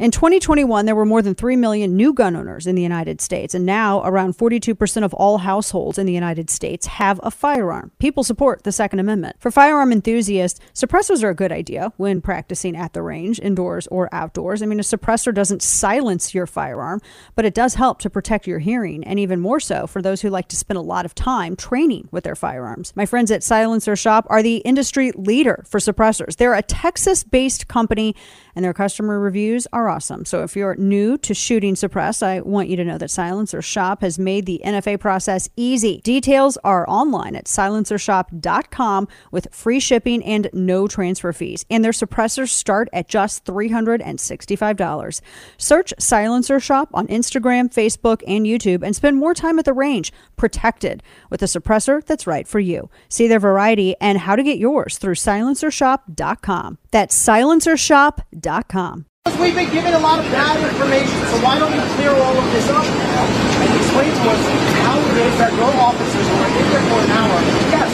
In 0.00 0.10
2021, 0.10 0.86
there 0.86 0.94
were 0.94 1.04
more 1.04 1.20
than 1.20 1.34
3 1.34 1.56
million 1.56 1.94
new 1.94 2.14
gun 2.14 2.34
owners 2.34 2.66
in 2.66 2.74
the 2.74 2.80
United 2.80 3.20
States, 3.20 3.54
and 3.54 3.66
now 3.66 4.02
around 4.02 4.34
42% 4.34 5.04
of 5.04 5.12
all 5.12 5.36
households 5.36 5.98
in 5.98 6.06
the 6.06 6.12
United 6.14 6.48
States 6.48 6.86
have 6.86 7.20
a 7.22 7.30
firearm. 7.30 7.90
People 7.98 8.24
support 8.24 8.62
the 8.62 8.72
Second 8.72 9.00
Amendment. 9.00 9.36
For 9.38 9.50
firearm 9.50 9.92
enthusiasts, 9.92 10.58
suppressors 10.72 11.22
are 11.22 11.28
a 11.28 11.34
good 11.34 11.52
idea 11.52 11.92
when 11.98 12.22
practicing 12.22 12.76
at 12.76 12.94
the 12.94 13.02
range, 13.02 13.40
indoors 13.40 13.86
or 13.88 14.08
outdoors. 14.10 14.62
I 14.62 14.66
mean, 14.66 14.80
a 14.80 14.82
suppressor 14.82 15.34
doesn't 15.34 15.60
silence 15.60 16.32
your 16.32 16.46
firearm, 16.46 17.02
but 17.34 17.44
it 17.44 17.52
does 17.52 17.74
help 17.74 17.98
to 17.98 18.08
protect 18.08 18.46
your 18.46 18.60
hearing, 18.60 19.04
and 19.04 19.18
even 19.18 19.38
more 19.38 19.60
so 19.60 19.86
for 19.86 20.00
those 20.00 20.22
who 20.22 20.30
like 20.30 20.48
to 20.48 20.56
spend 20.56 20.78
a 20.78 20.80
lot 20.80 21.04
of 21.04 21.14
time 21.14 21.56
training 21.56 22.08
with 22.10 22.24
their 22.24 22.34
firearms. 22.34 22.94
My 22.96 23.04
friends 23.04 23.30
at 23.30 23.44
Silencer 23.44 23.96
Shop 23.96 24.26
are 24.30 24.42
the 24.42 24.62
industry 24.64 25.12
leader 25.14 25.62
for 25.68 25.78
suppressors. 25.78 26.36
They're 26.36 26.54
a 26.54 26.62
Texas 26.62 27.22
based 27.22 27.68
company 27.68 28.16
and 28.54 28.64
their 28.64 28.74
customer 28.74 29.18
reviews 29.20 29.66
are 29.72 29.88
awesome. 29.88 30.24
So 30.24 30.42
if 30.42 30.56
you're 30.56 30.76
new 30.76 31.16
to 31.18 31.34
shooting 31.34 31.76
suppress, 31.76 32.22
I 32.22 32.40
want 32.40 32.68
you 32.68 32.76
to 32.76 32.84
know 32.84 32.98
that 32.98 33.10
Silencer 33.10 33.62
Shop 33.62 34.00
has 34.02 34.18
made 34.18 34.46
the 34.46 34.60
NFA 34.64 34.98
process 34.98 35.48
easy. 35.56 36.00
Details 36.02 36.58
are 36.64 36.88
online 36.88 37.36
at 37.36 37.44
silencershop.com 37.46 39.08
with 39.30 39.48
free 39.52 39.80
shipping 39.80 40.24
and 40.24 40.48
no 40.52 40.86
transfer 40.86 41.32
fees. 41.32 41.64
And 41.70 41.84
their 41.84 41.92
suppressors 41.92 42.48
start 42.48 42.88
at 42.92 43.08
just 43.08 43.44
$365. 43.44 45.20
Search 45.58 45.94
Silencer 45.98 46.60
Shop 46.60 46.88
on 46.92 47.06
Instagram, 47.08 47.72
Facebook, 47.72 48.22
and 48.26 48.46
YouTube 48.46 48.82
and 48.82 48.94
spend 48.94 49.16
more 49.16 49.34
time 49.34 49.58
at 49.58 49.64
the 49.64 49.72
range 49.72 50.12
protected 50.36 51.02
with 51.30 51.42
a 51.42 51.46
suppressor 51.46 52.04
that's 52.04 52.26
right 52.26 52.46
for 52.46 52.60
you. 52.60 52.90
See 53.08 53.28
their 53.28 53.38
variety 53.40 53.94
and 54.00 54.18
how 54.18 54.36
to 54.36 54.42
get 54.42 54.58
yours 54.58 54.98
through 54.98 55.14
silencershop.com. 55.14 56.78
That's 56.90 57.14
silencershop.com. 57.16 59.06
We've 59.38 59.54
been 59.54 59.70
given 59.70 59.92
a 59.94 59.98
lot 60.00 60.18
of 60.18 60.24
bad 60.32 60.56
information, 60.58 61.14
so 61.28 61.36
why 61.44 61.58
don't 61.58 61.70
we 61.70 61.78
clear 61.96 62.10
all 62.10 62.34
of 62.36 62.44
this 62.52 62.68
up 62.68 62.84
now 62.84 63.22
and 63.62 63.70
explain 63.78 64.10
to 64.10 64.22
us 64.32 64.42
how 64.84 64.98
it 64.98 65.16
is 65.22 65.38
that 65.38 65.52
your 65.54 65.70
officers 65.76 66.26
who 66.26 66.36
are 66.40 66.48
in 66.50 66.66
there 66.72 66.84
for 66.88 66.98
an 67.04 67.10
hour, 67.14 67.36
yes, 67.70 67.92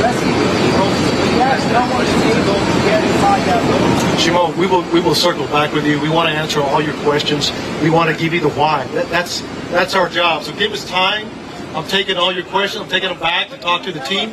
rescuing 0.00 0.54
people, 0.64 0.88
yes, 1.36 1.58
no 1.74 1.82
one 1.92 2.06
is 2.06 2.22
able 2.30 2.58
to 2.62 2.78
get 2.86 3.02
inside 3.04 3.42
that 3.50 3.60
room. 3.68 4.18
Shimon, 4.18 4.56
we 4.56 4.66
will 4.66 4.82
we 4.92 5.00
will 5.00 5.14
circle 5.14 5.46
back 5.48 5.72
with 5.74 5.84
you. 5.84 6.00
We 6.00 6.08
want 6.08 6.28
to 6.30 6.34
answer 6.34 6.62
all 6.62 6.80
your 6.80 6.94
questions. 7.02 7.52
We 7.82 7.90
want 7.90 8.08
to 8.10 8.16
give 8.16 8.32
you 8.32 8.40
the 8.40 8.50
why. 8.50 8.86
That, 8.94 9.08
that's 9.10 9.42
that's 9.70 9.94
our 9.94 10.08
job. 10.08 10.44
So 10.44 10.52
give 10.54 10.72
us 10.72 10.88
time. 10.88 11.28
I'm 11.74 11.86
taking 11.86 12.16
all 12.16 12.32
your 12.32 12.44
questions. 12.44 12.82
I'm 12.82 12.88
taking 12.88 13.10
them 13.10 13.18
back 13.20 13.50
to 13.50 13.58
talk 13.58 13.82
to 13.82 13.92
the 13.92 14.00
team. 14.00 14.30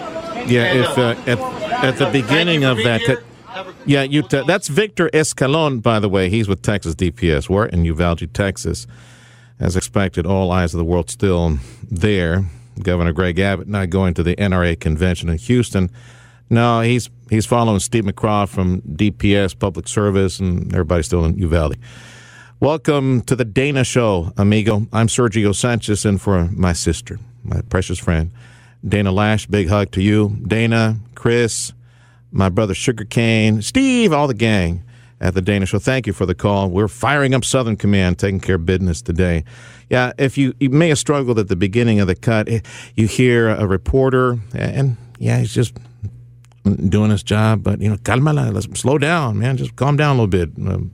Yeah, 0.48 0.64
And, 0.72 0.80
if 0.80 0.98
uh, 0.98 1.16
at, 1.28 1.40
at 1.84 1.98
the 1.98 2.10
beginning 2.12 2.64
of 2.64 2.78
that, 2.78 3.02
here. 3.02 3.10
Have 3.18 3.20
a- 3.20 3.35
yeah, 3.86 4.06
t- 4.06 4.44
that's 4.46 4.68
Victor 4.68 5.10
Escalon, 5.10 5.82
by 5.82 6.00
the 6.00 6.10
way. 6.10 6.30
He's 6.30 6.48
with 6.48 6.62
Texas 6.62 6.96
DPS. 6.96 7.50
We're 7.50 7.66
in 7.66 7.86
Uvalde, 7.86 8.34
Texas. 8.34 8.88
As 9.60 9.76
expected, 9.76 10.26
all 10.26 10.52
eyes 10.52 10.74
of 10.74 10.80
the 10.80 10.84
world 10.86 11.10
still 11.10 11.60
there. 11.90 12.46
Governor 12.82 13.14
Greg 13.14 13.40
Abbott 13.40 13.68
not 13.68 13.90
going 13.90 14.14
to 14.16 14.24
the 14.24 14.36
NRA 14.36 14.78
convention 14.78 15.30
in 15.30 15.38
Houston. 15.38 15.90
No, 16.50 16.82
he's 16.82 17.10
he's 17.30 17.46
following 17.46 17.80
Steve 17.80 18.04
McCraw 18.04 18.48
from 18.48 18.82
DPS 18.82 19.58
Public 19.58 19.88
Service, 19.88 20.40
and 20.40 20.72
everybody's 20.74 21.06
still 21.06 21.26
in 21.26 21.38
Uvalde. 21.38 21.78
Welcome 22.60 23.22
to 23.24 23.36
the 23.36 23.46
Dana 23.46 23.84
Show, 23.84 24.34
amigo. 24.38 24.88
I'm 24.92 25.08
Sergio 25.08 25.56
Sanchez, 25.56 26.06
and 26.06 26.22
for 26.22 26.50
my 26.52 26.74
sister, 26.74 27.20
my 27.44 27.62
precious 27.62 27.98
friend, 27.98 28.32
Dana 28.88 29.12
Loesch. 29.12 29.50
Big 29.50 29.70
hug 29.70 29.92
to 29.92 30.02
you, 30.02 30.38
Dana, 30.46 30.98
Chris, 31.16 31.74
my 32.36 32.50
brother 32.50 32.74
Sugarcane, 32.74 33.62
Steve, 33.62 34.12
all 34.12 34.28
the 34.28 34.34
gang 34.34 34.84
at 35.22 35.34
the 35.34 35.42
Dana 35.42 35.66
Show. 35.66 35.80
Thank 35.80 36.06
you 36.06 36.12
for 36.12 36.26
the 36.26 36.36
call. 36.36 36.70
We're 36.70 36.90
firing 36.90 37.34
up 37.34 37.46
Southern 37.46 37.78
Command, 37.78 38.20
taking 38.20 38.42
care 38.42 38.56
of 38.56 38.66
business 38.66 39.02
today. 39.02 39.46
Yeah, 39.90 40.12
if 40.18 40.38
you, 40.38 40.54
you 40.60 40.70
may 40.70 40.90
have 40.90 41.00
struggled 41.00 41.40
at 41.40 41.48
the 41.48 41.56
beginning 41.56 42.02
of 42.02 42.08
the 42.08 42.16
cut, 42.16 42.50
eh, 42.50 42.60
you 42.96 43.08
hear 43.08 43.50
a 43.50 43.66
reporter, 43.66 44.38
and 44.54 44.98
yeah, 45.18 45.40
he's 45.40 45.54
just 45.54 45.78
doing 46.90 47.10
his 47.10 47.24
job, 47.24 47.64
but 47.64 47.80
you 47.80 47.90
know, 47.90 47.96
calmala, 47.98 48.52
let's 48.54 48.68
slow 48.80 48.98
down, 48.98 49.40
man. 49.40 49.56
Just 49.56 49.78
calm 49.78 49.96
down 49.96 50.18
a 50.18 50.22
little 50.22 50.28
bit. 50.28 50.50
Um, 50.58 50.92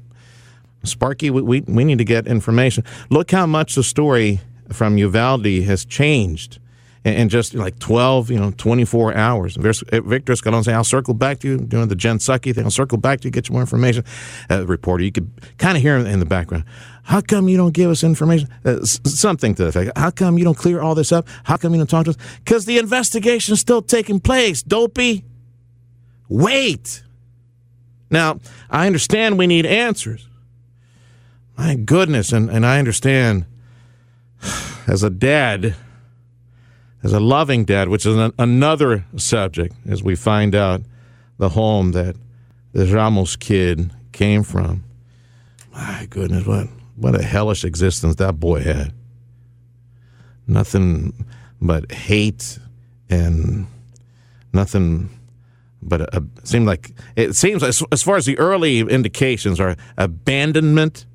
Sparky, 0.83 1.31
we, 1.31 1.41
we, 1.41 1.61
we 1.61 1.83
need 1.83 1.97
to 1.97 2.05
get 2.05 2.27
information. 2.27 2.83
Look 3.09 3.31
how 3.31 3.47
much 3.47 3.73
the 3.73 3.83
story 3.83 4.41
from 4.71 4.99
Uvalde 4.99 5.63
has 5.63 5.85
changed 5.85 6.59
in, 7.03 7.29
just 7.29 7.53
like 7.53 7.79
12, 7.79 8.29
you 8.29 8.39
know, 8.39 8.51
24 8.51 9.15
hours. 9.15 9.57
Uh, 9.57 10.01
Victor 10.01 10.33
Escalon 10.33 10.63
saying, 10.63 10.75
I'll 10.75 10.83
circle 10.83 11.13
back 11.13 11.39
to 11.39 11.47
you, 11.47 11.57
doing 11.57 11.87
the 11.87 11.95
Jen 11.95 12.19
Psaki 12.19 12.53
thing. 12.53 12.63
I'll 12.63 12.71
circle 12.71 12.97
back 12.97 13.21
to 13.21 13.27
you, 13.27 13.31
get 13.31 13.49
you 13.49 13.53
more 13.53 13.61
information. 13.61 14.03
Uh, 14.49 14.65
reporter, 14.67 15.03
you 15.03 15.11
could 15.11 15.31
kind 15.57 15.77
of 15.77 15.81
hear 15.81 15.97
him 15.97 16.05
in 16.05 16.19
the 16.19 16.25
background. 16.25 16.63
How 17.03 17.21
come 17.21 17.49
you 17.49 17.57
don't 17.57 17.73
give 17.73 17.89
us 17.89 18.03
information? 18.03 18.49
Uh, 18.63 18.83
something 18.83 19.55
to 19.55 19.63
the 19.63 19.69
effect. 19.69 19.97
How 19.97 20.11
come 20.11 20.37
you 20.37 20.43
don't 20.43 20.57
clear 20.57 20.81
all 20.81 20.93
this 20.93 21.11
up? 21.11 21.27
How 21.43 21.57
come 21.57 21.73
you 21.73 21.79
don't 21.79 21.89
talk 21.89 22.05
to 22.05 22.11
us? 22.11 22.17
Because 22.43 22.65
the 22.65 22.77
investigation's 22.77 23.59
still 23.59 23.81
taking 23.81 24.19
place, 24.19 24.61
dopey. 24.61 25.23
Wait. 26.29 27.01
Now, 28.11 28.39
I 28.69 28.85
understand 28.85 29.37
we 29.37 29.47
need 29.47 29.65
answers. 29.65 30.27
My 31.57 31.75
goodness, 31.75 32.31
and, 32.31 32.49
and 32.49 32.65
I 32.65 32.77
understand 32.77 33.45
as 34.87 35.01
a 35.01 35.09
dad, 35.09 35.75
as 37.03 37.13
a 37.13 37.19
loving 37.19 37.65
dad, 37.65 37.89
which 37.89 38.05
is 38.05 38.15
an, 38.15 38.31
another 38.37 39.05
subject, 39.15 39.75
as 39.87 40.03
we 40.03 40.15
find 40.15 40.55
out 40.55 40.81
the 41.37 41.49
home 41.49 41.91
that 41.93 42.15
the 42.73 42.85
Ramos 42.85 43.35
kid 43.35 43.91
came 44.11 44.43
from. 44.43 44.83
My 45.73 46.07
goodness, 46.09 46.45
what 46.45 46.67
what 46.95 47.19
a 47.19 47.23
hellish 47.23 47.63
existence 47.63 48.15
that 48.15 48.39
boy 48.39 48.61
had. 48.61 48.93
Nothing 50.45 51.25
but 51.59 51.91
hate 51.91 52.59
and 53.09 53.65
nothing 54.53 55.09
but 55.81 56.01
a, 56.13 56.23
seemed 56.43 56.67
like 56.67 56.91
it 57.15 57.35
seems 57.35 57.63
as, 57.63 57.83
as 57.91 58.03
far 58.03 58.17
as 58.17 58.25
the 58.25 58.37
early 58.37 58.81
indications 58.81 59.59
are 59.59 59.75
abandonment, 59.97 61.05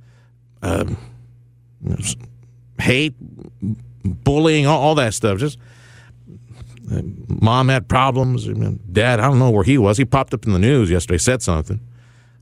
um, 0.63 0.97
hate, 2.81 3.15
bullying, 4.07 4.67
all, 4.67 4.81
all 4.81 4.95
that 4.97 5.15
stuff. 5.15 5.39
Just 5.39 5.59
mom 7.29 7.69
had 7.69 7.89
problems. 7.89 8.47
Dad, 8.47 9.21
I 9.21 9.29
don't 9.29 9.39
know 9.39 9.51
where 9.51 9.65
he 9.65 9.79
was. 9.79 9.99
He 9.99 10.05
popped 10.05 10.35
up 10.35 10.47
in 10.47 10.53
the 10.53 10.59
news 10.59 10.91
yesterday, 10.91 11.19
said 11.19 11.43
something. 11.43 11.81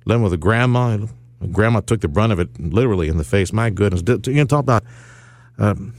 Living 0.04 0.22
with 0.22 0.32
a 0.32 0.38
grandma. 0.38 1.06
Grandma 1.52 1.80
took 1.80 2.00
the 2.00 2.08
brunt 2.08 2.32
of 2.32 2.38
it 2.38 2.48
literally 2.60 3.08
in 3.08 3.16
the 3.16 3.24
face. 3.24 3.52
My 3.52 3.70
goodness. 3.70 4.02
You 4.26 4.34
know, 4.34 4.44
talk 4.44 4.60
about 4.60 4.84
um, 5.58 5.94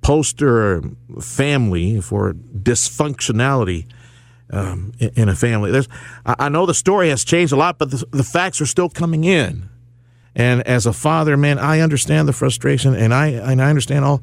poster 0.00 0.82
family 1.20 2.00
for 2.00 2.32
dysfunctionality 2.32 3.86
um, 4.50 4.92
in, 4.98 5.10
in 5.14 5.28
a 5.28 5.34
family. 5.34 5.70
There's, 5.70 5.88
I, 6.26 6.34
I 6.40 6.48
know 6.48 6.66
the 6.66 6.74
story 6.74 7.08
has 7.08 7.24
changed 7.24 7.52
a 7.52 7.56
lot, 7.56 7.78
but 7.78 7.90
the, 7.90 8.04
the 8.10 8.24
facts 8.24 8.60
are 8.60 8.66
still 8.66 8.88
coming 8.88 9.24
in. 9.24 9.68
And 10.34 10.66
as 10.66 10.86
a 10.86 10.92
father, 10.92 11.36
man, 11.36 11.58
I 11.58 11.80
understand 11.80 12.26
the 12.26 12.32
frustration, 12.32 12.94
and 12.94 13.12
I 13.12 13.28
and 13.28 13.60
I 13.60 13.68
understand 13.68 14.04
all 14.06 14.22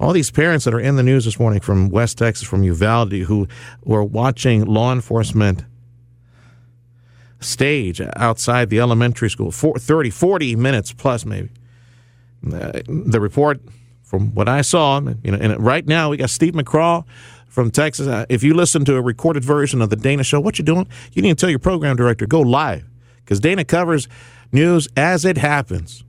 all 0.00 0.14
these 0.14 0.30
parents 0.30 0.64
that 0.64 0.72
are 0.72 0.80
in 0.80 0.96
the 0.96 1.02
news 1.02 1.26
this 1.26 1.38
morning 1.38 1.60
from 1.60 1.90
West 1.90 2.16
Texas, 2.16 2.48
from 2.48 2.62
Uvalde, 2.62 3.12
who 3.12 3.46
were 3.84 4.02
watching 4.02 4.64
law 4.64 4.92
enforcement 4.92 5.64
stage 7.38 8.00
outside 8.16 8.70
the 8.70 8.80
elementary 8.80 9.28
school, 9.28 9.50
for 9.50 9.78
30, 9.78 10.08
40 10.08 10.56
minutes 10.56 10.92
plus 10.92 11.26
maybe. 11.26 11.50
Uh, 12.50 12.80
the 12.88 13.20
report, 13.20 13.60
from 14.02 14.34
what 14.34 14.48
I 14.48 14.62
saw, 14.62 15.00
you 15.22 15.30
know, 15.30 15.38
and 15.38 15.62
right 15.62 15.86
now 15.86 16.08
we 16.08 16.16
got 16.16 16.30
Steve 16.30 16.54
McCraw 16.54 17.04
from 17.46 17.70
Texas. 17.70 18.06
Uh, 18.06 18.24
if 18.30 18.42
you 18.42 18.54
listen 18.54 18.86
to 18.86 18.96
a 18.96 19.02
recorded 19.02 19.44
version 19.44 19.82
of 19.82 19.90
the 19.90 19.96
Dana 19.96 20.24
Show, 20.24 20.40
what 20.40 20.58
you 20.58 20.64
doing? 20.64 20.88
You 21.12 21.20
need 21.20 21.30
to 21.30 21.34
tell 21.34 21.50
your 21.50 21.58
program 21.58 21.96
director 21.96 22.26
go 22.26 22.40
live 22.40 22.84
because 23.18 23.38
Dana 23.38 23.66
covers 23.66 24.08
news 24.50 24.88
as 24.96 25.26
it 25.26 25.36
happens, 25.36 26.02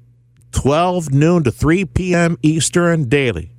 12 0.54 1.12
noon 1.12 1.44
to 1.44 1.52
3 1.52 1.84
p.m. 1.86 2.38
Eastern 2.42 3.10
daily 3.10 3.52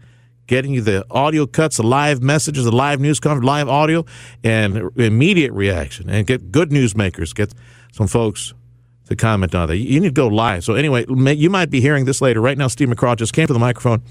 getting 0.46 0.72
you 0.74 0.80
the 0.80 1.04
audio 1.10 1.46
cuts, 1.46 1.76
the 1.76 1.82
live 1.82 2.22
messages, 2.22 2.64
the 2.64 2.72
live 2.72 3.00
news 3.00 3.20
coverage, 3.20 3.44
live 3.44 3.68
audio, 3.68 4.04
and 4.42 4.90
immediate 4.96 5.52
reaction. 5.52 6.10
And 6.10 6.26
get 6.26 6.52
good 6.52 6.70
newsmakers, 6.70 7.34
get 7.34 7.54
some 7.92 8.06
folks 8.06 8.54
to 9.06 9.16
comment 9.16 9.54
on 9.54 9.68
that. 9.68 9.76
You 9.76 10.00
need 10.00 10.08
to 10.08 10.12
go 10.12 10.28
live. 10.28 10.64
So 10.64 10.74
anyway, 10.74 11.04
you 11.08 11.50
might 11.50 11.70
be 11.70 11.80
hearing 11.80 12.04
this 12.04 12.20
later. 12.20 12.40
Right 12.40 12.58
now, 12.58 12.68
Steve 12.68 12.88
McCraw 12.88 13.16
just 13.16 13.32
came 13.32 13.46
to 13.46 13.52
the 13.52 13.58
microphone 13.58 14.02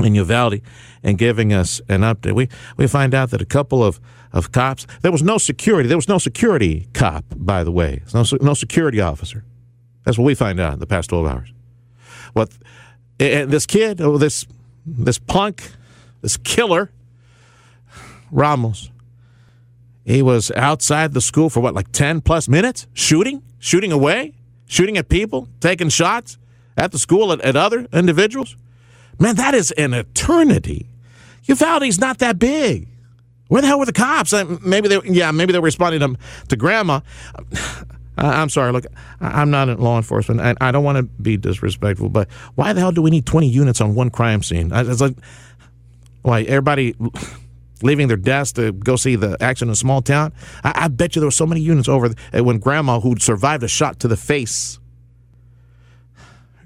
in 0.00 0.14
Uvalde 0.14 0.60
and 1.02 1.18
giving 1.18 1.52
us 1.52 1.80
an 1.88 2.00
update. 2.00 2.34
We 2.34 2.48
we 2.76 2.86
find 2.86 3.14
out 3.14 3.30
that 3.30 3.40
a 3.40 3.46
couple 3.46 3.84
of, 3.84 4.00
of 4.32 4.52
cops. 4.52 4.86
There 5.02 5.12
was 5.12 5.22
no 5.22 5.38
security. 5.38 5.88
There 5.88 5.98
was 5.98 6.08
no 6.08 6.18
security 6.18 6.88
cop, 6.94 7.24
by 7.36 7.64
the 7.64 7.70
way. 7.70 8.02
No 8.12 8.24
no 8.40 8.54
security 8.54 9.00
officer. 9.00 9.44
That's 10.04 10.18
what 10.18 10.24
we 10.24 10.34
find 10.34 10.58
out 10.58 10.74
in 10.74 10.78
the 10.80 10.86
past 10.86 11.10
twelve 11.10 11.26
hours. 11.26 11.52
What 12.32 12.50
and 13.20 13.50
this 13.50 13.66
kid, 13.66 14.00
oh, 14.00 14.18
this 14.18 14.46
this 14.86 15.18
punk, 15.18 15.70
this 16.20 16.36
killer, 16.36 16.90
Ramos, 18.30 18.90
he 20.04 20.22
was 20.22 20.50
outside 20.52 21.14
the 21.14 21.20
school 21.20 21.48
for 21.48 21.60
what, 21.60 21.74
like 21.74 21.92
10 21.92 22.20
plus 22.20 22.48
minutes? 22.48 22.86
Shooting? 22.92 23.42
Shooting 23.58 23.92
away? 23.92 24.34
Shooting 24.66 24.98
at 24.98 25.08
people? 25.08 25.48
Taking 25.60 25.88
shots? 25.88 26.38
at 26.76 26.92
the 26.92 26.98
school 26.98 27.32
at, 27.32 27.40
at 27.42 27.56
other 27.56 27.86
individuals? 27.92 28.56
Man, 29.18 29.36
that 29.36 29.54
is 29.54 29.70
an 29.72 29.94
eternity. 29.94 30.88
Uvalde's 31.44 31.98
not 31.98 32.18
that 32.18 32.38
big. 32.38 32.88
Where 33.48 33.60
the 33.60 33.68
hell 33.68 33.78
were 33.78 33.86
the 33.86 33.92
cops? 33.92 34.32
Uh, 34.32 34.56
maybe 34.64 34.88
they, 34.88 34.98
yeah, 35.04 35.30
maybe 35.30 35.52
they 35.52 35.58
were 35.58 35.66
responding 35.66 36.00
to, 36.00 36.18
to 36.48 36.56
grandma. 36.56 37.00
I'm 38.16 38.48
sorry. 38.48 38.72
Look, 38.72 38.86
I'm 39.20 39.50
not 39.50 39.68
in 39.68 39.78
law 39.78 39.96
enforcement. 39.96 40.40
I, 40.40 40.54
I 40.60 40.70
don't 40.70 40.84
want 40.84 40.98
to 40.98 41.02
be 41.02 41.36
disrespectful, 41.36 42.08
but 42.08 42.30
why 42.54 42.72
the 42.72 42.80
hell 42.80 42.92
do 42.92 43.02
we 43.02 43.10
need 43.10 43.26
20 43.26 43.48
units 43.48 43.80
on 43.80 43.94
one 43.94 44.10
crime 44.10 44.42
scene? 44.42 44.70
It's 44.72 45.00
like, 45.00 45.16
why 46.22 46.42
everybody 46.42 46.94
leaving 47.82 48.08
their 48.08 48.16
desk 48.16 48.54
to 48.56 48.72
go 48.72 48.96
see 48.96 49.16
the 49.16 49.36
action 49.40 49.68
in 49.68 49.72
a 49.72 49.76
small 49.76 50.00
town? 50.00 50.32
I, 50.62 50.84
I 50.84 50.88
bet 50.88 51.16
you 51.16 51.20
there 51.20 51.26
were 51.26 51.32
so 51.32 51.46
many 51.46 51.60
units 51.60 51.88
over 51.88 52.14
eh, 52.32 52.40
when 52.40 52.58
grandma, 52.58 53.00
who 53.00 53.16
survived 53.18 53.62
a 53.62 53.68
shot 53.68 53.98
to 54.00 54.08
the 54.08 54.16
face, 54.16 54.78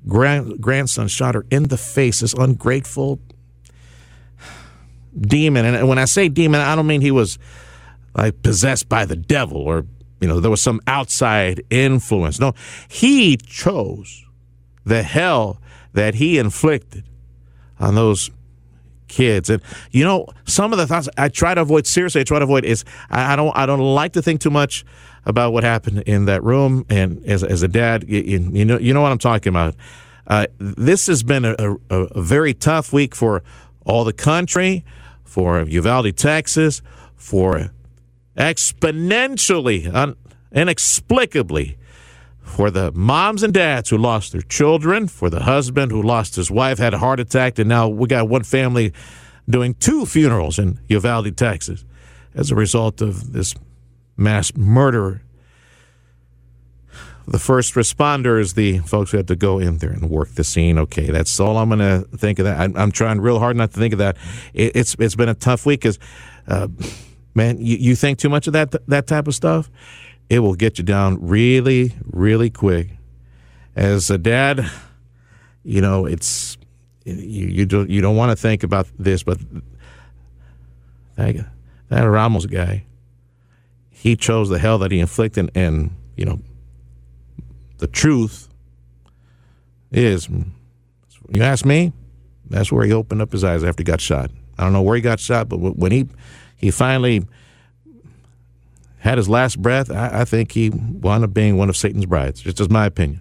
grand, 0.07 0.61
grandson 0.61 1.09
shot 1.09 1.35
her 1.35 1.47
in 1.51 1.65
the 1.65 1.79
face. 1.79 2.21
This 2.21 2.35
ungrateful 2.35 3.21
demon. 5.19 5.65
And 5.65 5.89
when 5.89 5.99
I 5.99 6.05
say 6.05 6.29
demon, 6.29 6.61
I 6.61 6.77
don't 6.77 6.87
mean 6.87 7.01
he 7.01 7.11
was 7.11 7.39
like 8.15 8.43
possessed 8.43 8.89
by 8.89 9.05
the 9.05 9.17
devil 9.17 9.59
or 9.59 9.87
you 10.21 10.29
know, 10.29 10.41
there 10.41 10.51
was 10.51 10.63
some 10.63 10.81
outside 10.87 11.63
influence. 11.71 12.41
No, 12.41 12.55
he 12.89 13.37
chose 13.37 14.25
the 14.85 15.03
hell 15.03 15.61
that 15.93 16.15
he 16.15 16.39
inflicted 16.39 17.05
on 17.79 17.95
those 17.95 18.31
kids. 19.09 19.51
And 19.51 19.63
you 19.91 20.05
know, 20.05 20.27
some 20.45 20.73
of 20.73 20.79
the 20.79 20.87
thoughts 20.87 21.09
I 21.17 21.29
try 21.29 21.55
to 21.55 21.63
avoid. 21.63 21.87
Seriously, 21.87 22.21
I 22.21 22.25
try 22.25 22.39
to 22.39 22.45
avoid 22.45 22.65
is 22.65 22.85
I, 23.11 23.33
I 23.33 23.37
don't 23.37 23.57
I 23.57 23.67
don't 23.67 23.81
like 23.81 24.13
to 24.13 24.23
think 24.23 24.41
too 24.41 24.51
much 24.51 24.85
about 25.25 25.53
what 25.53 25.65
happened 25.65 26.03
in 26.03 26.27
that 26.27 26.43
room. 26.43 26.85
And 26.89 27.25
as 27.25 27.43
as 27.43 27.63
a 27.63 27.69
dad, 27.69 28.05
you, 28.09 28.21
you 28.21 28.65
know 28.65 28.79
you 28.79 28.95
know 28.95 29.03
what 29.03 29.13
I'm 29.13 29.19
talking 29.19 29.51
about. 29.51 29.75
Uh, 30.27 30.47
this 30.59 31.07
has 31.07 31.23
been 31.23 31.47
a, 31.47 31.55
a, 31.59 31.97
a 31.97 32.21
very 32.21 32.53
tough 32.53 32.93
week 32.93 33.15
for 33.15 33.43
all 33.87 34.05
the 34.05 34.13
country, 34.13 34.85
for 35.25 35.63
Uvalde, 35.63 36.15
Texas, 36.15 36.83
for 37.17 37.71
exponentially, 38.39 39.93
un- 39.93 40.17
inexplicably, 40.53 41.77
for 42.41 42.71
the 42.71 42.91
moms 42.93 43.43
and 43.43 43.53
dads 43.53 43.91
who 43.91 43.99
lost 43.99 44.33
their 44.33 44.41
children, 44.41 45.07
for 45.07 45.29
the 45.29 45.41
husband 45.41 45.93
who 45.93 46.03
lost 46.03 46.37
his 46.37 46.51
wife, 46.51 46.79
had 46.79 46.95
a 46.95 46.99
heart 46.99 47.21
attack, 47.21 47.59
and 47.59 47.69
now 47.69 47.89
we 47.89 48.09
got 48.09 48.29
one 48.29 48.45
family 48.45 48.93
doing 49.49 49.75
two 49.75 50.07
funerals 50.07 50.59
in 50.59 50.81
Uvalde, 50.89 51.37
Texas, 51.37 51.85
as 52.35 52.51
a 52.51 52.55
result 52.55 53.03
of 53.03 53.33
this 53.33 53.55
mass 54.17 54.55
murder. 54.57 55.23
The 57.27 57.39
first 57.39 57.75
responders, 57.75 58.55
the 58.55 58.79
folks 58.79 59.11
who 59.11 59.19
had 59.19 59.29
to 59.29 59.37
go 59.37 59.59
in 59.59 59.79
there 59.79 59.91
and 59.91 60.09
work 60.09 60.31
the 60.31 60.45
scene. 60.45 60.79
Okay, 60.79 61.11
that's 61.11 61.39
all 61.39 61.59
I'm 61.59 61.69
going 61.69 61.81
to 61.81 62.09
think 62.17 62.39
of 62.39 62.47
that. 62.47 62.59
I'm, 62.59 62.75
I'm, 62.75 62.91
trying 62.91 63.21
real 63.21 63.39
hard 63.39 63.55
not 63.55 63.73
to 63.73 63.79
think 63.79 63.93
of 63.93 63.99
that. 63.99 64.17
It, 64.55 64.75
it's 64.75 64.97
it's 64.99 65.15
been 65.15 65.29
a 65.29 65.35
tough 65.35 65.67
week 65.67 65.81
because. 65.81 65.99
Uh, 66.47 66.69
man, 67.39 67.59
you, 67.59 67.77
you 67.77 67.95
think 67.95 68.19
too 68.19 68.29
much 68.29 68.47
of 68.49 68.53
that 68.53 68.75
that 68.89 69.07
type 69.07 69.27
of 69.29 69.35
stuff, 69.35 69.71
it 70.29 70.41
will 70.41 70.55
get 70.55 70.77
you 70.77 70.85
down 70.85 71.17
really, 71.27 71.95
really 72.05 72.51
quick. 72.51 72.91
As 73.75 74.11
a 74.11 74.19
dad, 74.19 74.69
you 75.63 75.81
know 75.81 76.05
it's 76.05 76.59
you 77.05 77.47
you 77.47 77.65
don't 77.65 77.89
you 77.89 78.03
don't 78.03 78.17
want 78.17 78.31
to 78.33 78.37
think 78.37 78.63
about 78.65 78.89
this, 78.99 79.23
but 79.23 79.39
that 81.15 81.37
that 81.89 82.03
Ramos 82.03 82.47
guy, 82.47 82.85
he 83.89 84.17
chose 84.17 84.49
the 84.49 84.59
hell 84.59 84.79
that 84.79 84.91
he 84.91 84.99
inflicted, 84.99 85.51
and 85.55 85.95
you 86.17 86.25
know 86.25 86.41
the 87.79 87.87
truth 87.87 88.49
is, 89.93 90.29
you 90.29 91.43
ask 91.43 91.65
me, 91.65 91.93
that's 92.51 92.73
where 92.73 92.85
he 92.85 92.93
opened 92.93 93.23
up 93.23 93.31
his 93.31 93.45
eyes 93.45 93.63
after 93.63 93.83
he 93.83 93.85
got 93.85 94.01
shot. 94.01 94.33
I 94.59 94.65
don't 94.65 94.73
know 94.73 94.83
where 94.83 94.97
he 94.97 95.03
got 95.03 95.21
shot, 95.21 95.49
but 95.49 95.59
when 95.59 95.93
he 95.93 96.09
he 96.59 96.71
finally 96.71 97.25
had 98.99 99.17
his 99.17 99.29
last 99.29 99.61
breath, 99.63 99.91
I, 99.91 100.21
I, 100.21 100.25
think 100.25 100.53
he 100.53 100.71
wound 100.71 101.25
up 101.25 101.33
being 101.33 101.57
one 101.57 101.69
of 101.69 101.77
Satan's 101.77 102.07
brides. 102.07 102.41
Just 102.41 102.61
as 102.61 102.69
my 102.69 102.85
opinion. 102.85 103.21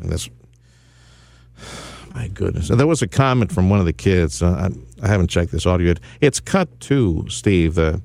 And 0.00 0.10
that's 0.10 0.30
my 2.14 2.28
goodness. 2.28 2.70
And 2.70 2.78
there 2.78 2.86
was 2.86 3.02
a 3.02 3.08
comment 3.08 3.52
from 3.52 3.68
one 3.70 3.80
of 3.80 3.86
the 3.86 3.92
kids. 3.92 4.42
Uh, 4.42 4.70
I, 5.02 5.04
I, 5.04 5.08
haven't 5.08 5.28
checked 5.28 5.50
this 5.50 5.66
audio 5.66 5.88
yet. 5.88 6.00
It's 6.20 6.38
cut 6.38 6.80
to 6.80 7.26
Steve, 7.28 7.74
the 7.74 8.00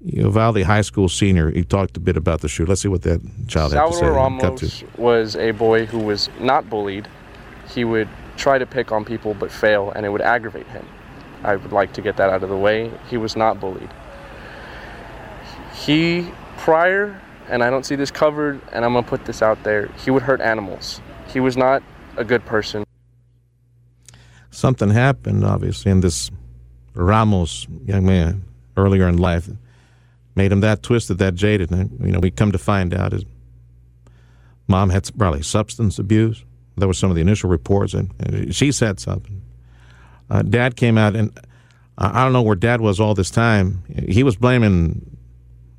Uvalde 0.00 0.62
High 0.62 0.80
School 0.80 1.08
senior. 1.08 1.50
He 1.50 1.64
talked 1.64 1.96
a 1.96 2.00
bit 2.00 2.16
about 2.16 2.40
the 2.40 2.48
shoot. 2.48 2.68
Let's 2.68 2.80
see 2.80 2.88
what 2.88 3.02
that 3.02 3.20
child 3.46 3.72
Salvador 3.72 4.40
had 4.40 4.56
to 4.56 4.68
say. 4.68 4.86
Ramos 4.86 4.98
was 4.98 5.36
a 5.36 5.50
boy 5.50 5.84
who 5.84 5.98
was 5.98 6.30
not 6.40 6.70
bullied. 6.70 7.08
He 7.68 7.84
would 7.84 8.08
try 8.36 8.58
to 8.58 8.66
pick 8.66 8.90
on 8.90 9.04
people 9.04 9.34
but 9.34 9.50
fail, 9.50 9.90
and 9.90 10.06
it 10.06 10.08
would 10.08 10.22
aggravate 10.22 10.66
him. 10.68 10.86
I 11.46 11.54
would 11.54 11.72
like 11.72 11.92
to 11.92 12.02
get 12.02 12.16
that 12.16 12.28
out 12.28 12.42
of 12.42 12.48
the 12.48 12.56
way. 12.56 12.90
He 13.08 13.16
was 13.16 13.36
not 13.36 13.60
bullied. 13.60 13.88
He, 15.72 16.28
prior, 16.56 17.20
and 17.48 17.62
I 17.62 17.70
don't 17.70 17.86
see 17.86 17.94
this 17.94 18.10
covered, 18.10 18.60
and 18.72 18.84
I'm 18.84 18.92
going 18.92 19.04
to 19.04 19.08
put 19.08 19.24
this 19.26 19.42
out 19.42 19.62
there, 19.62 19.86
he 20.04 20.10
would 20.10 20.22
hurt 20.22 20.40
animals. 20.40 21.00
He 21.28 21.38
was 21.38 21.56
not 21.56 21.84
a 22.16 22.24
good 22.24 22.44
person. 22.46 22.84
Something 24.50 24.90
happened, 24.90 25.44
obviously, 25.44 25.92
in 25.92 26.00
this 26.00 26.32
Ramos 26.94 27.68
young 27.84 28.04
man 28.04 28.42
earlier 28.76 29.08
in 29.08 29.16
life 29.16 29.48
made 30.34 30.50
him 30.50 30.60
that 30.60 30.82
twisted, 30.82 31.18
that 31.18 31.36
jaded. 31.36 31.70
And, 31.70 31.96
you 32.04 32.10
know, 32.10 32.18
we 32.18 32.32
come 32.32 32.50
to 32.50 32.58
find 32.58 32.92
out 32.92 33.12
his 33.12 33.24
mom 34.66 34.90
had 34.90 35.08
probably 35.16 35.42
substance 35.42 36.00
abuse. 36.00 36.44
There 36.76 36.88
were 36.88 36.94
some 36.94 37.10
of 37.10 37.14
the 37.14 37.22
initial 37.22 37.48
reports, 37.48 37.94
and, 37.94 38.12
and 38.18 38.52
she 38.52 38.72
said 38.72 38.98
something 38.98 39.42
uh, 40.30 40.42
dad 40.42 40.76
came 40.76 40.98
out, 40.98 41.16
and 41.16 41.38
I 41.98 42.24
don't 42.24 42.32
know 42.32 42.42
where 42.42 42.56
dad 42.56 42.80
was 42.80 43.00
all 43.00 43.14
this 43.14 43.30
time. 43.30 43.82
He 44.08 44.22
was 44.22 44.36
blaming 44.36 45.18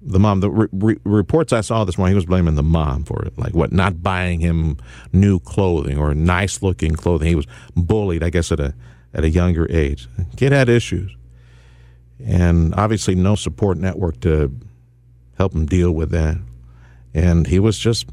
the 0.01 0.19
mom. 0.19 0.39
The 0.39 0.49
re- 0.49 0.67
re- 0.71 0.99
reports 1.03 1.53
I 1.53 1.61
saw 1.61 1.83
this 1.83 1.97
morning, 1.97 2.13
he 2.13 2.15
was 2.15 2.25
blaming 2.25 2.55
the 2.55 2.63
mom 2.63 3.03
for 3.03 3.23
it, 3.23 3.37
like 3.37 3.53
what, 3.53 3.71
not 3.71 4.01
buying 4.01 4.39
him 4.39 4.77
new 5.13 5.39
clothing 5.39 5.97
or 5.97 6.13
nice 6.15 6.61
looking 6.61 6.95
clothing. 6.95 7.27
He 7.27 7.35
was 7.35 7.47
bullied, 7.75 8.23
I 8.23 8.29
guess, 8.29 8.51
at 8.51 8.59
a 8.59 8.73
at 9.13 9.23
a 9.23 9.29
younger 9.29 9.67
age. 9.71 10.07
Kid 10.35 10.51
had 10.51 10.69
issues, 10.69 11.15
and 12.23 12.73
obviously 12.75 13.15
no 13.15 13.35
support 13.35 13.77
network 13.77 14.19
to 14.21 14.51
help 15.37 15.53
him 15.53 15.65
deal 15.65 15.91
with 15.91 16.09
that. 16.11 16.37
And 17.13 17.47
he 17.47 17.59
was 17.59 17.77
just 17.77 18.07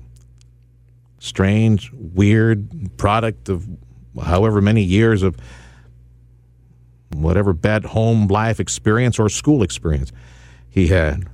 strange, 1.18 1.90
weird 1.92 2.96
product 2.96 3.48
of 3.48 3.66
however 4.22 4.60
many 4.60 4.82
years 4.82 5.22
of 5.22 5.36
whatever 7.12 7.52
bad 7.52 7.84
home 7.84 8.26
life 8.28 8.60
experience 8.60 9.18
or 9.18 9.28
school 9.28 9.62
experience 9.62 10.12
he 10.68 10.88
had. 10.88 11.28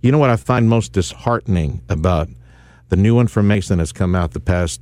You 0.00 0.12
know 0.12 0.18
what 0.18 0.30
I 0.30 0.36
find 0.36 0.68
most 0.68 0.92
disheartening 0.92 1.82
about 1.88 2.28
the 2.88 2.96
new 2.96 3.20
information 3.20 3.78
that's 3.78 3.92
come 3.92 4.14
out 4.14 4.30
the 4.30 4.40
past 4.40 4.80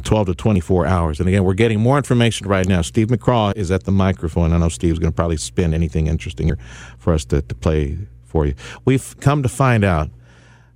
12 0.00 0.28
to 0.28 0.34
24 0.34 0.86
hours. 0.86 1.20
And 1.20 1.28
again, 1.28 1.44
we're 1.44 1.54
getting 1.54 1.80
more 1.80 1.98
information 1.98 2.48
right 2.48 2.66
now. 2.66 2.82
Steve 2.82 3.08
McCraw 3.08 3.54
is 3.56 3.70
at 3.70 3.84
the 3.84 3.92
microphone. 3.92 4.52
I 4.52 4.58
know 4.58 4.68
Steve's 4.68 4.98
going 4.98 5.12
to 5.12 5.16
probably 5.16 5.36
spin 5.36 5.74
anything 5.74 6.06
interesting 6.06 6.52
for 6.98 7.12
us 7.12 7.24
to, 7.26 7.42
to 7.42 7.54
play 7.54 7.98
for 8.24 8.46
you. 8.46 8.54
We've 8.84 9.14
come 9.20 9.42
to 9.42 9.48
find 9.48 9.84
out 9.84 10.10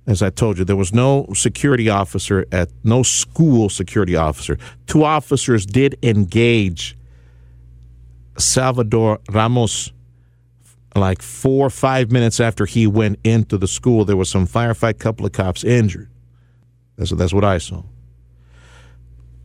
as 0.07 0.21
I 0.23 0.29
told 0.29 0.57
you, 0.57 0.63
there 0.63 0.77
was 0.77 0.93
no 0.93 1.27
security 1.33 1.89
officer 1.89 2.45
at 2.51 2.69
no 2.83 3.03
school 3.03 3.69
security 3.69 4.15
officer. 4.15 4.57
Two 4.87 5.03
officers 5.03 5.65
did 5.65 5.99
engage 6.01 6.97
Salvador 8.37 9.19
Ramos 9.29 9.91
like 10.95 11.21
four 11.21 11.67
or 11.67 11.69
five 11.69 12.09
minutes 12.11 12.39
after 12.39 12.65
he 12.65 12.87
went 12.87 13.19
into 13.23 13.57
the 13.57 13.67
school. 13.67 14.05
There 14.05 14.15
was 14.15 14.29
some 14.29 14.47
firefight, 14.47 14.97
couple 14.97 15.25
of 15.25 15.33
cops 15.33 15.63
injured. 15.63 16.09
That's, 16.95 17.11
that's 17.11 17.33
what 17.33 17.43
I 17.43 17.57
saw. 17.57 17.83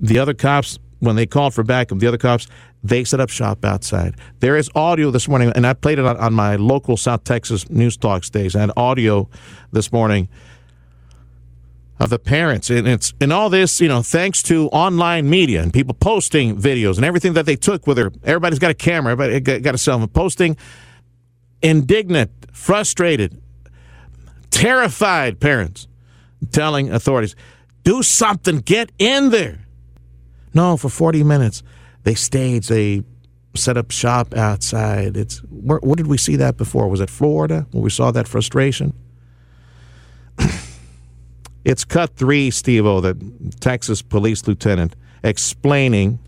The 0.00 0.19
other 0.19 0.33
cops, 0.33 0.78
when 1.00 1.16
they 1.16 1.26
called 1.26 1.54
for 1.54 1.64
backup, 1.64 1.99
the 1.99 2.07
other 2.07 2.19
cops, 2.19 2.47
they 2.85 3.04
set 3.04 3.21
up 3.21 3.31
shop 3.31 3.64
outside. 3.64 4.14
There 4.40 4.57
is 4.57 4.71
audio 4.75 5.11
this 5.11 5.28
morning, 5.28 5.52
and 5.54 5.66
I 5.66 5.75
played 5.75 5.99
it 5.99 6.07
on, 6.07 6.16
on 6.16 6.33
my 6.33 6.57
local 6.57 6.97
South 6.97 7.25
Texas 7.25 7.69
news 7.69 7.97
talk 7.97 8.25
station. 8.25 8.59
I 8.59 8.62
had 8.62 8.73
audio 8.76 9.28
this 9.73 9.92
morning 9.92 10.28
of 12.02 12.11
the 12.11 12.18
parents. 12.18 12.68
And 12.68 12.88
it's 12.88 13.14
and 13.21 13.32
all 13.32 13.49
this, 13.49 13.80
you 13.80 13.87
know, 13.87 14.02
thanks 14.02 14.42
to 14.44 14.66
online 14.68 15.30
media 15.30 15.62
and 15.62 15.73
people 15.73 15.94
posting 15.94 16.56
videos 16.56 16.97
and 16.97 17.04
everything 17.04 17.35
that 17.35 17.47
they 17.47 17.54
took 17.54 17.87
with 17.87 17.97
her. 17.97 18.11
Everybody's 18.25 18.59
got 18.59 18.73
a 18.73 18.75
camera, 18.75 19.12
everybody 19.12 19.40
got, 19.40 19.62
got 19.62 19.75
a 19.76 19.78
cell 19.78 19.99
phone, 19.99 20.09
posting 20.09 20.56
indignant, 21.62 22.32
frustrated, 22.52 23.40
terrified 24.50 25.38
parents 25.38 25.87
telling 26.50 26.90
authorities, 26.92 27.37
do 27.85 28.02
something, 28.02 28.59
get 28.59 28.90
in 28.99 29.30
there. 29.30 29.64
No, 30.52 30.76
for 30.76 30.88
40 30.88 31.23
minutes, 31.23 31.62
they 32.02 32.14
staged, 32.14 32.68
they 32.68 33.04
set 33.54 33.76
up 33.76 33.92
shop 33.92 34.35
outside. 34.35 35.16
It's 35.16 35.38
where, 35.38 35.78
where 35.78 35.94
did 35.94 36.09
we 36.09 36.18
see 36.18 36.35
that 36.35 36.56
before? 36.56 36.88
Was 36.88 37.00
it 37.00 37.11
Florida 37.11 37.68
where 37.71 37.82
we 37.85 37.90
saw 37.90 38.11
that 38.11 38.26
frustration? 38.26 38.92
It's 41.64 41.85
cut 41.85 42.16
three, 42.16 42.50
Steve 42.50 42.87
O, 42.87 43.00
the 43.00 43.16
Texas 43.61 44.02
police 44.02 44.47
lieutenant, 44.47 44.97
explaining 45.23 46.19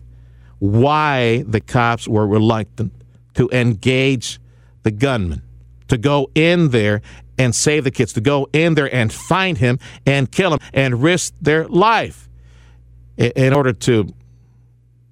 why 0.59 1.43
the 1.47 1.59
cops 1.59 2.07
were 2.07 2.25
reluctant 2.25 2.93
to 3.33 3.49
engage 3.51 4.39
the 4.83 4.91
gunman, 4.91 5.41
to 5.89 5.97
go 5.97 6.29
in 6.35 6.69
there 6.69 7.01
and 7.37 7.53
save 7.53 7.83
the 7.83 7.91
kids, 7.91 8.13
to 8.13 8.21
go 8.21 8.47
in 8.53 8.75
there 8.75 8.93
and 8.93 9.11
find 9.11 9.57
him 9.57 9.77
and 10.05 10.31
kill 10.31 10.53
him 10.53 10.59
and 10.73 11.03
risk 11.03 11.33
their 11.41 11.67
life 11.67 12.29
in 13.17 13.53
order 13.53 13.73
to 13.73 14.13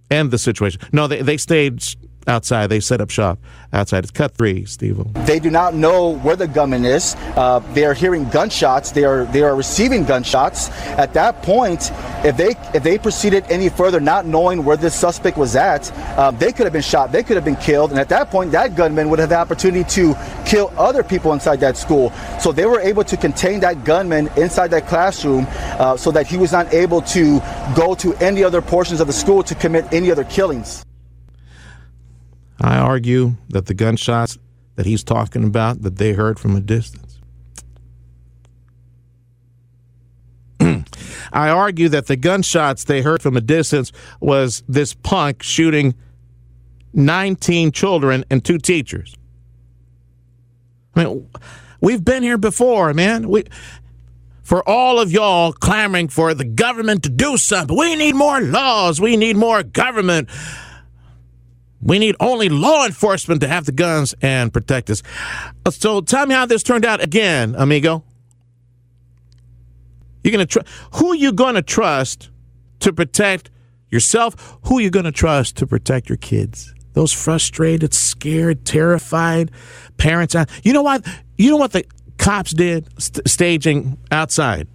end 0.10 0.32
the 0.32 0.38
situation. 0.38 0.80
No, 0.94 1.08
they, 1.08 1.22
they 1.22 1.38
stayed 1.38 1.84
outside. 2.28 2.68
They 2.68 2.80
set 2.80 3.02
up 3.02 3.10
shop 3.10 3.40
outside. 3.72 4.04
It's 4.04 4.12
cut 4.12 4.36
three, 4.36 4.66
Steve. 4.66 5.02
They 5.26 5.40
do 5.40 5.50
not 5.50 5.74
know 5.74 6.16
where 6.18 6.36
the 6.36 6.48
gunman 6.48 6.86
is. 6.86 7.16
Uh, 7.36 7.60
they 7.74 7.86
are 7.86 7.94
hearing 7.94 8.30
gunshots. 8.30 8.92
They 8.92 9.04
are 9.04 9.26
they 9.26 9.42
are 9.42 9.56
receiving 9.56 10.06
gunshots. 10.06 10.70
At 10.98 11.14
that 11.14 11.42
point, 11.44 11.92
if 12.24 12.38
they 12.38 12.56
if 12.74 12.84
they 12.84 12.98
proceeded 12.98 13.46
any 13.50 13.70
further, 13.70 14.00
not 14.00 14.26
knowing 14.26 14.64
where 14.64 14.78
this 14.78 14.96
suspect 14.96 15.38
was 15.38 15.56
at, 15.56 15.92
uh, 16.18 16.32
they 16.32 16.52
could 16.52 16.66
have 16.66 16.74
been 16.74 16.82
shot. 16.82 17.12
They 17.12 17.24
could 17.24 17.36
have 17.36 17.46
been 17.46 17.56
killed. 17.56 17.92
And 17.92 18.00
at 18.00 18.10
that 18.10 18.30
point, 18.30 18.52
that 18.52 18.76
gunman 18.76 19.10
would 19.10 19.20
have 19.20 19.30
the 19.30 19.38
opportunity 19.38 19.84
to 19.96 20.16
kill 20.46 20.72
other 20.78 21.04
people 21.04 21.34
inside 21.34 21.60
that 21.62 21.78
school. 21.78 22.12
So 22.40 22.52
they 22.52 22.66
were 22.66 22.80
able 22.80 23.04
to 23.06 23.18
contain 23.18 23.60
that 23.62 23.84
gunman 23.84 24.30
inside 24.38 24.70
that 24.70 24.88
classroom, 24.88 25.48
uh, 25.50 25.98
so 25.98 26.12
that 26.12 26.28
he 26.28 26.38
was 26.38 26.52
not 26.52 26.74
able 26.74 27.02
to 27.02 27.40
go 27.76 27.96
to 27.96 28.14
any 28.16 28.44
other 28.44 28.62
portions 28.62 29.02
of 29.02 29.08
the 29.08 29.14
school 29.14 29.44
to 29.44 29.56
commit 29.56 29.92
any 29.92 30.12
other 30.12 30.24
killings. 30.24 30.84
I 32.62 32.78
argue 32.78 33.36
that 33.50 33.66
the 33.66 33.74
gunshots 33.74 34.38
that 34.76 34.86
he's 34.86 35.04
talking 35.04 35.44
about 35.44 35.82
that 35.82 35.98
they 35.98 36.14
heard 36.14 36.40
from 36.40 36.56
a 36.56 36.62
distance. 36.62 37.20
I 41.34 41.50
argue 41.50 41.90
that 41.90 42.08
the 42.08 42.16
gunshots 42.16 42.84
they 42.84 43.02
heard 43.02 43.22
from 43.22 43.38
a 43.38 43.42
distance 43.42 43.92
was 44.20 44.64
this 44.68 44.94
punk 44.94 45.44
shooting 45.44 45.96
19 46.94 47.72
children 47.72 48.24
and 48.30 48.44
two 48.44 48.58
teachers. 48.58 49.16
I 50.96 51.04
mean, 51.04 51.30
we've 51.82 52.04
been 52.04 52.24
here 52.24 52.38
before, 52.38 52.94
man. 52.94 53.28
We 53.28 53.46
for 54.44 54.68
all 54.68 55.00
of 55.00 55.12
y'all 55.12 55.54
clamoring 55.54 56.10
for 56.10 56.34
the 56.34 56.44
government 56.44 57.04
to 57.04 57.10
do 57.10 57.38
something. 57.38 57.76
We 57.76 57.96
need 57.96 58.14
more 58.14 58.42
laws. 58.42 59.00
We 59.00 59.18
need 59.18 59.38
more 59.38 59.64
government. 59.64 60.30
We 61.84 62.00
need 62.00 62.16
only 62.20 62.48
law 62.50 62.86
enforcement 62.86 63.42
to 63.42 63.48
have 63.48 63.66
the 63.66 63.74
guns 63.74 64.16
and 64.22 64.54
protect 64.54 64.90
us. 64.90 65.04
Uh, 65.66 65.72
so 65.72 66.02
tell 66.02 66.26
me 66.26 66.34
how 66.34 66.46
this 66.46 66.64
turned 66.64 66.86
out 66.86 67.04
again, 67.04 67.56
amigo. 67.58 68.04
You're 70.24 70.32
gonna 70.32 70.46
tr- 70.46 70.60
who 70.94 71.12
are 71.12 71.16
you 71.16 71.34
to 71.56 71.62
trust 71.62 72.30
to 72.80 72.94
protect 72.94 73.50
yourself? 73.92 74.58
Who 74.64 74.78
are 74.78 74.82
you 74.82 74.90
to 75.04 75.12
trust 75.12 75.58
to 75.58 75.68
protect 75.68 76.08
your 76.08 76.18
kids? 76.18 76.74
Those 76.94 77.12
frustrated, 77.12 77.94
scared, 77.94 78.66
terrified 78.66 79.52
parents. 79.98 80.36
Uh, 80.36 80.46
you 80.64 80.72
know 80.72 80.84
what? 80.84 81.06
You 81.38 81.50
know 81.52 81.58
what 81.58 81.74
the 81.74 81.86
cops 82.18 82.52
did 82.52 82.88
st- 83.02 83.28
staging 83.28 83.98
outside 84.12 84.68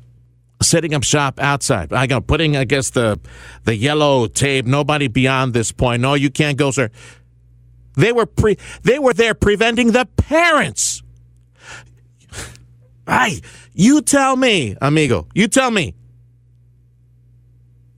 setting 0.60 0.94
up 0.94 1.04
shop 1.04 1.38
outside. 1.40 1.92
I 1.92 2.06
go 2.06 2.20
putting, 2.20 2.56
I 2.56 2.64
guess 2.64 2.90
the 2.90 3.18
the 3.64 3.76
yellow 3.76 4.26
tape. 4.26 4.66
Nobody 4.66 5.08
beyond 5.08 5.54
this 5.54 5.72
point. 5.72 6.02
No, 6.02 6.14
you 6.14 6.30
can't 6.30 6.56
go, 6.56 6.70
sir. 6.70 6.90
They 7.96 8.12
were 8.12 8.26
pre. 8.26 8.56
They 8.82 8.98
were 8.98 9.12
there 9.12 9.34
preventing 9.34 9.92
the 9.92 10.06
parents. 10.16 11.02
I. 13.06 13.40
You 13.74 14.02
tell 14.02 14.36
me, 14.36 14.76
amigo. 14.80 15.26
You 15.34 15.48
tell 15.48 15.70
me. 15.70 15.94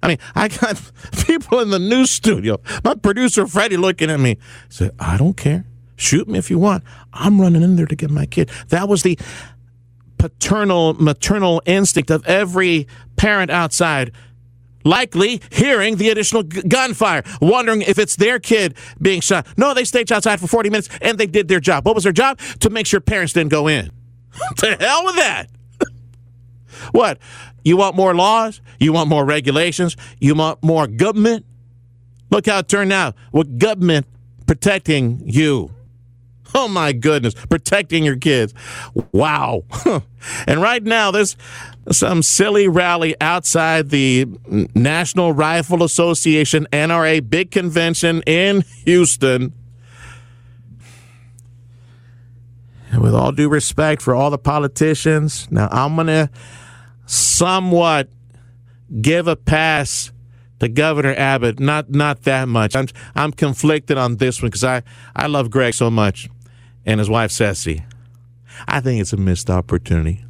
I 0.02 0.08
mean, 0.08 0.18
I 0.34 0.48
got 0.48 0.80
people 1.26 1.60
in 1.60 1.70
the 1.70 1.78
news 1.78 2.10
studio. 2.10 2.60
My 2.84 2.94
producer 2.94 3.46
Freddie 3.46 3.76
looking 3.76 4.10
at 4.10 4.20
me. 4.20 4.38
Said, 4.68 4.92
"I 4.98 5.16
don't 5.16 5.36
care. 5.36 5.64
Shoot 5.96 6.28
me 6.28 6.38
if 6.38 6.50
you 6.50 6.58
want. 6.58 6.84
I'm 7.12 7.40
running 7.40 7.62
in 7.62 7.76
there 7.76 7.86
to 7.86 7.96
get 7.96 8.10
my 8.10 8.26
kid." 8.26 8.50
That 8.68 8.88
was 8.88 9.02
the 9.02 9.18
paternal, 10.20 10.94
maternal 10.94 11.62
instinct 11.64 12.10
of 12.10 12.24
every 12.26 12.86
parent 13.16 13.50
outside 13.50 14.12
likely 14.84 15.40
hearing 15.50 15.96
the 15.96 16.10
additional 16.10 16.42
g- 16.42 16.62
gunfire, 16.62 17.22
wondering 17.40 17.82
if 17.82 17.98
it's 17.98 18.16
their 18.16 18.38
kid 18.38 18.74
being 19.00 19.20
shot. 19.20 19.46
No, 19.56 19.74
they 19.74 19.84
stayed 19.84 20.10
outside 20.12 20.40
for 20.40 20.46
40 20.46 20.70
minutes 20.70 20.88
and 21.00 21.18
they 21.18 21.26
did 21.26 21.48
their 21.48 21.60
job. 21.60 21.84
What 21.84 21.94
was 21.94 22.04
their 22.04 22.12
job? 22.12 22.38
To 22.60 22.70
make 22.70 22.86
sure 22.86 23.00
parents 23.00 23.32
didn't 23.32 23.50
go 23.50 23.66
in. 23.66 23.90
to 24.58 24.76
hell 24.76 25.04
with 25.04 25.16
that. 25.16 25.46
what? 26.92 27.18
You 27.64 27.76
want 27.76 27.96
more 27.96 28.14
laws? 28.14 28.60
You 28.78 28.92
want 28.92 29.08
more 29.08 29.24
regulations? 29.24 29.96
You 30.18 30.34
want 30.34 30.62
more 30.62 30.86
government? 30.86 31.44
Look 32.30 32.46
how 32.46 32.58
it 32.58 32.68
turned 32.68 32.92
out 32.92 33.16
with 33.32 33.58
government 33.58 34.06
protecting 34.46 35.22
you. 35.24 35.70
Oh 36.54 36.68
my 36.68 36.92
goodness, 36.92 37.34
protecting 37.34 38.04
your 38.04 38.16
kids. 38.16 38.54
Wow. 39.12 39.64
and 40.46 40.60
right 40.60 40.82
now, 40.82 41.10
there's 41.10 41.36
some 41.92 42.22
silly 42.22 42.68
rally 42.68 43.14
outside 43.20 43.90
the 43.90 44.26
National 44.74 45.32
Rifle 45.32 45.82
Association 45.82 46.66
NRA 46.72 47.28
big 47.28 47.50
convention 47.50 48.22
in 48.26 48.62
Houston. 48.84 49.52
And 52.92 53.02
with 53.02 53.14
all 53.14 53.30
due 53.30 53.48
respect 53.48 54.02
for 54.02 54.14
all 54.14 54.30
the 54.30 54.38
politicians, 54.38 55.48
now 55.52 55.68
I'm 55.70 55.94
going 55.94 56.08
to 56.08 56.30
somewhat 57.06 58.08
give 59.00 59.28
a 59.28 59.36
pass 59.36 60.10
to 60.58 60.68
Governor 60.68 61.14
Abbott. 61.16 61.60
Not 61.60 61.90
not 61.90 62.22
that 62.24 62.48
much. 62.48 62.74
I'm 62.74 62.88
I'm 63.14 63.30
conflicted 63.30 63.96
on 63.96 64.16
this 64.16 64.42
one 64.42 64.48
because 64.48 64.64
I, 64.64 64.82
I 65.14 65.28
love 65.28 65.50
Greg 65.50 65.74
so 65.74 65.90
much 65.90 66.28
and 66.86 66.98
his 66.98 67.10
wife 67.10 67.30
Ceci. 67.30 67.84
I 68.66 68.80
think 68.80 69.00
it's 69.00 69.12
a 69.12 69.16
missed 69.16 69.50
opportunity. 69.50 70.24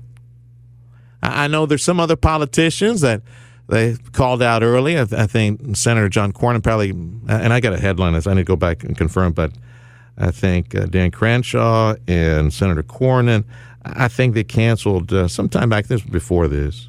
I 1.22 1.48
know 1.48 1.66
there's 1.66 1.84
some 1.84 2.00
other 2.00 2.16
politicians 2.16 3.02
that 3.02 3.22
they 3.68 3.96
called 4.12 4.42
out 4.42 4.62
early. 4.62 4.98
I 4.98 5.04
think 5.04 5.76
Senator 5.76 6.08
John 6.08 6.32
Cornyn 6.32 6.62
probably, 6.62 6.90
and 6.90 7.52
I 7.52 7.60
got 7.60 7.72
a 7.72 7.78
headline. 7.78 8.14
I 8.14 8.18
need 8.18 8.40
to 8.40 8.44
go 8.44 8.56
back 8.56 8.82
and 8.82 8.96
confirm, 8.96 9.32
but 9.32 9.52
I 10.18 10.30
think 10.30 10.74
uh, 10.74 10.86
Dan 10.86 11.10
Crenshaw 11.10 11.94
and 12.08 12.52
Senator 12.52 12.82
Cornyn. 12.82 13.44
I 13.84 14.08
think 14.08 14.34
they 14.34 14.44
canceled 14.44 15.12
uh, 15.12 15.28
sometime 15.28 15.68
back. 15.68 15.86
This 15.86 16.02
before 16.02 16.48
this, 16.48 16.88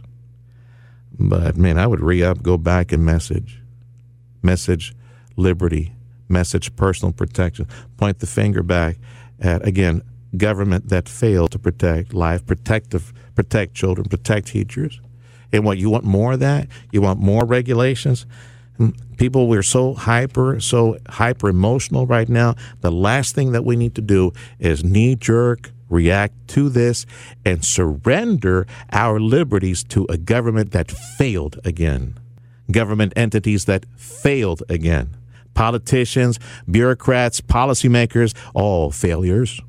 but 1.18 1.56
man, 1.56 1.77
I 1.77 1.88
would 1.88 2.01
re 2.01 2.24
up, 2.24 2.41
go 2.41 2.58
back 2.58 2.91
and 2.91 3.06
message, 3.06 3.62
message 4.41 4.94
liberty, 5.38 5.94
message 6.30 6.75
personal 6.75 7.13
protection, 7.13 7.68
point 7.98 8.20
the 8.20 8.27
finger 8.27 8.63
back 8.63 8.98
at 9.41 9.65
again 9.67 10.01
government 10.38 10.89
that 10.89 11.10
failed 11.10 11.51
to 11.51 11.60
protect 11.60 12.13
life, 12.13 12.45
protective, 12.45 13.13
protect 13.36 13.74
children, 13.74 14.07
protect 14.07 14.48
teachers. 14.48 15.00
And 15.51 15.65
what 15.65 15.77
you 15.77 15.89
want 15.89 16.05
more 16.05 16.33
of 16.33 16.39
that? 16.39 16.67
You 16.91 17.01
want 17.01 17.19
more 17.19 17.45
regulations? 17.45 18.25
Hmm, 18.77 18.91
people, 19.17 19.48
we're 19.48 19.63
so 19.63 19.93
hyper, 19.93 20.60
so 20.62 20.98
hyper 21.10 21.50
emotional 21.50 22.07
right 22.07 22.29
now. 22.29 22.55
The 22.79 22.91
last 22.91 23.36
thing 23.36 23.51
that 23.51 23.65
we 23.65 23.75
need 23.75 23.95
to 23.95 24.01
do 24.01 24.31
is 24.60 24.83
knee 24.83 25.15
jerk 25.15 25.71
react 25.89 26.48
to 26.48 26.69
this 26.69 27.05
and 27.43 27.65
surrender 27.65 28.65
our 28.93 29.19
liberties 29.19 29.83
to 29.83 30.05
a 30.07 30.17
government 30.17 30.71
that 30.71 30.89
failed 30.89 31.60
again, 31.65 32.17
government 32.71 33.12
entities 33.17 33.65
that 33.65 33.86
failed 33.98 34.63
again 34.69 35.17
politicians, 35.53 36.39
bureaucrats, 36.70 37.41
policymakers, 37.41 38.36
all 38.53 38.91
failures. 38.91 39.60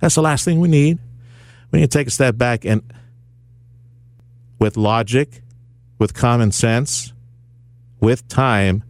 That's 0.00 0.14
the 0.14 0.22
last 0.22 0.44
thing 0.44 0.60
we 0.60 0.68
need. 0.68 0.98
We 1.70 1.80
need 1.80 1.90
to 1.90 1.98
take 1.98 2.06
a 2.06 2.10
step 2.10 2.36
back 2.36 2.64
and, 2.64 2.82
with 4.58 4.76
logic, 4.76 5.42
with 5.98 6.14
common 6.14 6.52
sense, 6.52 7.12
with 8.00 8.26
time, 8.28 8.84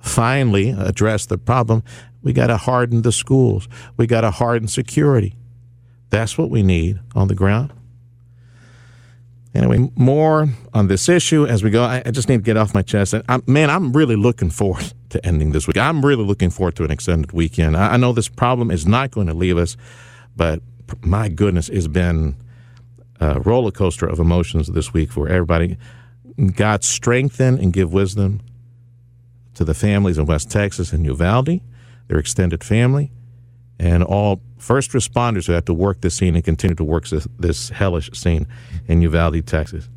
finally 0.00 0.70
address 0.70 1.26
the 1.26 1.38
problem. 1.38 1.82
We 2.22 2.32
got 2.32 2.48
to 2.48 2.56
harden 2.56 3.02
the 3.02 3.12
schools. 3.12 3.68
We 3.96 4.06
got 4.06 4.22
to 4.22 4.30
harden 4.30 4.68
security. 4.68 5.36
That's 6.10 6.36
what 6.36 6.50
we 6.50 6.62
need 6.62 6.98
on 7.14 7.28
the 7.28 7.34
ground. 7.34 7.72
Anyway, 9.56 9.90
more 9.96 10.48
on 10.74 10.88
this 10.88 11.08
issue 11.08 11.46
as 11.46 11.64
we 11.64 11.70
go. 11.70 11.82
I, 11.82 12.02
I 12.04 12.10
just 12.10 12.28
need 12.28 12.36
to 12.36 12.42
get 12.42 12.58
off 12.58 12.74
my 12.74 12.82
chest. 12.82 13.14
I, 13.14 13.40
man, 13.46 13.70
I'm 13.70 13.92
really 13.92 14.16
looking 14.16 14.50
forward 14.50 14.92
to 15.10 15.24
ending 15.24 15.52
this 15.52 15.66
week. 15.66 15.78
I'm 15.78 16.04
really 16.04 16.24
looking 16.24 16.50
forward 16.50 16.76
to 16.76 16.84
an 16.84 16.90
extended 16.90 17.32
weekend. 17.32 17.76
I, 17.76 17.94
I 17.94 17.96
know 17.96 18.12
this 18.12 18.28
problem 18.28 18.70
is 18.70 18.86
not 18.86 19.10
going 19.10 19.28
to 19.28 19.34
leave 19.34 19.56
us, 19.56 19.76
but 20.36 20.60
my 21.02 21.28
goodness, 21.28 21.68
it's 21.70 21.88
been 21.88 22.36
a 23.18 23.40
roller 23.40 23.70
coaster 23.70 24.06
of 24.06 24.18
emotions 24.18 24.68
this 24.68 24.92
week 24.92 25.10
for 25.10 25.28
everybody. 25.28 25.78
God 26.54 26.84
strengthen 26.84 27.58
and 27.58 27.72
give 27.72 27.92
wisdom 27.92 28.42
to 29.54 29.64
the 29.64 29.74
families 29.74 30.18
in 30.18 30.26
West 30.26 30.50
Texas 30.50 30.92
and 30.92 31.06
Uvalde, 31.06 31.60
their 32.08 32.18
extended 32.18 32.62
family, 32.62 33.10
and 33.78 34.02
all 34.02 34.40
first 34.58 34.92
responders 34.92 35.46
who 35.46 35.52
have 35.52 35.64
to 35.66 35.74
work 35.74 36.00
this 36.00 36.14
scene 36.16 36.34
and 36.34 36.44
continue 36.44 36.74
to 36.74 36.84
work 36.84 37.06
this, 37.08 37.26
this 37.38 37.68
hellish 37.70 38.10
scene 38.12 38.46
in 38.88 39.02
Uvalde, 39.02 39.46
Texas. 39.46 39.88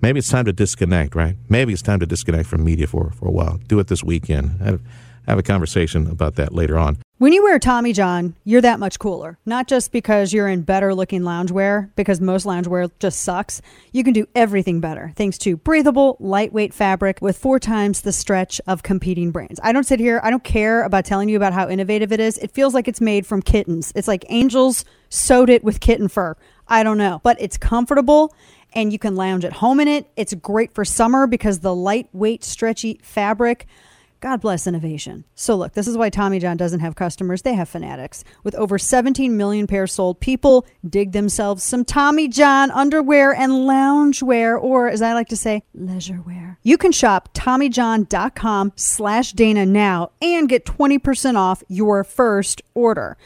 maybe 0.00 0.18
it's 0.18 0.28
time 0.28 0.44
to 0.44 0.52
disconnect, 0.52 1.14
right? 1.14 1.36
Maybe 1.48 1.72
it's 1.72 1.82
time 1.82 2.00
to 2.00 2.06
disconnect 2.06 2.48
from 2.48 2.64
media 2.64 2.86
for, 2.86 3.10
for 3.10 3.26
a 3.26 3.32
while. 3.32 3.58
Do 3.68 3.78
it 3.78 3.86
this 3.86 4.04
weekend. 4.04 4.60
Have, 4.60 4.80
have 5.26 5.38
a 5.38 5.42
conversation 5.42 6.06
about 6.10 6.34
that 6.36 6.52
later 6.52 6.78
on. 6.78 6.98
When 7.24 7.32
you 7.32 7.42
wear 7.42 7.58
Tommy 7.58 7.94
John, 7.94 8.36
you're 8.44 8.60
that 8.60 8.78
much 8.78 8.98
cooler. 8.98 9.38
Not 9.46 9.66
just 9.66 9.92
because 9.92 10.34
you're 10.34 10.46
in 10.46 10.60
better 10.60 10.94
looking 10.94 11.22
loungewear, 11.22 11.88
because 11.96 12.20
most 12.20 12.44
loungewear 12.44 12.90
just 12.98 13.22
sucks. 13.22 13.62
You 13.92 14.04
can 14.04 14.12
do 14.12 14.28
everything 14.34 14.78
better 14.80 15.10
thanks 15.16 15.38
to 15.38 15.56
breathable, 15.56 16.18
lightweight 16.20 16.74
fabric 16.74 17.22
with 17.22 17.38
four 17.38 17.58
times 17.58 18.02
the 18.02 18.12
stretch 18.12 18.60
of 18.66 18.82
competing 18.82 19.30
brands. 19.30 19.58
I 19.62 19.72
don't 19.72 19.86
sit 19.86 20.00
here, 20.00 20.20
I 20.22 20.28
don't 20.28 20.44
care 20.44 20.82
about 20.82 21.06
telling 21.06 21.30
you 21.30 21.38
about 21.38 21.54
how 21.54 21.66
innovative 21.66 22.12
it 22.12 22.20
is. 22.20 22.36
It 22.36 22.50
feels 22.50 22.74
like 22.74 22.88
it's 22.88 23.00
made 23.00 23.24
from 23.24 23.40
kittens. 23.40 23.90
It's 23.96 24.06
like 24.06 24.26
angels 24.28 24.84
sewed 25.08 25.48
it 25.48 25.64
with 25.64 25.80
kitten 25.80 26.08
fur. 26.08 26.36
I 26.68 26.82
don't 26.82 26.98
know, 26.98 27.22
but 27.24 27.40
it's 27.40 27.56
comfortable 27.56 28.34
and 28.74 28.92
you 28.92 28.98
can 28.98 29.16
lounge 29.16 29.46
at 29.46 29.54
home 29.54 29.80
in 29.80 29.88
it. 29.88 30.10
It's 30.16 30.34
great 30.34 30.74
for 30.74 30.84
summer 30.84 31.26
because 31.26 31.60
the 31.60 31.74
lightweight, 31.74 32.44
stretchy 32.44 33.00
fabric 33.02 33.66
God 34.24 34.40
bless 34.40 34.66
innovation. 34.66 35.26
So, 35.34 35.54
look, 35.54 35.74
this 35.74 35.86
is 35.86 35.98
why 35.98 36.08
Tommy 36.08 36.38
John 36.38 36.56
doesn't 36.56 36.80
have 36.80 36.94
customers. 36.94 37.42
They 37.42 37.52
have 37.52 37.68
fanatics. 37.68 38.24
With 38.42 38.54
over 38.54 38.78
17 38.78 39.36
million 39.36 39.66
pairs 39.66 39.92
sold, 39.92 40.18
people 40.18 40.64
dig 40.88 41.12
themselves 41.12 41.62
some 41.62 41.84
Tommy 41.84 42.28
John 42.28 42.70
underwear 42.70 43.34
and 43.34 43.52
loungewear, 43.52 44.58
or 44.58 44.88
as 44.88 45.02
I 45.02 45.12
like 45.12 45.28
to 45.28 45.36
say, 45.36 45.62
leisure 45.74 46.22
wear. 46.24 46.58
You 46.62 46.78
can 46.78 46.90
shop 46.90 47.34
TommyJohn.com 47.34 48.72
slash 48.76 49.32
Dana 49.32 49.66
now 49.66 50.12
and 50.22 50.48
get 50.48 50.64
20% 50.64 51.36
off 51.36 51.62
your 51.68 52.02
first 52.02 52.62
order. 52.72 53.18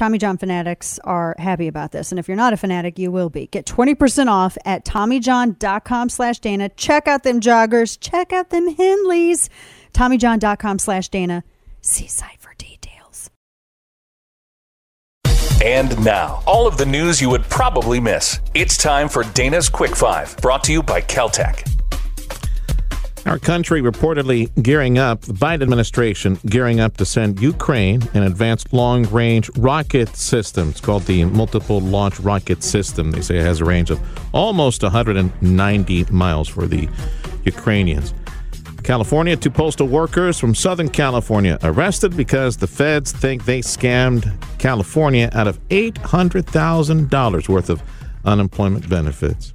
Tommy 0.00 0.16
John 0.16 0.38
fanatics 0.38 0.98
are 1.04 1.36
happy 1.38 1.68
about 1.68 1.92
this. 1.92 2.10
And 2.10 2.18
if 2.18 2.26
you're 2.26 2.34
not 2.34 2.54
a 2.54 2.56
fanatic, 2.56 2.98
you 2.98 3.12
will 3.12 3.28
be. 3.28 3.48
Get 3.48 3.66
20% 3.66 4.28
off 4.28 4.56
at 4.64 4.82
TommyJohn.com 4.86 6.08
slash 6.08 6.38
Dana. 6.38 6.70
Check 6.70 7.06
out 7.06 7.22
them 7.22 7.38
joggers. 7.38 7.98
Check 8.00 8.32
out 8.32 8.48
them 8.48 8.74
Henleys. 8.74 9.50
TommyJohn.com 9.92 10.78
slash 10.78 11.10
Dana. 11.10 11.44
See 11.82 12.06
site 12.06 12.40
for 12.40 12.54
details. 12.56 13.28
And 15.62 16.02
now, 16.02 16.42
all 16.46 16.66
of 16.66 16.78
the 16.78 16.86
news 16.86 17.20
you 17.20 17.28
would 17.28 17.42
probably 17.42 18.00
miss. 18.00 18.40
It's 18.54 18.78
time 18.78 19.06
for 19.06 19.24
Dana's 19.34 19.68
Quick 19.68 19.94
Five, 19.94 20.34
brought 20.38 20.64
to 20.64 20.72
you 20.72 20.82
by 20.82 21.02
Keltec. 21.02 21.79
Our 23.26 23.38
country 23.38 23.82
reportedly 23.82 24.50
gearing 24.62 24.98
up, 24.98 25.20
the 25.20 25.34
Biden 25.34 25.62
administration 25.62 26.38
gearing 26.46 26.80
up 26.80 26.96
to 26.96 27.04
send 27.04 27.40
Ukraine 27.40 28.02
an 28.14 28.22
advanced 28.22 28.72
long 28.72 29.04
range 29.10 29.50
rocket 29.58 30.16
system. 30.16 30.70
It's 30.70 30.80
called 30.80 31.04
the 31.04 31.24
Multiple 31.26 31.80
Launch 31.80 32.18
Rocket 32.20 32.62
System. 32.62 33.10
They 33.10 33.20
say 33.20 33.36
it 33.36 33.42
has 33.42 33.60
a 33.60 33.64
range 33.66 33.90
of 33.90 34.00
almost 34.32 34.82
190 34.82 36.04
miles 36.10 36.48
for 36.48 36.66
the 36.66 36.88
Ukrainians. 37.44 38.14
California, 38.82 39.36
two 39.36 39.50
postal 39.50 39.86
workers 39.86 40.38
from 40.38 40.54
Southern 40.54 40.88
California 40.88 41.58
arrested 41.62 42.16
because 42.16 42.56
the 42.56 42.66
feds 42.66 43.12
think 43.12 43.44
they 43.44 43.60
scammed 43.60 44.32
California 44.58 45.28
out 45.34 45.46
of 45.46 45.60
$800,000 45.68 47.48
worth 47.48 47.68
of 47.68 47.82
unemployment 48.24 48.88
benefits. 48.88 49.52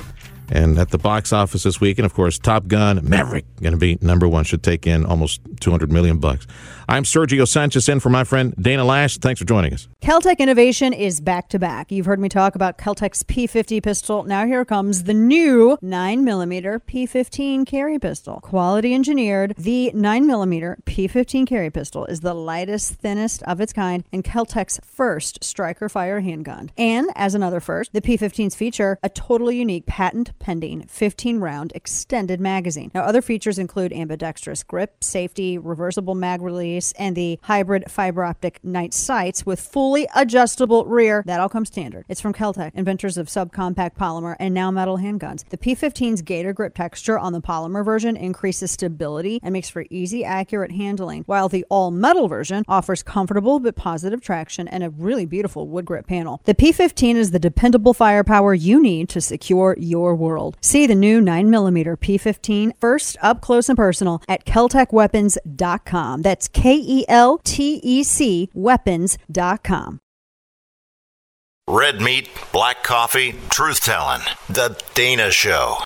And 0.49 0.77
at 0.77 0.89
the 0.89 0.97
box 0.97 1.33
office 1.33 1.63
this 1.63 1.81
week. 1.81 1.97
And 1.97 2.05
of 2.05 2.13
course, 2.13 2.37
Top 2.37 2.67
Gun, 2.67 2.99
Maverick, 3.03 3.45
going 3.61 3.73
to 3.73 3.77
be 3.77 3.97
number 4.01 4.27
one. 4.27 4.43
Should 4.43 4.63
take 4.63 4.85
in 4.85 5.05
almost 5.05 5.41
200 5.59 5.91
million 5.91 6.19
bucks. 6.19 6.45
I'm 6.87 7.03
Sergio 7.03 7.47
Sanchez 7.47 7.89
in 7.89 7.99
for 7.99 8.09
my 8.09 8.23
friend 8.23 8.53
Dana 8.61 8.83
Loesch. 8.83 9.17
Thanks 9.17 9.39
for 9.39 9.45
joining 9.45 9.73
us. 9.73 9.87
Keltec 10.03 10.37
Innovation 10.37 10.93
is 10.93 11.19
back 11.19 11.49
to 11.49 11.57
back. 11.57 11.91
You've 11.91 12.05
heard 12.05 12.19
me 12.19 12.29
talk 12.29 12.53
about 12.53 12.77
Keltec's 12.77 13.23
P50 13.23 13.81
pistol. 13.81 14.23
Now 14.23 14.45
here 14.45 14.63
comes 14.65 15.05
the 15.05 15.13
new 15.13 15.79
9mm 15.81 16.81
P15 16.81 17.65
carry 17.65 17.97
pistol. 17.97 18.39
Quality 18.41 18.93
engineered, 18.93 19.55
the 19.57 19.91
9mm 19.95 20.83
P15 20.83 21.47
carry 21.47 21.71
pistol 21.71 22.05
is 22.05 22.19
the 22.19 22.35
lightest, 22.35 22.93
thinnest 22.93 23.41
of 23.43 23.59
its 23.59 23.73
kind, 23.73 24.03
and 24.13 24.23
Keltec's 24.23 24.79
first 24.83 25.43
striker 25.43 25.89
fire 25.89 26.19
handgun. 26.19 26.69
And 26.77 27.09
as 27.15 27.33
another 27.33 27.59
first, 27.59 27.93
the 27.93 28.01
P15s 28.01 28.55
feature 28.55 28.99
a 29.01 29.09
totally 29.09 29.57
unique 29.57 29.87
patent 29.87 30.34
pending 30.39 30.85
15 30.87 31.39
round 31.39 31.71
extended 31.75 32.39
magazine. 32.39 32.91
Now, 32.93 33.01
other 33.01 33.21
features 33.21 33.59
include 33.59 33.93
ambidextrous 33.93 34.63
grip, 34.63 35.03
safety, 35.03 35.57
reversible 35.57 36.15
mag 36.15 36.41
release, 36.41 36.91
and 36.93 37.15
the 37.15 37.39
hybrid 37.43 37.89
fiber 37.89 38.23
optic 38.23 38.63
night 38.63 38.93
sights 38.93 39.45
with 39.45 39.59
fully 39.59 40.07
adjustable 40.15 40.85
rear. 40.85 41.23
That 41.25 41.39
all 41.39 41.49
comes 41.49 41.69
standard. 41.69 42.05
It's 42.07 42.21
from 42.21 42.33
Keltec, 42.33 42.71
inventors 42.75 43.17
of 43.17 43.27
subcompact 43.27 43.95
polymer 43.95 44.35
and 44.39 44.53
now 44.53 44.71
metal 44.71 44.97
handguns. 44.97 45.47
The 45.49 45.57
P15's 45.57 46.21
Gator 46.21 46.53
grip 46.53 46.75
texture 46.75 47.17
on 47.17 47.33
the 47.33 47.41
polymer 47.41 47.83
version 47.83 48.15
increases 48.15 48.71
stability 48.71 49.39
and 49.43 49.53
makes 49.53 49.69
for 49.69 49.85
easy, 49.89 50.23
accurate 50.23 50.71
handling, 50.71 51.23
while 51.25 51.49
the 51.49 51.65
all 51.69 51.91
metal 51.91 52.27
version 52.27 52.63
offers 52.67 53.03
comfortable 53.03 53.59
but 53.59 53.75
positive 53.75 54.21
traction 54.21 54.67
and 54.67 54.83
a 54.83 54.89
really 54.89 55.25
beautiful 55.25 55.67
wood 55.67 55.85
grip 55.85 56.07
panel. 56.07 56.41
The 56.45 56.55
P15 56.55 57.15
is 57.15 57.31
the 57.31 57.39
dependable 57.39 57.93
firepower 57.93 58.53
you 58.53 58.81
need 58.81 59.09
to 59.09 59.21
secure 59.21 59.75
your 59.79 60.15
world. 60.25 60.57
See 60.61 60.87
the 60.87 60.95
new 60.95 61.21
9mm 61.21 61.97
P15 61.97 62.75
first 62.79 63.17
up 63.21 63.41
close 63.41 63.69
and 63.69 63.77
personal 63.77 64.21
at 64.27 64.45
KeltecWeapons.com. 64.45 66.21
That's 66.21 66.47
K 66.47 66.75
E 66.75 67.05
L 67.07 67.39
T 67.43 67.79
E 67.83 68.03
C 68.03 68.49
weapons.com. 68.53 69.99
Red 71.67 71.99
meat, 71.99 72.29
black 72.51 72.83
coffee, 72.83 73.33
truth 73.49 73.81
telling. 73.81 74.21
The 74.49 74.79
Dana 74.93 75.31
Show. 75.31 75.77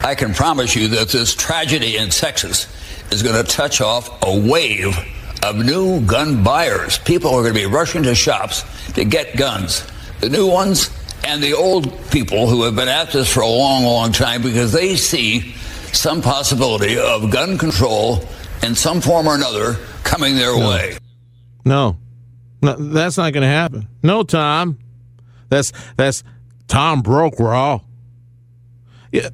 I 0.00 0.14
can 0.14 0.34
promise 0.34 0.74
you 0.74 0.88
that 0.88 1.08
this 1.08 1.34
tragedy 1.34 1.96
in 1.96 2.10
Texas 2.10 2.66
is 3.12 3.22
going 3.22 3.36
to 3.36 3.48
touch 3.48 3.80
off 3.80 4.22
a 4.22 4.38
wave 4.38 4.96
of 5.42 5.56
new 5.56 6.00
gun 6.00 6.42
buyers. 6.42 6.98
People 6.98 7.30
are 7.30 7.42
going 7.42 7.54
to 7.54 7.60
be 7.60 7.66
rushing 7.66 8.02
to 8.02 8.14
shops 8.14 8.64
to 8.94 9.04
get 9.04 9.36
guns. 9.36 9.86
The 10.20 10.28
new 10.28 10.46
ones 10.46 10.90
and 11.24 11.42
the 11.42 11.52
old 11.54 12.10
people 12.10 12.48
who 12.48 12.62
have 12.64 12.76
been 12.76 12.88
at 12.88 13.10
this 13.12 13.32
for 13.32 13.40
a 13.40 13.48
long, 13.48 13.84
long 13.84 14.12
time 14.12 14.42
because 14.42 14.72
they 14.72 14.96
see 14.96 15.52
some 15.92 16.22
possibility 16.22 16.98
of 16.98 17.30
gun 17.30 17.58
control 17.58 18.24
in 18.62 18.74
some 18.74 19.00
form 19.00 19.26
or 19.26 19.34
another 19.34 19.74
coming 20.04 20.36
their 20.36 20.56
No. 20.58 20.68
way. 20.68 20.98
No, 21.64 21.96
no, 22.62 22.74
that's 22.76 23.16
not 23.16 23.32
going 23.32 23.42
to 23.42 23.48
happen. 23.48 23.88
No, 24.02 24.22
Tom. 24.22 24.78
That's 25.48 25.72
that's 25.96 26.22
Tom 26.68 27.02
Brokaw. 27.02 27.80
Yeah. 29.12 29.30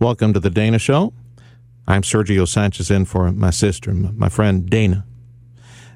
Welcome 0.00 0.32
to 0.34 0.40
the 0.40 0.50
Dana 0.50 0.78
Show. 0.78 1.12
I'm 1.86 2.02
Sergio 2.02 2.46
Sanchez 2.46 2.90
in 2.90 3.04
for 3.04 3.30
my 3.32 3.50
sister, 3.50 3.92
my 3.92 4.28
friend 4.28 4.68
Dana. 4.70 5.04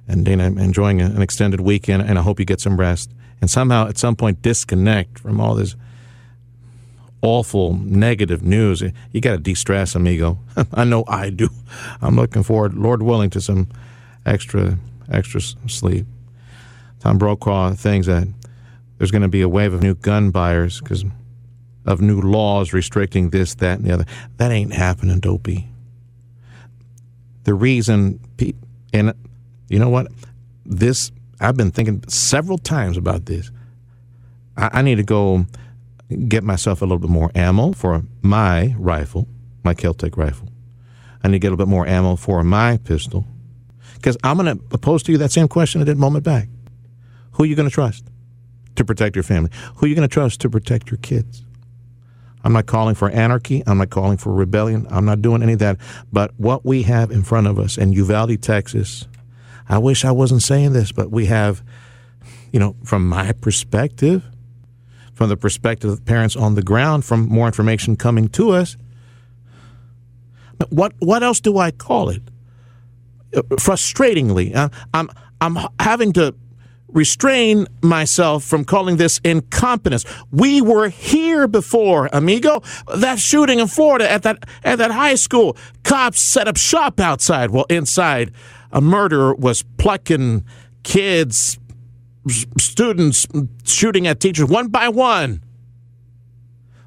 And 0.08 0.24
Dana, 0.24 0.44
I'm 0.44 0.58
enjoying 0.58 1.00
an 1.00 1.22
extended 1.22 1.60
weekend, 1.60 2.02
and 2.02 2.18
I 2.18 2.22
hope 2.22 2.38
you 2.38 2.44
get 2.44 2.60
some 2.60 2.78
rest. 2.78 3.10
And 3.44 3.50
somehow, 3.50 3.88
at 3.88 3.98
some 3.98 4.16
point, 4.16 4.40
disconnect 4.40 5.18
from 5.18 5.38
all 5.38 5.54
this 5.54 5.76
awful 7.20 7.74
negative 7.74 8.42
news. 8.42 8.82
You 9.12 9.20
got 9.20 9.32
to 9.32 9.36
de-stress, 9.36 9.94
amigo. 9.94 10.38
I 10.72 10.84
know 10.84 11.04
I 11.08 11.28
do. 11.28 11.50
I'm 12.00 12.16
looking 12.16 12.42
forward, 12.42 12.72
Lord 12.72 13.02
willing, 13.02 13.28
to 13.28 13.42
some 13.42 13.68
extra 14.24 14.78
extra 15.12 15.42
sleep. 15.42 16.06
Tom 17.00 17.18
Brokaw 17.18 17.74
thinks 17.74 18.06
that 18.06 18.26
there's 18.96 19.10
going 19.10 19.20
to 19.20 19.28
be 19.28 19.42
a 19.42 19.48
wave 19.50 19.74
of 19.74 19.82
new 19.82 19.94
gun 19.94 20.30
buyers 20.30 20.80
because 20.80 21.04
of 21.84 22.00
new 22.00 22.22
laws 22.22 22.72
restricting 22.72 23.28
this, 23.28 23.56
that, 23.56 23.76
and 23.76 23.86
the 23.86 23.92
other. 23.92 24.06
That 24.38 24.52
ain't 24.52 24.72
happening, 24.72 25.20
dopey. 25.20 25.68
The 27.42 27.52
reason, 27.52 28.20
and 28.94 29.12
you 29.68 29.78
know 29.78 29.90
what? 29.90 30.10
This 30.64 31.12
I've 31.40 31.56
been 31.56 31.70
thinking 31.70 32.04
several 32.08 32.58
times 32.58 32.96
about 32.96 33.26
this. 33.26 33.50
I, 34.56 34.70
I 34.74 34.82
need 34.82 34.96
to 34.96 35.02
go 35.02 35.46
get 36.28 36.44
myself 36.44 36.82
a 36.82 36.84
little 36.84 36.98
bit 36.98 37.10
more 37.10 37.30
ammo 37.34 37.72
for 37.72 38.02
my 38.22 38.74
rifle, 38.78 39.26
my 39.62 39.74
Keltec 39.74 40.16
rifle. 40.16 40.48
I 41.22 41.28
need 41.28 41.36
to 41.36 41.38
get 41.40 41.48
a 41.48 41.50
little 41.50 41.66
bit 41.66 41.70
more 41.70 41.86
ammo 41.86 42.16
for 42.16 42.44
my 42.44 42.76
pistol. 42.78 43.26
Because 43.94 44.16
I'm 44.22 44.36
going 44.36 44.58
to 44.58 44.78
pose 44.78 45.02
to 45.04 45.12
you 45.12 45.18
that 45.18 45.32
same 45.32 45.48
question 45.48 45.80
I 45.80 45.84
did 45.84 45.96
a 45.96 46.00
moment 46.00 46.24
back. 46.24 46.48
Who 47.32 47.44
are 47.44 47.46
you 47.46 47.56
going 47.56 47.68
to 47.68 47.74
trust 47.74 48.04
to 48.76 48.84
protect 48.84 49.16
your 49.16 49.22
family? 49.22 49.50
Who 49.76 49.86
are 49.86 49.88
you 49.88 49.94
going 49.94 50.06
to 50.06 50.12
trust 50.12 50.40
to 50.42 50.50
protect 50.50 50.90
your 50.90 50.98
kids? 50.98 51.44
I'm 52.44 52.52
not 52.52 52.66
calling 52.66 52.94
for 52.94 53.08
anarchy. 53.08 53.62
I'm 53.66 53.78
not 53.78 53.88
calling 53.88 54.18
for 54.18 54.32
rebellion. 54.34 54.86
I'm 54.90 55.06
not 55.06 55.22
doing 55.22 55.42
any 55.42 55.54
of 55.54 55.60
that. 55.60 55.78
But 56.12 56.38
what 56.38 56.66
we 56.66 56.82
have 56.82 57.10
in 57.10 57.22
front 57.22 57.46
of 57.46 57.58
us 57.58 57.78
in 57.78 57.92
Uvalde, 57.94 58.42
Texas, 58.42 59.08
I 59.68 59.78
wish 59.78 60.04
I 60.04 60.10
wasn't 60.10 60.42
saying 60.42 60.72
this, 60.72 60.92
but 60.92 61.10
we 61.10 61.26
have, 61.26 61.62
you 62.52 62.60
know, 62.60 62.76
from 62.84 63.08
my 63.08 63.32
perspective, 63.32 64.24
from 65.14 65.28
the 65.28 65.36
perspective 65.36 65.90
of 65.90 66.04
parents 66.04 66.36
on 66.36 66.54
the 66.54 66.62
ground, 66.62 67.04
from 67.04 67.28
more 67.28 67.46
information 67.46 67.96
coming 67.96 68.28
to 68.30 68.50
us, 68.50 68.76
what 70.70 70.92
what 70.98 71.22
else 71.22 71.40
do 71.40 71.58
I 71.58 71.70
call 71.70 72.10
it? 72.10 72.22
Uh, 73.34 73.42
Frustratingly, 73.56 74.54
uh, 74.54 74.68
I'm 74.92 75.10
I'm 75.40 75.58
having 75.80 76.12
to 76.14 76.34
restrain 76.88 77.66
myself 77.82 78.44
from 78.44 78.64
calling 78.64 78.96
this 78.96 79.20
incompetence. 79.24 80.04
We 80.30 80.62
were 80.62 80.88
here 80.88 81.48
before, 81.48 82.08
amigo. 82.12 82.62
That 82.96 83.18
shooting 83.18 83.58
in 83.58 83.66
Florida 83.66 84.10
at 84.10 84.22
that 84.22 84.44
at 84.62 84.78
that 84.78 84.92
high 84.92 85.16
school, 85.16 85.56
cops 85.82 86.20
set 86.20 86.48
up 86.48 86.56
shop 86.56 87.00
outside. 87.00 87.50
Well, 87.50 87.66
inside, 87.68 88.32
a 88.74 88.80
murderer 88.80 89.34
was 89.34 89.62
plucking 89.78 90.44
kids, 90.82 91.58
students, 92.58 93.26
shooting 93.64 94.06
at 94.06 94.20
teachers 94.20 94.48
one 94.48 94.68
by 94.68 94.88
one. 94.88 95.42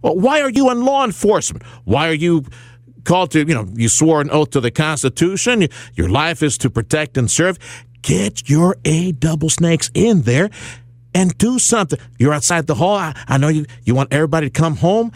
Well, 0.04 0.16
why 0.16 0.42
are 0.42 0.52
you 0.52 0.70
in 0.70 0.86
law 0.86 1.04
enforcement? 1.04 1.66
Why 1.86 2.10
are 2.10 2.14
you 2.14 2.46
called 3.08 3.32
to, 3.32 3.40
you 3.40 3.56
know, 3.56 3.66
you 3.74 3.88
swore 3.88 4.22
an 4.22 4.30
oath 4.30 4.52
to 4.52 4.60
the 4.60 4.70
Constitution. 4.70 5.68
Your 5.96 6.10
life 6.10 6.44
is 6.44 6.58
to 6.60 6.70
protect 6.70 7.18
and 7.18 7.32
serve. 7.32 7.58
Get 8.02 8.50
your 8.50 8.76
A 8.84 9.14
double 9.14 9.50
snakes 9.50 9.90
in 9.94 10.24
there 10.24 10.50
and 11.16 11.36
do 11.38 11.58
something. 11.58 11.98
You're 12.20 12.34
outside 12.34 12.68
the 12.68 12.76
hall. 12.76 12.96
I, 12.96 13.16
I 13.28 13.38
know 13.38 13.48
you, 13.48 13.66
you 13.86 13.96
want 13.96 14.12
everybody 14.12 14.50
to 14.50 14.52
come 14.52 14.76
home. 14.76 15.14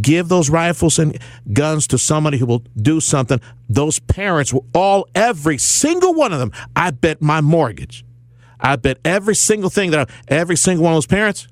Give 0.00 0.28
those 0.28 0.50
rifles 0.50 0.98
and 0.98 1.18
guns 1.52 1.86
to 1.88 1.98
somebody 1.98 2.38
who 2.38 2.46
will 2.46 2.64
do 2.76 3.00
something. 3.00 3.40
Those 3.68 3.98
parents 3.98 4.52
will 4.52 4.66
all, 4.74 5.06
every 5.14 5.58
single 5.58 6.14
one 6.14 6.32
of 6.32 6.38
them, 6.38 6.52
I 6.74 6.90
bet 6.90 7.22
my 7.22 7.40
mortgage. 7.40 8.04
I 8.60 8.76
bet 8.76 8.98
every 9.04 9.34
single 9.34 9.70
thing 9.70 9.90
that 9.90 10.08
I, 10.08 10.14
every 10.28 10.56
single 10.56 10.84
one 10.84 10.94
of 10.94 10.96
those 10.96 11.06
parents 11.06 11.48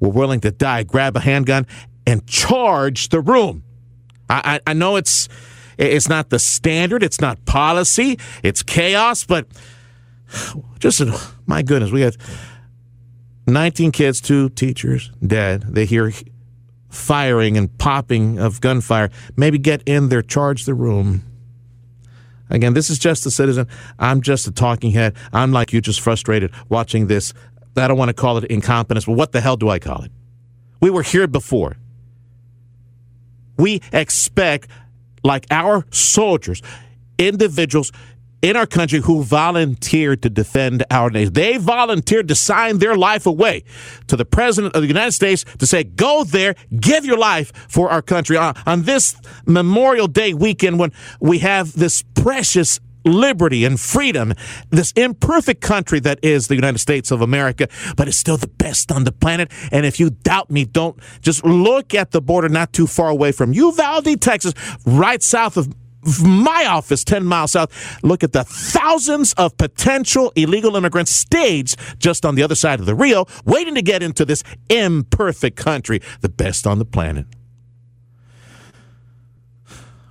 were 0.00 0.08
willing 0.08 0.40
to 0.40 0.50
die, 0.50 0.82
grab 0.82 1.16
a 1.16 1.20
handgun, 1.20 1.66
and 2.06 2.26
charge 2.26 3.10
the 3.10 3.20
room. 3.20 3.62
I, 4.28 4.60
I, 4.66 4.70
I 4.70 4.72
know 4.72 4.96
it's 4.96 5.28
it's 5.78 6.08
not 6.08 6.28
the 6.28 6.38
standard, 6.38 7.02
it's 7.02 7.20
not 7.20 7.44
policy, 7.46 8.18
it's 8.42 8.62
chaos, 8.62 9.24
but 9.24 9.46
just 10.78 11.00
my 11.46 11.62
goodness, 11.62 11.90
we 11.90 12.02
had 12.02 12.16
19 13.46 13.92
kids, 13.92 14.20
two 14.20 14.50
teachers 14.50 15.10
dead. 15.26 15.62
They 15.62 15.86
hear 15.86 16.12
firing 16.90 17.56
and 17.56 17.76
popping 17.78 18.38
of 18.38 18.60
gunfire. 18.60 19.10
Maybe 19.36 19.58
get 19.58 19.82
in 19.86 20.08
there, 20.08 20.22
charge 20.22 20.64
the 20.64 20.74
room. 20.74 21.22
Again, 22.50 22.74
this 22.74 22.90
is 22.90 22.98
just 22.98 23.24
a 23.26 23.30
citizen. 23.30 23.68
I'm 23.98 24.20
just 24.20 24.46
a 24.46 24.50
talking 24.50 24.90
head. 24.90 25.14
I'm 25.32 25.52
like 25.52 25.72
you, 25.72 25.80
just 25.80 26.00
frustrated 26.00 26.50
watching 26.68 27.06
this. 27.06 27.32
I 27.76 27.86
don't 27.86 27.96
want 27.96 28.08
to 28.08 28.14
call 28.14 28.36
it 28.38 28.44
incompetence, 28.44 29.04
but 29.04 29.12
what 29.12 29.32
the 29.32 29.40
hell 29.40 29.56
do 29.56 29.68
I 29.68 29.78
call 29.78 30.02
it? 30.02 30.10
We 30.80 30.90
were 30.90 31.02
here 31.02 31.28
before. 31.28 31.76
We 33.56 33.80
expect, 33.92 34.68
like 35.22 35.46
our 35.50 35.86
soldiers, 35.90 36.62
individuals 37.18 37.92
in 38.42 38.56
our 38.56 38.66
country 38.66 39.00
who 39.00 39.22
volunteered 39.22 40.22
to 40.22 40.30
defend 40.30 40.84
our 40.90 41.10
nation. 41.10 41.32
They 41.32 41.56
volunteered 41.56 42.28
to 42.28 42.34
sign 42.34 42.78
their 42.78 42.96
life 42.96 43.26
away 43.26 43.64
to 44.06 44.16
the 44.16 44.24
President 44.24 44.74
of 44.74 44.82
the 44.82 44.88
United 44.88 45.12
States 45.12 45.44
to 45.58 45.66
say, 45.66 45.84
go 45.84 46.24
there, 46.24 46.54
give 46.78 47.04
your 47.04 47.18
life 47.18 47.52
for 47.68 47.90
our 47.90 48.02
country. 48.02 48.36
On, 48.36 48.54
on 48.66 48.82
this 48.82 49.16
Memorial 49.46 50.08
Day 50.08 50.34
weekend, 50.34 50.78
when 50.78 50.92
we 51.20 51.38
have 51.40 51.72
this 51.72 52.02
precious 52.14 52.80
liberty 53.04 53.64
and 53.64 53.80
freedom, 53.80 54.34
this 54.70 54.92
imperfect 54.92 55.60
country 55.60 56.00
that 56.00 56.18
is 56.22 56.48
the 56.48 56.54
United 56.54 56.78
States 56.78 57.10
of 57.10 57.20
America, 57.20 57.68
but 57.96 58.08
it's 58.08 58.16
still 58.16 58.36
the 58.36 58.46
best 58.48 58.92
on 58.92 59.04
the 59.04 59.12
planet. 59.12 59.50
And 59.72 59.86
if 59.86 59.98
you 59.98 60.10
doubt 60.10 60.50
me, 60.50 60.64
don't 60.64 60.98
just 61.20 61.44
look 61.44 61.94
at 61.94 62.10
the 62.10 62.20
border 62.20 62.48
not 62.48 62.72
too 62.72 62.86
far 62.86 63.08
away 63.08 63.32
from 63.32 63.52
Uvalde, 63.52 64.20
Texas, 64.20 64.52
right 64.84 65.22
south 65.22 65.56
of 65.56 65.74
my 66.22 66.66
office 66.66 67.04
10 67.04 67.24
miles 67.24 67.52
south 67.52 68.02
look 68.02 68.24
at 68.24 68.32
the 68.32 68.44
thousands 68.44 69.32
of 69.34 69.56
potential 69.56 70.32
illegal 70.34 70.76
immigrants 70.76 71.10
staged 71.10 71.78
just 71.98 72.24
on 72.24 72.34
the 72.34 72.42
other 72.42 72.54
side 72.54 72.80
of 72.80 72.86
the 72.86 72.94
rio 72.94 73.26
waiting 73.44 73.74
to 73.74 73.82
get 73.82 74.02
into 74.02 74.24
this 74.24 74.42
imperfect 74.68 75.56
country 75.56 76.00
the 76.20 76.28
best 76.28 76.66
on 76.66 76.78
the 76.78 76.84
planet 76.84 77.26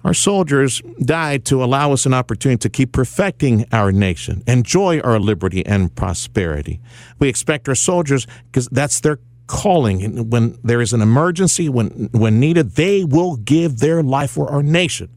our 0.03 0.13
soldiers 0.13 0.81
died 1.03 1.45
to 1.45 1.63
allow 1.63 1.91
us 1.91 2.05
an 2.05 2.13
opportunity 2.13 2.59
to 2.59 2.69
keep 2.69 2.93
perfecting 2.93 3.65
our 3.71 3.91
nation, 3.91 4.43
enjoy 4.47 4.99
our 5.01 5.19
liberty 5.19 5.65
and 5.65 5.93
prosperity. 5.93 6.79
We 7.19 7.27
expect 7.27 7.67
our 7.67 7.75
soldiers, 7.75 8.25
because 8.45 8.67
that's 8.69 9.01
their 9.01 9.19
calling. 9.47 10.29
When 10.29 10.57
there 10.63 10.79
is 10.79 10.93
an 10.93 11.01
emergency, 11.01 11.67
when, 11.67 12.09
when 12.13 12.39
needed, 12.39 12.71
they 12.71 13.03
will 13.03 13.35
give 13.37 13.79
their 13.79 14.01
life 14.01 14.31
for 14.31 14.49
our 14.49 14.63
nation. 14.63 15.09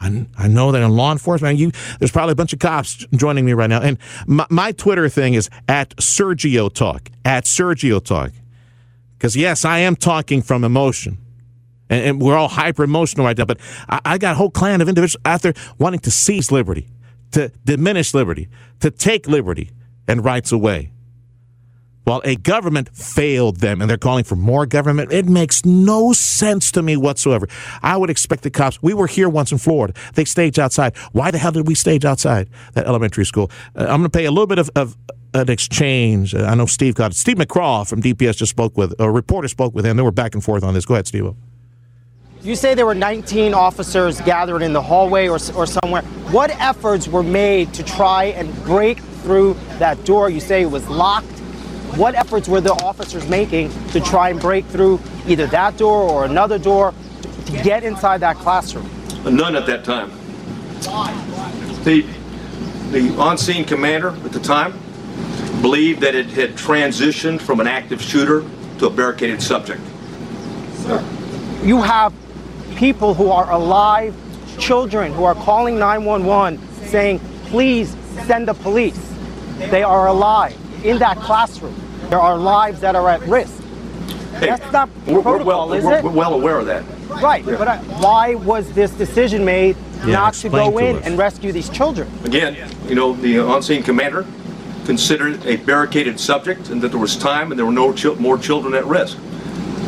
I, 0.00 0.26
I 0.36 0.48
know 0.48 0.72
that 0.72 0.82
in 0.82 0.90
law 0.90 1.12
enforcement, 1.12 1.58
you 1.58 1.72
there's 1.98 2.10
probably 2.10 2.32
a 2.32 2.36
bunch 2.36 2.52
of 2.52 2.58
cops 2.58 3.06
joining 3.14 3.44
me 3.44 3.54
right 3.54 3.70
now. 3.70 3.80
And 3.80 3.98
my, 4.26 4.46
my 4.50 4.72
Twitter 4.72 5.08
thing 5.08 5.34
is 5.34 5.48
at 5.68 5.96
Sergio 5.96 6.72
Talk, 6.72 7.10
at 7.24 7.44
Sergio 7.44 8.04
Talk. 8.04 8.32
Because, 9.16 9.34
yes, 9.36 9.64
I 9.64 9.78
am 9.78 9.96
talking 9.96 10.42
from 10.42 10.64
emotion 10.64 11.18
and, 11.88 12.04
and 12.04 12.20
we're 12.20 12.36
all 12.36 12.48
hyper 12.48 12.84
emotional 12.84 13.26
right 13.26 13.36
now. 13.36 13.44
But 13.44 13.58
I, 13.88 14.00
I, 14.04 14.18
got 14.18 14.32
a 14.32 14.34
whole 14.36 14.50
clan 14.50 14.80
of 14.80 14.88
individuals 14.88 15.22
out 15.24 15.42
there 15.42 15.54
wanting 15.78 16.00
to 16.00 16.10
seize 16.10 16.50
liberty, 16.50 16.88
to 17.32 17.50
diminish 17.64 18.14
liberty, 18.14 18.48
to 18.80 18.90
take 18.90 19.26
liberty 19.26 19.70
and 20.08 20.24
rights 20.24 20.52
away. 20.52 20.92
While 22.06 22.22
a 22.24 22.36
government 22.36 22.88
failed 22.94 23.56
them 23.56 23.80
and 23.80 23.90
they're 23.90 23.98
calling 23.98 24.22
for 24.22 24.36
more 24.36 24.64
government, 24.64 25.12
it 25.12 25.26
makes 25.26 25.64
no 25.64 26.12
sense 26.12 26.70
to 26.70 26.80
me 26.80 26.96
whatsoever. 26.96 27.48
I 27.82 27.96
would 27.96 28.10
expect 28.10 28.44
the 28.44 28.50
cops. 28.50 28.80
We 28.80 28.94
were 28.94 29.08
here 29.08 29.28
once 29.28 29.50
in 29.50 29.58
Florida. 29.58 29.92
They 30.14 30.24
staged 30.24 30.60
outside. 30.60 30.96
Why 31.10 31.32
the 31.32 31.38
hell 31.38 31.50
did 31.50 31.66
we 31.66 31.74
stage 31.74 32.04
outside 32.04 32.48
that 32.74 32.86
elementary 32.86 33.26
school? 33.26 33.50
Uh, 33.74 33.80
I'm 33.80 33.98
going 33.98 34.04
to 34.04 34.08
pay 34.10 34.26
a 34.26 34.30
little 34.30 34.46
bit 34.46 34.60
of, 34.60 34.70
of 34.76 34.96
an 35.34 35.50
exchange. 35.50 36.32
Uh, 36.32 36.44
I 36.44 36.54
know 36.54 36.66
Steve 36.66 36.94
got 36.94 37.10
it. 37.10 37.16
Steve 37.16 37.38
McCraw 37.38 37.84
from 37.88 38.00
DPS 38.00 38.36
just 38.36 38.50
spoke 38.50 38.76
with 38.76 38.94
a 39.00 39.10
reporter 39.10 39.48
spoke 39.48 39.74
with 39.74 39.84
him. 39.84 39.96
They 39.96 40.04
were 40.04 40.12
back 40.12 40.34
and 40.34 40.44
forth 40.44 40.62
on 40.62 40.74
this. 40.74 40.86
Go 40.86 40.94
ahead, 40.94 41.08
Steve. 41.08 41.34
You 42.42 42.54
say 42.54 42.74
there 42.74 42.86
were 42.86 42.94
19 42.94 43.52
officers 43.52 44.20
gathered 44.20 44.62
in 44.62 44.72
the 44.72 44.82
hallway 44.82 45.26
or, 45.26 45.40
or 45.56 45.66
somewhere. 45.66 46.02
What 46.30 46.50
efforts 46.60 47.08
were 47.08 47.24
made 47.24 47.74
to 47.74 47.82
try 47.82 48.26
and 48.26 48.54
break 48.62 49.00
through 49.00 49.54
that 49.80 50.04
door? 50.04 50.30
You 50.30 50.38
say 50.38 50.62
it 50.62 50.70
was 50.70 50.86
locked. 50.88 51.35
What 51.96 52.14
efforts 52.14 52.46
were 52.46 52.60
the 52.60 52.74
officers 52.74 53.26
making 53.26 53.70
to 53.88 54.00
try 54.00 54.28
and 54.28 54.38
break 54.38 54.66
through 54.66 55.00
either 55.26 55.46
that 55.46 55.78
door 55.78 56.02
or 56.02 56.26
another 56.26 56.58
door 56.58 56.92
to, 57.22 57.62
get 57.62 57.84
inside 57.84 58.18
that 58.18 58.36
classroom? 58.36 58.86
None 59.24 59.56
at 59.56 59.64
that 59.64 59.82
time. 59.82 60.10
The, 61.84 62.04
the 62.90 63.16
on-scene 63.18 63.64
commander 63.64 64.10
at 64.10 64.32
the 64.32 64.40
time 64.40 64.78
believed 65.62 66.02
that 66.02 66.14
it 66.14 66.26
had 66.26 66.50
transitioned 66.50 67.40
from 67.40 67.60
an 67.60 67.66
active 67.66 68.02
shooter 68.02 68.44
to 68.78 68.88
a 68.88 68.90
barricaded 68.90 69.40
subject. 69.40 69.80
You 71.62 71.80
have 71.80 72.12
people 72.76 73.14
who 73.14 73.30
are 73.30 73.50
alive, 73.50 74.14
children 74.58 75.14
who 75.14 75.24
are 75.24 75.34
calling 75.34 75.78
911 75.78 76.60
saying, 76.88 77.20
please 77.46 77.96
send 78.26 78.48
the 78.48 78.54
police. 78.54 79.00
They 79.70 79.82
are 79.82 80.08
alive 80.08 80.54
in 80.84 80.98
that 80.98 81.16
classroom. 81.16 81.85
There 82.10 82.20
are 82.20 82.36
lives 82.38 82.80
that 82.80 82.94
are 82.94 83.08
at 83.08 83.20
risk. 83.22 83.52
Hey, 84.38 84.46
That's 84.46 84.72
not 84.72 84.88
we're, 85.06 85.22
protocol, 85.22 85.38
we're 85.38 85.44
well, 85.44 85.72
is 85.72 85.84
we're, 85.84 85.94
it? 85.98 86.04
we're 86.04 86.10
well 86.10 86.34
aware 86.34 86.58
of 86.58 86.66
that. 86.66 86.84
Right, 87.08 87.44
but 87.44 87.66
uh, 87.66 87.78
why 87.78 88.34
was 88.34 88.70
this 88.72 88.90
decision 88.92 89.44
made 89.44 89.76
Yeah, 90.00 90.06
not 90.12 90.34
to 90.34 90.48
go 90.48 90.70
to 90.70 90.78
in 90.78 90.96
us. 90.96 91.06
and 91.06 91.16
rescue 91.18 91.52
these 91.52 91.68
children? 91.70 92.08
Again, 92.24 92.56
you 92.86 92.94
know, 92.94 93.14
the 93.14 93.38
on-scene 93.38 93.82
commander 93.82 94.26
considered 94.84 95.34
it 95.34 95.46
a 95.46 95.56
barricaded 95.64 96.20
subject 96.20 96.68
and 96.68 96.80
that 96.82 96.88
there 96.88 97.00
was 97.00 97.16
time 97.16 97.50
and 97.50 97.58
there 97.58 97.66
were 97.66 97.72
no 97.72 97.92
chil- 97.92 98.16
more 98.16 98.36
children 98.38 98.74
at 98.74 98.84
risk. 98.84 99.16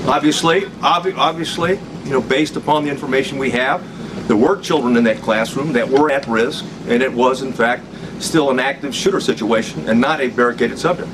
Obviously, 0.07 0.63
obvi- 0.81 1.17
obviously, 1.17 1.79
you 2.05 2.11
know, 2.11 2.21
based 2.23 2.57
upon 2.57 2.85
the 2.85 2.91
information 2.91 3.37
we 3.39 3.51
have, 3.51 3.85
there 4.29 4.37
were 4.37 4.59
children 4.61 4.97
in 4.97 5.05
that 5.05 5.19
classroom 5.19 5.73
that 5.75 5.89
were 5.89 6.11
at 6.11 6.27
risk, 6.27 6.65
and 6.89 7.03
it 7.03 7.13
was, 7.13 7.43
in 7.43 7.53
fact, 7.53 7.85
still 8.19 8.51
an 8.51 8.59
active 8.59 8.95
shooter 8.95 9.21
situation 9.21 9.89
and 9.89 10.01
not 10.01 10.21
a 10.21 10.29
barricaded 10.29 10.79
subject. 10.79 11.09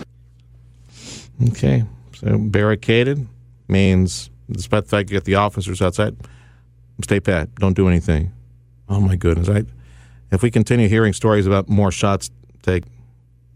Okay, 1.42 1.84
so 2.14 2.38
barricaded 2.38 3.26
means, 3.68 4.30
despite 4.50 4.84
the 4.84 4.88
fact 4.88 5.10
you 5.10 5.16
got 5.16 5.24
the 5.24 5.34
officers 5.34 5.82
outside, 5.82 6.16
stay 7.02 7.20
pat, 7.20 7.54
don't 7.56 7.74
do 7.74 7.88
anything. 7.88 8.32
Oh 8.88 9.00
my 9.00 9.16
goodness! 9.16 9.48
I, 9.48 9.64
if 10.30 10.42
we 10.42 10.50
continue 10.50 10.88
hearing 10.88 11.12
stories 11.12 11.46
about 11.46 11.68
more 11.68 11.90
shots 11.90 12.30
take 12.62 12.84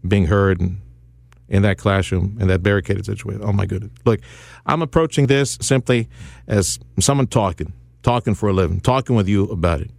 being 0.07 0.25
heard 0.25 0.59
in, 0.59 0.81
in 1.47 1.61
that 1.61 1.77
classroom 1.77 2.37
in 2.39 2.47
that 2.47 2.61
barricaded 2.61 3.05
situation, 3.05 3.41
oh 3.43 3.53
my 3.53 3.65
goodness! 3.65 3.91
Look, 4.05 4.19
I'm 4.65 4.81
approaching 4.81 5.27
this 5.27 5.57
simply 5.61 6.09
as 6.47 6.79
someone 6.99 7.27
talking, 7.27 7.71
talking 8.03 8.35
for 8.35 8.49
a 8.49 8.53
living, 8.53 8.81
talking 8.81 9.15
with 9.15 9.29
you 9.29 9.45
about 9.45 9.79
it. 9.79 9.91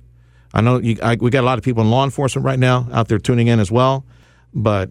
I 0.53 0.61
know 0.61 0.79
you, 0.79 0.99
I, 1.03 1.14
we 1.14 1.31
got 1.31 1.45
a 1.45 1.47
lot 1.47 1.57
of 1.57 1.64
people 1.64 1.83
in 1.83 1.90
law 1.90 2.05
enforcement 2.05 2.45
right 2.45 2.59
now 2.59 2.88
out 2.93 3.09
there 3.09 3.19
tuning 3.19 3.47
in 3.47 3.59
as 3.59 3.71
well, 3.71 4.05
but 4.53 4.90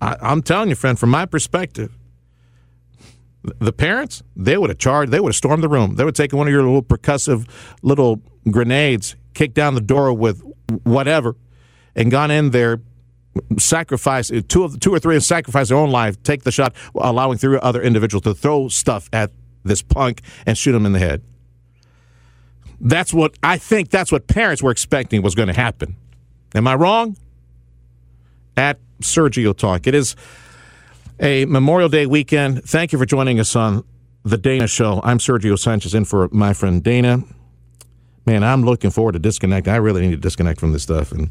I, 0.00 0.16
I'm 0.22 0.42
telling 0.42 0.70
you, 0.70 0.76
friend, 0.76 0.98
from 0.98 1.10
my 1.10 1.26
perspective 1.26 1.92
the 3.42 3.72
parents, 3.72 4.22
they 4.36 4.56
would 4.56 4.70
have 4.70 4.78
charged, 4.78 5.12
they 5.12 5.20
would 5.20 5.30
have 5.30 5.36
stormed 5.36 5.62
the 5.62 5.68
room. 5.68 5.96
They 5.96 6.04
would 6.04 6.14
taken 6.14 6.38
one 6.38 6.46
of 6.46 6.52
your 6.52 6.62
little 6.62 6.82
percussive 6.82 7.48
little 7.82 8.20
grenades, 8.50 9.16
kicked 9.34 9.54
down 9.54 9.74
the 9.74 9.80
door 9.80 10.12
with 10.12 10.42
whatever, 10.84 11.36
and 11.94 12.10
gone 12.10 12.30
in 12.30 12.50
there 12.50 12.80
sacrifice 13.58 14.30
two 14.48 14.64
of 14.64 14.78
two 14.80 14.94
or 14.94 14.98
three 14.98 15.14
and 15.14 15.24
sacrifice 15.24 15.68
their 15.68 15.78
own 15.78 15.90
life, 15.90 16.22
take 16.22 16.42
the 16.42 16.52
shot, 16.52 16.74
allowing 16.94 17.38
three 17.38 17.58
other 17.62 17.82
individuals 17.82 18.22
to 18.24 18.34
throw 18.34 18.68
stuff 18.68 19.08
at 19.12 19.30
this 19.64 19.82
punk 19.82 20.20
and 20.46 20.58
shoot 20.58 20.74
him 20.74 20.86
in 20.86 20.92
the 20.92 20.98
head. 20.98 21.22
That's 22.80 23.14
what 23.14 23.36
I 23.42 23.58
think. 23.58 23.90
That's 23.90 24.10
what 24.10 24.26
parents 24.26 24.62
were 24.62 24.70
expecting 24.70 25.22
was 25.22 25.34
going 25.34 25.48
to 25.48 25.54
happen. 25.54 25.96
Am 26.54 26.66
I 26.66 26.74
wrong? 26.74 27.16
At 28.56 28.78
Sergio 29.00 29.56
Talk, 29.56 29.86
it 29.86 29.94
is 29.94 30.14
a 31.20 31.44
Memorial 31.46 31.88
Day 31.88 32.06
weekend. 32.06 32.64
Thank 32.64 32.92
you 32.92 32.98
for 32.98 33.06
joining 33.06 33.40
us 33.40 33.56
on 33.56 33.84
the 34.24 34.38
Dana 34.38 34.66
Show. 34.66 35.00
I'm 35.04 35.18
Sergio 35.18 35.58
Sanchez, 35.58 35.94
in 35.94 36.04
for 36.04 36.28
my 36.32 36.52
friend 36.52 36.82
Dana. 36.82 37.22
Man, 38.26 38.44
I'm 38.44 38.62
looking 38.62 38.90
forward 38.90 39.12
to 39.12 39.18
disconnecting. 39.18 39.72
I 39.72 39.76
really 39.76 40.02
need 40.02 40.12
to 40.12 40.16
disconnect 40.16 40.60
from 40.60 40.72
this 40.72 40.82
stuff 40.82 41.12
and. 41.12 41.30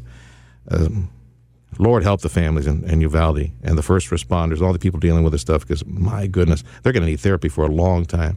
Um, 0.70 1.10
Lord 1.78 2.02
help 2.02 2.20
the 2.20 2.28
families 2.28 2.66
in, 2.66 2.84
in 2.84 3.00
Uvalde 3.00 3.50
and 3.62 3.78
the 3.78 3.82
first 3.82 4.10
responders, 4.10 4.60
all 4.60 4.72
the 4.72 4.78
people 4.78 5.00
dealing 5.00 5.24
with 5.24 5.32
this 5.32 5.40
stuff, 5.40 5.62
because 5.62 5.84
my 5.86 6.26
goodness, 6.26 6.62
they're 6.82 6.92
going 6.92 7.02
to 7.02 7.08
need 7.08 7.20
therapy 7.20 7.48
for 7.48 7.64
a 7.64 7.68
long 7.68 8.04
time. 8.04 8.36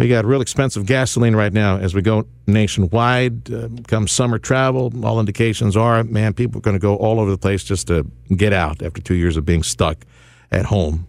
We 0.00 0.08
got 0.08 0.24
real 0.24 0.40
expensive 0.40 0.86
gasoline 0.86 1.36
right 1.36 1.52
now 1.52 1.76
as 1.76 1.94
we 1.94 2.00
go 2.00 2.26
nationwide. 2.46 3.52
Uh, 3.52 3.68
come 3.86 4.08
summer 4.08 4.38
travel, 4.38 4.90
all 5.04 5.20
indications 5.20 5.76
are, 5.76 6.02
man, 6.04 6.32
people 6.32 6.56
are 6.56 6.62
going 6.62 6.74
to 6.74 6.80
go 6.80 6.96
all 6.96 7.20
over 7.20 7.30
the 7.30 7.36
place 7.36 7.62
just 7.62 7.88
to 7.88 8.10
get 8.34 8.54
out 8.54 8.82
after 8.82 9.02
two 9.02 9.14
years 9.14 9.36
of 9.36 9.44
being 9.44 9.62
stuck 9.62 10.06
at 10.50 10.64
home. 10.64 11.06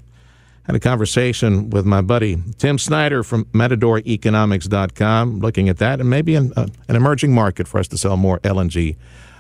Had 0.64 0.76
a 0.76 0.80
conversation 0.82 1.70
with 1.70 1.86
my 1.86 2.02
buddy 2.02 2.44
Tim 2.58 2.78
Snyder 2.78 3.24
from 3.24 3.46
MatadorEconomics.com, 3.46 5.40
looking 5.40 5.70
at 5.70 5.78
that 5.78 6.02
and 6.02 6.10
maybe 6.10 6.36
an, 6.36 6.52
uh, 6.58 6.68
an 6.90 6.98
emerging 6.98 7.34
market 7.34 7.70
for 7.70 7.80
us 7.80 7.88
to 7.88 7.98
sell 7.98 8.18
more 8.18 8.40
LNG 8.40 8.98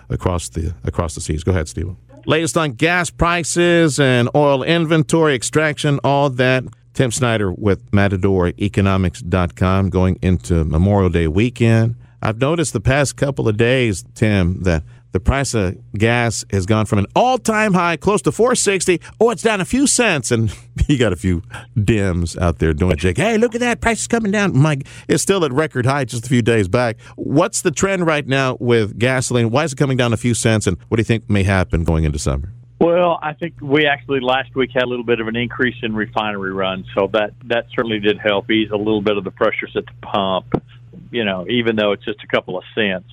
across 0.10 0.48
the 0.48 0.74
across 0.86 1.14
the 1.14 1.20
seas. 1.20 1.44
Go 1.44 1.52
ahead, 1.52 1.68
Steve. 1.68 1.94
Latest 2.26 2.56
on 2.56 2.72
gas 2.72 3.10
prices 3.10 4.00
and 4.00 4.30
oil 4.34 4.64
inventory 4.64 5.36
extraction, 5.36 6.00
all 6.06 6.30
that. 6.30 6.64
Tim 6.93 7.12
Snyder 7.12 7.51
with 7.51 7.89
MatadorEconomics.com 7.91 9.89
going 9.89 10.19
into 10.21 10.63
Memorial 10.63 11.10
Day 11.10 11.27
weekend. 11.27 11.95
I've 12.21 12.39
noticed 12.39 12.73
the 12.73 12.82
past 12.82 13.15
couple 13.15 13.47
of 13.47 13.58
days, 13.58 14.04
Tim, 14.13 14.62
that 14.63 14.84
the 15.12 15.19
price 15.19 15.54
of 15.54 15.77
gas 15.93 16.45
has 16.51 16.65
gone 16.65 16.86
from 16.86 16.99
an 16.99 17.06
all-time 17.15 17.73
high 17.73 17.97
close 17.97 18.21
to 18.21 18.32
460 18.32 19.01
oh 19.19 19.30
it's 19.30 19.41
down 19.41 19.60
a 19.60 19.65
few 19.65 19.86
cents 19.86 20.32
and 20.32 20.56
you 20.88 20.97
got 20.97 21.12
a 21.12 21.17
few 21.17 21.43
dims 21.82 22.38
out 22.38 22.60
there 22.60 22.73
doing 22.73 22.95
jig 22.95 23.17
hey 23.17 23.38
look 23.38 23.54
at 23.54 23.60
that. 23.62 23.82
Price 23.82 24.01
is 24.01 24.08
coming 24.08 24.32
down. 24.32 24.58
Mike 24.58 24.88
it's 25.08 25.21
still 25.21 25.43
at 25.43 25.51
record 25.51 25.86
high 25.86 26.06
just 26.06 26.25
a 26.25 26.30
few 26.30 26.41
days 26.41 26.67
back. 26.67 26.99
What's 27.15 27.62
the 27.62 27.71
trend 27.71 28.06
right 28.06 28.25
now 28.25 28.58
with 28.60 28.97
gasoline? 28.99 29.49
Why 29.49 29.65
is 29.65 29.73
it 29.73 29.77
coming 29.77 29.97
down 29.97 30.13
a 30.13 30.17
few 30.17 30.34
cents 30.34 30.67
and 30.67 30.77
what 30.88 30.97
do 30.97 31.01
you 31.01 31.06
think 31.06 31.30
may 31.30 31.43
happen 31.43 31.84
going 31.84 32.04
into 32.04 32.19
summer 32.19 32.54
well, 32.82 33.20
I 33.22 33.34
think 33.34 33.56
we 33.62 33.86
actually 33.86 34.20
last 34.20 34.56
week 34.56 34.72
had 34.74 34.84
a 34.84 34.88
little 34.88 35.06
bit 35.06 35.20
of 35.20 35.28
an 35.28 35.36
increase 35.36 35.78
in 35.84 35.96
refinery 35.96 36.52
runs, 36.54 36.86
so 36.96 37.08
that 37.13 37.32
that 37.46 37.67
certainly 37.76 38.00
did 38.00 38.20
help 38.20 38.50
ease 38.52 38.72
a 38.72 38.78
little 38.78 39.02
bit 39.02 39.17
of 39.17 39.24
the 39.24 39.32
pressures 39.32 39.72
at 39.76 39.86
the 39.86 39.94
pump. 40.02 40.62
You 41.12 41.24
know, 41.24 41.46
even 41.50 41.76
though 41.76 41.91
it's 41.94 42.04
just 42.04 42.24
a 42.24 42.28
couple 42.28 42.58
of 42.58 42.63
cents 42.76 43.08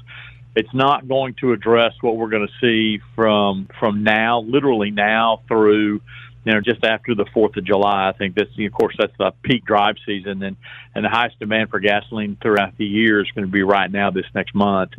it's 0.58 0.74
not 0.74 1.06
going 1.06 1.34
to 1.34 1.52
address 1.52 1.92
what 2.00 2.16
we're 2.16 2.30
going 2.30 2.46
to 2.46 2.52
see 2.60 3.00
from 3.14 3.68
from 3.78 4.02
now, 4.02 4.40
literally 4.40 4.90
now 4.90 5.42
through 5.46 6.00
you 6.44 6.52
know 6.52 6.60
just 6.60 6.84
after 6.84 7.14
the 7.14 7.26
Fourth 7.32 7.56
of 7.56 7.64
July. 7.64 8.08
I 8.08 8.12
think 8.12 8.34
that's 8.34 8.50
of 8.58 8.72
course 8.72 8.96
that's 8.98 9.16
the 9.18 9.32
peak 9.42 9.64
drive 9.64 9.96
season, 10.04 10.42
and 10.42 10.56
and 10.94 11.04
the 11.04 11.08
highest 11.08 11.38
demand 11.38 11.70
for 11.70 11.78
gasoline 11.78 12.36
throughout 12.42 12.76
the 12.76 12.86
year 12.86 13.20
is 13.20 13.30
going 13.32 13.46
to 13.46 13.52
be 13.52 13.62
right 13.62 13.90
now 13.90 14.10
this 14.10 14.26
next 14.34 14.54
month. 14.54 14.92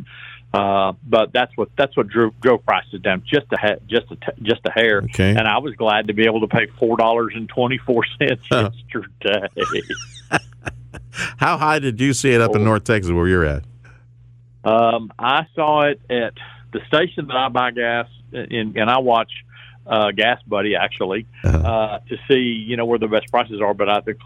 Uh, 0.52 0.94
but 1.04 1.32
that's 1.32 1.56
what 1.56 1.68
that's 1.76 1.96
what 1.96 2.08
drove, 2.08 2.38
drove 2.40 2.64
prices 2.66 3.00
down 3.02 3.22
just 3.24 3.46
a 3.52 3.56
ha- 3.56 3.78
just 3.86 4.10
a 4.10 4.16
t- 4.16 4.42
just 4.42 4.60
a 4.64 4.70
hair. 4.72 4.98
Okay. 5.04 5.30
And 5.30 5.46
I 5.46 5.58
was 5.58 5.74
glad 5.74 6.08
to 6.08 6.12
be 6.12 6.24
able 6.24 6.40
to 6.40 6.48
pay 6.48 6.66
four 6.78 6.96
dollars 6.96 7.34
and 7.36 7.48
twenty 7.48 7.78
four 7.78 8.02
cents 8.18 8.42
yesterday. 8.50 9.46
How 11.36 11.56
high 11.56 11.78
did 11.78 12.00
you 12.00 12.12
see 12.12 12.32
it 12.32 12.40
up 12.40 12.56
in 12.56 12.64
North 12.64 12.82
Texas 12.82 13.12
where 13.12 13.28
you're 13.28 13.44
at? 13.44 13.64
Um, 14.64 15.12
I 15.18 15.46
saw 15.54 15.82
it 15.82 16.00
at 16.10 16.34
the 16.72 16.80
station 16.88 17.28
that 17.28 17.36
I 17.36 17.48
buy 17.48 17.70
gas, 17.70 18.08
in, 18.32 18.74
and 18.76 18.90
I 18.90 18.98
watch 18.98 19.30
uh, 19.86 20.10
Gas 20.10 20.42
Buddy 20.46 20.74
actually 20.74 21.26
uh-huh. 21.44 21.58
uh, 21.58 21.98
to 22.08 22.16
see 22.28 22.40
you 22.40 22.76
know 22.76 22.86
where 22.86 22.98
the 22.98 23.08
best 23.08 23.30
prices 23.30 23.60
are. 23.60 23.74
But 23.74 23.88
I 23.88 24.00
think 24.00 24.18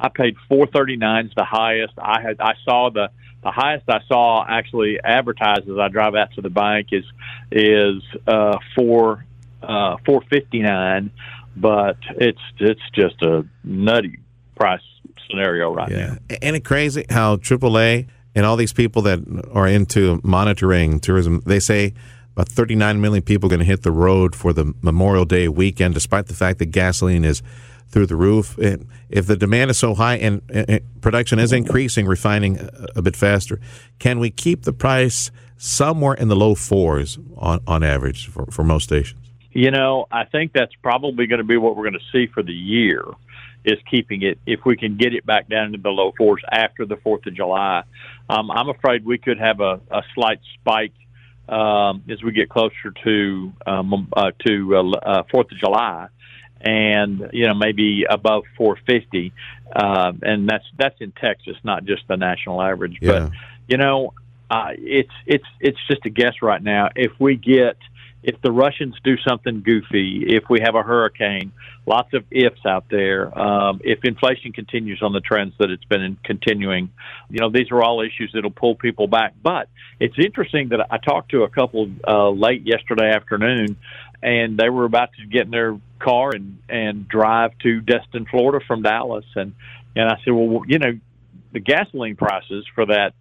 I 0.00 0.08
paid 0.08 0.36
four 0.48 0.66
thirty 0.66 0.96
nine 0.96 1.26
is 1.26 1.32
the 1.36 1.44
highest. 1.44 1.92
I 1.98 2.22
had 2.22 2.40
I 2.40 2.54
saw 2.64 2.88
the 2.90 3.10
the 3.42 3.50
highest 3.50 3.84
I 3.88 4.00
saw 4.08 4.44
actually 4.48 4.98
advertised 5.02 5.68
as 5.68 5.78
I 5.78 5.88
drive 5.88 6.14
out 6.14 6.32
to 6.34 6.42
the 6.42 6.50
bank 6.50 6.88
is 6.92 7.04
is 7.50 8.02
uh, 8.26 8.58
four 8.74 9.24
uh, 9.62 9.96
four 10.04 10.22
fifty 10.30 10.60
nine, 10.60 11.10
but 11.56 11.96
it's 12.16 12.40
it's 12.58 12.80
just 12.94 13.22
a 13.22 13.46
nutty 13.64 14.18
price 14.56 14.82
scenario 15.28 15.72
right 15.72 15.90
yeah. 15.90 16.16
now. 16.28 16.36
Ain't 16.42 16.56
it 16.56 16.64
crazy 16.64 17.04
how 17.10 17.36
AAA 17.36 18.08
and 18.34 18.46
all 18.46 18.56
these 18.56 18.72
people 18.72 19.02
that 19.02 19.20
are 19.52 19.66
into 19.66 20.20
monitoring 20.24 21.00
tourism, 21.00 21.42
they 21.46 21.60
say 21.60 21.94
about 22.32 22.48
39 22.48 23.00
million 23.00 23.22
people 23.22 23.48
are 23.48 23.50
going 23.50 23.58
to 23.58 23.66
hit 23.66 23.82
the 23.82 23.90
road 23.90 24.34
for 24.36 24.52
the 24.52 24.72
Memorial 24.80 25.24
Day 25.24 25.48
weekend, 25.48 25.94
despite 25.94 26.26
the 26.26 26.34
fact 26.34 26.60
that 26.60 26.66
gasoline 26.66 27.24
is 27.24 27.42
through 27.88 28.06
the 28.06 28.16
roof. 28.16 28.56
And 28.58 28.86
If 29.08 29.26
the 29.26 29.36
demand 29.36 29.70
is 29.70 29.78
so 29.78 29.94
high 29.94 30.16
and 30.16 30.42
production 31.00 31.38
is 31.38 31.52
increasing, 31.52 32.06
refining 32.06 32.68
a 32.94 33.02
bit 33.02 33.16
faster, 33.16 33.60
can 33.98 34.18
we 34.18 34.30
keep 34.30 34.62
the 34.62 34.72
price 34.72 35.30
somewhere 35.56 36.14
in 36.14 36.28
the 36.28 36.36
low 36.36 36.54
fours 36.54 37.18
on, 37.36 37.60
on 37.66 37.82
average 37.82 38.28
for, 38.28 38.46
for 38.46 38.64
most 38.64 38.84
stations? 38.84 39.20
You 39.50 39.70
know, 39.70 40.06
I 40.10 40.24
think 40.24 40.52
that's 40.52 40.74
probably 40.82 41.26
going 41.26 41.38
to 41.38 41.44
be 41.44 41.56
what 41.56 41.76
we're 41.76 41.90
going 41.90 41.98
to 41.98 42.12
see 42.12 42.26
for 42.32 42.42
the 42.42 42.52
year 42.52 43.04
is 43.64 43.78
keeping 43.90 44.22
it 44.22 44.38
if 44.46 44.60
we 44.64 44.76
can 44.76 44.96
get 44.96 45.14
it 45.14 45.26
back 45.26 45.48
down 45.48 45.66
into 45.66 45.78
the 45.78 45.90
low 45.90 46.12
fours 46.16 46.40
after 46.50 46.86
the 46.86 46.96
Fourth 46.96 47.26
of 47.26 47.34
July. 47.34 47.82
Um, 48.30 48.50
I'm 48.50 48.68
afraid 48.68 49.04
we 49.04 49.18
could 49.18 49.38
have 49.38 49.60
a, 49.60 49.80
a 49.90 50.02
slight 50.14 50.40
spike 50.54 50.92
um, 51.48 52.02
as 52.08 52.22
we 52.22 52.32
get 52.32 52.48
closer 52.48 52.92
to 53.04 53.52
um, 53.66 54.08
uh, 54.16 54.30
to 54.46 54.76
uh, 54.76 54.90
uh, 54.98 55.22
Fourth 55.30 55.50
of 55.50 55.58
July, 55.58 56.08
and 56.60 57.30
you 57.32 57.46
know 57.46 57.54
maybe 57.54 58.04
above 58.08 58.44
450, 58.56 59.32
uh, 59.74 60.12
and 60.22 60.48
that's 60.48 60.64
that's 60.76 61.00
in 61.00 61.12
Texas, 61.12 61.56
not 61.62 61.84
just 61.84 62.02
the 62.08 62.16
national 62.16 62.60
average. 62.62 62.98
Yeah. 63.00 63.12
But 63.12 63.32
you 63.68 63.76
know, 63.76 64.14
uh, 64.50 64.70
it's 64.72 65.12
it's 65.26 65.46
it's 65.60 65.78
just 65.88 66.04
a 66.06 66.10
guess 66.10 66.34
right 66.42 66.62
now. 66.62 66.88
If 66.94 67.12
we 67.18 67.36
get 67.36 67.76
if 68.22 68.40
the 68.42 68.50
Russians 68.50 68.96
do 69.04 69.16
something 69.18 69.62
goofy, 69.62 70.24
if 70.34 70.44
we 70.50 70.60
have 70.60 70.74
a 70.74 70.82
hurricane, 70.82 71.52
lots 71.86 72.12
of 72.14 72.24
ifs 72.30 72.66
out 72.66 72.84
there. 72.90 73.36
Um, 73.38 73.80
if 73.84 74.04
inflation 74.04 74.52
continues 74.52 75.02
on 75.02 75.12
the 75.12 75.20
trends 75.20 75.54
that 75.58 75.70
it's 75.70 75.84
been 75.84 76.18
continuing, 76.24 76.90
you 77.30 77.38
know, 77.38 77.48
these 77.48 77.70
are 77.70 77.82
all 77.82 78.00
issues 78.00 78.32
that'll 78.34 78.50
pull 78.50 78.74
people 78.74 79.06
back. 79.06 79.34
But 79.42 79.68
it's 80.00 80.18
interesting 80.18 80.70
that 80.70 80.88
I 80.90 80.98
talked 80.98 81.30
to 81.30 81.44
a 81.44 81.48
couple 81.48 81.90
uh, 82.06 82.30
late 82.30 82.66
yesterday 82.66 83.10
afternoon, 83.10 83.76
and 84.22 84.58
they 84.58 84.68
were 84.68 84.84
about 84.84 85.10
to 85.14 85.26
get 85.26 85.42
in 85.42 85.50
their 85.50 85.78
car 85.98 86.30
and 86.34 86.58
and 86.68 87.08
drive 87.08 87.56
to 87.58 87.80
Destin, 87.80 88.26
Florida 88.26 88.64
from 88.66 88.82
Dallas, 88.82 89.26
and 89.34 89.54
and 89.96 90.08
I 90.08 90.16
said, 90.24 90.32
well, 90.32 90.62
you 90.66 90.78
know, 90.78 90.98
the 91.52 91.60
gasoline 91.60 92.16
prices 92.16 92.66
for 92.74 92.86
that 92.86 93.14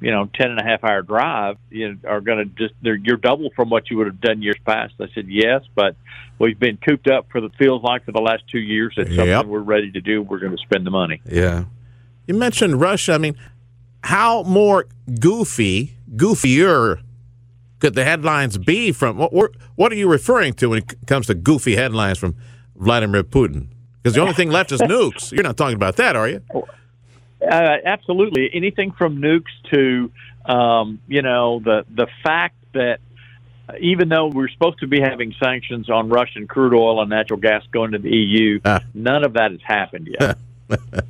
you 0.00 0.12
know, 0.12 0.28
ten 0.34 0.50
and 0.50 0.60
a 0.60 0.62
half 0.62 0.84
hour 0.84 1.02
drive, 1.02 1.56
you 1.70 1.92
know, 1.92 2.08
are 2.08 2.20
going 2.20 2.38
to 2.38 2.44
just 2.44 2.74
they're 2.82 2.94
you're 2.94 3.16
double 3.16 3.50
from 3.56 3.70
what 3.70 3.90
you 3.90 3.96
would 3.98 4.06
have 4.06 4.20
done 4.20 4.42
years 4.42 4.56
past. 4.64 4.94
I 5.00 5.06
said 5.14 5.26
yes, 5.28 5.62
but 5.74 5.96
we've 6.38 6.58
been 6.58 6.76
cooped 6.76 7.08
up 7.08 7.26
for 7.30 7.40
the 7.40 7.50
feels 7.58 7.82
like 7.82 8.04
for 8.04 8.12
the 8.12 8.20
last 8.20 8.44
two 8.50 8.60
years. 8.60 8.94
It's 8.96 9.14
something 9.14 9.48
we're 9.48 9.58
ready 9.60 9.90
to 9.92 10.00
do. 10.00 10.22
We're 10.22 10.38
going 10.38 10.56
to 10.56 10.62
spend 10.62 10.86
the 10.86 10.90
money. 10.90 11.20
Yeah, 11.24 11.64
you 12.26 12.34
mentioned 12.34 12.80
Russia. 12.80 13.14
I 13.14 13.18
mean, 13.18 13.36
how 14.04 14.44
more 14.44 14.86
goofy, 15.18 15.94
goofier 16.14 17.00
could 17.78 17.94
the 17.94 18.04
headlines 18.04 18.58
be 18.58 18.92
from? 18.92 19.18
What 19.18 19.52
what 19.76 19.92
are 19.92 19.96
you 19.96 20.10
referring 20.10 20.54
to 20.54 20.70
when 20.70 20.78
it 20.78 21.06
comes 21.06 21.26
to 21.26 21.34
goofy 21.34 21.76
headlines 21.76 22.18
from 22.18 22.36
Vladimir 22.76 23.22
Putin? 23.22 23.68
Because 24.02 24.14
the 24.14 24.20
only 24.20 24.34
thing 24.34 24.50
left 24.50 24.72
is 24.72 24.80
nukes. 24.82 25.32
You're 25.32 25.42
not 25.42 25.56
talking 25.56 25.76
about 25.76 25.96
that, 25.96 26.16
are 26.16 26.28
you? 26.28 26.42
Uh, 27.40 27.76
absolutely. 27.84 28.50
Anything 28.52 28.92
from 28.92 29.18
nukes 29.18 29.44
to, 29.70 30.10
um, 30.44 31.00
you 31.06 31.22
know, 31.22 31.60
the 31.60 31.84
the 31.88 32.08
fact 32.22 32.56
that 32.74 33.00
even 33.80 34.08
though 34.08 34.28
we're 34.28 34.48
supposed 34.48 34.78
to 34.80 34.86
be 34.86 35.00
having 35.00 35.34
sanctions 35.42 35.90
on 35.90 36.08
Russian 36.08 36.46
crude 36.46 36.74
oil 36.74 37.00
and 37.00 37.10
natural 37.10 37.38
gas 37.38 37.62
going 37.70 37.92
to 37.92 37.98
the 37.98 38.10
EU, 38.10 38.60
ah. 38.64 38.80
none 38.94 39.24
of 39.24 39.34
that 39.34 39.50
has 39.52 39.60
happened 39.62 40.08
yet. 40.18 40.38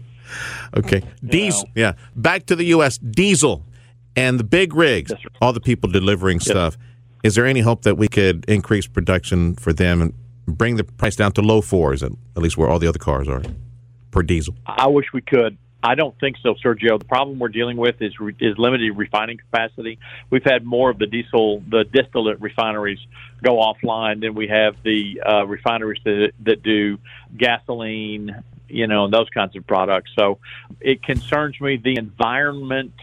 okay, 0.77 1.03
diesel. 1.25 1.69
Yeah, 1.75 1.93
back 2.17 2.47
to 2.47 2.57
the 2.57 2.65
U.S. 2.67 2.99
Diesel 2.99 3.65
and 4.19 4.41
the 4.41 4.45
big 4.45 4.75
rigs, 4.75 5.11
yes, 5.11 5.21
all 5.41 5.53
the 5.53 5.61
people 5.61 5.91
delivering 5.91 6.39
yes. 6.39 6.49
stuff. 6.49 6.79
Is 7.23 7.35
there 7.35 7.47
any 7.47 7.61
hope 7.61 7.83
that 7.83 7.97
we 7.97 8.09
could 8.09 8.45
increase 8.49 8.87
production 8.87 9.55
for 9.55 9.73
them 9.73 10.01
and 10.01 10.13
bring 10.47 10.77
the 10.77 10.85
price 10.85 11.17
down 11.17 11.33
to 11.33 11.43
low 11.43 11.61
fours, 11.61 12.03
at, 12.03 12.13
at 12.37 12.43
least 12.43 12.57
where 12.57 12.69
all 12.69 12.79
the 12.79 12.87
other 12.87 12.99
cars 12.99 13.29
are 13.29 13.43
per 14.11 14.23
diesel? 14.23 14.55
I 14.67 14.89
wish 14.89 15.07
we 15.13 15.21
could. 15.21 15.59
I 15.83 15.95
don't 15.95 16.19
think 16.19 16.37
so, 16.43 16.55
Sergio. 16.55 16.99
The 16.99 17.05
problem 17.05 17.39
we're 17.39 17.49
dealing 17.49 17.77
with 17.77 18.03
is 18.03 18.13
is 18.41 18.59
limited 18.59 18.97
refining 18.97 19.39
capacity. 19.39 19.99
We've 20.29 20.45
had 20.45 20.65
more 20.65 20.91
of 20.91 20.99
the 20.99 21.07
diesel, 21.07 21.63
the 21.69 21.85
distillate 21.85 22.41
refineries 22.41 22.99
go 23.45 23.59
offline 23.59 24.21
than 24.21 24.35
we 24.35 24.49
have 24.49 24.75
the 24.83 25.23
uh, 25.25 25.47
refineries 25.47 26.03
that 26.05 26.33
that 26.45 26.65
do 26.65 26.99
gasoline, 27.37 28.43
you 28.69 28.89
know, 28.89 29.05
and 29.05 29.15
those 29.15 29.29
kinds 29.31 29.55
of 29.55 29.67
products. 29.69 30.11
So 30.19 30.39
it 30.81 31.05
concerns 31.05 31.61
me. 31.61 31.77
The 31.77 31.97
environment 31.97 32.95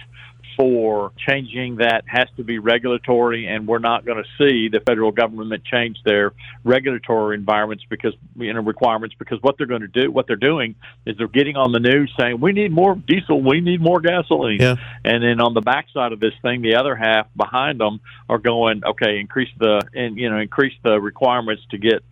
for 0.56 1.12
changing 1.18 1.78
that 1.78 2.04
has 2.08 2.28
to 2.38 2.44
be 2.44 2.60
regulatory, 2.60 3.48
and 3.48 3.68
we're 3.68 3.80
not 3.80 4.06
going 4.06 4.24
to 4.24 4.30
see 4.38 4.70
the 4.70 4.80
federal 4.80 5.12
government 5.12 5.64
change 5.64 5.98
their 6.04 6.34
regulatory 6.64 7.36
environments 7.36 7.84
because 7.90 8.14
you 8.36 8.54
know 8.54 8.62
requirements 8.62 9.16
because 9.18 9.42
what 9.42 9.58
they're 9.58 9.68
going 9.68 9.82
to 9.82 9.88
do, 9.88 10.12
what 10.12 10.28
they're 10.28 10.36
doing 10.36 10.76
is 11.06 11.18
they're 11.18 11.28
getting 11.28 11.56
on 11.56 11.72
the 11.72 11.80
news 11.80 12.12
saying 12.20 12.40
we 12.40 12.52
need 12.52 12.72
more 12.72 12.96
diesel, 12.96 13.42
we 13.42 13.62
need 13.62 13.82
more 13.82 14.00
gasoline, 14.00 14.60
yeah. 14.60 14.76
and 15.04 15.24
then 15.24 15.42
on 15.42 15.54
the 15.54 15.62
backside 15.62 16.12
of 16.12 16.20
this 16.20 16.34
thing, 16.42 16.62
the 16.62 16.76
other 16.76 16.96
half 16.96 17.28
behind 17.36 17.80
them 17.80 18.00
are 18.30 18.40
going 18.40 18.84
okay, 18.86 19.20
increase 19.20 19.50
the 19.60 19.82
and 19.94 20.18
you 20.18 20.30
know 20.30 20.40
increase 20.40 20.74
the 20.84 21.00
requirements 21.00 21.64
to 21.72 21.78
get 21.78 22.04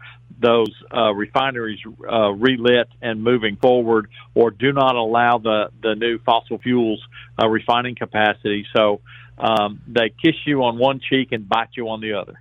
those 0.44 0.74
uh, 0.96 1.12
refineries 1.14 1.80
uh, 1.88 2.32
relit 2.32 2.88
and 3.02 3.24
moving 3.24 3.56
forward, 3.56 4.10
or 4.36 4.52
do 4.52 4.72
not 4.72 4.96
allow 4.96 5.40
the, 5.40 5.72
the 5.82 5.96
new 5.96 6.20
fossil 6.20 6.58
fuels 6.60 7.02
uh, 7.42 7.48
refining 7.48 7.96
capacity. 7.96 8.66
So 8.76 9.02
um, 9.38 9.82
they 9.88 10.10
kiss 10.10 10.36
you 10.46 10.64
on 10.64 10.78
one 10.78 11.00
cheek 11.00 11.32
and 11.32 11.50
bite 11.50 11.70
you 11.78 11.90
on 11.90 12.02
the 12.02 12.14
other. 12.14 12.36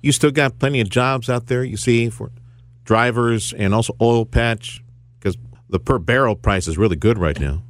You 0.00 0.10
still 0.10 0.32
got 0.32 0.58
plenty 0.58 0.80
of 0.80 0.90
jobs 0.90 1.30
out 1.30 1.46
there, 1.46 1.62
you 1.62 1.76
see, 1.76 2.10
for 2.10 2.30
drivers 2.84 3.52
and 3.52 3.72
also 3.72 3.94
oil 4.00 4.24
patch, 4.24 4.82
because 5.18 5.36
the 5.68 5.78
per 5.78 5.98
barrel 5.98 6.34
price 6.34 6.66
is 6.66 6.76
really 6.76 6.96
good 6.96 7.18
right 7.18 7.38
now. 7.38 7.62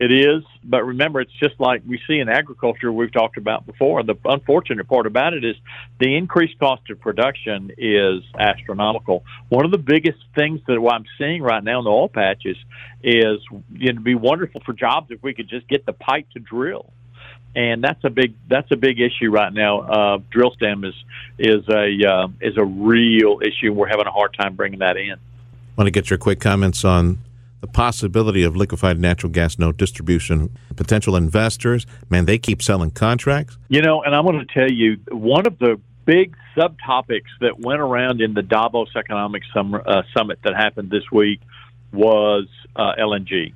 It 0.00 0.12
is, 0.12 0.44
but 0.62 0.84
remember, 0.84 1.20
it's 1.20 1.32
just 1.32 1.58
like 1.58 1.82
we 1.86 2.00
see 2.06 2.18
in 2.18 2.28
agriculture 2.28 2.92
we've 2.92 3.12
talked 3.12 3.36
about 3.36 3.66
before. 3.66 4.04
The 4.04 4.14
unfortunate 4.24 4.86
part 4.86 5.06
about 5.06 5.34
it 5.34 5.44
is 5.44 5.56
the 5.98 6.16
increased 6.16 6.56
cost 6.60 6.88
of 6.90 7.00
production 7.00 7.72
is 7.76 8.22
astronomical. 8.38 9.24
One 9.48 9.64
of 9.64 9.72
the 9.72 9.78
biggest 9.78 10.18
things 10.36 10.60
that 10.68 10.78
I'm 10.78 11.04
seeing 11.18 11.42
right 11.42 11.64
now 11.64 11.80
in 11.80 11.84
the 11.84 11.90
oil 11.90 12.08
patches 12.08 12.56
is 13.02 13.40
it'd 13.80 14.04
be 14.04 14.14
wonderful 14.14 14.60
for 14.64 14.72
jobs 14.72 15.10
if 15.10 15.20
we 15.20 15.34
could 15.34 15.48
just 15.48 15.66
get 15.66 15.84
the 15.84 15.92
pipe 15.92 16.26
to 16.34 16.38
drill 16.38 16.92
and 17.56 17.82
that's 17.82 18.04
a 18.04 18.10
big 18.10 18.34
that's 18.48 18.70
a 18.70 18.76
big 18.76 19.00
issue 19.00 19.30
right 19.30 19.52
now. 19.52 19.80
Uh, 19.80 20.18
drill 20.30 20.52
stem 20.52 20.84
is 20.84 20.94
is 21.38 21.66
a 21.68 22.08
uh, 22.08 22.28
is 22.40 22.56
a 22.56 22.64
real 22.64 23.40
issue. 23.42 23.72
We're 23.72 23.88
having 23.88 24.06
a 24.06 24.12
hard 24.12 24.34
time 24.38 24.54
bringing 24.54 24.78
that 24.80 24.96
in. 24.96 25.16
Want 25.76 25.86
to 25.86 25.90
get 25.90 26.10
your 26.10 26.18
quick 26.18 26.40
comments 26.40 26.84
on 26.84 27.18
the 27.60 27.66
possibility 27.66 28.42
of 28.42 28.56
liquefied 28.56 28.98
natural 28.98 29.32
gas 29.32 29.58
note 29.58 29.76
distribution. 29.76 30.56
Potential 30.76 31.16
investors, 31.16 31.86
man, 32.08 32.24
they 32.24 32.38
keep 32.38 32.62
selling 32.62 32.90
contracts. 32.90 33.58
You 33.68 33.82
know, 33.82 34.02
and 34.02 34.14
I'm 34.14 34.24
going 34.24 34.38
to 34.38 34.54
tell 34.54 34.70
you 34.70 34.98
one 35.10 35.46
of 35.46 35.58
the 35.58 35.80
big 36.04 36.36
subtopics 36.56 37.28
that 37.40 37.60
went 37.60 37.80
around 37.80 38.20
in 38.20 38.34
the 38.34 38.42
Davos 38.42 38.88
Economic 38.96 39.42
Summer, 39.52 39.82
uh, 39.86 40.02
Summit 40.16 40.38
that 40.44 40.54
happened 40.54 40.90
this 40.90 41.04
week 41.12 41.40
was 41.92 42.46
uh, 42.76 42.92
LNG, 42.98 43.52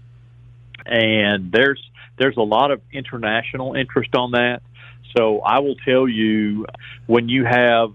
and 0.84 1.52
there's 1.52 1.82
there's 2.18 2.36
a 2.36 2.42
lot 2.42 2.70
of 2.70 2.80
international 2.92 3.74
interest 3.74 4.14
on 4.14 4.32
that. 4.32 4.62
So 5.16 5.40
I 5.40 5.58
will 5.60 5.76
tell 5.76 6.08
you 6.08 6.66
when 7.06 7.28
you 7.28 7.44
have 7.44 7.92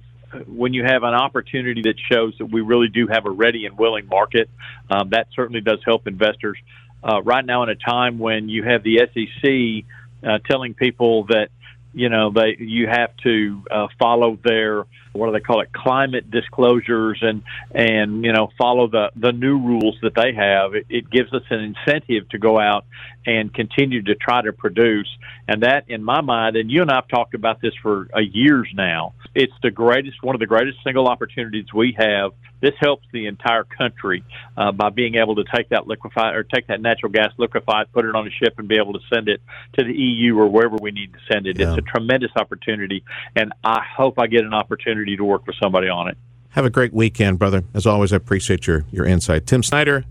when 0.48 0.74
you 0.74 0.84
have 0.84 1.04
an 1.04 1.14
opportunity 1.14 1.82
that 1.84 1.96
shows 2.12 2.36
that 2.40 2.46
we 2.46 2.62
really 2.62 2.90
do 2.90 3.08
have 3.08 3.26
a 3.26 3.30
ready 3.30 3.66
and 3.66 3.78
willing 3.78 4.08
market, 4.08 4.50
um, 4.90 5.10
that 5.10 5.28
certainly 5.36 5.62
does 5.62 5.80
help 5.86 6.08
investors. 6.08 6.58
Uh, 7.04 7.22
right 7.22 7.46
now, 7.46 7.64
in 7.64 7.70
a 7.70 7.76
time 7.76 8.20
when 8.20 8.50
you 8.50 8.64
have 8.64 8.84
the 8.84 9.00
SEC 9.14 9.86
uh, 10.28 10.40
telling 10.50 10.74
people 10.74 11.26
that 11.26 11.50
you 11.94 12.10
know 12.10 12.32
they 12.32 12.56
you 12.60 12.88
have 12.88 13.16
to 13.18 13.64
uh, 13.72 13.88
follow 14.00 14.38
their 14.44 14.86
what 15.14 15.28
do 15.28 15.32
they 15.32 15.40
call 15.40 15.62
it 15.62 15.72
climate 15.74 16.30
disclosures 16.30 17.20
and 17.22 17.42
and 17.74 18.24
you 18.24 18.32
know 18.32 18.50
follow 18.58 18.88
the 18.88 19.10
the 19.16 19.32
new 19.32 19.58
rules 19.58 19.98
that 20.02 20.14
they 20.16 20.34
have 20.34 20.76
it, 20.76 20.86
it 20.90 21.10
gives 21.10 21.34
us 21.34 21.44
an 21.50 21.60
incentive 21.60 22.30
to 22.30 22.38
go 22.38 22.60
out 22.60 22.86
and 23.28 23.54
continue 23.54 24.02
to 24.02 24.16
try 24.16 24.42
to 24.42 24.52
produce 24.52 25.08
and 25.48 25.62
that 25.62 25.84
in 25.88 26.04
my 26.04 26.22
mind 26.22 26.56
and 26.56 26.72
you 26.72 26.82
and 26.82 26.90
I've 26.90 27.08
talked 27.08 27.36
about 27.36 27.62
this 27.62 27.74
for 27.84 28.08
a 28.14 28.22
years 28.22 28.68
now 28.74 29.14
it's 29.36 29.54
the 29.62 29.70
greatest 29.70 30.24
one 30.24 30.36
of 30.36 30.40
the 30.40 30.48
greatest 30.48 30.80
single 30.84 31.08
opportunities 31.08 31.66
we 31.74 31.96
have 32.00 32.32
this 32.60 32.74
helps 32.80 33.06
the 33.12 33.28
entire 33.28 33.64
country 33.64 34.24
uh, 34.56 34.72
by 34.72 34.90
being 34.90 35.16
able 35.16 35.36
to 35.36 35.44
take 35.44 35.70
that 35.70 35.88
liquefied 35.88 36.36
or 36.36 36.44
take 36.44 36.68
that 36.68 36.82
natural 36.82 37.12
gas 37.12 37.32
liquefied, 37.38 37.92
put 37.94 38.06
it 38.06 38.16
on 38.16 38.28
a 38.28 38.32
ship, 38.32 38.56
and 38.58 38.68
be 38.68 38.78
able 38.78 38.94
to 38.94 39.00
send 39.14 39.30
it 39.30 39.42
to 39.74 39.84
the 39.84 39.94
EU 39.94 40.38
or 40.38 40.48
wherever 40.48 40.76
we 40.78 40.92
need 40.92 41.14
to 41.14 41.20
send 41.32 41.46
it. 41.46 41.60
Yeah. 41.60 41.70
It's 41.70 41.78
a 41.78 41.82
tremendous 41.82 42.32
opportunity, 42.36 43.04
and 43.36 43.54
I 43.64 43.84
hope 43.96 44.18
I 44.20 44.28
get 44.28 44.44
an 44.44 44.54
opportunity 44.54 45.18
to 45.18 45.24
work 45.24 45.46
with 45.46 45.56
somebody 45.62 45.88
on 45.88 46.10
it. 46.10 46.18
Have 46.50 46.66
a 46.66 46.70
great 46.70 46.94
weekend, 46.94 47.38
brother. 47.38 47.64
As 47.74 47.86
always, 47.86 48.12
I 48.12 48.16
appreciate 48.16 48.66
your, 48.66 48.86
your 48.92 49.06
insight. 49.06 49.46
Tim 49.46 49.62
Snyder, 49.62 50.06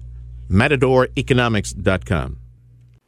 MatadorEconomics.com. 0.48 2.38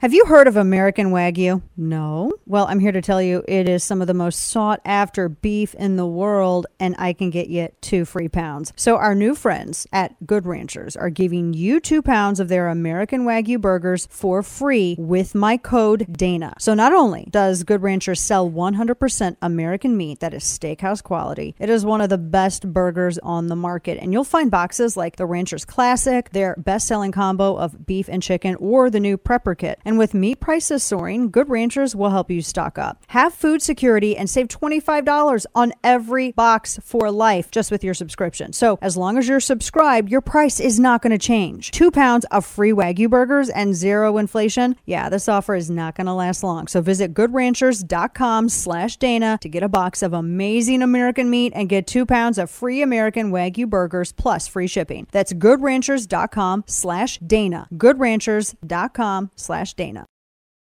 Have 0.00 0.14
you 0.14 0.26
heard 0.26 0.46
of 0.46 0.56
American 0.56 1.11
Wagyu? 1.11 1.61
No. 1.76 2.32
Well, 2.46 2.68
I'm 2.68 2.78
here 2.78 2.92
to 2.92 3.02
tell 3.02 3.20
you 3.20 3.42
it 3.48 3.68
is 3.68 3.82
some 3.82 4.00
of 4.00 4.06
the 4.06 4.14
most 4.14 4.44
sought 4.44 4.80
after 4.84 5.28
beef 5.28 5.74
in 5.74 5.96
the 5.96 6.06
world, 6.06 6.68
and 6.78 6.94
I 7.00 7.12
can 7.12 7.30
get 7.30 7.48
you 7.48 7.70
two 7.80 8.04
free 8.04 8.28
pounds. 8.28 8.72
So, 8.76 8.94
our 8.94 9.16
new 9.16 9.34
friends 9.34 9.88
at 9.92 10.24
Good 10.24 10.46
Ranchers 10.46 10.94
are 10.94 11.11
giving 11.11 11.52
you 11.52 11.80
two 11.80 12.00
pounds 12.00 12.38
of 12.38 12.46
their 12.46 12.68
American 12.68 13.24
Wagyu 13.24 13.61
burgers 13.61 14.06
for 14.08 14.44
free 14.44 14.94
with 15.00 15.34
my 15.34 15.56
code 15.56 16.06
Dana. 16.12 16.54
So, 16.61 16.74
not 16.74 16.92
only 16.92 17.26
does 17.32 17.64
Good 17.64 17.82
Ranchers 17.82 18.20
sell 18.20 18.48
100% 18.48 19.37
American 19.42 19.96
meat 19.96 20.20
that 20.20 20.32
is 20.32 20.44
steakhouse 20.44 21.02
quality, 21.02 21.56
it 21.58 21.68
is 21.68 21.84
one 21.84 22.00
of 22.00 22.08
the 22.08 22.18
best 22.18 22.72
burgers 22.72 23.18
on 23.18 23.48
the 23.48 23.56
market. 23.56 23.98
And 24.00 24.12
you'll 24.12 24.22
find 24.22 24.48
boxes 24.48 24.96
like 24.96 25.16
the 25.16 25.26
Ranchers 25.26 25.64
Classic, 25.64 26.30
their 26.30 26.54
best 26.56 26.87
selling 26.87 27.11
combo 27.11 27.56
of 27.56 27.84
beef 27.84 28.08
and 28.08 28.22
chicken, 28.22 28.54
or 28.61 28.90
the 28.90 29.00
new 29.00 29.18
Prepper 29.18 29.58
Kit. 29.58 29.80
And 29.88 29.98
with 29.98 30.12
meat 30.12 30.38
prices 30.38 30.83
soaring, 30.83 31.31
Good 31.31 31.48
Ranchers 31.48 31.96
will 31.96 32.11
help 32.11 32.31
you 32.31 32.42
stock 32.42 32.77
up. 32.77 33.03
Have 33.07 33.33
food 33.33 33.62
security 33.62 34.14
and 34.14 34.29
save 34.29 34.48
$25 34.48 35.46
on 35.55 35.72
every 35.83 36.33
box 36.33 36.79
for 36.83 37.11
life 37.11 37.51
just 37.51 37.70
with 37.70 37.83
your 37.83 37.94
subscription. 37.94 38.53
So, 38.53 38.79
as 38.83 38.98
long 38.98 39.16
as 39.16 39.27
you're 39.27 39.40
subscribed, 39.40 40.11
your 40.11 40.20
price 40.20 40.61
is 40.61 40.79
not 40.79 41.01
going 41.01 41.12
to 41.12 41.27
change. 41.27 41.70
Two 41.70 41.90
pounds 41.90 42.27
of 42.27 42.44
free 42.44 42.70
Wagyu 42.70 43.09
burgers 43.09 43.48
and 43.48 43.74
zero 43.74 44.18
inflation. 44.18 44.77
Yeah, 44.85 45.09
this 45.09 45.27
offer 45.27 45.55
is 45.55 45.70
not 45.70 45.94
going 45.94 46.07
to 46.07 46.12
last 46.12 46.42
long. 46.42 46.66
So, 46.66 46.83
visit 46.83 47.14
goodranchers.com 47.14 48.51
slash 48.51 48.98
Dana 48.98 49.38
to 49.40 49.48
get 49.48 49.62
a 49.62 49.70
box 49.70 50.03
of 50.03 50.12
amazing 50.12 50.83
American 50.83 51.31
meat 51.31 51.55
and 51.57 51.66
get 51.66 51.87
two 51.87 52.05
pounds 52.05 52.37
of 52.37 52.51
free 52.51 52.83
American 52.83 53.33
Wagyu 53.33 53.66
burgers 53.66 54.12
plus 54.12 54.48
free 54.48 54.66
shipping. 54.66 55.07
That's 55.12 55.33
goodranchers.com 55.33 56.64
slash 56.66 57.16
Dana. 57.20 57.68
Goodranchers.com 57.72 59.31
slash 59.35 59.77
Dana. 59.78 60.04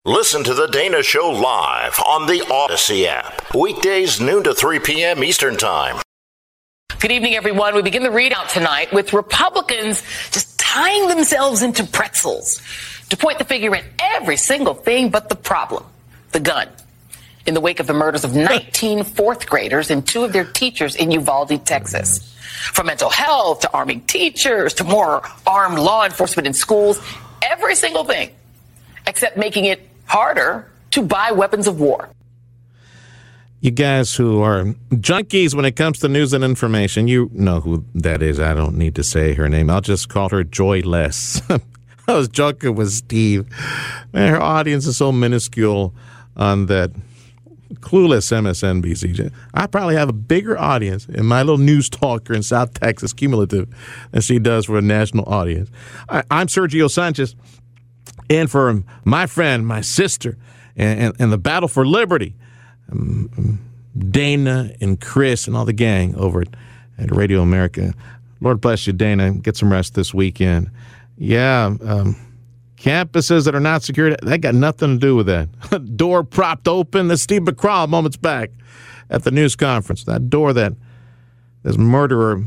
Listen 0.04 0.42
to 0.42 0.52
The 0.52 0.66
Dana 0.66 1.00
Show 1.00 1.30
live 1.30 1.96
on 2.04 2.26
the 2.26 2.44
Odyssey 2.50 3.06
app. 3.06 3.54
Weekdays, 3.54 4.20
noon 4.20 4.42
to 4.42 4.52
3 4.52 4.80
p.m. 4.80 5.22
Eastern 5.22 5.56
Time. 5.56 6.02
Good 6.98 7.12
evening, 7.12 7.36
everyone. 7.36 7.76
We 7.76 7.82
begin 7.82 8.02
the 8.02 8.08
readout 8.08 8.52
tonight 8.52 8.92
with 8.92 9.12
Republicans 9.12 10.02
just 10.32 10.58
tying 10.58 11.06
themselves 11.06 11.62
into 11.62 11.84
pretzels 11.84 12.60
to 13.10 13.16
point 13.16 13.38
the 13.38 13.44
finger 13.44 13.76
at 13.76 13.84
every 14.00 14.36
single 14.36 14.74
thing 14.74 15.10
but 15.10 15.28
the 15.28 15.36
problem 15.36 15.84
the 16.32 16.40
gun. 16.40 16.68
In 17.46 17.54
the 17.54 17.60
wake 17.60 17.78
of 17.78 17.86
the 17.86 17.94
murders 17.94 18.24
of 18.24 18.34
19 18.34 19.04
fourth 19.04 19.46
graders 19.46 19.88
and 19.92 20.04
two 20.04 20.24
of 20.24 20.32
their 20.32 20.44
teachers 20.44 20.96
in 20.96 21.12
Uvalde, 21.12 21.64
Texas. 21.64 22.34
From 22.72 22.88
mental 22.88 23.10
health 23.10 23.60
to 23.60 23.72
arming 23.72 24.00
teachers 24.00 24.74
to 24.74 24.84
more 24.84 25.22
armed 25.46 25.78
law 25.78 26.04
enforcement 26.04 26.48
in 26.48 26.54
schools, 26.54 27.00
every 27.40 27.76
single 27.76 28.02
thing 28.02 28.30
except 29.06 29.36
making 29.36 29.64
it 29.66 29.88
harder 30.06 30.70
to 30.92 31.02
buy 31.02 31.32
weapons 31.32 31.66
of 31.66 31.80
war. 31.80 32.08
You 33.60 33.70
guys 33.70 34.14
who 34.14 34.42
are 34.42 34.64
junkies 34.90 35.54
when 35.54 35.64
it 35.64 35.76
comes 35.76 35.98
to 36.00 36.08
news 36.08 36.32
and 36.32 36.44
information, 36.44 37.08
you 37.08 37.30
know 37.32 37.60
who 37.60 37.84
that 37.94 38.22
is. 38.22 38.38
I 38.38 38.54
don't 38.54 38.76
need 38.76 38.94
to 38.96 39.02
say 39.02 39.34
her 39.34 39.48
name. 39.48 39.70
I'll 39.70 39.80
just 39.80 40.08
call 40.08 40.28
her 40.28 40.44
Joyless. 40.44 41.40
I 42.08 42.12
was 42.12 42.28
joking 42.28 42.76
with 42.76 42.90
Steve. 42.90 43.46
Man, 44.12 44.30
her 44.32 44.40
audience 44.40 44.86
is 44.86 44.98
so 44.98 45.10
minuscule 45.10 45.94
on 46.36 46.66
that 46.66 46.92
clueless 47.74 48.30
MSNBC. 48.32 49.32
I 49.54 49.66
probably 49.66 49.96
have 49.96 50.08
a 50.08 50.12
bigger 50.12 50.58
audience 50.58 51.06
in 51.06 51.26
my 51.26 51.42
little 51.42 51.58
news 51.58 51.88
talker 51.88 52.34
in 52.34 52.42
South 52.42 52.74
Texas, 52.74 53.12
cumulative, 53.12 53.68
than 54.12 54.20
she 54.20 54.38
does 54.38 54.66
for 54.66 54.78
a 54.78 54.82
national 54.82 55.24
audience. 55.28 55.70
I, 56.08 56.22
am 56.30 56.46
Sergio 56.46 56.90
Sanchez 56.90 57.34
and 58.28 58.50
for 58.50 58.82
my 59.04 59.26
friend, 59.26 59.66
my 59.66 59.80
sister, 59.80 60.36
and, 60.76 61.00
and, 61.00 61.16
and 61.18 61.32
the 61.32 61.38
battle 61.38 61.68
for 61.68 61.86
liberty, 61.86 62.34
um, 62.90 63.60
Dana 64.10 64.72
and 64.80 65.00
Chris 65.00 65.46
and 65.46 65.56
all 65.56 65.64
the 65.64 65.72
gang 65.72 66.14
over 66.16 66.42
at, 66.42 66.48
at, 66.98 67.10
Radio 67.14 67.40
America. 67.40 67.94
Lord 68.40 68.60
bless 68.60 68.86
you, 68.86 68.92
Dana. 68.92 69.32
Get 69.32 69.56
some 69.56 69.72
rest 69.72 69.94
this 69.94 70.12
weekend. 70.12 70.70
Yeah, 71.16 71.74
um, 71.82 72.16
Campuses 72.76 73.46
that 73.46 73.54
are 73.54 73.60
not 73.60 73.82
secured, 73.82 74.16
that 74.22 74.42
got 74.42 74.54
nothing 74.54 74.94
to 74.94 74.98
do 74.98 75.16
with 75.16 75.26
that. 75.26 75.48
door 75.96 76.22
propped 76.22 76.68
open, 76.68 77.08
the 77.08 77.16
Steve 77.16 77.42
McCraw 77.42 77.88
moments 77.88 78.18
back 78.18 78.50
at 79.08 79.24
the 79.24 79.30
news 79.30 79.56
conference. 79.56 80.04
That 80.04 80.28
door 80.28 80.52
that 80.52 80.74
this 81.62 81.78
murderer 81.78 82.44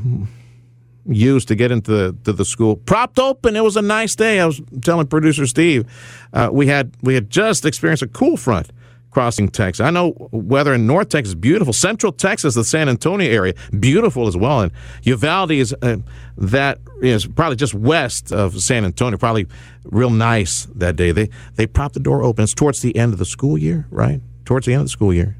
used 1.09 1.47
to 1.47 1.55
get 1.55 1.71
into 1.71 1.91
the, 1.91 2.17
to 2.23 2.33
the 2.33 2.45
school 2.45 2.75
propped 2.75 3.19
open. 3.19 3.55
It 3.55 3.63
was 3.63 3.77
a 3.77 3.81
nice 3.81 4.15
day. 4.15 4.39
I 4.39 4.45
was 4.45 4.61
telling 4.81 5.07
producer 5.07 5.45
Steve, 5.47 5.85
uh, 6.33 6.49
we 6.51 6.67
had 6.67 6.93
we 7.01 7.13
had 7.13 7.29
just 7.29 7.65
experienced 7.65 8.03
a 8.03 8.07
cool 8.07 8.37
front 8.37 8.71
crossing 9.11 9.49
Texas. 9.49 9.83
I 9.83 9.89
know 9.89 10.13
weather 10.31 10.73
in 10.73 10.85
North 10.85 11.09
Texas 11.09 11.33
beautiful. 11.33 11.73
Central 11.73 12.11
Texas, 12.11 12.53
the 12.55 12.63
San 12.63 12.89
Antonio 12.89 13.29
area, 13.29 13.53
beautiful 13.79 14.27
as 14.27 14.37
well. 14.37 14.61
And 14.61 14.71
Uvalde 15.03 15.51
is 15.51 15.75
uh, 15.81 15.97
that 16.37 16.79
is 17.01 17.25
probably 17.25 17.55
just 17.55 17.73
west 17.73 18.31
of 18.31 18.61
San 18.61 18.85
Antonio, 18.85 19.17
probably 19.17 19.47
real 19.85 20.11
nice 20.11 20.67
that 20.75 20.95
day. 20.95 21.11
They 21.11 21.29
they 21.55 21.67
propped 21.67 21.95
the 21.95 21.99
door 21.99 22.23
open. 22.23 22.43
It's 22.43 22.53
towards 22.53 22.81
the 22.81 22.95
end 22.95 23.13
of 23.13 23.19
the 23.19 23.25
school 23.25 23.57
year, 23.57 23.87
right? 23.89 24.21
Towards 24.45 24.65
the 24.65 24.73
end 24.73 24.81
of 24.81 24.85
the 24.85 24.91
school 24.91 25.13
year. 25.13 25.35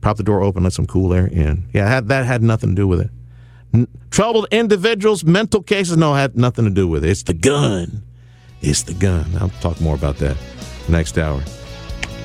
Prop 0.00 0.16
the 0.16 0.24
door 0.24 0.42
open, 0.42 0.64
let 0.64 0.72
some 0.72 0.86
cool 0.86 1.14
air 1.14 1.28
in. 1.28 1.68
Yeah, 1.72 2.00
that 2.00 2.26
had 2.26 2.42
nothing 2.42 2.70
to 2.70 2.74
do 2.74 2.88
with 2.88 3.00
it. 3.00 3.10
Troubled 4.10 4.46
individuals, 4.50 5.24
mental 5.24 5.62
cases, 5.62 5.96
no, 5.96 6.14
had 6.14 6.36
nothing 6.36 6.64
to 6.66 6.70
do 6.70 6.86
with 6.86 7.04
it. 7.04 7.10
It's 7.10 7.22
the 7.22 7.34
gun. 7.34 8.02
It's 8.60 8.82
the 8.82 8.94
gun. 8.94 9.26
I'll 9.40 9.48
talk 9.60 9.80
more 9.80 9.94
about 9.94 10.16
that 10.18 10.36
next 10.88 11.18
hour. 11.18 11.42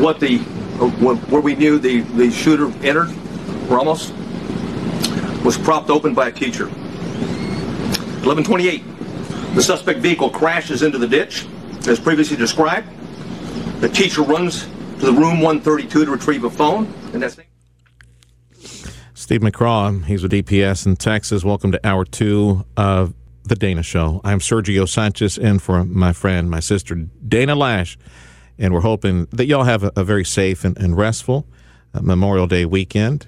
What 0.00 0.20
the 0.20 0.38
where 0.38 1.42
we 1.42 1.56
knew 1.56 1.78
the 1.78 2.00
the 2.00 2.30
shooter 2.30 2.72
entered, 2.84 3.10
Ramos, 3.68 4.12
was 5.44 5.58
propped 5.58 5.90
open 5.90 6.14
by 6.14 6.28
a 6.28 6.32
teacher. 6.32 6.70
1128. 8.24 8.82
The 9.54 9.62
suspect 9.62 10.00
vehicle 10.00 10.30
crashes 10.30 10.82
into 10.82 10.98
the 10.98 11.08
ditch, 11.08 11.46
as 11.88 11.98
previously 11.98 12.36
described. 12.36 12.86
The 13.80 13.88
teacher 13.88 14.22
runs 14.22 14.64
to 14.64 15.06
the 15.06 15.12
room 15.12 15.40
132 15.40 16.04
to 16.04 16.10
retrieve 16.10 16.44
a 16.44 16.50
phone, 16.50 16.86
and 17.12 17.22
that's. 17.22 17.38
Steve 19.14 19.40
McCraw, 19.40 20.04
he's 20.04 20.22
with 20.22 20.32
DPS 20.32 20.86
in 20.86 20.96
Texas. 20.96 21.44
Welcome 21.44 21.72
to 21.72 21.86
hour 21.86 22.04
two 22.04 22.64
of 22.76 23.14
the 23.50 23.56
Dana 23.56 23.82
Show. 23.82 24.20
I'm 24.22 24.38
Sergio 24.38 24.88
Sanchez, 24.88 25.36
in 25.36 25.58
for 25.58 25.84
my 25.84 26.12
friend, 26.12 26.48
my 26.48 26.60
sister 26.60 26.94
Dana 26.94 27.56
Loesch. 27.56 27.96
and 28.60 28.72
we're 28.72 28.80
hoping 28.80 29.26
that 29.32 29.46
y'all 29.46 29.64
have 29.64 29.82
a, 29.82 29.90
a 29.96 30.04
very 30.04 30.24
safe 30.24 30.64
and, 30.64 30.78
and 30.78 30.96
restful 30.96 31.48
uh, 31.92 32.00
Memorial 32.00 32.46
Day 32.46 32.64
weekend, 32.64 33.26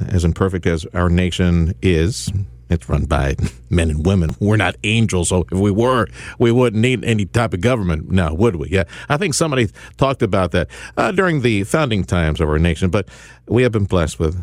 uh, 0.00 0.04
as 0.10 0.24
imperfect 0.24 0.64
as 0.64 0.86
our 0.94 1.10
nation 1.10 1.74
is. 1.82 2.30
It's 2.70 2.88
run 2.88 3.06
by 3.06 3.34
men 3.68 3.90
and 3.90 4.06
women. 4.06 4.30
We're 4.38 4.58
not 4.58 4.76
angels, 4.84 5.30
so 5.30 5.44
if 5.50 5.58
we 5.58 5.72
were, 5.72 6.06
we 6.38 6.52
wouldn't 6.52 6.80
need 6.80 7.04
any 7.04 7.26
type 7.26 7.52
of 7.52 7.60
government 7.60 8.12
now, 8.12 8.34
would 8.34 8.54
we? 8.54 8.68
Yeah, 8.68 8.84
I 9.08 9.16
think 9.16 9.34
somebody 9.34 9.70
talked 9.96 10.22
about 10.22 10.52
that 10.52 10.68
uh, 10.96 11.10
during 11.10 11.40
the 11.40 11.64
founding 11.64 12.04
times 12.04 12.40
of 12.40 12.48
our 12.48 12.60
nation. 12.60 12.90
But 12.90 13.08
we 13.48 13.64
have 13.64 13.72
been 13.72 13.86
blessed 13.86 14.20
with 14.20 14.40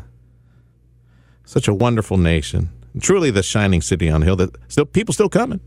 such 1.46 1.70
a 1.70 1.74
wonderful 1.74 2.18
nation, 2.18 2.70
truly 3.00 3.32
the 3.32 3.44
shining 3.44 3.82
city 3.82 4.10
on 4.10 4.22
the 4.22 4.26
hill. 4.26 4.36
That 4.36 4.56
still 4.68 4.86
people 4.86 5.14
still 5.14 5.30
coming. 5.30 5.60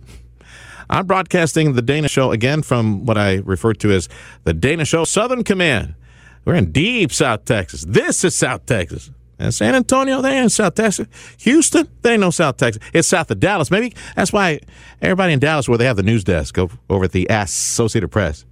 I'm 0.90 1.06
broadcasting 1.06 1.74
the 1.74 1.82
Dana 1.82 2.08
Show 2.08 2.32
again 2.32 2.62
from 2.62 3.04
what 3.04 3.18
I 3.18 3.36
refer 3.44 3.74
to 3.74 3.92
as 3.92 4.08
the 4.44 4.54
Dana 4.54 4.84
Show 4.84 5.04
Southern 5.04 5.44
Command. 5.44 5.94
We're 6.44 6.54
in 6.54 6.72
deep 6.72 7.12
South 7.12 7.44
Texas. 7.44 7.84
This 7.86 8.24
is 8.24 8.34
South 8.34 8.64
Texas. 8.64 9.10
And 9.38 9.54
San 9.54 9.74
Antonio, 9.74 10.20
they 10.20 10.36
ain't 10.36 10.50
South 10.50 10.74
Texas. 10.74 11.06
Houston, 11.40 11.86
they 12.02 12.12
ain't 12.12 12.20
no 12.20 12.30
South 12.30 12.56
Texas. 12.56 12.82
It's 12.92 13.06
south 13.06 13.30
of 13.30 13.38
Dallas. 13.38 13.70
Maybe 13.70 13.94
that's 14.16 14.32
why 14.32 14.60
everybody 15.00 15.32
in 15.32 15.38
Dallas, 15.38 15.68
where 15.68 15.78
they 15.78 15.84
have 15.84 15.96
the 15.96 16.02
news 16.02 16.24
desk 16.24 16.58
over 16.58 17.04
at 17.04 17.12
the 17.12 17.26
Associated 17.30 18.08
Press, 18.08 18.44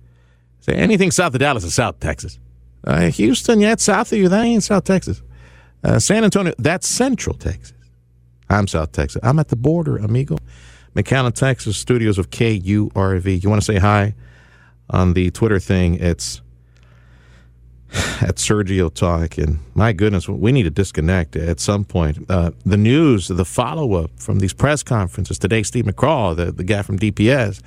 say 0.60 0.74
anything 0.74 1.10
south 1.10 1.34
of 1.34 1.40
Dallas 1.40 1.64
is 1.64 1.74
South 1.74 1.98
Texas. 1.98 2.38
Uh, 2.84 3.10
Houston, 3.10 3.60
yeah, 3.60 3.72
it's 3.72 3.82
south 3.82 4.12
of 4.12 4.18
you. 4.18 4.28
That 4.28 4.44
ain't 4.44 4.62
South 4.62 4.84
Texas. 4.84 5.22
Uh, 5.82 5.98
San 5.98 6.22
Antonio, 6.22 6.54
that's 6.58 6.88
Central 6.88 7.34
Texas. 7.34 7.72
I'm 8.48 8.66
South 8.66 8.92
Texas. 8.92 9.20
I'm 9.22 9.38
at 9.38 9.48
the 9.48 9.56
border, 9.56 9.96
amigo. 9.96 10.38
McAllen, 10.94 11.34
Texas, 11.34 11.76
studios 11.76 12.18
of 12.18 12.30
KURV. 12.30 13.42
You 13.42 13.50
want 13.50 13.60
to 13.60 13.64
say 13.64 13.78
hi 13.78 14.14
on 14.88 15.12
the 15.12 15.30
Twitter 15.30 15.58
thing? 15.58 15.96
It's 15.96 16.40
at 17.92 18.36
Sergio 18.36 18.92
Talk. 18.92 19.38
And 19.38 19.58
my 19.74 19.92
goodness, 19.92 20.28
we 20.28 20.52
need 20.52 20.62
to 20.62 20.70
disconnect 20.70 21.36
at 21.36 21.60
some 21.60 21.84
point. 21.84 22.18
Uh, 22.30 22.52
the 22.64 22.76
news, 22.76 23.28
the 23.28 23.44
follow 23.44 23.94
up 23.94 24.10
from 24.16 24.38
these 24.38 24.52
press 24.52 24.82
conferences 24.82 25.38
today, 25.38 25.62
Steve 25.62 25.84
McCraw, 25.84 26.34
the, 26.34 26.52
the 26.52 26.64
guy 26.64 26.82
from 26.82 26.98
DPS, 26.98 27.60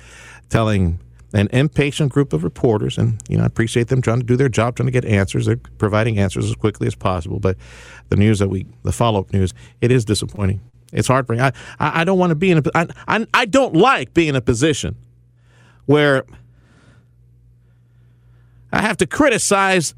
telling 0.48 0.98
an 1.32 1.48
impatient 1.52 2.10
group 2.10 2.32
of 2.32 2.42
reporters, 2.42 2.98
and 2.98 3.22
you 3.28 3.36
know, 3.36 3.44
I 3.44 3.46
appreciate 3.46 3.86
them 3.86 4.02
trying 4.02 4.18
to 4.18 4.26
do 4.26 4.36
their 4.36 4.48
job, 4.48 4.74
trying 4.74 4.88
to 4.88 4.92
get 4.92 5.04
answers. 5.04 5.46
They're 5.46 5.56
providing 5.56 6.18
answers 6.18 6.46
as 6.46 6.56
quickly 6.56 6.88
as 6.88 6.96
possible. 6.96 7.38
But 7.38 7.56
the 8.08 8.16
news 8.16 8.40
that 8.40 8.48
we, 8.48 8.66
the 8.82 8.90
follow 8.90 9.20
up 9.20 9.32
news, 9.32 9.54
it 9.80 9.92
is 9.92 10.04
disappointing. 10.04 10.60
It's 10.92 11.08
heartbreaking. 11.08 11.44
I, 11.44 11.52
I, 11.78 12.00
I 12.00 12.04
don't 12.04 12.18
want 12.18 12.30
to 12.30 12.34
be 12.34 12.50
in 12.50 12.58
a, 12.58 12.62
I, 12.74 12.86
I, 13.06 13.26
I 13.32 13.44
don't 13.44 13.74
like 13.74 14.14
being 14.14 14.30
in 14.30 14.36
a 14.36 14.40
position 14.40 14.96
where 15.86 16.24
I 18.72 18.82
have 18.82 18.96
to 18.98 19.06
criticize 19.06 19.94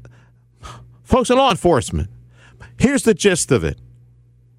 folks 1.03 1.29
in 1.29 1.37
law 1.37 1.51
enforcement. 1.51 2.09
Here's 2.77 3.03
the 3.03 3.13
gist 3.13 3.51
of 3.51 3.63
it. 3.63 3.79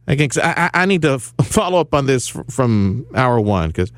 Again, 0.06 0.28
I, 0.42 0.70
I 0.74 0.86
need 0.86 1.02
to 1.02 1.18
follow 1.18 1.80
up 1.80 1.94
on 1.94 2.06
this 2.06 2.28
from 2.28 3.06
hour 3.14 3.40
one 3.40 3.68
because, 3.68 3.90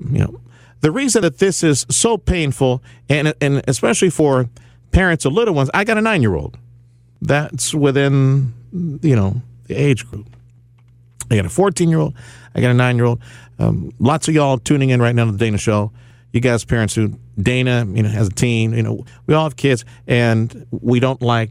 you 0.00 0.18
know, 0.18 0.40
the 0.80 0.90
reason 0.90 1.22
that 1.22 1.38
this 1.38 1.62
is 1.62 1.86
so 1.88 2.16
painful, 2.16 2.82
and 3.08 3.34
and 3.40 3.62
especially 3.66 4.10
for 4.10 4.48
parents 4.90 5.24
of 5.24 5.32
little 5.32 5.54
ones, 5.54 5.70
I 5.74 5.84
got 5.84 5.98
a 5.98 6.00
nine 6.00 6.22
year 6.22 6.34
old. 6.34 6.56
That's 7.20 7.74
within, 7.74 8.54
you 8.72 9.16
know, 9.16 9.42
the 9.66 9.74
age 9.74 10.08
group. 10.08 10.28
I 11.30 11.36
got 11.36 11.46
a 11.46 11.50
14 11.50 11.88
year 11.88 11.98
old. 11.98 12.14
I 12.54 12.60
got 12.60 12.70
a 12.70 12.74
nine 12.74 12.96
year 12.96 13.06
old. 13.06 13.20
Um, 13.58 13.92
lots 13.98 14.28
of 14.28 14.34
y'all 14.34 14.58
tuning 14.58 14.90
in 14.90 15.02
right 15.02 15.14
now 15.14 15.24
to 15.24 15.32
the 15.32 15.38
Dana 15.38 15.58
Show. 15.58 15.92
You 16.32 16.40
guys, 16.40 16.64
parents 16.64 16.94
who 16.94 17.18
Dana, 17.40 17.86
you 17.88 18.02
know, 18.02 18.08
has 18.08 18.28
a 18.28 18.32
teen. 18.32 18.72
You 18.72 18.82
know, 18.82 19.04
we 19.26 19.34
all 19.34 19.44
have 19.44 19.56
kids, 19.56 19.84
and 20.06 20.66
we 20.70 21.00
don't 21.00 21.22
like 21.22 21.50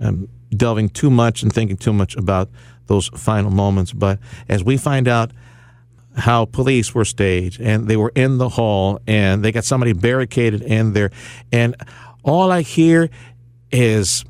um, 0.00 0.28
delving 0.50 0.90
too 0.90 1.10
much 1.10 1.42
and 1.42 1.52
thinking 1.52 1.76
too 1.76 1.92
much 1.92 2.16
about 2.16 2.48
those 2.86 3.08
final 3.08 3.50
moments. 3.50 3.92
But 3.92 4.18
as 4.48 4.62
we 4.62 4.76
find 4.76 5.08
out 5.08 5.32
how 6.16 6.44
police 6.44 6.94
were 6.94 7.06
staged 7.06 7.58
and 7.58 7.88
they 7.88 7.96
were 7.96 8.12
in 8.14 8.36
the 8.36 8.50
hall 8.50 9.00
and 9.06 9.42
they 9.42 9.50
got 9.50 9.64
somebody 9.64 9.92
barricaded 9.92 10.62
in 10.62 10.92
there, 10.92 11.10
and 11.50 11.74
all 12.22 12.50
I 12.50 12.62
hear 12.62 13.10
is 13.70 14.24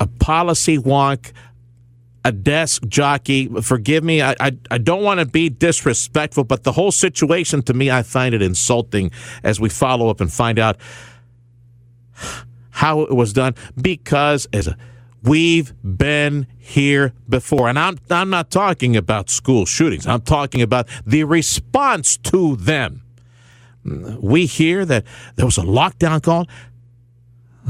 a 0.00 0.06
policy 0.06 0.78
wonk, 0.78 1.32
a 2.28 2.32
desk 2.32 2.86
jockey. 2.86 3.48
Forgive 3.62 4.04
me, 4.04 4.22
I, 4.22 4.36
I, 4.38 4.56
I 4.70 4.78
don't 4.78 5.02
want 5.02 5.20
to 5.20 5.26
be 5.26 5.48
disrespectful, 5.48 6.44
but 6.44 6.62
the 6.62 6.72
whole 6.72 6.92
situation 6.92 7.62
to 7.62 7.74
me, 7.74 7.90
I 7.90 8.02
find 8.02 8.34
it 8.34 8.42
insulting 8.42 9.10
as 9.42 9.58
we 9.60 9.68
follow 9.68 10.08
up 10.10 10.20
and 10.20 10.32
find 10.32 10.58
out 10.58 10.76
how 12.70 13.00
it 13.00 13.14
was 13.14 13.32
done 13.32 13.54
because 13.80 14.46
as 14.52 14.68
a 14.68 14.76
We've 15.22 15.74
been 15.82 16.46
here 16.58 17.12
before. 17.28 17.68
And 17.68 17.78
I'm, 17.78 17.98
I'm 18.08 18.30
not 18.30 18.50
talking 18.50 18.96
about 18.96 19.30
school 19.30 19.66
shootings, 19.66 20.06
I'm 20.06 20.22
talking 20.22 20.62
about 20.62 20.88
the 21.04 21.24
response 21.24 22.16
to 22.18 22.56
them. 22.56 23.02
We 23.84 24.46
hear 24.46 24.84
that 24.84 25.04
there 25.36 25.46
was 25.46 25.58
a 25.58 25.62
lockdown 25.62 26.22
call. 26.22 26.46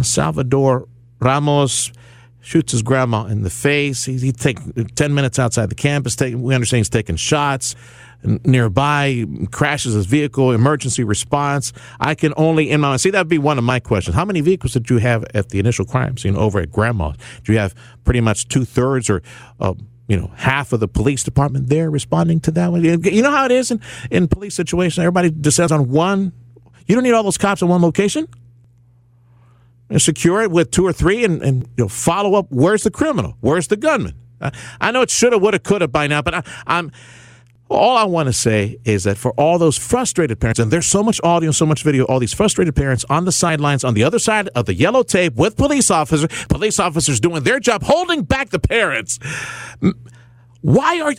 Salvador 0.02 0.88
Ramos 1.20 1.92
shoots 2.40 2.72
his 2.72 2.82
grandma 2.82 3.26
in 3.26 3.42
the 3.42 3.50
face. 3.50 4.04
He, 4.04 4.18
he 4.18 4.32
take 4.32 4.58
10 4.94 5.14
minutes 5.14 5.38
outside 5.38 5.70
the 5.70 5.74
campus. 5.74 6.16
Take, 6.16 6.34
we 6.36 6.54
understand 6.54 6.78
he's 6.78 6.88
taking 6.88 7.16
shots 7.16 7.74
nearby, 8.22 9.24
crashes 9.52 9.94
his 9.94 10.06
vehicle, 10.06 10.52
emergency 10.52 11.04
response. 11.04 11.72
I 12.00 12.14
can 12.14 12.34
only, 12.36 12.70
in 12.70 12.80
my 12.80 12.96
see, 12.96 13.10
that 13.10 13.20
would 13.20 13.28
be 13.28 13.38
one 13.38 13.58
of 13.58 13.64
my 13.64 13.80
questions. 13.80 14.16
How 14.16 14.24
many 14.24 14.40
vehicles 14.40 14.72
did 14.72 14.90
you 14.90 14.98
have 14.98 15.24
at 15.34 15.50
the 15.50 15.58
initial 15.58 15.84
crime 15.84 16.16
scene 16.16 16.36
over 16.36 16.58
at 16.58 16.72
grandma's? 16.72 17.16
Do 17.44 17.52
you 17.52 17.58
have 17.58 17.74
pretty 18.04 18.20
much 18.20 18.48
two 18.48 18.64
thirds 18.64 19.08
or, 19.08 19.22
uh, 19.60 19.74
you 20.08 20.16
know, 20.16 20.32
half 20.36 20.72
of 20.72 20.80
the 20.80 20.88
police 20.88 21.22
department 21.22 21.68
there 21.68 21.90
responding 21.90 22.40
to 22.40 22.50
that 22.52 22.72
one? 22.72 22.82
You 22.82 23.22
know 23.22 23.30
how 23.30 23.44
it 23.44 23.52
is 23.52 23.70
in, 23.70 23.80
in 24.10 24.26
police 24.26 24.54
situations? 24.54 24.98
Everybody 24.98 25.30
descends 25.30 25.70
on 25.70 25.90
one. 25.90 26.32
You 26.86 26.94
don't 26.94 27.04
need 27.04 27.12
all 27.12 27.22
those 27.22 27.38
cops 27.38 27.62
in 27.62 27.68
one 27.68 27.82
location 27.82 28.26
secure 29.96 30.42
it 30.42 30.50
with 30.50 30.70
two 30.70 30.86
or 30.86 30.92
three 30.92 31.24
and, 31.24 31.42
and 31.42 31.62
you 31.76 31.84
know, 31.84 31.88
follow 31.88 32.34
up. 32.34 32.46
Where's 32.50 32.82
the 32.82 32.90
criminal? 32.90 33.36
Where's 33.40 33.68
the 33.68 33.76
gunman? 33.76 34.14
I, 34.40 34.52
I 34.80 34.90
know 34.90 35.02
it 35.02 35.10
should 35.10 35.32
have, 35.32 35.42
would 35.42 35.54
have, 35.54 35.62
could 35.62 35.80
have 35.80 35.92
by 35.92 36.06
now, 36.06 36.22
but 36.22 36.34
I, 36.34 36.42
I'm. 36.66 36.92
All 37.70 37.98
I 37.98 38.04
want 38.04 38.28
to 38.28 38.32
say 38.32 38.78
is 38.86 39.04
that 39.04 39.18
for 39.18 39.32
all 39.32 39.58
those 39.58 39.76
frustrated 39.76 40.40
parents, 40.40 40.58
and 40.58 40.70
there's 40.70 40.86
so 40.86 41.02
much 41.02 41.20
audio, 41.22 41.50
so 41.50 41.66
much 41.66 41.82
video, 41.82 42.04
all 42.04 42.18
these 42.18 42.32
frustrated 42.32 42.74
parents 42.74 43.04
on 43.10 43.26
the 43.26 43.32
sidelines, 43.32 43.84
on 43.84 43.92
the 43.92 44.04
other 44.04 44.18
side 44.18 44.48
of 44.54 44.64
the 44.64 44.72
yellow 44.72 45.02
tape 45.02 45.34
with 45.34 45.54
police 45.54 45.90
officers, 45.90 46.46
police 46.48 46.80
officers 46.80 47.20
doing 47.20 47.42
their 47.42 47.60
job, 47.60 47.82
holding 47.82 48.22
back 48.22 48.48
the 48.48 48.58
parents. 48.58 49.18
Why 50.62 51.00
are 51.02 51.14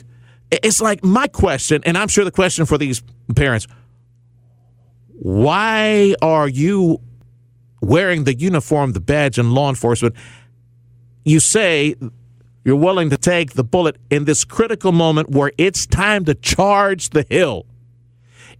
it's 0.50 0.82
like 0.82 1.04
my 1.04 1.28
question, 1.28 1.84
and 1.86 1.96
I'm 1.96 2.08
sure 2.08 2.26
the 2.26 2.32
question 2.32 2.66
for 2.66 2.80
these 2.80 3.04
parents 3.36 3.68
why 5.20 6.16
are 6.22 6.48
you 6.48 7.02
wearing 7.82 8.24
the 8.24 8.36
uniform, 8.36 8.94
the 8.94 9.00
badge, 9.00 9.38
and 9.38 9.54
law 9.54 9.70
enforcement, 9.70 10.16
you 11.26 11.40
say 11.40 11.96
you're 12.64 12.76
willing 12.76 13.10
to 13.10 13.18
take 13.18 13.54
the 13.54 13.64
bullet 13.64 13.98
in 14.10 14.26
this 14.26 14.44
critical 14.44 14.92
moment 14.92 15.30
where 15.30 15.52
it's 15.58 15.86
time 15.86 16.26
to 16.26 16.36
charge 16.36 17.10
the 17.12 17.26
hill. 17.30 17.66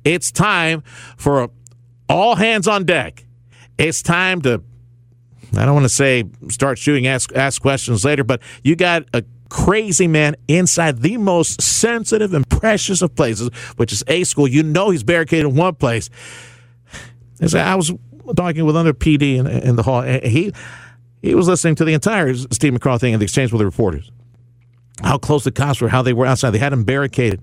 It's 0.04 0.32
time 0.32 0.82
for 1.18 1.50
all 2.08 2.36
hands 2.36 2.68
on 2.68 2.86
deck. 2.86 3.26
It's 3.78 4.02
time 4.02 4.42
to, 4.44 4.64
I 5.56 5.66
don't 5.66 5.74
want 5.74 5.86
to 5.86 5.90
say 5.90 6.24
start 6.50 6.78
shooting, 6.78 7.08
ask, 7.08 7.34
ask 7.36 7.62
questions 7.62 8.06
later, 8.06 8.24
but 8.24 8.42
you 8.64 8.76
got 8.76 9.04
a 9.14 9.24
crazy 9.50 10.08
man 10.08 10.36
inside 10.48 11.00
the 11.02 11.18
most 11.18 11.62
sensitive 11.62 12.34
and 12.34 12.48
precious 12.50 13.02
of 13.02 13.16
places, 13.16 13.50
which 13.76 13.92
is 13.92 14.04
A 14.08 14.24
school. 14.24 14.48
You 14.48 14.64
know 14.64 14.92
he's 14.92 15.04
barricaded 15.04 15.46
in 15.46 15.56
one 15.56 15.76
place. 15.76 16.10
I 17.42 17.76
was 17.76 17.94
talking 18.34 18.66
with 18.66 18.76
another 18.76 18.94
PD 18.94 19.38
in, 19.38 19.48
in 19.48 19.76
the 19.76 19.84
hall. 19.84 20.02
He 20.02 20.54
he 21.22 21.36
was 21.36 21.48
listening 21.48 21.76
to 21.76 21.86
the 21.86 21.94
entire 21.94 22.34
Steve 22.34 22.74
McCraw 22.74 23.00
thing 23.00 23.14
in 23.14 23.20
the 23.20 23.26
exchange 23.26 23.52
with 23.52 23.60
the 23.60 23.66
reporters. 23.66 24.12
How 25.04 25.18
close 25.18 25.44
the 25.44 25.52
cops 25.52 25.82
were, 25.82 25.90
how 25.90 26.02
they 26.02 26.14
were 26.14 26.26
outside. 26.26 26.52
They 26.52 26.60
had 26.60 26.72
them 26.72 26.84
barricaded. 26.84 27.42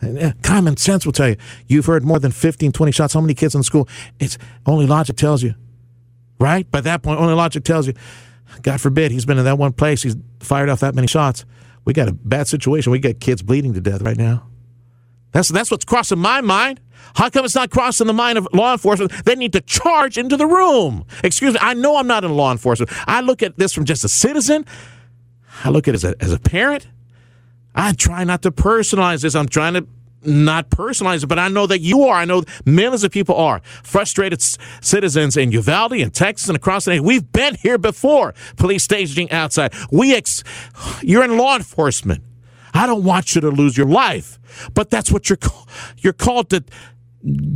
And, 0.00 0.18
eh, 0.18 0.32
common 0.42 0.76
sense 0.76 1.06
will 1.06 1.12
tell 1.12 1.30
you. 1.30 1.36
You've 1.66 1.86
heard 1.86 2.04
more 2.04 2.18
than 2.18 2.32
15, 2.32 2.72
20 2.72 2.92
shots. 2.92 3.14
How 3.14 3.20
many 3.20 3.34
kids 3.34 3.54
in 3.54 3.60
the 3.60 3.64
school? 3.64 3.88
It's 4.18 4.38
only 4.66 4.86
logic 4.86 5.16
tells 5.16 5.42
you, 5.42 5.54
right? 6.38 6.70
By 6.70 6.80
that 6.82 7.02
point, 7.02 7.20
only 7.20 7.34
logic 7.34 7.64
tells 7.64 7.86
you. 7.86 7.94
God 8.62 8.80
forbid 8.80 9.10
he's 9.10 9.24
been 9.24 9.38
in 9.38 9.44
that 9.44 9.58
one 9.58 9.72
place. 9.72 10.02
He's 10.02 10.16
fired 10.40 10.68
off 10.68 10.80
that 10.80 10.94
many 10.94 11.06
shots. 11.06 11.44
We 11.84 11.92
got 11.92 12.08
a 12.08 12.12
bad 12.12 12.48
situation. 12.48 12.92
We 12.92 12.98
got 12.98 13.20
kids 13.20 13.42
bleeding 13.42 13.74
to 13.74 13.80
death 13.80 14.02
right 14.02 14.16
now. 14.16 14.46
That's 15.34 15.48
that's 15.48 15.70
what's 15.70 15.84
crossing 15.84 16.20
my 16.20 16.40
mind. 16.40 16.80
How 17.16 17.28
come 17.28 17.44
it's 17.44 17.54
not 17.54 17.70
crossing 17.70 18.06
the 18.06 18.12
mind 18.12 18.38
of 18.38 18.48
law 18.52 18.72
enforcement? 18.72 19.12
They 19.24 19.34
need 19.34 19.52
to 19.52 19.60
charge 19.60 20.16
into 20.16 20.36
the 20.36 20.46
room. 20.46 21.04
Excuse 21.22 21.54
me, 21.54 21.60
I 21.60 21.74
know 21.74 21.96
I'm 21.96 22.06
not 22.06 22.24
in 22.24 22.34
law 22.34 22.50
enforcement. 22.50 22.90
I 23.06 23.20
look 23.20 23.42
at 23.42 23.58
this 23.58 23.72
from 23.72 23.84
just 23.84 24.04
a 24.04 24.08
citizen. 24.08 24.64
I 25.64 25.70
look 25.70 25.86
at 25.86 25.94
it 25.94 25.96
as 25.96 26.04
a, 26.04 26.14
as 26.20 26.32
a 26.32 26.38
parent. 26.38 26.88
I 27.74 27.92
try 27.92 28.24
not 28.24 28.42
to 28.42 28.52
personalize 28.52 29.22
this. 29.22 29.34
I'm 29.34 29.48
trying 29.48 29.74
to 29.74 29.86
not 30.22 30.70
personalize 30.70 31.24
it, 31.24 31.26
but 31.26 31.38
I 31.38 31.48
know 31.48 31.66
that 31.66 31.80
you 31.80 32.04
are. 32.04 32.16
I 32.16 32.24
know 32.24 32.44
millions 32.64 33.04
of 33.04 33.10
people 33.10 33.34
are 33.36 33.60
frustrated 33.82 34.40
c- 34.40 34.58
citizens 34.80 35.36
in 35.36 35.50
Uvalde 35.52 35.94
and 35.94 36.14
Texas 36.14 36.48
and 36.48 36.56
across 36.56 36.84
the 36.84 36.92
nation. 36.92 37.04
We've 37.04 37.30
been 37.32 37.56
here 37.56 37.76
before. 37.76 38.34
Police 38.56 38.84
staging 38.84 39.30
outside. 39.32 39.74
We 39.90 40.14
ex- 40.14 40.44
you're 41.02 41.24
in 41.24 41.36
law 41.36 41.56
enforcement. 41.56 42.22
I 42.74 42.86
don't 42.86 43.04
want 43.04 43.34
you 43.34 43.40
to 43.40 43.50
lose 43.50 43.76
your 43.76 43.86
life, 43.86 44.38
but 44.74 44.90
that's 44.90 45.10
what 45.10 45.30
you're 45.30 45.38
you're 45.98 46.12
called 46.12 46.50
to 46.50 46.64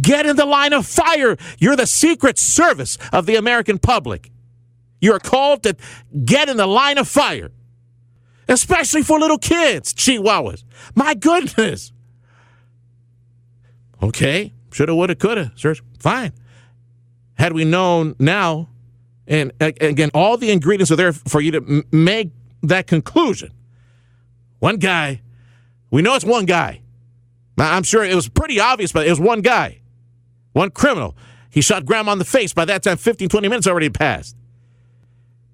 Get 0.01 0.25
in 0.25 0.37
the 0.37 0.47
line 0.47 0.73
of 0.73 0.87
fire. 0.87 1.37
You're 1.59 1.77
the 1.77 1.87
secret 1.87 2.39
service 2.39 2.97
of 3.13 3.27
the 3.27 3.37
American 3.37 3.79
public. 3.79 4.31
You're 5.01 5.19
called 5.19 5.63
to 5.65 5.77
get 6.25 6.49
in 6.49 6.57
the 6.57 6.67
line 6.67 6.97
of 6.97 7.07
fire, 7.07 7.51
especially 8.49 9.03
for 9.03 9.21
little 9.21 9.37
kids, 9.37 9.93
chihuahuas. 9.93 10.65
My 10.95 11.15
goodness. 11.15 11.93
Okay, 14.03 14.55
shoulda, 14.73 14.95
woulda, 14.95 15.15
coulda. 15.15 15.53
Sure, 15.55 15.75
fine. 15.99 16.33
Had 17.35 17.53
we 17.53 17.65
known 17.65 18.17
now, 18.19 18.71
and 19.27 19.53
again, 19.61 20.11
all 20.15 20.39
the 20.39 20.51
ingredients 20.51 20.91
are 20.91 20.97
there 20.97 21.13
for 21.13 21.43
you 21.43 21.51
to 21.53 21.85
make 21.93 22.31
that 22.63 22.87
conclusion. 22.87 23.53
One 24.59 24.77
guy, 24.77 25.23
we 25.91 26.03
know 26.03 26.15
it's 26.15 26.25
one 26.25 26.47
guy. 26.47 26.83
I'm 27.57 27.83
sure 27.83 28.05
it 28.05 28.15
was 28.15 28.29
pretty 28.29 28.61
obvious, 28.61 28.93
but 28.93 29.07
it 29.07 29.11
was 29.11 29.21
one 29.21 29.41
guy, 29.41 29.81
one 30.53 30.71
criminal. 30.71 31.17
He 31.51 31.61
shot 31.61 31.85
grandma 31.85 32.13
in 32.13 32.19
the 32.19 32.25
face. 32.25 32.53
By 32.53 32.65
that 32.67 32.83
time, 32.83 32.97
15, 32.97 33.29
20 33.29 33.49
minutes 33.49 33.67
already 33.67 33.91
passed. 33.91 34.37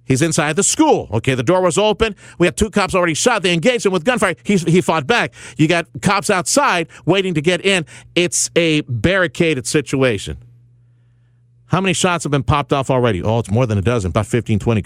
He's 0.05 0.21
inside 0.21 0.57
the 0.57 0.63
school. 0.63 1.09
Okay, 1.13 1.35
the 1.35 1.43
door 1.43 1.63
was 1.63 1.79
open. 1.79 2.15
We 2.39 2.47
had 2.47 2.57
two 2.57 2.69
cops 2.69 2.95
already 2.95 3.15
shot. 3.15 3.43
They 3.43 3.55
engaged 3.55 3.87
him 3.87 3.93
with 3.93 4.05
gunfire. 4.05 4.35
He, 4.45 4.59
he 4.59 4.81
fought 4.83 5.07
back. 5.07 5.33
You 5.57 5.67
got 5.67 5.87
cops 6.03 6.29
outside 6.29 6.89
waiting 7.07 7.33
to 7.35 7.41
get 7.41 7.65
in. 7.65 7.87
It's 8.15 8.51
a 8.55 8.83
barricaded 8.83 9.67
situation. 9.67 10.44
How 11.67 11.81
many 11.81 11.95
shots 11.95 12.25
have 12.25 12.31
been 12.31 12.43
popped 12.43 12.73
off 12.73 12.91
already? 12.91 13.23
Oh, 13.23 13.39
it's 13.39 13.51
more 13.51 13.67
than 13.67 13.79
a 13.79 13.83
dozen, 13.83 14.11
about 14.11 14.27
15, 14.27 14.59
20. 14.59 14.83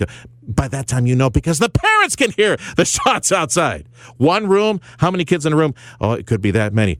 By 0.46 0.68
that 0.68 0.86
time, 0.86 1.06
you 1.06 1.16
know 1.16 1.28
because 1.28 1.58
the 1.58 1.68
parents 1.68 2.14
can 2.16 2.30
hear 2.32 2.56
the 2.76 2.84
shots 2.86 3.32
outside. 3.32 3.88
One 4.16 4.46
room, 4.46 4.80
how 4.98 5.10
many 5.10 5.24
kids 5.24 5.44
in 5.44 5.52
a 5.52 5.56
room? 5.56 5.74
Oh, 6.00 6.12
it 6.12 6.26
could 6.26 6.40
be 6.40 6.52
that 6.52 6.72
many. 6.72 6.98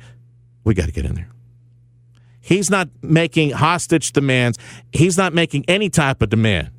We 0.64 0.74
got 0.74 0.86
to 0.86 0.92
get 0.92 1.04
in 1.04 1.14
there. 1.14 1.30
He's 2.40 2.70
not 2.70 2.88
making 3.02 3.50
hostage 3.50 4.12
demands, 4.12 4.58
he's 4.92 5.16
not 5.16 5.32
making 5.32 5.64
any 5.68 5.90
type 5.90 6.22
of 6.22 6.30
demand. 6.30 6.70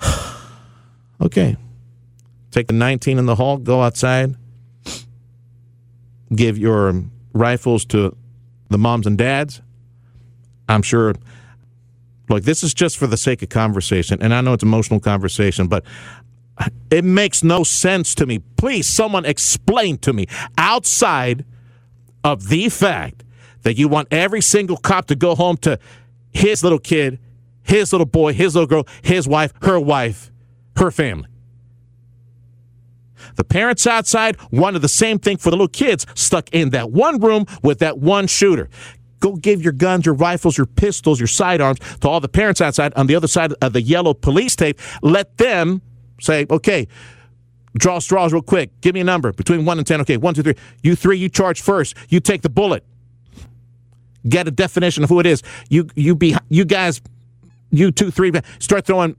okay. 1.20 1.56
Take 2.50 2.66
the 2.66 2.72
19 2.72 3.18
in 3.18 3.26
the 3.26 3.36
hall, 3.36 3.58
go 3.58 3.82
outside, 3.82 4.34
give 6.34 6.58
your 6.58 7.04
rifles 7.32 7.84
to 7.86 8.16
the 8.68 8.78
moms 8.78 9.06
and 9.06 9.16
dads. 9.16 9.60
I'm 10.68 10.82
sure. 10.82 11.14
Look, 12.28 12.44
this 12.44 12.62
is 12.62 12.74
just 12.74 12.98
for 12.98 13.06
the 13.06 13.16
sake 13.16 13.42
of 13.42 13.48
conversation, 13.48 14.20
and 14.20 14.34
I 14.34 14.42
know 14.42 14.52
it's 14.52 14.62
emotional 14.62 15.00
conversation, 15.00 15.66
but 15.66 15.84
it 16.90 17.04
makes 17.04 17.42
no 17.42 17.64
sense 17.64 18.14
to 18.16 18.26
me. 18.26 18.40
Please, 18.56 18.86
someone 18.86 19.24
explain 19.24 19.96
to 19.98 20.12
me 20.12 20.26
outside 20.58 21.44
of 22.24 22.48
the 22.48 22.68
fact 22.68 23.24
that 23.62 23.78
you 23.78 23.88
want 23.88 24.08
every 24.10 24.42
single 24.42 24.76
cop 24.76 25.06
to 25.06 25.16
go 25.16 25.34
home 25.34 25.56
to 25.58 25.78
his 26.32 26.62
little 26.62 26.78
kid, 26.78 27.18
his 27.62 27.92
little 27.92 28.06
boy, 28.06 28.32
his 28.32 28.54
little 28.54 28.66
girl, 28.66 28.86
his 29.02 29.26
wife, 29.26 29.52
her 29.62 29.80
wife, 29.80 30.30
her 30.76 30.90
family. 30.90 31.28
The 33.38 33.44
parents 33.44 33.86
outside 33.86 34.36
wanted 34.50 34.80
the 34.80 34.88
same 34.88 35.20
thing 35.20 35.36
for 35.36 35.50
the 35.50 35.56
little 35.56 35.68
kids 35.68 36.04
stuck 36.16 36.52
in 36.52 36.70
that 36.70 36.90
one 36.90 37.20
room 37.20 37.46
with 37.62 37.78
that 37.78 37.98
one 37.98 38.26
shooter. 38.26 38.68
Go 39.20 39.36
give 39.36 39.62
your 39.62 39.72
guns, 39.72 40.06
your 40.06 40.16
rifles, 40.16 40.58
your 40.58 40.66
pistols, 40.66 41.20
your 41.20 41.28
sidearms 41.28 41.78
to 42.00 42.08
all 42.08 42.18
the 42.18 42.28
parents 42.28 42.60
outside 42.60 42.92
on 42.94 43.06
the 43.06 43.14
other 43.14 43.28
side 43.28 43.54
of 43.62 43.72
the 43.72 43.80
yellow 43.80 44.12
police 44.12 44.56
tape. 44.56 44.80
Let 45.02 45.38
them 45.38 45.82
say, 46.20 46.46
okay, 46.50 46.88
draw 47.76 48.00
straws 48.00 48.32
real 48.32 48.42
quick. 48.42 48.80
Give 48.80 48.92
me 48.92 49.00
a 49.00 49.04
number 49.04 49.32
between 49.32 49.64
one 49.64 49.78
and 49.78 49.86
10. 49.86 50.00
Okay, 50.00 50.16
one, 50.16 50.34
two, 50.34 50.42
three. 50.42 50.56
You 50.82 50.96
three, 50.96 51.16
you 51.16 51.28
charge 51.28 51.60
first. 51.60 51.94
You 52.08 52.18
take 52.18 52.42
the 52.42 52.50
bullet. 52.50 52.84
Get 54.28 54.48
a 54.48 54.50
definition 54.50 55.04
of 55.04 55.10
who 55.10 55.20
it 55.20 55.26
is. 55.26 55.44
You, 55.68 55.88
you, 55.94 56.16
be, 56.16 56.34
you 56.48 56.64
guys, 56.64 57.00
you 57.70 57.92
two, 57.92 58.10
three, 58.10 58.32
start 58.58 58.84
throwing 58.84 59.14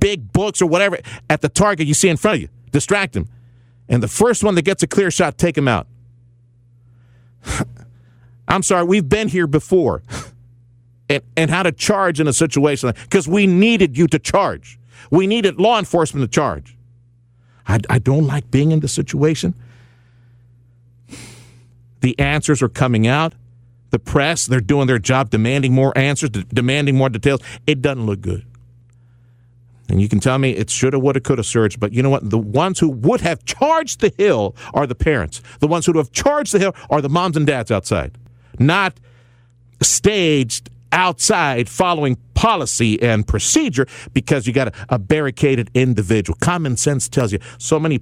big 0.00 0.32
books 0.32 0.62
or 0.62 0.66
whatever 0.66 0.98
at 1.28 1.42
the 1.42 1.50
target 1.50 1.86
you 1.86 1.94
see 1.94 2.08
in 2.08 2.16
front 2.16 2.36
of 2.36 2.40
you 2.40 2.48
distract 2.70 3.16
him. 3.16 3.28
And 3.88 4.02
the 4.02 4.08
first 4.08 4.44
one 4.44 4.54
that 4.56 4.62
gets 4.62 4.82
a 4.82 4.86
clear 4.86 5.10
shot, 5.10 5.38
take 5.38 5.56
him 5.56 5.68
out. 5.68 5.86
I'm 8.48 8.62
sorry, 8.62 8.84
we've 8.84 9.08
been 9.08 9.28
here 9.28 9.46
before. 9.46 10.02
and, 11.08 11.22
and 11.36 11.50
how 11.50 11.62
to 11.62 11.72
charge 11.72 12.20
in 12.20 12.26
a 12.26 12.32
situation 12.32 12.92
because 13.02 13.26
we 13.26 13.46
needed 13.46 13.96
you 13.96 14.06
to 14.08 14.18
charge. 14.18 14.78
We 15.10 15.26
needed 15.26 15.58
law 15.58 15.78
enforcement 15.78 16.30
to 16.30 16.34
charge. 16.34 16.76
I, 17.66 17.78
I 17.88 17.98
don't 17.98 18.26
like 18.26 18.50
being 18.50 18.72
in 18.72 18.80
the 18.80 18.88
situation. 18.88 19.54
The 22.00 22.18
answers 22.18 22.62
are 22.62 22.68
coming 22.68 23.06
out. 23.06 23.34
The 23.90 23.98
press, 23.98 24.46
they're 24.46 24.60
doing 24.60 24.86
their 24.86 24.98
job, 24.98 25.30
demanding 25.30 25.72
more 25.72 25.96
answers, 25.96 26.30
demanding 26.30 26.96
more 26.96 27.08
details. 27.08 27.40
It 27.66 27.80
doesn't 27.80 28.04
look 28.04 28.20
good. 28.20 28.44
And 29.88 30.02
you 30.02 30.08
can 30.08 30.20
tell 30.20 30.38
me 30.38 30.50
it 30.50 30.68
shoulda, 30.68 30.98
woulda, 30.98 31.20
coulda 31.20 31.42
surged, 31.42 31.80
but 31.80 31.92
you 31.92 32.02
know 32.02 32.10
what? 32.10 32.28
The 32.28 32.38
ones 32.38 32.78
who 32.78 32.90
would 32.90 33.22
have 33.22 33.44
charged 33.44 34.00
the 34.00 34.12
hill 34.18 34.54
are 34.74 34.86
the 34.86 34.94
parents. 34.94 35.40
The 35.60 35.66
ones 35.66 35.86
who 35.86 35.92
would 35.92 35.98
have 35.98 36.12
charged 36.12 36.52
the 36.52 36.58
hill 36.58 36.74
are 36.90 37.00
the 37.00 37.08
moms 37.08 37.36
and 37.36 37.46
dads 37.46 37.70
outside, 37.70 38.18
not 38.58 39.00
staged 39.80 40.70
outside 40.92 41.68
following 41.68 42.16
policy 42.34 43.00
and 43.02 43.26
procedure 43.26 43.86
because 44.12 44.46
you 44.46 44.52
got 44.52 44.68
a, 44.68 44.72
a 44.90 44.98
barricaded 44.98 45.70
individual. 45.74 46.36
Common 46.40 46.76
sense 46.76 47.08
tells 47.08 47.32
you 47.32 47.38
so 47.58 47.78
many 47.78 48.00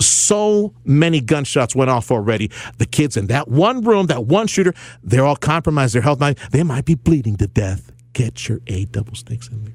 so 0.00 0.74
many 0.84 1.20
gunshots 1.20 1.74
went 1.74 1.90
off 1.90 2.10
already. 2.10 2.50
The 2.78 2.86
kids 2.86 3.16
in 3.16 3.28
that 3.28 3.48
one 3.48 3.82
room, 3.82 4.06
that 4.06 4.26
one 4.26 4.46
shooter, 4.46 4.74
they're 5.02 5.24
all 5.24 5.36
compromised. 5.36 5.94
Their 5.94 6.02
health 6.02 6.20
might 6.20 6.38
they 6.50 6.62
might 6.62 6.84
be 6.84 6.94
bleeding 6.94 7.36
to 7.36 7.46
death. 7.46 7.92
Get 8.12 8.48
your 8.48 8.60
A 8.66 8.86
double 8.86 9.14
sticks 9.14 9.48
in 9.48 9.64
there. 9.64 9.73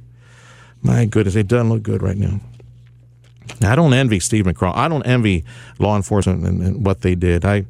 My 0.82 1.06
goodness, 1.06 1.36
it 1.36 1.48
doesn't 1.48 1.70
look 1.70 1.84
good 1.84 2.02
right 2.02 2.18
now. 2.18 2.40
I 3.62 3.76
don't 3.76 3.94
envy 3.94 4.20
Steve 4.20 4.46
McCraw. 4.46 4.76
I 4.76 4.88
don't 4.88 5.06
envy 5.06 5.44
law 5.80 5.96
enforcement 5.96 6.46
and, 6.46 6.62
and 6.62 6.86
what 6.86 7.02
they 7.02 7.16
did. 7.16 7.44
I 7.46 7.66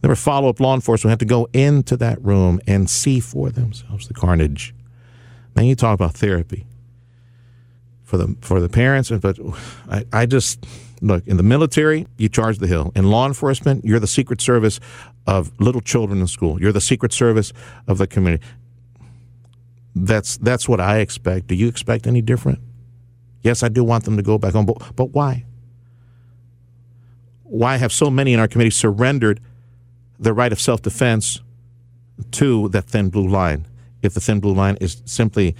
there 0.00 0.08
were 0.08 0.16
follow 0.16 0.48
up 0.48 0.60
law 0.60 0.74
enforcement 0.74 1.10
had 1.10 1.18
to 1.18 1.24
go 1.24 1.48
into 1.52 1.96
that 1.96 2.22
room 2.24 2.60
and 2.66 2.88
see 2.88 3.18
for 3.18 3.50
themselves 3.50 4.06
the 4.06 4.14
carnage. 4.14 4.74
Man, 5.56 5.64
you 5.64 5.74
talk 5.74 5.94
about 5.94 6.14
therapy 6.14 6.66
for 8.04 8.16
the 8.16 8.36
for 8.40 8.60
the 8.60 8.68
parents, 8.68 9.10
but 9.10 9.38
I, 9.90 10.04
I 10.12 10.26
just 10.26 10.64
look 11.00 11.26
in 11.26 11.36
the 11.36 11.42
military, 11.42 12.06
you 12.16 12.28
charge 12.28 12.58
the 12.58 12.66
hill. 12.66 12.92
In 12.94 13.10
law 13.10 13.26
enforcement, 13.26 13.84
you're 13.84 14.00
the 14.00 14.06
secret 14.06 14.40
service 14.40 14.80
of 15.26 15.52
little 15.60 15.80
children 15.80 16.20
in 16.20 16.26
school. 16.26 16.60
You're 16.60 16.72
the 16.72 16.80
secret 16.80 17.12
service 17.12 17.52
of 17.86 17.98
the 17.98 18.06
community. 18.06 18.44
That's 20.04 20.36
that's 20.38 20.68
what 20.68 20.80
I 20.80 20.98
expect. 20.98 21.48
Do 21.48 21.54
you 21.54 21.68
expect 21.68 22.06
any 22.06 22.22
different? 22.22 22.60
Yes, 23.42 23.62
I 23.62 23.68
do 23.68 23.84
want 23.84 24.04
them 24.04 24.16
to 24.16 24.22
go 24.22 24.38
back 24.38 24.52
home, 24.52 24.66
but, 24.66 24.96
but 24.96 25.06
why? 25.06 25.44
Why 27.44 27.76
have 27.76 27.92
so 27.92 28.10
many 28.10 28.32
in 28.32 28.40
our 28.40 28.48
committee 28.48 28.70
surrendered 28.70 29.40
the 30.18 30.32
right 30.32 30.52
of 30.52 30.60
self 30.60 30.82
defense 30.82 31.40
to 32.32 32.68
that 32.70 32.84
thin 32.84 33.10
blue 33.10 33.28
line? 33.28 33.66
If 34.02 34.14
the 34.14 34.20
thin 34.20 34.40
blue 34.40 34.54
line 34.54 34.76
is 34.80 35.02
simply 35.04 35.56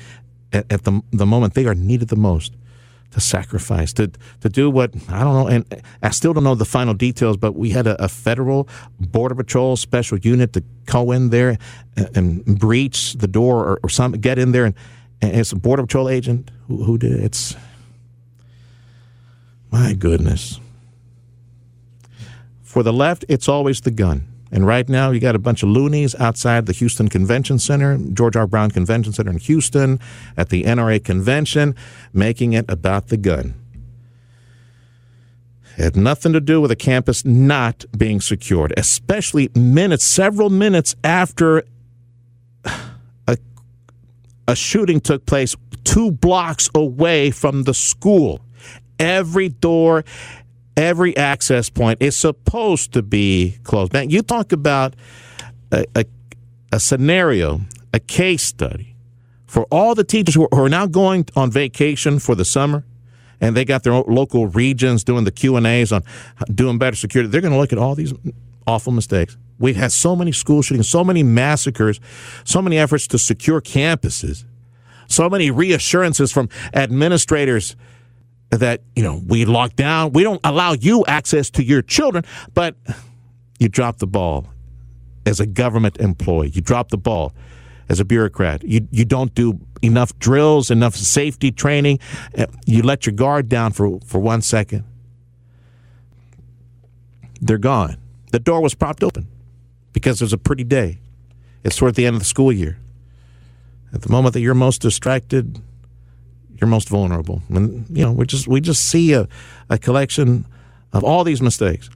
at, 0.53 0.71
at 0.71 0.85
the 0.85 1.03
the 1.11 1.27
moment 1.27 1.55
they 1.55 1.67
are 1.67 1.75
needed 1.75 2.09
the 2.09 2.17
most 2.17 2.53
to 3.13 3.21
sacrifice, 3.21 3.93
to 3.95 4.11
to 4.41 4.49
do 4.49 4.71
what 4.71 4.95
I 5.09 5.25
don't 5.25 5.35
know, 5.35 5.47
and 5.47 5.83
I 6.03 6.11
still 6.11 6.33
don't 6.35 6.45
know 6.45 6.55
the 6.55 6.65
final 6.65 6.95
details. 6.95 7.37
But 7.37 7.53
we 7.53 7.71
had 7.71 7.87
a, 7.87 8.03
a 8.03 8.09
federal 8.09 8.69
border 9.01 9.35
patrol 9.35 9.77
special 9.77 10.19
unit 10.19 10.53
to 10.53 10.63
go 10.87 11.13
in 11.13 11.31
there 11.31 11.59
and, 11.97 12.17
and 12.17 12.59
breach 12.59 13.15
the 13.15 13.29
door 13.29 13.65
or, 13.65 13.81
or 13.83 13.89
some 13.89 14.13
get 14.13 14.39
in 14.39 14.53
there, 14.53 14.65
and, 14.67 14.75
and, 15.23 15.37
it's 15.37 15.53
a 15.53 15.57
border 15.57 15.83
patrol 15.83 16.09
agent 16.09 16.51
who, 16.67 16.85
who 16.85 16.99
did 16.99 17.13
it. 17.13 17.25
It's 17.25 17.57
my 19.71 19.95
goodness. 19.95 20.61
For 22.63 22.83
the 22.83 22.93
left, 22.93 23.25
it's 23.29 23.49
always 23.49 23.81
the 23.81 23.91
gun. 23.91 24.27
And 24.51 24.67
right 24.67 24.89
now, 24.89 25.11
you 25.11 25.21
got 25.21 25.35
a 25.35 25.39
bunch 25.39 25.63
of 25.63 25.69
loonies 25.69 26.15
outside 26.15 26.67
the 26.67 26.73
Houston 26.73 27.09
Convention 27.09 27.59
Center, 27.59 27.99
George 27.99 28.37
R. 28.37 28.47
Brown 28.47 28.71
Convention 28.71 29.13
Center 29.13 29.31
in 29.31 29.39
Houston, 29.39 30.01
at 30.37 30.49
the 30.49 30.65
NRA 30.65 31.03
convention, 31.05 31.75
making 32.13 32.55
it 32.55 32.65
about 32.69 33.09
the 33.09 33.17
gun. 33.17 33.55
It 35.77 35.85
had 35.85 35.97
nothing 35.97 36.33
to 36.33 36.41
do 36.41 36.61
with 36.61 36.71
the 36.71 36.77
campus 36.77 37.25
not 37.25 37.85
being 37.97 38.21
secured, 38.21 38.75
especially 38.77 39.51
minutes, 39.55 40.05
several 40.05 40.51
minutes 40.51 40.97
after 41.05 41.63
a, 42.65 43.37
a 44.49 44.57
shooting 44.57 45.01
took 45.01 45.25
place 45.25 45.55
two 45.85 46.11
blocks 46.11 46.69
away 46.75 47.31
from 47.31 47.63
the 47.63 47.75
school. 47.75 48.41
Every 48.99 49.49
door, 49.49 50.05
every 50.79 51.17
access 51.17 51.69
point 51.69 52.01
is 52.01 52.17
supposed 52.17 52.93
to 52.93 53.03
be 53.03 53.59
closed. 53.65 53.93
Man, 53.93 54.09
you 54.11 54.23
talk 54.23 54.53
about 54.53 54.95
a, 55.73 55.85
a, 55.95 56.05
a 56.73 56.81
scenario, 56.81 57.61
a 57.93 57.99
case 57.99 58.45
study 58.45 58.95
for 59.47 59.65
all 59.65 59.95
the 59.95 60.05
teachers 60.05 60.35
who 60.35 60.45
are, 60.45 60.49
who 60.53 60.65
are 60.65 60.69
now 60.69 60.87
going 60.87 61.27
on 61.35 61.51
vacation 61.51 62.19
for 62.19 62.35
the 62.35 62.45
summer 62.45 62.85
and 63.41 63.57
they 63.57 63.65
got 63.65 63.83
their 63.83 63.93
local 63.95 64.47
regions 64.47 65.03
doing 65.03 65.25
the 65.25 65.33
q&a's 65.33 65.91
on 65.91 66.03
doing 66.55 66.79
better 66.79 66.97
security 66.97 67.31
they're 67.31 67.41
going 67.41 67.53
to 67.53 67.59
look 67.59 67.73
at 67.73 67.79
all 67.79 67.95
these 67.95 68.13
awful 68.67 68.93
mistakes 68.93 69.37
we've 69.59 69.77
had 69.77 69.91
so 69.91 70.15
many 70.15 70.33
school 70.33 70.61
shootings 70.61 70.89
so 70.89 71.03
many 71.03 71.23
massacres 71.23 71.99
so 72.45 72.61
many 72.61 72.79
efforts 72.79 73.07
to 73.07 73.19
secure 73.19 73.61
campuses 73.61 74.45
so 75.07 75.31
many 75.31 75.51
reassurances 75.51 76.31
from 76.31 76.49
administrators 76.75 77.75
that 78.51 78.83
you 78.97 79.03
know 79.03 79.23
we 79.27 79.45
lock 79.45 79.77
down. 79.77 80.13
We 80.13 80.23
don't 80.23 80.41
allow 80.45 80.73
you 80.73 81.05
access 81.07 81.51
to 81.51 81.65
your 81.65 81.83
children 81.83 82.25
but 82.55 82.77
you 83.59 83.69
drop 83.69 83.99
the 83.99 84.07
ball 84.07 84.47
as 85.27 85.41
a 85.41 85.47
government 85.47 85.99
employee. 85.99 86.51
You 86.51 86.61
drop 86.61 86.89
the 86.89 86.99
ball 86.99 87.33
as 87.89 88.01
a 88.01 88.05
bureaucrat. 88.05 88.65
You 88.65 88.89
you 88.91 89.05
don't 89.05 89.35
do 89.35 89.61
enough 89.83 90.19
drills 90.19 90.71
enough 90.71 90.97
safety 90.97 91.53
training. 91.53 91.99
Uh, 92.37 92.47
you 92.67 92.83
let 92.83 93.07
your 93.07 93.15
guard 93.15 93.49
down 93.49 93.73
for 93.73 94.01
for 94.01 94.19
1 94.19 94.43
second. 94.43 94.85
They're 97.41 97.59
gone. 97.59 97.97
The 98.33 98.41
door 98.41 98.61
was 98.61 98.75
propped 98.75 99.03
open 99.03 99.29
because 99.93 100.19
there's 100.19 100.33
a 100.33 100.39
pretty 100.39 100.65
day. 100.65 100.99
It's 101.65 101.77
toward 101.77 101.95
the 101.95 102.07
end 102.07 102.17
of 102.17 102.21
the 102.21 102.27
school 102.27 102.53
year. 102.53 102.79
At 103.93 104.03
the 104.03 104.11
moment 104.11 104.35
that 104.35 104.41
you're 104.41 104.55
most 104.55 104.83
distracted 104.83 105.63
you're 106.61 106.69
most 106.69 106.89
vulnerable. 106.89 107.43
And 107.49 107.87
you 107.91 108.05
know, 108.05 108.13
we 108.13 108.27
just 108.27 108.49
we 108.49 108.61
just 108.61 108.87
see 108.87 109.13
a, 109.13 109.29
a 109.71 109.79
collection 109.79 110.45
of 110.93 111.05
all 111.05 111.25
these 111.25 111.43
mistakes 111.43 111.89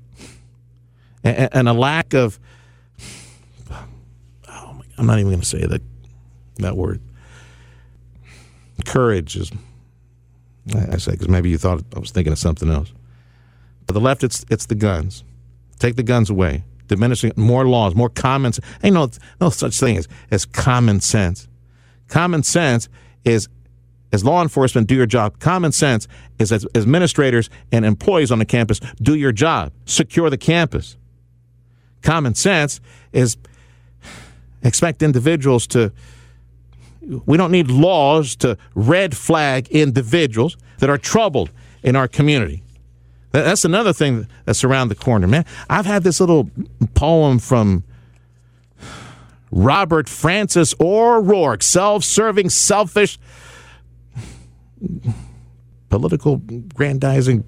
and, 1.25 1.49
and 1.53 1.69
a 1.69 1.73
lack 1.73 2.15
of. 2.15 2.39
Oh 4.49 4.73
my, 4.75 4.85
I'm 4.99 5.07
not 5.07 5.19
even 5.19 5.31
going 5.31 5.41
to 5.41 5.47
say 5.47 5.67
that 5.67 5.83
that 6.57 6.77
word. 6.77 7.01
Courage 8.85 9.37
is. 9.37 9.53
I 10.75 10.97
say 10.99 11.13
because 11.13 11.29
maybe 11.29 11.51
you 11.51 11.59
thought 11.59 11.83
I 11.95 11.99
was 11.99 12.13
thinking 12.13 12.33
of 12.33 12.39
something 12.39 12.71
else. 12.71 12.93
For 13.87 13.93
the 13.93 14.01
left, 14.01 14.23
it's 14.23 14.45
it's 14.49 14.67
the 14.67 14.75
guns. 14.75 15.25
Take 15.79 15.97
the 15.97 16.03
guns 16.03 16.31
away. 16.31 16.65
Diminishing 16.87 17.33
more 17.37 17.67
laws, 17.67 17.95
more 17.95 18.09
common. 18.09 18.53
Ain't 18.85 18.95
no 18.95 19.11
no 19.41 19.51
such 19.51 19.79
thing 19.79 19.97
as 19.97 20.09
as 20.31 20.45
common 20.45 21.01
sense. 21.01 21.49
Common 22.09 22.43
sense 22.43 22.89
is 23.25 23.49
as 24.13 24.25
law 24.25 24.43
enforcement, 24.43 24.87
do 24.87 24.95
your 24.95 25.07
job. 25.07 25.39
Common 25.39 25.73
sense 25.73 26.07
is 26.39 26.53
as 26.53 26.67
administrators 26.75 27.49
and 27.73 27.85
employees 27.85 28.31
on 28.31 28.39
the 28.39 28.45
campus, 28.45 28.79
do 29.01 29.15
your 29.15 29.33
job. 29.33 29.73
Secure 29.87 30.29
the 30.29 30.37
campus. 30.37 30.97
Common 32.03 32.35
sense 32.35 32.81
is 33.13 33.37
expect 34.63 35.03
individuals 35.03 35.67
to, 35.69 35.93
we 37.27 37.37
don't 37.37 37.51
need 37.51 37.71
laws 37.71 38.37
to 38.37 38.59
red 38.75 39.17
flag 39.17 39.69
individuals 39.69 40.57
that 40.79 40.91
are 40.91 40.99
troubled 40.99 41.51
in 41.83 41.97
our 41.97 42.07
community. 42.07 42.63
That's 43.31 43.65
another 43.65 43.95
thing 43.95 44.27
that's 44.45 44.63
around 44.63 44.89
the 44.89 44.95
corner, 44.95 45.27
man. 45.27 45.47
I've 45.71 45.87
had 45.87 46.03
this 46.03 46.21
little 46.21 46.51
poem 46.95 47.39
from 47.39 47.83
Robert 49.51 50.09
Francis 50.09 50.75
O'Rourke, 50.79 51.63
self 51.63 52.05
serving, 52.05 52.51
selfish 52.51 53.19
political 55.89 56.39
grandizing 56.75 57.45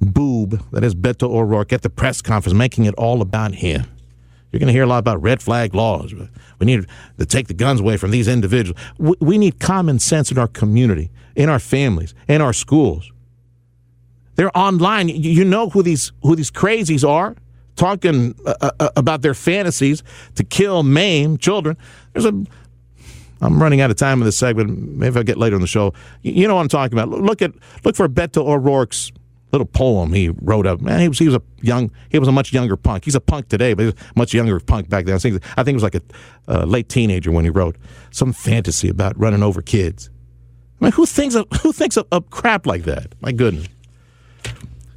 boob 0.00 0.62
that 0.72 0.84
is 0.84 0.94
Beto 0.94 1.24
O'Rourke 1.24 1.72
at 1.72 1.82
the 1.82 1.90
press 1.90 2.20
conference, 2.20 2.54
making 2.54 2.84
it 2.84 2.94
all 2.94 3.22
about 3.22 3.54
him. 3.54 3.84
You're 4.52 4.60
going 4.60 4.68
to 4.68 4.72
hear 4.72 4.84
a 4.84 4.86
lot 4.86 4.98
about 4.98 5.20
red 5.22 5.42
flag 5.42 5.74
laws. 5.74 6.14
We 6.58 6.66
need 6.66 6.86
to 7.18 7.26
take 7.26 7.48
the 7.48 7.54
guns 7.54 7.80
away 7.80 7.96
from 7.96 8.10
these 8.10 8.28
individuals. 8.28 8.80
We 8.98 9.38
need 9.38 9.58
common 9.58 9.98
sense 9.98 10.30
in 10.30 10.38
our 10.38 10.46
community, 10.46 11.10
in 11.34 11.48
our 11.48 11.58
families, 11.58 12.14
in 12.28 12.40
our 12.40 12.52
schools. 12.52 13.10
They're 14.36 14.56
online. 14.56 15.08
You 15.08 15.44
know 15.44 15.70
who 15.70 15.82
these 15.82 16.12
who 16.22 16.36
these 16.36 16.50
crazies 16.50 17.06
are, 17.06 17.36
talking 17.74 18.34
uh, 18.46 18.70
uh, 18.78 18.88
about 18.96 19.22
their 19.22 19.34
fantasies 19.34 20.02
to 20.34 20.44
kill, 20.44 20.82
maim 20.82 21.38
children. 21.38 21.76
There's 22.12 22.26
a 22.26 22.44
I'm 23.40 23.60
running 23.62 23.80
out 23.80 23.90
of 23.90 23.96
time 23.96 24.20
in 24.20 24.24
this 24.24 24.36
segment. 24.36 24.96
Maybe 24.96 25.16
I'll 25.16 25.22
get 25.22 25.36
later 25.36 25.56
in 25.56 25.60
the 25.60 25.68
show. 25.68 25.92
You 26.22 26.48
know 26.48 26.54
what 26.54 26.62
I'm 26.62 26.68
talking 26.68 26.98
about. 26.98 27.10
Look 27.10 27.42
at 27.42 27.52
look 27.84 27.96
for 27.96 28.08
Beto 28.08 28.46
O'Rourke's 28.46 29.12
little 29.52 29.66
poem 29.66 30.12
he 30.12 30.28
wrote 30.28 30.66
up. 30.66 30.80
Man, 30.80 31.00
he 31.00 31.08
was 31.08 31.18
he 31.18 31.26
was 31.26 31.34
a 31.34 31.42
young 31.60 31.90
he 32.10 32.18
was 32.18 32.28
a 32.28 32.32
much 32.32 32.52
younger 32.52 32.76
punk. 32.76 33.04
He's 33.04 33.14
a 33.14 33.20
punk 33.20 33.48
today, 33.48 33.74
but 33.74 33.82
he 33.82 33.86
was 33.86 33.94
much 34.14 34.34
younger 34.34 34.58
punk 34.60 34.88
back 34.88 35.04
then. 35.04 35.14
I 35.14 35.18
think 35.18 35.42
I 35.52 35.62
think 35.62 35.68
he 35.68 35.74
was 35.74 35.82
like 35.82 36.02
a 36.48 36.66
late 36.66 36.88
teenager 36.88 37.30
when 37.30 37.44
he 37.44 37.50
wrote 37.50 37.76
some 38.10 38.32
fantasy 38.32 38.88
about 38.88 39.18
running 39.18 39.42
over 39.42 39.62
kids. 39.62 40.10
I 40.80 40.84
mean, 40.84 40.92
who 40.92 41.06
thinks 41.06 41.34
of 41.34 41.46
who 41.62 41.72
thinks 41.72 41.96
of, 41.96 42.06
of 42.12 42.30
crap 42.30 42.66
like 42.66 42.84
that? 42.84 43.14
My 43.20 43.32
goodness. 43.32 43.68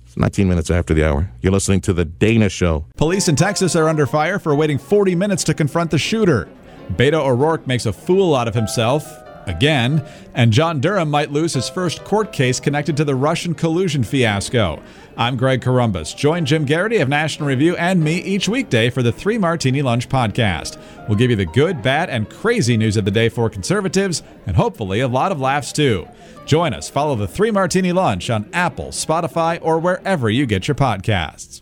It's 0.06 0.18
19 0.18 0.50
minutes 0.50 0.72
after 0.72 0.94
the 0.94 1.08
hour. 1.08 1.30
You're 1.42 1.52
listening 1.52 1.82
to 1.82 1.94
the 1.94 2.04
Dana 2.04 2.50
Show. 2.50 2.86
Police 2.98 3.28
in 3.28 3.36
Texas 3.36 3.76
are 3.76 3.88
under 3.88 4.08
fire 4.08 4.40
for 4.40 4.56
waiting 4.56 4.80
40 4.80 5.14
minutes 5.14 5.44
to 5.46 5.54
confront 5.54 5.92
the 5.92 6.00
shooter. 6.00 6.50
Beto 6.94 7.26
O'Rourke 7.26 7.68
makes 7.68 7.86
a 7.86 7.94
fool 7.94 8.36
out 8.36 8.48
of 8.48 8.56
himself 8.56 9.06
again, 9.46 10.06
and 10.34 10.54
John 10.54 10.80
Durham 10.80 11.10
might 11.10 11.32
lose 11.32 11.54
his 11.54 11.70
first 11.70 12.04
court 12.04 12.32
case 12.32 12.60
connected 12.60 12.96
to 12.98 13.04
the 13.04 13.16
Russian 13.16 13.54
collusion 13.54 14.04
fiasco. 14.04 14.82
I'm 15.18 15.36
Greg 15.36 15.62
Corombos. 15.62 16.16
Join 16.16 16.46
Jim 16.46 16.66
Geraghty 16.66 16.98
of 16.98 17.10
National 17.10 17.50
Review 17.50 17.76
and 17.76 18.02
me 18.02 18.18
each 18.22 18.48
weekday 18.48 18.90
for 18.90 19.04
the 19.04 19.12
Three 19.12 19.38
Martini 19.38 19.82
Lunch 19.82 20.08
podcast. 20.08 20.80
We'll 21.08 21.18
give 21.18 21.30
you 21.30 21.36
the 21.36 21.46
good, 21.46 21.82
bad, 21.82 22.10
and 22.10 22.30
crazy 22.30 22.78
news 22.78 22.96
of 22.96 23.06
the 23.06 23.12
day 23.12 23.28
for 23.28 23.50
conservatives, 23.50 24.24
and 24.46 24.56
hopefully 24.56 25.02
a 25.02 25.08
lot 25.08 25.32
of 25.32 25.42
laughs 25.42 25.74
too. 25.74 26.08
Join 26.46 26.74
us. 26.74 26.90
Follow 26.90 27.16
the 27.16 27.28
Three 27.28 27.52
Martini 27.52 27.92
Lunch 27.92 28.30
on 28.30 28.50
Apple, 28.54 28.88
Spotify, 28.88 29.60
or 29.62 29.80
wherever 29.80 30.30
you 30.30 30.46
get 30.46 30.68
your 30.68 30.76
podcasts. 30.76 31.62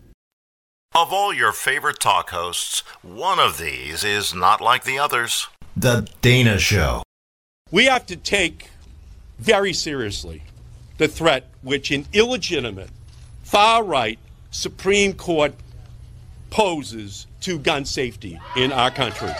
Of 0.97 1.13
all 1.13 1.31
your 1.31 1.51
favorite 1.51 1.99
talk 1.99 2.31
hosts, 2.31 2.79
one 3.03 3.37
of 3.37 3.59
these 3.59 4.03
is 4.03 4.33
not 4.33 4.61
like 4.61 4.83
the 4.83 4.97
others. 4.97 5.47
The 5.75 6.09
Dana 6.23 6.57
Show. 6.57 7.03
We 7.69 7.85
have 7.85 8.07
to 8.07 8.15
take 8.15 8.71
very 9.37 9.73
seriously 9.73 10.41
the 10.97 11.07
threat 11.07 11.51
which 11.61 11.91
an 11.91 12.07
illegitimate, 12.13 12.89
far 13.43 13.83
right 13.83 14.17
Supreme 14.49 15.13
Court 15.13 15.53
poses 16.49 17.27
to 17.41 17.59
gun 17.59 17.85
safety 17.85 18.39
in 18.55 18.71
our 18.71 18.89
country. 18.89 19.33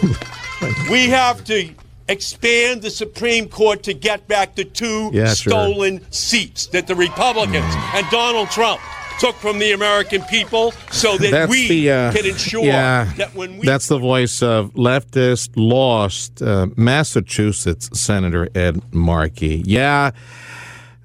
we 0.88 1.08
have 1.08 1.42
to 1.46 1.68
expand 2.08 2.82
the 2.82 2.90
Supreme 2.90 3.48
Court 3.48 3.82
to 3.82 3.92
get 3.92 4.28
back 4.28 4.54
the 4.54 4.64
two 4.64 5.10
Yeah, 5.12 5.34
sure. 5.34 5.50
stolen 5.50 6.06
seats 6.12 6.68
that 6.68 6.86
the 6.86 6.94
Republicans 6.94 7.74
mm. 7.74 7.94
and 7.94 8.08
Donald 8.10 8.50
Trump 8.50 8.80
took 9.18 9.34
from 9.36 9.58
the 9.58 9.72
American 9.72 10.22
people 10.22 10.72
so 10.90 11.16
that 11.18 11.30
That's 11.30 11.50
we 11.50 11.68
the 11.68 11.90
uh, 11.90 12.12
can 12.12 12.26
ensure 12.26 12.64
yeah, 12.64 13.12
that 13.16 13.34
when 13.34 13.58
we 13.58 13.66
that's 13.66 13.88
the 13.88 13.98
voice 13.98 14.42
of 14.42 14.72
leftist 14.74 15.50
lost 15.56 16.42
uh, 16.42 16.68
Massachusetts 16.76 17.98
Senator 17.98 18.48
Ed 18.54 18.82
Markey. 18.92 19.62
Yeah, 19.64 20.10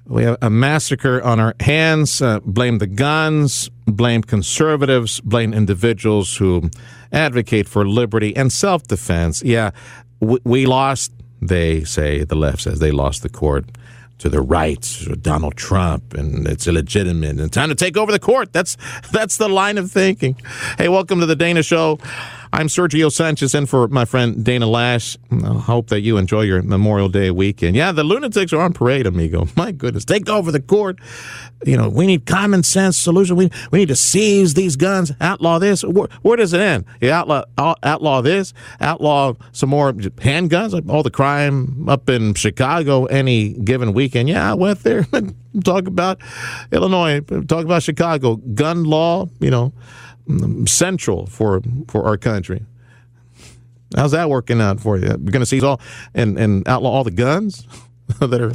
we 0.06 0.24
have 0.24 0.36
a 0.42 0.50
massacre 0.50 1.22
on 1.22 1.40
our 1.40 1.54
hands. 1.60 2.20
Uh, 2.20 2.40
blame 2.40 2.78
the 2.78 2.86
guns. 2.86 3.70
Blame 3.86 4.22
conservatives. 4.22 5.20
Blame 5.20 5.54
individuals 5.54 6.36
who 6.36 6.70
advocate 7.12 7.68
for 7.68 7.86
liberty 7.86 8.34
and 8.36 8.52
self-defense. 8.52 9.42
Yeah, 9.42 9.70
we, 10.20 10.38
we 10.44 10.66
lost. 10.66 11.12
They 11.40 11.82
say 11.82 12.22
the 12.22 12.36
left 12.36 12.62
says 12.62 12.78
they 12.78 12.92
lost 12.92 13.22
the 13.22 13.28
court 13.28 13.64
to 14.22 14.28
the 14.28 14.40
right, 14.40 15.04
Donald 15.20 15.56
Trump, 15.56 16.14
and 16.14 16.46
it's 16.46 16.68
illegitimate 16.68 17.40
and 17.40 17.52
time 17.52 17.70
to 17.70 17.74
take 17.74 17.96
over 17.96 18.12
the 18.12 18.20
court. 18.20 18.52
That's 18.52 18.76
that's 19.12 19.36
the 19.36 19.48
line 19.48 19.78
of 19.78 19.90
thinking. 19.90 20.36
Hey, 20.78 20.88
welcome 20.88 21.18
to 21.20 21.26
the 21.26 21.34
Dana 21.34 21.62
Show. 21.64 21.98
I'm 22.54 22.66
Sergio 22.66 23.10
Sanchez 23.10 23.54
in 23.54 23.64
for 23.64 23.88
my 23.88 24.04
friend 24.04 24.44
Dana 24.44 24.66
Loesch. 24.66 25.16
I 25.42 25.58
hope 25.58 25.88
that 25.88 26.02
you 26.02 26.18
enjoy 26.18 26.42
your 26.42 26.60
Memorial 26.60 27.08
Day 27.08 27.30
weekend. 27.30 27.74
Yeah, 27.74 27.92
the 27.92 28.04
lunatics 28.04 28.52
are 28.52 28.60
on 28.60 28.74
parade, 28.74 29.06
amigo. 29.06 29.48
My 29.56 29.72
goodness, 29.72 30.04
take 30.04 30.28
over 30.28 30.52
the 30.52 30.60
court. 30.60 30.98
You 31.64 31.78
know, 31.78 31.88
we 31.88 32.06
need 32.06 32.26
common 32.26 32.62
sense 32.62 32.98
solution. 32.98 33.36
We 33.36 33.48
we 33.70 33.78
need 33.78 33.88
to 33.88 33.96
seize 33.96 34.52
these 34.52 34.76
guns, 34.76 35.12
outlaw 35.18 35.60
this. 35.60 35.82
Where, 35.82 36.08
where 36.20 36.36
does 36.36 36.52
it 36.52 36.60
end? 36.60 36.84
You 37.00 37.10
outlaw 37.10 37.44
outlaw 37.56 38.20
this, 38.20 38.52
outlaw 38.82 39.32
some 39.52 39.70
more 39.70 39.94
handguns, 39.94 40.90
all 40.90 41.02
the 41.02 41.10
crime 41.10 41.88
up 41.88 42.10
in 42.10 42.34
Chicago 42.34 43.06
any 43.06 43.54
given 43.54 43.94
weekend. 43.94 44.28
Yeah, 44.28 44.50
I 44.50 44.54
went 44.54 44.80
there. 44.80 45.06
talk 45.64 45.86
about 45.86 46.20
Illinois. 46.70 47.20
Talk 47.20 47.64
about 47.64 47.82
Chicago. 47.82 48.36
Gun 48.36 48.84
law. 48.84 49.30
You 49.40 49.50
know 49.50 49.72
central 50.66 51.26
for 51.26 51.60
for 51.88 52.04
our 52.04 52.16
country. 52.16 52.64
How's 53.96 54.12
that 54.12 54.30
working 54.30 54.60
out 54.60 54.80
for 54.80 54.96
you? 54.96 55.08
We're 55.08 55.32
going 55.32 55.40
to 55.40 55.46
seize 55.46 55.62
all 55.62 55.80
and, 56.14 56.38
and 56.38 56.66
outlaw 56.66 56.90
all 56.90 57.04
the 57.04 57.10
guns 57.10 57.66
that 58.20 58.40
are 58.40 58.52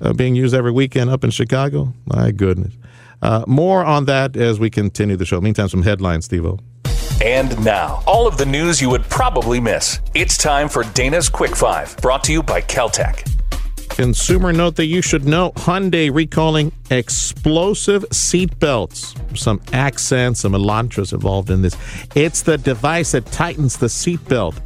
uh, 0.00 0.12
being 0.12 0.36
used 0.36 0.54
every 0.54 0.70
weekend 0.70 1.10
up 1.10 1.24
in 1.24 1.30
Chicago. 1.30 1.92
My 2.06 2.30
goodness. 2.30 2.74
Uh, 3.20 3.44
more 3.46 3.84
on 3.84 4.04
that 4.06 4.36
as 4.36 4.58
we 4.58 4.68
continue 4.68 5.16
the 5.16 5.24
show. 5.24 5.40
Meantime, 5.40 5.68
some 5.68 5.82
headlines, 5.82 6.24
Steve 6.24 6.44
And 7.20 7.64
now, 7.64 8.02
all 8.06 8.26
of 8.26 8.36
the 8.36 8.46
news 8.46 8.80
you 8.80 8.90
would 8.90 9.04
probably 9.04 9.60
miss. 9.60 10.00
It's 10.14 10.36
time 10.36 10.68
for 10.68 10.82
Dana's 10.94 11.28
Quick 11.28 11.54
Five, 11.54 11.96
brought 11.98 12.24
to 12.24 12.32
you 12.32 12.42
by 12.42 12.60
Kel-Tec. 12.60 13.31
Consumer 13.94 14.52
note 14.54 14.76
that 14.76 14.86
you 14.86 15.02
should 15.02 15.26
know 15.26 15.50
Hyundai 15.52 16.12
recalling 16.12 16.72
explosive 16.90 18.04
seat 18.10 18.58
belts. 18.58 19.14
Some 19.34 19.60
accents, 19.72 20.40
some 20.40 20.52
elantras 20.52 21.12
involved 21.12 21.50
in 21.50 21.60
this. 21.60 21.76
It's 22.14 22.42
the 22.42 22.56
device 22.56 23.12
that 23.12 23.26
tightens 23.26 23.76
the 23.76 23.90
seat 23.90 24.26
belt 24.28 24.58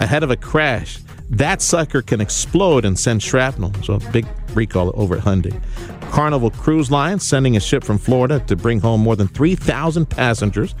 ahead 0.00 0.24
of 0.24 0.30
a 0.30 0.36
crash. 0.36 0.98
That 1.30 1.62
sucker 1.62 2.02
can 2.02 2.20
explode 2.20 2.84
and 2.84 2.98
send 2.98 3.22
shrapnel. 3.22 3.72
So, 3.82 3.94
a 3.94 4.00
big 4.10 4.26
recall 4.52 4.92
over 4.94 5.16
at 5.16 5.22
Hyundai. 5.22 5.62
Carnival 6.10 6.50
Cruise 6.50 6.90
Line 6.90 7.20
sending 7.20 7.56
a 7.56 7.60
ship 7.60 7.84
from 7.84 7.98
Florida 7.98 8.40
to 8.40 8.56
bring 8.56 8.80
home 8.80 9.00
more 9.00 9.16
than 9.16 9.28
3,000 9.28 10.06
passengers 10.06 10.74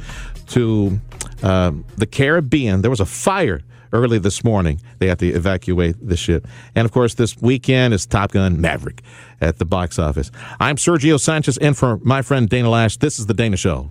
to 0.48 1.00
uh, 1.42 1.72
the 1.96 2.06
Caribbean. 2.06 2.82
There 2.82 2.90
was 2.90 3.00
a 3.00 3.06
fire 3.06 3.62
early 3.92 4.18
this 4.18 4.42
morning. 4.44 4.80
They 4.98 5.08
had 5.08 5.18
to 5.20 5.28
evacuate 5.28 5.96
the 6.06 6.16
ship. 6.16 6.46
And 6.74 6.84
of 6.84 6.92
course, 6.92 7.14
this 7.14 7.36
weekend 7.40 7.94
is 7.94 8.06
Top 8.06 8.32
Gun 8.32 8.60
Maverick 8.60 9.02
at 9.40 9.58
the 9.58 9.64
box 9.64 9.98
office. 9.98 10.30
I'm 10.60 10.76
Sergio 10.76 11.20
Sanchez, 11.20 11.58
and 11.58 11.76
for 11.76 11.98
my 11.98 12.22
friend 12.22 12.48
Dana 12.48 12.68
Loesch. 12.68 12.98
This 12.98 13.18
is 13.18 13.26
The 13.26 13.34
Dana 13.34 13.56
Show. 13.56 13.90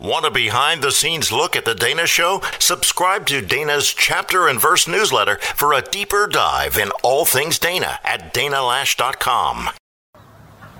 Want 0.00 0.26
a 0.26 0.30
behind 0.30 0.82
the 0.82 0.90
scenes 0.90 1.30
look 1.30 1.54
at 1.54 1.64
The 1.64 1.74
Dana 1.74 2.06
Show? 2.06 2.42
Subscribe 2.58 3.26
to 3.26 3.40
Dana's 3.40 3.94
chapter 3.94 4.48
and 4.48 4.60
verse 4.60 4.88
newsletter 4.88 5.38
for 5.54 5.72
a 5.72 5.82
deeper 5.82 6.26
dive 6.26 6.76
in 6.76 6.90
all 7.02 7.24
things 7.24 7.58
Dana 7.58 8.00
at 8.04 8.34
danaloesch.com. 8.34 9.70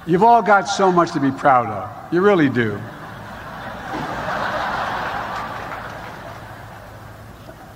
You've 0.07 0.23
all 0.23 0.43
got 0.43 0.69
so 0.69 0.93
much 0.93 1.13
to 1.13 1.21
be 1.21 1.31
proud 1.31 1.69
of. 1.69 2.13
You 2.13 2.21
really 2.21 2.51
do. 2.51 2.79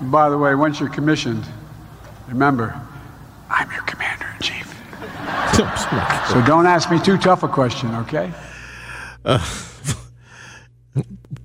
By 0.00 0.28
the 0.28 0.38
way, 0.38 0.54
once 0.54 0.78
you're 0.78 0.88
commissioned, 0.88 1.44
remember, 2.28 2.80
I'm 3.50 3.70
your 3.72 3.82
commander 3.82 4.26
in 4.34 4.40
chief. 4.40 4.66
so 5.54 6.42
don't 6.46 6.66
ask 6.66 6.90
me 6.90 7.00
too 7.00 7.18
tough 7.18 7.42
a 7.42 7.48
question, 7.48 7.92
okay? 7.96 8.32
Uh, 9.24 9.44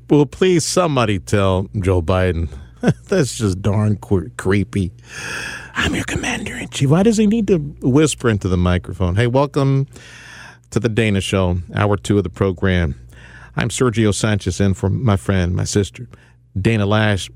well, 0.10 0.28
please, 0.28 0.66
somebody 0.66 1.18
tell 1.18 1.68
Joe 1.80 2.02
Biden. 2.04 2.50
That's 3.08 3.38
just 3.38 3.62
darn 3.62 3.98
cre- 3.98 4.28
creepy. 4.38 4.92
I'm 5.74 5.96
your 5.96 6.04
commander 6.04 6.56
in 6.56 6.70
chief. 6.70 6.92
Why 6.92 7.02
does 7.02 7.18
he 7.18 7.26
need 7.26 7.48
to 7.48 7.58
whisper 7.82 8.30
into 8.30 8.48
the 8.48 8.58
microphone? 8.58 9.16
Hey, 9.16 9.26
welcome 9.28 9.88
to 10.70 10.80
the 10.80 10.90
Dana 10.90 11.22
Show, 11.22 11.58
hour 11.74 11.98
two 11.98 12.20
of 12.20 12.24
the 12.24 12.30
program. 12.30 13.00
I'm 13.56 13.70
Sergio 13.70 14.14
Sanchez 14.14 14.62
in 14.62 14.76
for 14.76 14.90
my 14.90 15.16
friend, 15.16 15.56
my 15.56 15.64
sister, 15.64 16.08
Dana 16.60 16.86
Loesch, 16.86 17.32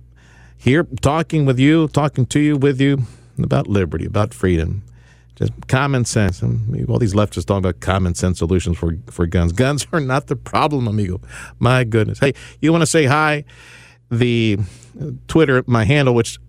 here 0.57 0.87
talking 1.01 1.45
with 1.45 1.59
you, 1.59 1.87
talking 1.89 2.25
to 2.27 2.39
you, 2.39 2.57
with 2.57 2.81
you 2.81 3.03
about 3.41 3.67
liberty, 3.67 4.05
about 4.05 4.33
freedom, 4.33 4.83
just 5.35 5.53
common 5.67 6.03
sense. 6.03 6.41
Mean, 6.41 6.85
all 6.89 6.97
these 6.99 7.13
leftists 7.13 7.45
talking 7.45 7.59
about 7.59 7.79
common 7.79 8.15
sense 8.15 8.39
solutions 8.39 8.77
for, 8.77 8.97
for 9.07 9.27
guns. 9.27 9.53
Guns 9.53 9.85
are 9.93 9.99
not 9.99 10.27
the 10.27 10.35
problem, 10.35 10.87
amigo. 10.87 11.21
My 11.59 11.83
goodness. 11.83 12.19
Hey, 12.19 12.33
you 12.59 12.71
want 12.71 12.81
to 12.81 12.87
say 12.87 13.05
hi? 13.05 13.43
The 14.09 14.57
Twitter, 15.27 15.63
my 15.67 15.85
handle, 15.85 16.15
which 16.15 16.39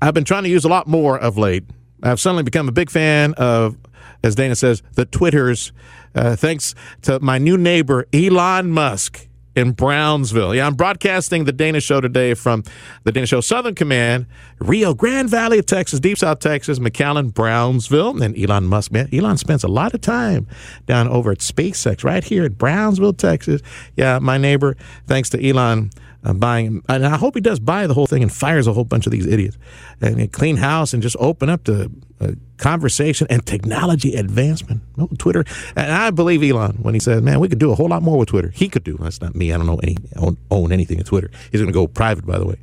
I've 0.00 0.14
been 0.14 0.24
trying 0.24 0.44
to 0.44 0.48
use 0.48 0.64
a 0.64 0.68
lot 0.68 0.86
more 0.86 1.18
of 1.18 1.36
late. 1.36 1.64
I've 2.02 2.20
suddenly 2.20 2.44
become 2.44 2.68
a 2.68 2.72
big 2.72 2.90
fan 2.90 3.34
of, 3.34 3.76
as 4.22 4.34
Dana 4.36 4.54
says, 4.54 4.82
the 4.92 5.04
Twitters. 5.04 5.72
Uh, 6.14 6.36
thanks 6.36 6.74
to 7.02 7.18
my 7.20 7.38
new 7.38 7.58
neighbor, 7.58 8.06
Elon 8.12 8.70
Musk 8.70 9.27
in 9.58 9.72
Brownsville. 9.72 10.54
Yeah, 10.54 10.66
I'm 10.66 10.74
broadcasting 10.74 11.44
the 11.44 11.52
Dana 11.52 11.80
Show 11.80 12.00
today 12.00 12.34
from 12.34 12.62
the 13.04 13.12
Dana 13.12 13.26
Show 13.26 13.40
Southern 13.40 13.74
Command, 13.74 14.26
Rio 14.60 14.94
Grande 14.94 15.28
Valley 15.28 15.58
of 15.58 15.66
Texas, 15.66 16.00
Deep 16.00 16.16
South 16.16 16.38
Texas, 16.38 16.78
McAllen, 16.78 17.34
Brownsville, 17.34 18.22
and 18.22 18.38
Elon 18.38 18.66
Musk. 18.66 18.92
Man, 18.92 19.08
Elon 19.12 19.36
spends 19.36 19.64
a 19.64 19.68
lot 19.68 19.92
of 19.94 20.00
time 20.00 20.46
down 20.86 21.08
over 21.08 21.32
at 21.32 21.38
SpaceX 21.38 22.04
right 22.04 22.22
here 22.22 22.44
at 22.44 22.56
Brownsville, 22.56 23.12
Texas. 23.12 23.60
Yeah, 23.96 24.20
my 24.20 24.38
neighbor, 24.38 24.76
thanks 25.06 25.28
to 25.30 25.46
Elon 25.48 25.90
uh, 26.24 26.32
buying, 26.32 26.82
and 26.88 27.06
I 27.06 27.16
hope 27.16 27.34
he 27.34 27.40
does 27.40 27.60
buy 27.60 27.86
the 27.86 27.94
whole 27.94 28.06
thing 28.06 28.22
and 28.22 28.32
fires 28.32 28.66
a 28.66 28.72
whole 28.72 28.84
bunch 28.84 29.06
of 29.06 29.12
these 29.12 29.26
idiots, 29.26 29.56
and 30.00 30.32
clean 30.32 30.56
house 30.56 30.92
and 30.92 31.02
just 31.02 31.16
open 31.20 31.48
up 31.48 31.64
to 31.64 31.90
uh, 32.20 32.32
conversation 32.56 33.26
and 33.30 33.46
technology 33.46 34.14
advancement. 34.14 34.82
Oh, 34.98 35.08
Twitter, 35.18 35.44
and 35.76 35.92
I 35.92 36.10
believe 36.10 36.42
Elon 36.42 36.78
when 36.82 36.94
he 36.94 37.00
says, 37.00 37.22
"Man, 37.22 37.40
we 37.40 37.48
could 37.48 37.58
do 37.58 37.70
a 37.70 37.74
whole 37.74 37.88
lot 37.88 38.02
more 38.02 38.18
with 38.18 38.28
Twitter." 38.28 38.50
He 38.50 38.68
could 38.68 38.84
do. 38.84 38.96
That's 38.98 39.20
not 39.20 39.34
me. 39.34 39.52
I 39.52 39.56
don't 39.56 39.66
know 39.66 39.78
any 39.82 39.96
own, 40.16 40.36
own 40.50 40.72
anything 40.72 40.98
at 40.98 41.06
Twitter. 41.06 41.30
He's 41.52 41.60
going 41.60 41.72
to 41.72 41.78
go 41.78 41.86
private, 41.86 42.26
by 42.26 42.38
the 42.38 42.46
way. 42.46 42.56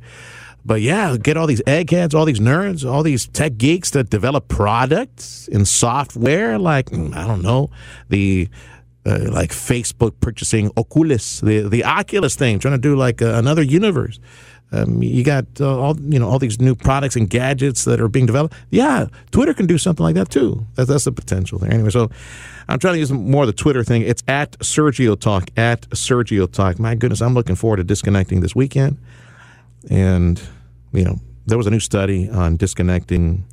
But 0.66 0.80
yeah, 0.82 1.16
get 1.16 1.36
all 1.36 1.46
these 1.46 1.62
eggheads, 1.64 2.12
all 2.12 2.24
these 2.24 2.40
nerds, 2.40 2.88
all 2.88 3.04
these 3.04 3.28
tech 3.28 3.56
geeks 3.56 3.90
that 3.90 4.10
develop 4.10 4.48
products 4.48 5.46
in 5.46 5.64
software, 5.64 6.58
like 6.58 6.90
mm, 6.90 7.14
I 7.14 7.24
don't 7.24 7.42
know 7.42 7.70
the 8.08 8.48
uh, 9.06 9.30
like 9.30 9.50
Facebook 9.50 10.18
purchasing 10.20 10.70
Oculus, 10.76 11.40
the 11.40 11.60
the 11.68 11.84
Oculus 11.84 12.34
thing, 12.34 12.58
trying 12.58 12.74
to 12.74 12.78
do 12.78 12.96
like 12.96 13.22
uh, 13.22 13.34
another 13.34 13.62
universe. 13.62 14.18
Um, 14.72 15.00
you 15.00 15.22
got 15.22 15.46
uh, 15.60 15.78
all 15.78 15.96
you 16.00 16.18
know 16.18 16.28
all 16.28 16.40
these 16.40 16.60
new 16.60 16.74
products 16.74 17.14
and 17.14 17.30
gadgets 17.30 17.84
that 17.84 18.00
are 18.00 18.08
being 18.08 18.26
developed. 18.26 18.54
Yeah, 18.70 19.06
Twitter 19.30 19.54
can 19.54 19.66
do 19.66 19.78
something 19.78 20.02
like 20.02 20.16
that 20.16 20.30
too. 20.30 20.66
That's 20.74 20.88
that's 20.88 21.04
the 21.04 21.12
potential 21.12 21.58
there. 21.58 21.72
Anyway, 21.72 21.90
so 21.90 22.10
I'm 22.68 22.80
trying 22.80 22.94
to 22.94 22.98
use 22.98 23.12
more 23.12 23.44
of 23.44 23.46
the 23.46 23.52
Twitter 23.52 23.84
thing. 23.84 24.02
It's 24.02 24.24
at 24.26 24.58
Sergio 24.58 25.18
Talk 25.18 25.50
at 25.56 25.82
Sergio 25.90 26.50
Talk. 26.50 26.80
My 26.80 26.96
goodness, 26.96 27.22
I'm 27.22 27.34
looking 27.34 27.54
forward 27.54 27.76
to 27.76 27.84
disconnecting 27.84 28.40
this 28.40 28.56
weekend. 28.56 28.98
And 29.88 30.42
you 30.92 31.04
know, 31.04 31.20
there 31.46 31.58
was 31.58 31.68
a 31.68 31.70
new 31.70 31.80
study 31.80 32.28
on 32.28 32.56
disconnecting 32.56 33.44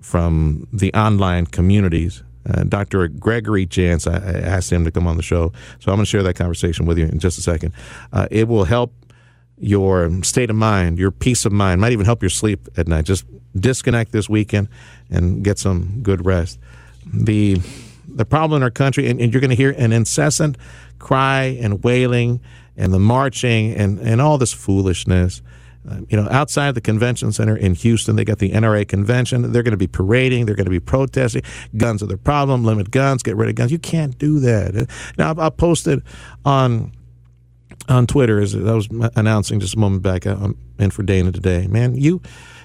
from 0.00 0.66
the 0.72 0.92
online 0.94 1.46
communities 1.46 2.24
uh, 2.50 2.64
Dr. 2.64 3.08
Gregory 3.08 3.66
Jantz, 3.66 4.10
I, 4.10 4.16
I, 4.16 4.40
asked 4.40 4.72
him 4.72 4.84
to 4.84 4.90
come 4.90 5.06
on 5.06 5.16
the 5.16 5.22
show. 5.22 5.52
So 5.78 5.92
I'm 5.92 5.96
going 5.96 6.04
to 6.04 6.06
share 6.06 6.22
that 6.22 6.34
conversation 6.34 6.86
with 6.86 6.98
you 6.98 7.06
in 7.06 7.18
just 7.18 7.38
a 7.38 7.42
second. 7.42 7.72
Uh, 8.12 8.28
it 8.30 8.48
will 8.48 8.64
help 8.64 8.92
your 9.58 10.10
state 10.22 10.50
of 10.50 10.56
mind, 10.56 10.98
your 10.98 11.10
peace 11.10 11.44
of 11.44 11.52
mind, 11.52 11.80
might 11.80 11.92
even 11.92 12.06
help 12.06 12.22
your 12.22 12.30
sleep 12.30 12.68
at 12.76 12.88
night. 12.88 13.04
Just 13.04 13.24
disconnect 13.58 14.12
this 14.12 14.28
weekend 14.28 14.68
and 15.10 15.44
get 15.44 15.58
some 15.58 16.00
good 16.02 16.24
rest. 16.24 16.58
The 17.12 17.60
the 18.12 18.24
problem 18.24 18.58
in 18.58 18.62
our 18.62 18.70
country, 18.70 19.08
and, 19.08 19.20
and 19.20 19.32
you're 19.32 19.40
going 19.40 19.50
to 19.50 19.56
hear 19.56 19.70
an 19.78 19.92
incessant 19.92 20.56
cry 20.98 21.56
and 21.60 21.84
wailing 21.84 22.40
and 22.76 22.92
the 22.92 22.98
marching 22.98 23.72
and, 23.74 23.98
and 24.00 24.20
all 24.20 24.38
this 24.38 24.52
foolishness. 24.52 25.42
Uh, 25.88 26.00
you 26.08 26.16
know, 26.16 26.28
outside 26.30 26.74
the 26.74 26.80
convention 26.80 27.32
center 27.32 27.56
in 27.56 27.74
Houston, 27.74 28.16
they 28.16 28.24
got 28.24 28.38
the 28.38 28.50
NRA 28.50 28.86
convention. 28.86 29.52
They're 29.52 29.62
going 29.62 29.72
to 29.72 29.78
be 29.78 29.86
parading. 29.86 30.44
They're 30.46 30.54
going 30.54 30.66
to 30.66 30.70
be 30.70 30.80
protesting. 30.80 31.42
Guns 31.76 32.02
are 32.02 32.06
the 32.06 32.18
problem. 32.18 32.64
Limit 32.64 32.90
guns. 32.90 33.22
Get 33.22 33.36
rid 33.36 33.48
of 33.48 33.54
guns. 33.54 33.72
You 33.72 33.78
can't 33.78 34.16
do 34.18 34.40
that. 34.40 34.88
Now, 35.16 35.32
I, 35.32 35.46
I 35.46 35.50
posted 35.50 36.02
on 36.44 36.92
on 37.88 38.06
Twitter 38.06 38.40
as 38.40 38.54
I 38.54 38.74
was 38.74 38.88
announcing 39.16 39.58
just 39.58 39.74
a 39.74 39.78
moment 39.78 40.02
back. 40.02 40.26
I'm 40.26 40.50
uh, 40.78 40.84
in 40.84 40.90
for 40.90 41.02
Dana 41.02 41.32
today. 41.32 41.66
Man, 41.66 41.94
you 41.94 42.20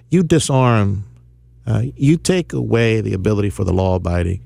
you 0.09 0.24
disarm. 0.24 1.05
Uh, 1.66 1.84
you 1.95 2.18
take 2.18 2.53
away 2.53 3.01
the 3.01 3.13
ability 3.13 3.49
for 3.49 3.63
the 3.63 3.74
law 3.74 3.95
abiding 3.95 4.45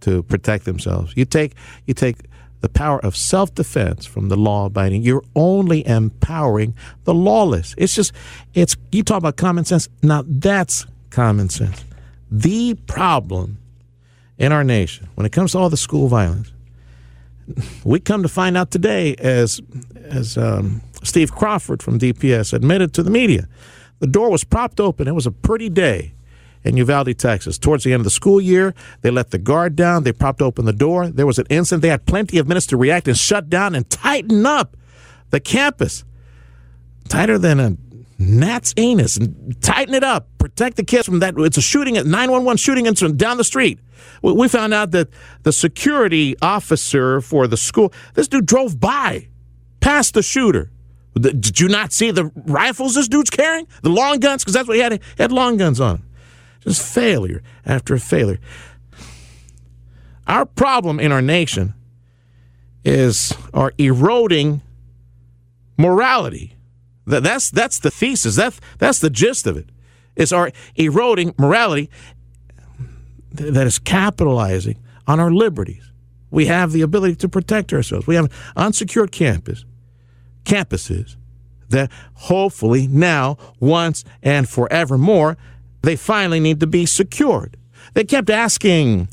to 0.00 0.22
protect 0.24 0.66
themselves. 0.66 1.12
You 1.16 1.24
take 1.24 1.54
you 1.86 1.94
take 1.94 2.16
the 2.60 2.68
power 2.68 3.04
of 3.04 3.16
self 3.16 3.54
defense 3.54 4.06
from 4.06 4.28
the 4.28 4.36
law 4.36 4.66
abiding. 4.66 5.02
You're 5.02 5.24
only 5.34 5.86
empowering 5.86 6.74
the 7.04 7.14
lawless. 7.14 7.74
It's 7.78 7.94
just, 7.94 8.12
it's, 8.54 8.76
you 8.92 9.02
talk 9.02 9.18
about 9.18 9.36
common 9.36 9.64
sense. 9.64 9.88
Now 10.02 10.24
that's 10.26 10.86
common 11.10 11.48
sense. 11.48 11.84
The 12.30 12.74
problem 12.86 13.58
in 14.38 14.52
our 14.52 14.64
nation 14.64 15.08
when 15.14 15.26
it 15.26 15.32
comes 15.32 15.52
to 15.52 15.58
all 15.58 15.70
the 15.70 15.76
school 15.76 16.08
violence, 16.08 16.52
we 17.84 18.00
come 18.00 18.22
to 18.22 18.28
find 18.28 18.56
out 18.56 18.70
today, 18.70 19.14
as, 19.16 19.60
as 20.04 20.38
um, 20.38 20.82
Steve 21.02 21.32
Crawford 21.32 21.82
from 21.82 21.98
DPS 21.98 22.52
admitted 22.52 22.94
to 22.94 23.02
the 23.02 23.10
media, 23.10 23.48
the 23.98 24.06
door 24.06 24.30
was 24.30 24.44
propped 24.44 24.80
open. 24.80 25.08
It 25.08 25.14
was 25.14 25.26
a 25.26 25.32
pretty 25.32 25.68
day 25.68 26.12
in 26.64 26.76
Uvalde, 26.76 27.18
Texas. 27.18 27.58
Towards 27.58 27.84
the 27.84 27.92
end 27.92 28.00
of 28.00 28.04
the 28.04 28.10
school 28.10 28.40
year, 28.40 28.74
they 29.02 29.10
let 29.10 29.30
the 29.30 29.38
guard 29.38 29.76
down. 29.76 30.02
They 30.02 30.12
propped 30.12 30.42
open 30.42 30.64
the 30.64 30.72
door. 30.72 31.08
There 31.08 31.26
was 31.26 31.38
an 31.38 31.46
incident. 31.48 31.82
They 31.82 31.88
had 31.88 32.06
plenty 32.06 32.38
of 32.38 32.46
minutes 32.46 32.66
to 32.66 32.76
react 32.76 33.08
and 33.08 33.16
shut 33.16 33.48
down 33.48 33.74
and 33.74 33.88
tighten 33.88 34.44
up 34.44 34.76
the 35.30 35.40
campus. 35.40 36.04
Tighter 37.08 37.38
than 37.38 37.58
a 37.60 37.76
gnat's 38.18 38.74
anus 38.76 39.16
and 39.16 39.60
tighten 39.62 39.94
it 39.94 40.04
up. 40.04 40.28
Protect 40.38 40.76
the 40.76 40.84
kids 40.84 41.06
from 41.06 41.20
that. 41.20 41.34
It's 41.38 41.56
a 41.56 41.62
shooting, 41.62 41.96
a 41.96 42.04
911 42.04 42.58
shooting 42.58 42.86
incident 42.86 43.18
down 43.18 43.38
the 43.38 43.44
street. 43.44 43.80
We 44.22 44.48
found 44.48 44.74
out 44.74 44.90
that 44.90 45.08
the 45.42 45.52
security 45.52 46.36
officer 46.42 47.20
for 47.20 47.46
the 47.46 47.56
school, 47.56 47.92
this 48.14 48.28
dude 48.28 48.46
drove 48.46 48.78
by 48.78 49.28
past 49.80 50.14
the 50.14 50.22
shooter. 50.22 50.70
Did 51.18 51.58
you 51.58 51.68
not 51.68 51.92
see 51.92 52.10
the 52.10 52.26
rifles 52.46 52.94
this 52.94 53.08
dude's 53.08 53.30
carrying? 53.30 53.66
The 53.82 53.88
long 53.88 54.20
guns? 54.20 54.44
Because 54.44 54.54
that's 54.54 54.68
what 54.68 54.76
he 54.76 54.82
had. 54.82 54.92
He 54.92 55.00
had 55.18 55.32
long 55.32 55.56
guns 55.56 55.80
on. 55.80 56.02
Just 56.60 56.82
failure 56.82 57.42
after 57.64 57.96
failure. 57.98 58.38
Our 60.26 60.46
problem 60.46 61.00
in 61.00 61.10
our 61.12 61.22
nation 61.22 61.74
is 62.84 63.34
our 63.52 63.72
eroding 63.78 64.62
morality. 65.76 66.56
That's, 67.06 67.50
that's 67.50 67.78
the 67.78 67.90
thesis. 67.90 68.36
That's, 68.36 68.60
that's 68.78 69.00
the 69.00 69.10
gist 69.10 69.46
of 69.46 69.56
it. 69.56 69.70
It's 70.16 70.32
our 70.32 70.52
eroding 70.76 71.34
morality 71.38 71.90
that 73.32 73.66
is 73.66 73.78
capitalizing 73.78 74.78
on 75.06 75.18
our 75.18 75.30
liberties. 75.30 75.90
We 76.30 76.46
have 76.46 76.72
the 76.72 76.82
ability 76.82 77.16
to 77.16 77.28
protect 77.28 77.72
ourselves. 77.72 78.06
We 78.06 78.14
have 78.14 78.30
unsecured 78.54 79.12
campus, 79.12 79.64
campuses 80.44 81.16
that 81.70 81.90
hopefully 82.14 82.86
now, 82.86 83.38
once 83.58 84.04
and 84.22 84.48
forevermore, 84.48 85.36
they 85.82 85.96
finally 85.96 86.40
need 86.40 86.60
to 86.60 86.66
be 86.66 86.86
secured. 86.86 87.56
They 87.94 88.04
kept 88.04 88.30
asking 88.30 89.08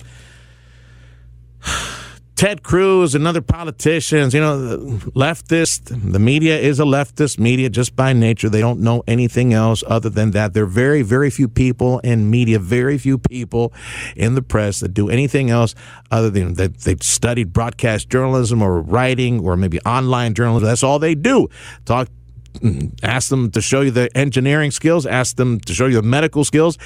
Ted 2.35 2.61
Cruz 2.61 3.15
and 3.15 3.25
other 3.25 3.41
politicians, 3.41 4.35
you 4.35 4.39
know, 4.39 4.77
leftist, 5.15 6.11
the 6.11 6.19
media 6.19 6.59
is 6.59 6.79
a 6.79 6.83
leftist 6.83 7.39
media 7.39 7.67
just 7.67 7.95
by 7.95 8.13
nature. 8.13 8.47
They 8.47 8.59
don't 8.61 8.79
know 8.79 9.03
anything 9.07 9.53
else 9.55 9.83
other 9.87 10.11
than 10.11 10.31
that. 10.31 10.53
There 10.53 10.65
are 10.65 10.67
very, 10.67 11.01
very 11.01 11.31
few 11.31 11.47
people 11.47 11.97
in 11.99 12.29
media, 12.29 12.59
very 12.59 12.99
few 12.99 13.17
people 13.17 13.73
in 14.15 14.35
the 14.35 14.43
press 14.43 14.81
that 14.81 14.93
do 14.93 15.09
anything 15.09 15.49
else 15.49 15.73
other 16.11 16.29
than 16.29 16.53
that 16.55 16.81
they've 16.81 17.01
studied 17.01 17.53
broadcast 17.53 18.07
journalism 18.07 18.61
or 18.61 18.81
writing 18.81 19.39
or 19.39 19.57
maybe 19.57 19.79
online 19.79 20.35
journalism. 20.35 20.67
That's 20.67 20.83
all 20.83 20.99
they 20.99 21.15
do. 21.15 21.47
Talk 21.85 22.07
Mm-hmm. 22.55 23.05
ask 23.05 23.29
them 23.29 23.51
to 23.51 23.61
show 23.61 23.81
you 23.81 23.91
the 23.91 24.15
engineering 24.17 24.71
skills, 24.71 25.05
ask 25.05 25.35
them 25.35 25.59
to 25.61 25.73
show 25.73 25.85
you 25.85 25.95
the 25.95 26.01
medical 26.01 26.43
skills. 26.43 26.77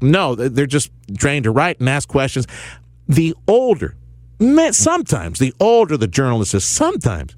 No, 0.00 0.34
they're 0.34 0.66
just 0.66 0.90
trained 1.18 1.44
to 1.44 1.50
write 1.50 1.80
and 1.80 1.88
ask 1.88 2.08
questions. 2.08 2.46
The 3.06 3.34
older, 3.46 3.94
sometimes 4.70 5.38
the 5.38 5.52
older 5.60 5.96
the 5.96 6.06
journalist 6.06 6.54
is, 6.54 6.64
sometimes 6.64 7.34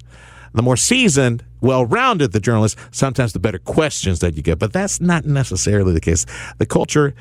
the 0.53 0.61
more 0.61 0.77
seasoned, 0.77 1.43
well 1.59 1.85
rounded 1.85 2.31
the 2.31 2.39
journalist, 2.39 2.77
sometimes 2.91 3.33
the 3.33 3.39
better 3.39 3.59
questions 3.59 4.19
that 4.19 4.35
you 4.35 4.41
get. 4.41 4.57
But 4.57 4.73
that's 4.73 5.01
not 5.01 5.25
necessarily 5.25 5.93
the 5.93 6.01
case. 6.01 6.25
The 6.57 6.65
culture 6.65 7.13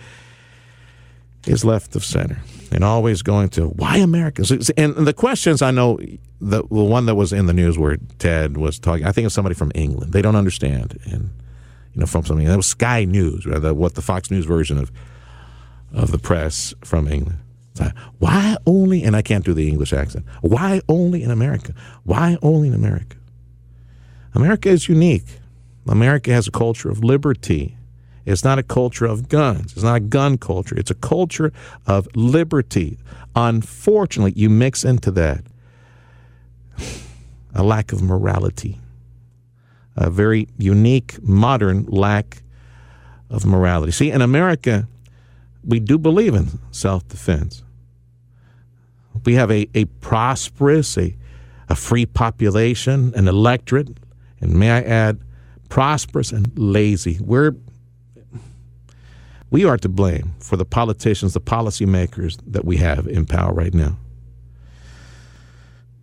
is 1.47 1.65
left 1.65 1.97
of 1.97 2.05
center 2.05 2.39
and 2.71 2.85
always 2.85 3.23
going 3.23 3.49
to 3.51 3.67
why 3.69 3.97
Americans. 3.99 4.71
And 4.71 4.95
the 4.95 5.13
questions 5.13 5.63
I 5.63 5.71
know, 5.71 5.99
the, 6.41 6.63
the 6.63 6.85
one 6.85 7.07
that 7.07 7.15
was 7.15 7.33
in 7.33 7.47
the 7.47 7.53
news 7.53 7.79
where 7.79 7.97
Ted 8.19 8.57
was 8.57 8.79
talking, 8.79 9.07
I 9.07 9.13
think 9.13 9.27
it's 9.27 9.35
somebody 9.35 9.55
from 9.55 9.73
England. 9.75 10.13
They 10.13 10.23
don't 10.23 10.37
understand, 10.37 10.99
and 11.05 11.31
you 11.95 12.01
know, 12.01 12.07
from 12.07 12.25
something 12.25 12.47
that 12.47 12.57
was 12.57 12.67
Sky 12.67 13.05
News, 13.05 13.47
rather 13.47 13.75
what 13.75 13.95
the 13.95 14.03
Fox 14.03 14.31
News 14.31 14.45
version 14.45 14.79
of 14.79 14.91
of 15.93 16.13
the 16.13 16.19
press 16.19 16.73
from 16.85 17.09
England. 17.09 17.39
Like, 17.79 17.97
why 18.19 18.57
only? 18.67 19.03
And 19.03 19.17
I 19.17 19.23
can't 19.23 19.45
do 19.45 19.55
the 19.55 19.69
English 19.69 19.93
accent. 19.93 20.25
Why 20.41 20.81
only 20.89 21.23
in 21.23 21.31
America? 21.31 21.75
Why 22.05 22.39
only 22.43 22.69
in 22.69 22.75
America? 22.75 23.17
America 24.35 24.69
is 24.69 24.89
unique. 24.89 25.41
America 25.89 26.33
has 26.33 26.47
a 26.47 26.51
culture 26.51 26.91
of 26.91 27.03
liberty 27.03 27.77
it's 28.27 28.45
not 28.45 28.59
a 28.59 28.63
culture 28.63 29.07
of 29.07 29.29
guns. 29.29 29.73
It's 29.73 29.83
not 29.83 29.97
a 29.97 30.01
gun 30.01 30.39
culture. 30.39 30.77
It's 30.79 30.91
a 30.91 30.95
culture 30.95 31.53
of 31.87 32.09
liberty. 32.15 32.99
Unfortunately, 33.35 34.33
you 34.37 34.51
mix 34.51 34.85
into 34.85 35.11
that 35.13 35.45
a 37.55 37.63
lack 37.63 37.93
of 37.93 38.03
morality, 38.03 38.79
a 39.97 40.11
very 40.11 40.49
unique, 40.59 41.21
modern 41.23 41.85
lack 41.87 42.43
of 43.29 43.45
morality. 43.45 43.93
See, 43.93 44.11
in 44.11 44.23
America, 44.23 44.87
we 45.65 45.81
do 45.81 45.99
believe 45.99 46.35
in 46.35 46.59
self 46.71 47.07
defense. 47.09 47.63
We 49.25 49.35
have 49.35 49.51
a, 49.51 49.69
a 49.75 49.85
prosperous, 49.85 50.97
a, 50.97 51.17
a 51.69 51.75
free 51.75 52.07
population, 52.07 53.13
an 53.15 53.29
electorate, 53.29 53.99
and 54.41 54.55
may 54.55 54.71
I 54.71 54.81
add, 54.83 55.21
prosperous 55.69 56.33
and 56.33 56.51
lazy. 56.59 57.19
We're 57.21 57.55
we 59.51 59.65
are 59.65 59.77
to 59.79 59.89
blame 59.89 60.35
for 60.41 60.57
the 60.57 60.65
politicians, 60.65 61.35
the 61.35 61.41
policymakers 61.41 62.39
that 62.47 62.65
we 62.65 62.77
have 62.79 63.07
in 63.07 63.27
power 63.27 63.53
right 63.53 63.75
now. 63.75 63.99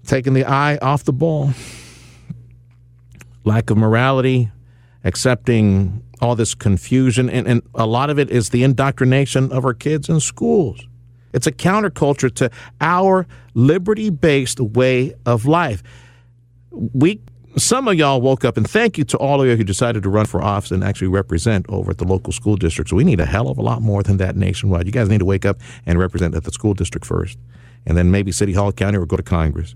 Taking 0.06 0.34
the 0.34 0.46
eye 0.46 0.78
off 0.78 1.04
the 1.04 1.14
ball, 1.14 1.52
lack 3.44 3.70
of 3.70 3.78
morality, 3.78 4.52
accepting 5.04 6.04
all 6.22 6.36
this 6.36 6.56
confusion, 6.56 7.30
and, 7.30 7.48
and 7.48 7.62
a 7.76 7.86
lot 7.86 8.10
of 8.10 8.20
it 8.20 8.30
is 8.30 8.50
the 8.50 8.64
indoctrination 8.64 9.52
of 9.52 9.66
our 9.66 9.74
kids 9.74 10.10
in 10.10 10.20
schools. 10.20 10.88
It's 11.34 11.48
a 11.48 11.52
counterculture 11.52 12.34
to 12.36 12.50
our 12.82 13.28
liberty 13.54 14.10
based 14.10 14.60
way 14.60 15.14
of 15.26 15.46
life. 15.46 15.84
We 16.72 17.22
some 17.62 17.88
of 17.88 17.96
y'all 17.96 18.20
woke 18.22 18.44
up, 18.44 18.58
and 18.58 18.70
thank 18.70 18.98
you 18.98 19.04
to 19.06 19.18
all 19.18 19.42
of 19.42 19.48
you 19.48 19.56
who 19.56 19.64
decided 19.64 20.04
to 20.04 20.10
run 20.10 20.26
for 20.26 20.42
office 20.42 20.72
and 20.72 20.84
actually 20.84 21.08
represent 21.08 21.66
over 21.70 21.92
at 21.92 21.98
the 21.98 22.06
local 22.06 22.34
school 22.34 22.56
districts. 22.56 22.92
We 22.92 23.04
need 23.04 23.20
a 23.20 23.26
hell 23.26 23.48
of 23.48 23.58
a 23.58 23.62
lot 23.62 23.82
more 23.82 24.04
than 24.04 24.18
that 24.18 24.36
nationwide. 24.36 24.86
You 24.86 24.92
guys 24.92 25.10
need 25.10 25.20
to 25.20 25.26
wake 25.26 25.46
up 25.46 25.60
and 25.86 25.98
represent 25.98 26.36
at 26.36 26.44
the 26.44 26.52
school 26.52 26.74
district 26.74 27.06
first, 27.06 27.38
and 27.86 27.98
then 27.98 28.12
maybe 28.12 28.32
city 28.32 28.54
hall, 28.54 28.72
county, 28.72 28.98
or 28.98 29.06
go 29.06 29.16
to 29.16 29.24
Congress. 29.24 29.76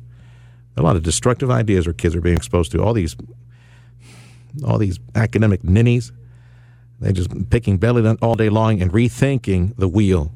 A 0.78 0.82
lot 0.82 0.96
of 0.96 1.04
destructive 1.04 1.50
ideas 1.50 1.88
our 1.88 1.94
kids 1.94 2.16
are 2.16 2.22
being 2.22 2.36
exposed 2.36 2.72
to. 2.72 2.84
All 2.84 2.94
these, 2.94 3.16
all 4.66 4.78
these 4.78 5.00
academic 5.16 5.64
ninnies, 5.64 6.12
they're 7.00 7.12
just 7.12 7.50
picking 7.50 7.78
belly 7.78 8.18
all 8.22 8.36
day 8.36 8.50
long 8.50 8.82
and 8.82 8.92
rethinking 8.92 9.76
the 9.78 9.88
wheel, 9.88 10.32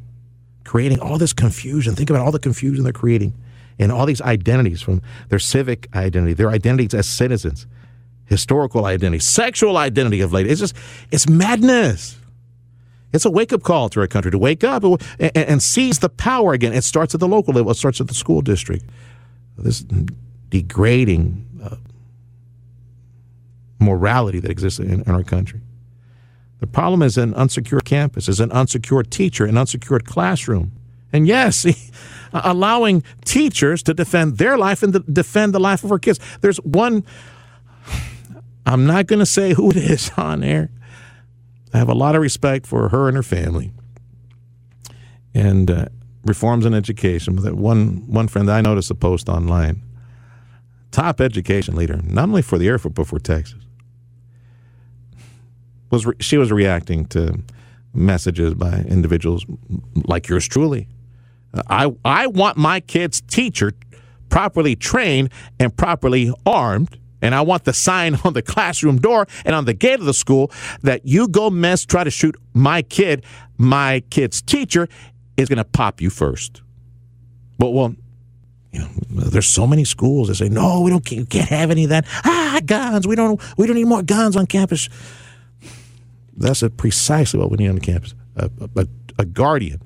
creating 0.63 0.99
all 0.99 1.17
this 1.17 1.33
confusion. 1.33 1.95
Think 1.95 2.09
about 2.09 2.25
all 2.25 2.31
the 2.31 2.39
confusion 2.39 2.83
they're 2.83 2.93
creating 2.93 3.33
and 3.79 3.91
all 3.91 4.05
these 4.05 4.21
identities 4.21 4.81
from 4.81 5.01
their 5.29 5.39
civic 5.39 5.87
identity, 5.95 6.33
their 6.33 6.49
identities 6.49 6.93
as 6.93 7.07
citizens, 7.07 7.67
historical 8.25 8.85
identity, 8.85 9.19
sexual 9.19 9.77
identity 9.77 10.21
of 10.21 10.33
late. 10.33 10.47
It's 10.47 10.61
just, 10.61 10.75
it's 11.11 11.27
madness. 11.27 12.17
It's 13.13 13.25
a 13.25 13.31
wake 13.31 13.53
up 13.53 13.63
call 13.63 13.89
to 13.89 14.01
our 14.01 14.07
country 14.07 14.31
to 14.31 14.37
wake 14.37 14.63
up 14.63 14.83
and, 14.83 15.01
and, 15.19 15.63
seize 15.63 15.99
the 15.99 16.09
power 16.09 16.53
again. 16.53 16.73
It 16.73 16.83
starts 16.83 17.13
at 17.13 17.21
the 17.21 17.27
local 17.27 17.53
level, 17.53 17.71
it 17.71 17.75
starts 17.75 18.01
at 18.01 18.07
the 18.07 18.13
school 18.13 18.41
district. 18.41 18.83
This 19.57 19.85
degrading 20.49 21.45
uh, 21.63 21.77
morality 23.79 24.39
that 24.39 24.51
exists 24.51 24.79
in, 24.79 25.01
in 25.01 25.09
our 25.09 25.23
country. 25.23 25.61
The 26.59 26.67
problem 26.67 27.01
is 27.01 27.17
an 27.17 27.33
unsecured 27.35 27.85
campus, 27.85 28.27
is 28.27 28.39
an 28.39 28.51
unsecured 28.51 29.11
teacher, 29.11 29.45
an 29.45 29.57
unsecured 29.57 30.05
classroom. 30.05 30.71
And 31.13 31.27
yes, 31.27 31.65
allowing 32.43 33.03
teachers 33.23 33.81
to 33.83 33.93
defend 33.93 34.37
their 34.37 34.57
life 34.57 34.83
and 34.83 35.13
defend 35.13 35.53
the 35.53 35.59
life 35.59 35.83
of 35.83 35.91
our 35.91 35.99
kids. 35.99 36.19
There's 36.41 36.57
one, 36.57 37.03
I'm 38.65 38.85
not 38.85 39.07
going 39.07 39.19
to 39.19 39.25
say 39.25 39.53
who 39.53 39.71
it 39.71 39.77
is 39.77 40.11
on 40.17 40.43
air. 40.43 40.69
I 41.73 41.77
have 41.77 41.89
a 41.89 41.93
lot 41.93 42.15
of 42.15 42.21
respect 42.21 42.65
for 42.65 42.89
her 42.89 43.07
and 43.07 43.17
her 43.17 43.23
family 43.23 43.71
and 45.33 45.69
uh, 45.69 45.85
reforms 46.23 46.65
in 46.65 46.73
education. 46.73 47.35
But 47.35 47.55
one, 47.55 48.03
one 48.07 48.27
friend, 48.27 48.49
I 48.49 48.61
noticed 48.61 48.89
a 48.91 48.95
post 48.95 49.27
online. 49.27 49.81
Top 50.91 51.19
education 51.19 51.75
leader, 51.75 51.99
not 52.03 52.29
only 52.29 52.41
for 52.41 52.57
the 52.57 52.67
Air 52.69 52.77
Force, 52.77 52.93
but 52.95 53.07
for 53.07 53.19
Texas. 53.19 53.59
Was 55.91 56.05
re- 56.05 56.15
she 56.19 56.37
was 56.37 56.51
reacting 56.51 57.05
to 57.07 57.41
messages 57.93 58.53
by 58.53 58.79
individuals 58.87 59.45
like 60.05 60.27
yours 60.29 60.47
truly 60.47 60.87
I, 61.69 61.93
I 62.03 62.27
want 62.27 62.57
my 62.57 62.79
kid's 62.79 63.21
teacher 63.21 63.73
properly 64.29 64.75
trained 64.75 65.29
and 65.59 65.75
properly 65.75 66.33
armed. 66.45 66.99
And 67.21 67.33
I 67.33 67.41
want 67.41 67.63
the 67.63 67.73
sign 67.73 68.15
on 68.23 68.33
the 68.33 68.41
classroom 68.41 68.99
door 68.99 69.27
and 69.45 69.55
on 69.55 69.65
the 69.65 69.73
gate 69.73 69.99
of 69.99 70.05
the 70.05 70.13
school 70.13 70.51
that 70.81 71.05
you 71.05 71.27
go 71.27 71.49
mess, 71.49 71.85
try 71.85 72.03
to 72.03 72.11
shoot 72.11 72.35
my 72.53 72.81
kid, 72.81 73.23
my 73.57 74.03
kid's 74.09 74.41
teacher 74.41 74.87
is 75.37 75.49
going 75.49 75.57
to 75.57 75.63
pop 75.63 76.01
you 76.01 76.09
first. 76.09 76.61
But, 77.57 77.71
well, 77.71 77.95
you 78.71 78.79
know, 78.79 78.89
there's 79.09 79.47
so 79.47 79.65
many 79.65 79.85
schools 79.85 80.27
that 80.27 80.35
say, 80.35 80.49
no, 80.49 80.81
we 80.81 80.91
don't, 80.91 81.09
you 81.09 81.25
can't 81.25 81.49
have 81.49 81.71
any 81.71 81.85
of 81.85 81.89
that. 81.91 82.05
Ah, 82.25 82.59
guns. 82.65 83.07
We 83.07 83.15
don't, 83.15 83.41
we 83.57 83.67
don't 83.67 83.77
need 83.77 83.87
more 83.87 84.03
guns 84.03 84.35
on 84.35 84.45
campus. 84.45 84.89
That's 86.35 86.61
precisely 86.75 87.39
what 87.39 87.49
we 87.49 87.57
need 87.57 87.69
on 87.69 87.79
campus 87.79 88.13
a, 88.35 88.51
a, 88.75 88.87
a 89.19 89.25
guardian, 89.25 89.81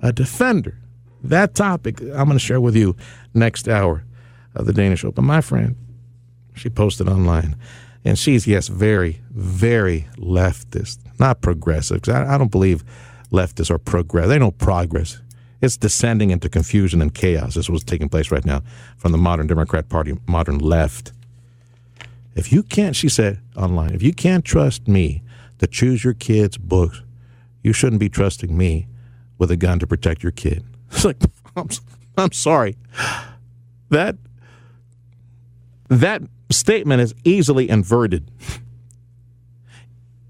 a 0.00 0.12
defender 0.12 0.78
that 1.24 1.54
topic 1.54 2.00
I'm 2.00 2.26
going 2.26 2.32
to 2.32 2.38
share 2.38 2.60
with 2.60 2.76
you 2.76 2.96
next 3.32 3.68
hour 3.68 4.04
of 4.54 4.66
the 4.66 4.72
Dana 4.72 4.96
Show. 4.96 5.10
But 5.10 5.22
my 5.22 5.40
friend, 5.40 5.76
she 6.54 6.70
posted 6.70 7.08
online, 7.08 7.56
and 8.04 8.18
she's, 8.18 8.46
yes, 8.46 8.68
very, 8.68 9.20
very 9.30 10.06
leftist, 10.16 10.98
not 11.18 11.40
progressive, 11.40 12.02
because 12.02 12.14
I, 12.14 12.34
I 12.34 12.38
don't 12.38 12.50
believe 12.50 12.84
leftists 13.32 13.70
are 13.70 13.78
progressive. 13.78 14.30
They 14.30 14.38
know 14.38 14.50
progress. 14.50 15.20
It's 15.60 15.76
descending 15.76 16.30
into 16.30 16.48
confusion 16.48 17.00
and 17.00 17.14
chaos. 17.14 17.54
This 17.54 17.66
is 17.66 17.70
what's 17.70 17.84
taking 17.84 18.08
place 18.08 18.30
right 18.30 18.44
now 18.44 18.62
from 18.98 19.12
the 19.12 19.18
modern 19.18 19.46
Democrat 19.46 19.88
Party, 19.88 20.16
modern 20.26 20.58
left. 20.58 21.12
If 22.36 22.52
you 22.52 22.62
can't, 22.62 22.94
she 22.94 23.08
said 23.08 23.40
online, 23.56 23.94
if 23.94 24.02
you 24.02 24.12
can't 24.12 24.44
trust 24.44 24.86
me 24.86 25.22
to 25.58 25.66
choose 25.66 26.04
your 26.04 26.14
kid's 26.14 26.58
books, 26.58 27.00
you 27.62 27.72
shouldn't 27.72 28.00
be 28.00 28.10
trusting 28.10 28.56
me 28.56 28.88
with 29.38 29.50
a 29.50 29.56
gun 29.56 29.78
to 29.78 29.86
protect 29.86 30.22
your 30.22 30.32
kid. 30.32 30.64
It's 30.94 31.04
like, 31.04 31.16
I'm, 31.56 31.68
I'm 32.16 32.32
sorry. 32.32 32.76
That 33.90 34.16
that 35.88 36.22
statement 36.50 37.00
is 37.00 37.14
easily 37.24 37.68
inverted. 37.68 38.30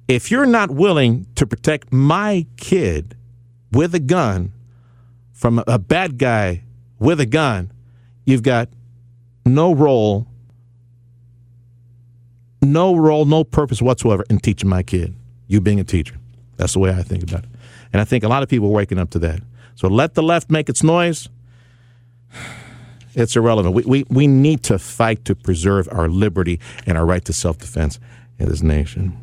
If 0.09 0.31
you're 0.31 0.47
not 0.47 0.71
willing 0.71 1.27
to 1.37 1.47
protect 1.47 1.93
my 1.93 2.47
kid 2.57 3.17
with 3.73 3.95
a 3.95 4.01
gun 4.01 4.53
from 5.33 5.63
a 5.67 5.79
bad 5.79 6.19
guy 6.19 6.63
with 6.99 7.21
a 7.21 7.27
gun, 7.27 7.73
you've 8.27 8.43
got 8.43 8.69
no 9.47 9.75
role, 9.75 10.27
no 12.61 12.95
role, 12.97 13.25
no 13.25 13.45
purpose 13.45 13.81
whatsoever 13.81 14.25
in 14.29 14.39
teaching 14.39 14.69
my 14.69 14.83
kid. 14.83 15.15
You 15.47 15.61
being 15.61 15.81
a 15.81 15.85
teacher. 15.85 16.17
That's 16.57 16.73
the 16.73 16.79
way 16.79 16.91
I 16.91 17.03
think 17.03 17.23
about 17.23 17.45
it. 17.45 17.51
And 17.93 18.01
I 18.01 18.05
think 18.05 18.25
a 18.25 18.29
lot 18.29 18.43
of 18.43 18.49
people 18.49 18.69
are 18.69 18.73
waking 18.73 18.99
up 18.99 19.11
to 19.11 19.19
that. 19.21 19.41
So 19.75 19.89
let 19.89 20.15
the 20.15 20.23
left 20.23 20.51
make 20.51 20.69
its 20.69 20.83
noise. 20.83 21.29
It's 23.15 23.37
irrelevant. 23.37 23.75
We, 23.75 23.83
we, 23.85 24.05
we 24.09 24.27
need 24.27 24.63
to 24.65 24.79
fight 24.79 25.25
to 25.27 25.35
preserve 25.35 25.89
our 25.93 26.09
liberty 26.09 26.59
and 26.87 26.99
our 26.99 27.07
right 27.07 27.25
to 27.25 27.33
self 27.33 27.59
defense 27.59 28.01
in 28.39 28.49
this 28.49 28.63
nation. 28.63 29.17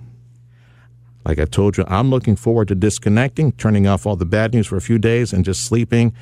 Like 1.25 1.39
I 1.39 1.45
told 1.45 1.77
you, 1.77 1.83
I'm 1.87 2.09
looking 2.09 2.35
forward 2.35 2.67
to 2.69 2.75
disconnecting, 2.75 3.51
turning 3.53 3.87
off 3.87 4.05
all 4.05 4.15
the 4.15 4.25
bad 4.25 4.53
news 4.53 4.67
for 4.67 4.77
a 4.77 4.81
few 4.81 4.97
days, 4.97 5.33
and 5.33 5.45
just 5.45 5.65
sleeping 5.65 6.13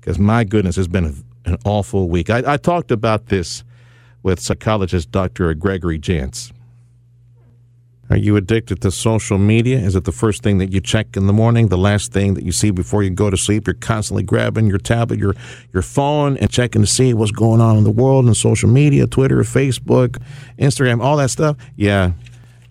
because 0.00 0.18
my 0.18 0.44
goodness, 0.44 0.78
it's 0.78 0.88
been 0.88 1.04
a, 1.04 1.50
an 1.50 1.58
awful 1.64 2.08
week. 2.08 2.30
I, 2.30 2.54
I 2.54 2.56
talked 2.56 2.90
about 2.90 3.26
this 3.26 3.64
with 4.22 4.40
psychologist 4.40 5.10
Dr. 5.10 5.52
Gregory 5.54 5.98
Jantz. 5.98 6.52
Are 8.08 8.16
you 8.16 8.36
addicted 8.36 8.80
to 8.82 8.92
social 8.92 9.36
media? 9.36 9.78
Is 9.78 9.96
it 9.96 10.04
the 10.04 10.12
first 10.12 10.44
thing 10.44 10.58
that 10.58 10.72
you 10.72 10.80
check 10.80 11.16
in 11.16 11.26
the 11.26 11.32
morning, 11.32 11.68
the 11.68 11.78
last 11.78 12.12
thing 12.12 12.34
that 12.34 12.44
you 12.44 12.52
see 12.52 12.70
before 12.70 13.02
you 13.02 13.10
go 13.10 13.30
to 13.30 13.36
sleep? 13.36 13.66
You're 13.66 13.74
constantly 13.74 14.22
grabbing 14.22 14.68
your 14.68 14.78
tablet, 14.78 15.18
your 15.18 15.34
your 15.72 15.82
phone, 15.82 16.36
and 16.36 16.48
checking 16.48 16.82
to 16.82 16.86
see 16.86 17.14
what's 17.14 17.32
going 17.32 17.60
on 17.60 17.76
in 17.76 17.82
the 17.82 17.90
world 17.90 18.26
and 18.26 18.36
social 18.36 18.68
media, 18.68 19.08
Twitter, 19.08 19.38
Facebook, 19.38 20.22
Instagram, 20.56 21.02
all 21.02 21.16
that 21.16 21.30
stuff. 21.30 21.56
Yeah, 21.74 22.12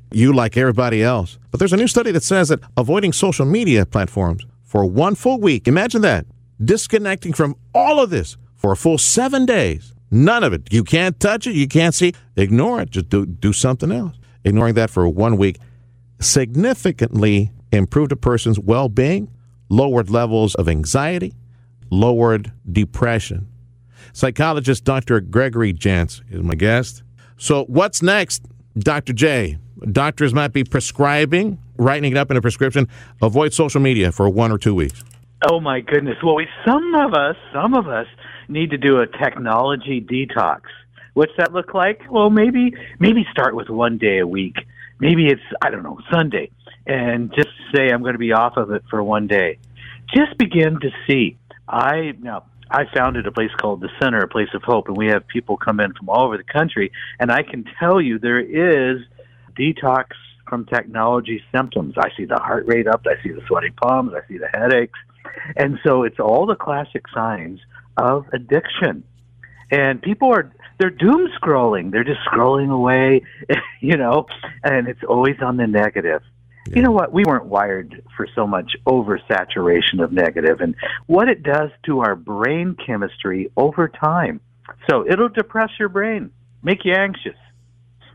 you 0.10 0.32
like 0.32 0.56
everybody 0.56 1.04
else. 1.04 1.38
But 1.52 1.60
there's 1.60 1.74
a 1.74 1.78
new 1.78 1.88
study 1.88 2.12
that 2.12 2.24
says 2.24 2.48
that 2.48 2.62
avoiding 2.78 3.12
social 3.12 3.46
media 3.46 3.86
platforms 3.86 4.46
for 4.64 4.86
one 4.86 5.16
full 5.16 5.42
week, 5.42 5.68
imagine 5.68 6.02
that, 6.04 6.26
disconnecting 6.64 7.34
from 7.34 7.56
all 7.74 8.02
of 8.02 8.10
this 8.10 8.38
for 8.56 8.72
a 8.72 8.78
full 8.78 8.98
seven 8.98 9.46
days, 9.46 9.94
none 10.12 10.46
of 10.46 10.54
it. 10.54 10.72
You 10.72 10.86
can't 10.86 11.20
touch 11.20 11.46
it, 11.46 11.56
you 11.56 11.68
can't 11.68 11.94
see, 11.94 12.14
ignore 12.38 12.82
it, 12.82 12.92
just 12.92 13.10
do, 13.10 13.26
do 13.26 13.52
something 13.52 13.92
else 13.92 14.16
ignoring 14.46 14.76
that 14.76 14.90
for 14.90 15.10
one 15.10 15.38
week 15.38 15.58
significantly 16.22 17.52
improved 17.72 18.12
a 18.12 18.16
person's 18.16 18.60
well 18.60 18.88
being, 18.88 19.30
lowered 19.70 20.10
levels 20.10 20.56
of 20.56 20.70
anxiety, 20.70 21.34
lowered 21.90 22.52
depression. 22.72 23.48
Psychologist 24.14 24.84
Dr. 24.84 25.20
Gregory 25.20 25.74
Jantz 25.74 26.22
is 26.32 26.42
my 26.42 26.56
guest. 26.56 27.04
So, 27.38 27.66
what's 27.66 28.02
next, 28.02 28.46
Dr. 28.78 29.12
J? 29.12 29.58
Doctors 29.92 30.34
might 30.34 30.54
be 30.54 30.64
prescribing, 30.64 31.60
writing 31.78 32.14
it 32.14 32.18
up 32.18 32.32
in 32.32 32.38
a 32.38 32.42
prescription, 32.42 32.88
avoid 33.22 33.54
social 33.54 33.82
media 33.82 34.12
for 34.12 34.30
one 34.30 34.52
or 34.52 34.58
two 34.58 34.74
weeks. 34.74 35.04
Oh, 35.50 35.60
my 35.60 35.82
goodness. 35.82 36.16
Well, 36.24 36.36
we, 36.36 36.48
some 36.66 36.96
of 36.96 37.14
us, 37.14 37.36
some 37.54 37.74
of 37.74 37.88
us 37.88 38.08
need 38.48 38.70
to 38.72 38.78
do 38.78 39.00
a 39.00 39.08
technology 39.08 40.00
detox. 40.00 40.62
What's 41.16 41.32
that 41.38 41.54
look 41.54 41.74
like? 41.74 42.02
Well, 42.12 42.30
maybe 42.30 42.74
maybe 43.00 43.26
start 43.32 43.56
with 43.56 43.70
one 43.70 43.98
day 43.98 44.20
a 44.20 44.28
week. 44.28 44.58
Maybe 45.00 45.28
it's 45.28 45.42
I 45.62 45.70
don't 45.70 45.82
know 45.82 45.98
Sunday, 46.12 46.52
and 46.86 47.34
just 47.34 47.50
say 47.74 47.90
I'm 47.90 48.02
going 48.02 48.14
to 48.14 48.20
be 48.20 48.34
off 48.34 48.58
of 48.58 48.70
it 48.72 48.84
for 48.90 49.02
one 49.02 49.26
day. 49.26 49.58
Just 50.14 50.38
begin 50.38 50.78
to 50.82 50.92
see. 51.08 51.38
I 51.70 52.14
now 52.20 52.44
I 52.70 52.84
founded 52.94 53.28
a 53.28 53.32
place 53.32 53.52
called 53.62 53.80
the 53.80 53.88
Center, 54.02 54.20
a 54.20 54.28
place 54.28 54.50
of 54.54 54.64
hope, 54.64 54.90
and 54.90 54.98
we 54.98 55.08
have 55.08 55.26
people 55.28 55.56
come 55.56 55.80
in 55.80 55.94
from 55.94 56.10
all 56.10 56.26
over 56.26 56.36
the 56.36 56.44
country. 56.44 56.92
And 57.18 57.32
I 57.32 57.44
can 57.44 57.64
tell 57.80 58.02
you 58.02 58.20
there 58.20 58.40
is 58.40 59.02
detox 59.58 60.08
from 60.50 60.66
technology 60.66 61.42
symptoms. 61.56 61.94
I 61.98 62.10
see 62.18 62.26
the 62.26 62.40
heart 62.40 62.66
rate 62.68 62.88
up, 62.88 63.06
I 63.08 63.24
see 63.24 63.32
the 63.32 63.42
sweaty 63.48 63.70
palms, 63.70 64.12
I 64.14 64.28
see 64.28 64.38
the 64.38 64.50
headaches. 64.54 65.00
And 65.56 65.80
so 65.86 66.04
it's 66.04 66.20
all 66.20 66.46
the 66.46 66.56
classic 66.56 67.06
signs 67.14 67.62
of 67.96 68.26
addiction. 68.34 69.06
And 69.72 70.02
people 70.02 70.32
are 70.32 70.52
they're 70.78 70.90
doom 70.90 71.30
scrolling. 71.42 71.92
They're 71.92 72.04
just 72.04 72.20
scrolling 72.32 72.72
away, 72.72 73.22
you 73.82 73.98
know, 73.98 74.28
and 74.64 74.88
it's 74.88 75.04
always 75.08 75.38
on 75.42 75.58
the 75.58 75.68
negative. 75.68 76.22
You 76.74 76.82
know 76.82 76.92
what? 76.92 77.14
We 77.14 77.24
weren't 77.26 77.46
wired 77.46 78.02
for 78.18 78.28
so 78.34 78.48
much 78.48 78.76
oversaturation 78.88 80.04
of 80.04 80.12
negative 80.12 80.62
and 80.62 80.76
what 81.06 81.30
it 81.30 81.44
does 81.44 81.70
to 81.86 82.00
our 82.00 82.16
brain 82.16 82.76
chemistry 82.84 83.52
over 83.56 83.88
time. 83.88 84.42
So 84.90 85.06
it'll 85.08 85.30
depress 85.30 85.70
your 85.78 85.90
brain, 85.90 86.32
make 86.64 86.84
you 86.84 86.94
anxious. 86.94 87.38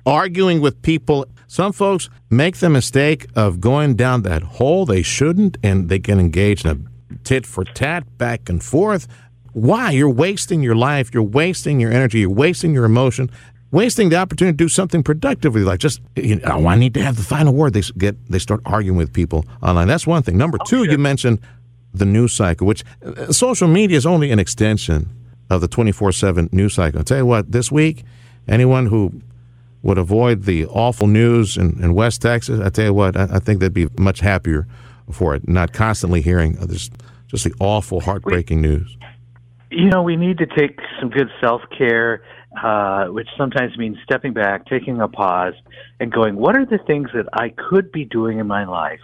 Arguing 0.05 0.61
with 0.61 0.82
people, 0.82 1.26
some 1.46 1.72
folks 1.72 2.09
make 2.28 2.57
the 2.57 2.70
mistake 2.70 3.28
of 3.36 3.61
going 3.61 3.94
down 3.94 4.22
that 4.22 4.42
hole 4.42 4.84
they 4.84 5.03
shouldn't, 5.03 5.57
and 5.62 5.88
they 5.88 6.01
can 6.01 6.18
engage 6.18 6.64
in 6.64 6.70
a 6.70 7.16
tit 7.22 7.46
for 7.46 7.64
tat 7.64 8.18
back 8.18 8.48
and 8.48 8.64
forth. 8.64 9.07
Why? 9.53 9.90
You're 9.90 10.11
wasting 10.11 10.62
your 10.62 10.76
life, 10.76 11.12
you're 11.12 11.22
wasting 11.22 11.80
your 11.80 11.92
energy, 11.92 12.20
you're 12.20 12.30
wasting 12.30 12.72
your 12.72 12.84
emotion, 12.84 13.30
wasting 13.70 14.09
the 14.09 14.16
opportunity 14.16 14.57
to 14.57 14.64
do 14.64 14.68
something 14.68 15.03
productive 15.03 15.55
with 15.55 15.62
your 15.62 15.70
life. 15.70 15.78
Just, 15.78 16.01
you 16.16 16.36
know, 16.36 16.42
oh, 16.46 16.66
I 16.66 16.76
need 16.76 16.94
to 16.94 17.03
have 17.03 17.16
the 17.16 17.22
final 17.22 17.55
word. 17.55 17.72
They 17.72 17.82
get, 17.98 18.16
they 18.30 18.38
start 18.38 18.61
arguing 18.64 18.98
with 18.98 19.12
people 19.12 19.44
online. 19.62 19.88
That's 19.88 20.07
one 20.07 20.22
thing. 20.22 20.36
Number 20.36 20.59
two, 20.66 20.84
you 20.84 20.98
mentioned 20.98 21.40
the 21.92 22.07
news 22.07 22.32
cycle, 22.32 22.66
which 22.66 22.84
uh, 23.05 23.32
social 23.32 23.68
media 23.68 23.96
is 23.96 24.07
only 24.07 24.30
an 24.30 24.38
extension 24.38 25.09
of 25.51 25.61
the 25.61 25.68
24 25.68 26.12
7 26.12 26.48
news 26.53 26.74
cycle. 26.74 26.98
I'll 26.98 27.05
tell 27.05 27.18
you 27.18 27.26
what, 27.26 27.51
this 27.51 27.72
week, 27.72 28.05
anyone 28.46 28.86
who 28.86 29.20
would 29.82 29.98
avoid 29.98 30.44
the 30.44 30.66
awful 30.66 31.07
news 31.07 31.57
in, 31.57 31.82
in 31.82 31.94
West 31.94 32.22
Texas, 32.22 32.61
I 32.61 32.68
tell 32.68 32.84
you 32.84 32.94
what, 32.94 33.16
I, 33.16 33.24
I, 33.32 33.38
think 33.38 33.61
they'd 33.61 33.72
be 33.72 33.88
much 33.98 34.20
happier 34.20 34.66
for 35.11 35.34
it, 35.34 35.48
not 35.48 35.72
constantly 35.72 36.20
hearing 36.20 36.53
this 36.55 36.90
just 37.28 37.44
the 37.44 37.55
awful, 37.61 38.01
heartbreaking 38.01 38.61
news. 38.61 38.96
You 39.71 39.89
know, 39.89 40.03
we 40.03 40.16
need 40.16 40.39
to 40.39 40.47
take 40.47 40.79
some 40.99 41.11
good 41.11 41.29
self 41.41 41.62
care, 41.77 42.23
uh, 42.62 43.07
which 43.07 43.29
sometimes 43.39 43.77
means 43.79 43.97
stepping 44.05 44.33
back, 44.33 44.66
taking 44.66 45.01
a 45.01 45.09
pause, 45.09 45.55
and 46.01 46.12
going, 46.12 46.37
what 46.37 46.57
are 46.57 46.66
the 46.66 46.79
things 46.87 47.09
that 47.14 47.27
I 47.33 47.51
could 47.51 47.93
be 47.93 48.05
doing 48.05 48.39
in 48.39 48.47
my 48.47 48.64
life 48.64 49.01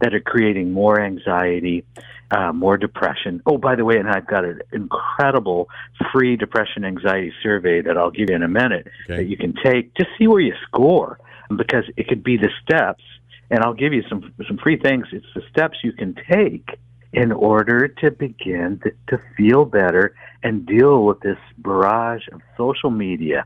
that 0.00 0.14
are 0.14 0.20
creating 0.20 0.72
more 0.72 1.00
anxiety, 1.00 1.84
uh, 2.30 2.52
more 2.52 2.76
depression. 2.76 3.42
Oh, 3.46 3.58
by 3.58 3.76
the 3.76 3.84
way, 3.84 3.96
and 3.96 4.08
I've 4.08 4.26
got 4.26 4.44
an 4.44 4.60
incredible 4.72 5.68
free 6.12 6.36
depression 6.36 6.84
anxiety 6.84 7.32
survey 7.42 7.82
that 7.82 7.96
I'll 7.96 8.10
give 8.10 8.30
you 8.30 8.36
in 8.36 8.42
a 8.42 8.48
minute 8.48 8.88
okay. 9.04 9.16
that 9.16 9.24
you 9.24 9.36
can 9.36 9.54
take. 9.62 9.94
Just 9.94 10.10
see 10.18 10.26
where 10.26 10.40
you 10.40 10.54
score 10.66 11.18
because 11.54 11.84
it 11.96 12.08
could 12.08 12.24
be 12.24 12.36
the 12.36 12.50
steps, 12.62 13.02
and 13.50 13.60
I'll 13.60 13.74
give 13.74 13.92
you 13.92 14.02
some 14.08 14.32
some 14.48 14.58
free 14.58 14.78
things. 14.78 15.06
It's 15.12 15.26
the 15.34 15.42
steps 15.50 15.78
you 15.82 15.92
can 15.92 16.14
take 16.30 16.68
in 17.12 17.32
order 17.32 17.88
to 17.88 18.10
begin 18.10 18.80
to, 18.84 18.92
to 19.08 19.22
feel 19.36 19.64
better 19.64 20.14
and 20.42 20.66
deal 20.66 21.04
with 21.04 21.20
this 21.20 21.38
barrage 21.58 22.26
of 22.32 22.40
social 22.56 22.90
media. 22.90 23.44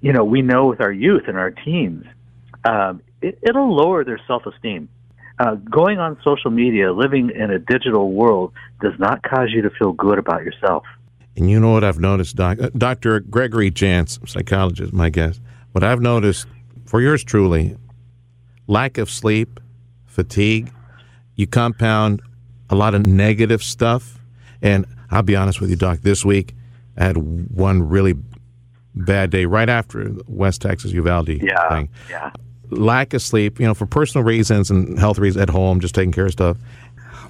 You 0.00 0.12
know, 0.12 0.24
we 0.24 0.42
know 0.42 0.66
with 0.66 0.80
our 0.80 0.92
youth 0.92 1.24
and 1.28 1.36
our 1.36 1.50
teens, 1.50 2.04
um, 2.64 3.02
it, 3.22 3.38
it'll 3.42 3.74
lower 3.74 4.04
their 4.04 4.20
self 4.26 4.46
esteem 4.46 4.88
uh, 5.38 5.54
going 5.54 5.98
on 5.98 6.18
social 6.24 6.50
media, 6.50 6.92
living 6.92 7.30
in 7.30 7.50
a 7.50 7.58
digital 7.58 8.12
world, 8.12 8.52
does 8.80 8.94
not 8.98 9.22
cause 9.22 9.48
you 9.50 9.62
to 9.62 9.70
feel 9.70 9.92
good 9.92 10.18
about 10.18 10.42
yourself. 10.42 10.84
And 11.36 11.48
you 11.48 11.60
know 11.60 11.72
what 11.72 11.84
I've 11.84 12.00
noticed, 12.00 12.36
Doc? 12.36 12.60
Uh, 12.60 12.70
Dr. 12.76 13.20
Gregory 13.20 13.70
Jantz, 13.70 14.26
psychologist, 14.28 14.92
my 14.92 15.10
guest. 15.10 15.40
What 15.72 15.84
I've 15.84 16.00
noticed 16.00 16.46
for 16.86 17.00
yours 17.00 17.22
truly, 17.22 17.76
lack 18.66 18.98
of 18.98 19.08
sleep, 19.10 19.60
fatigue, 20.06 20.72
you 21.36 21.46
compound 21.46 22.20
a 22.70 22.74
lot 22.74 22.94
of 22.94 23.06
negative 23.06 23.62
stuff. 23.62 24.18
And 24.62 24.86
I'll 25.10 25.22
be 25.22 25.36
honest 25.36 25.60
with 25.60 25.70
you, 25.70 25.76
Doc, 25.76 26.00
this 26.02 26.24
week 26.24 26.54
I 26.96 27.04
had 27.04 27.16
one 27.16 27.88
really 27.88 28.14
bad 28.94 29.30
day 29.30 29.44
right 29.44 29.68
after 29.68 30.12
West 30.26 30.62
Texas 30.62 30.92
Uvalde 30.92 31.28
yeah, 31.28 31.68
thing. 31.68 31.88
Yeah 32.10 32.32
lack 32.70 33.14
of 33.14 33.22
sleep, 33.22 33.58
you 33.60 33.66
know, 33.66 33.74
for 33.74 33.86
personal 33.86 34.24
reasons 34.24 34.70
and 34.70 34.98
health 34.98 35.18
reasons 35.18 35.42
at 35.42 35.50
home, 35.50 35.80
just 35.80 35.94
taking 35.94 36.12
care 36.12 36.26
of 36.26 36.32
stuff. 36.32 36.56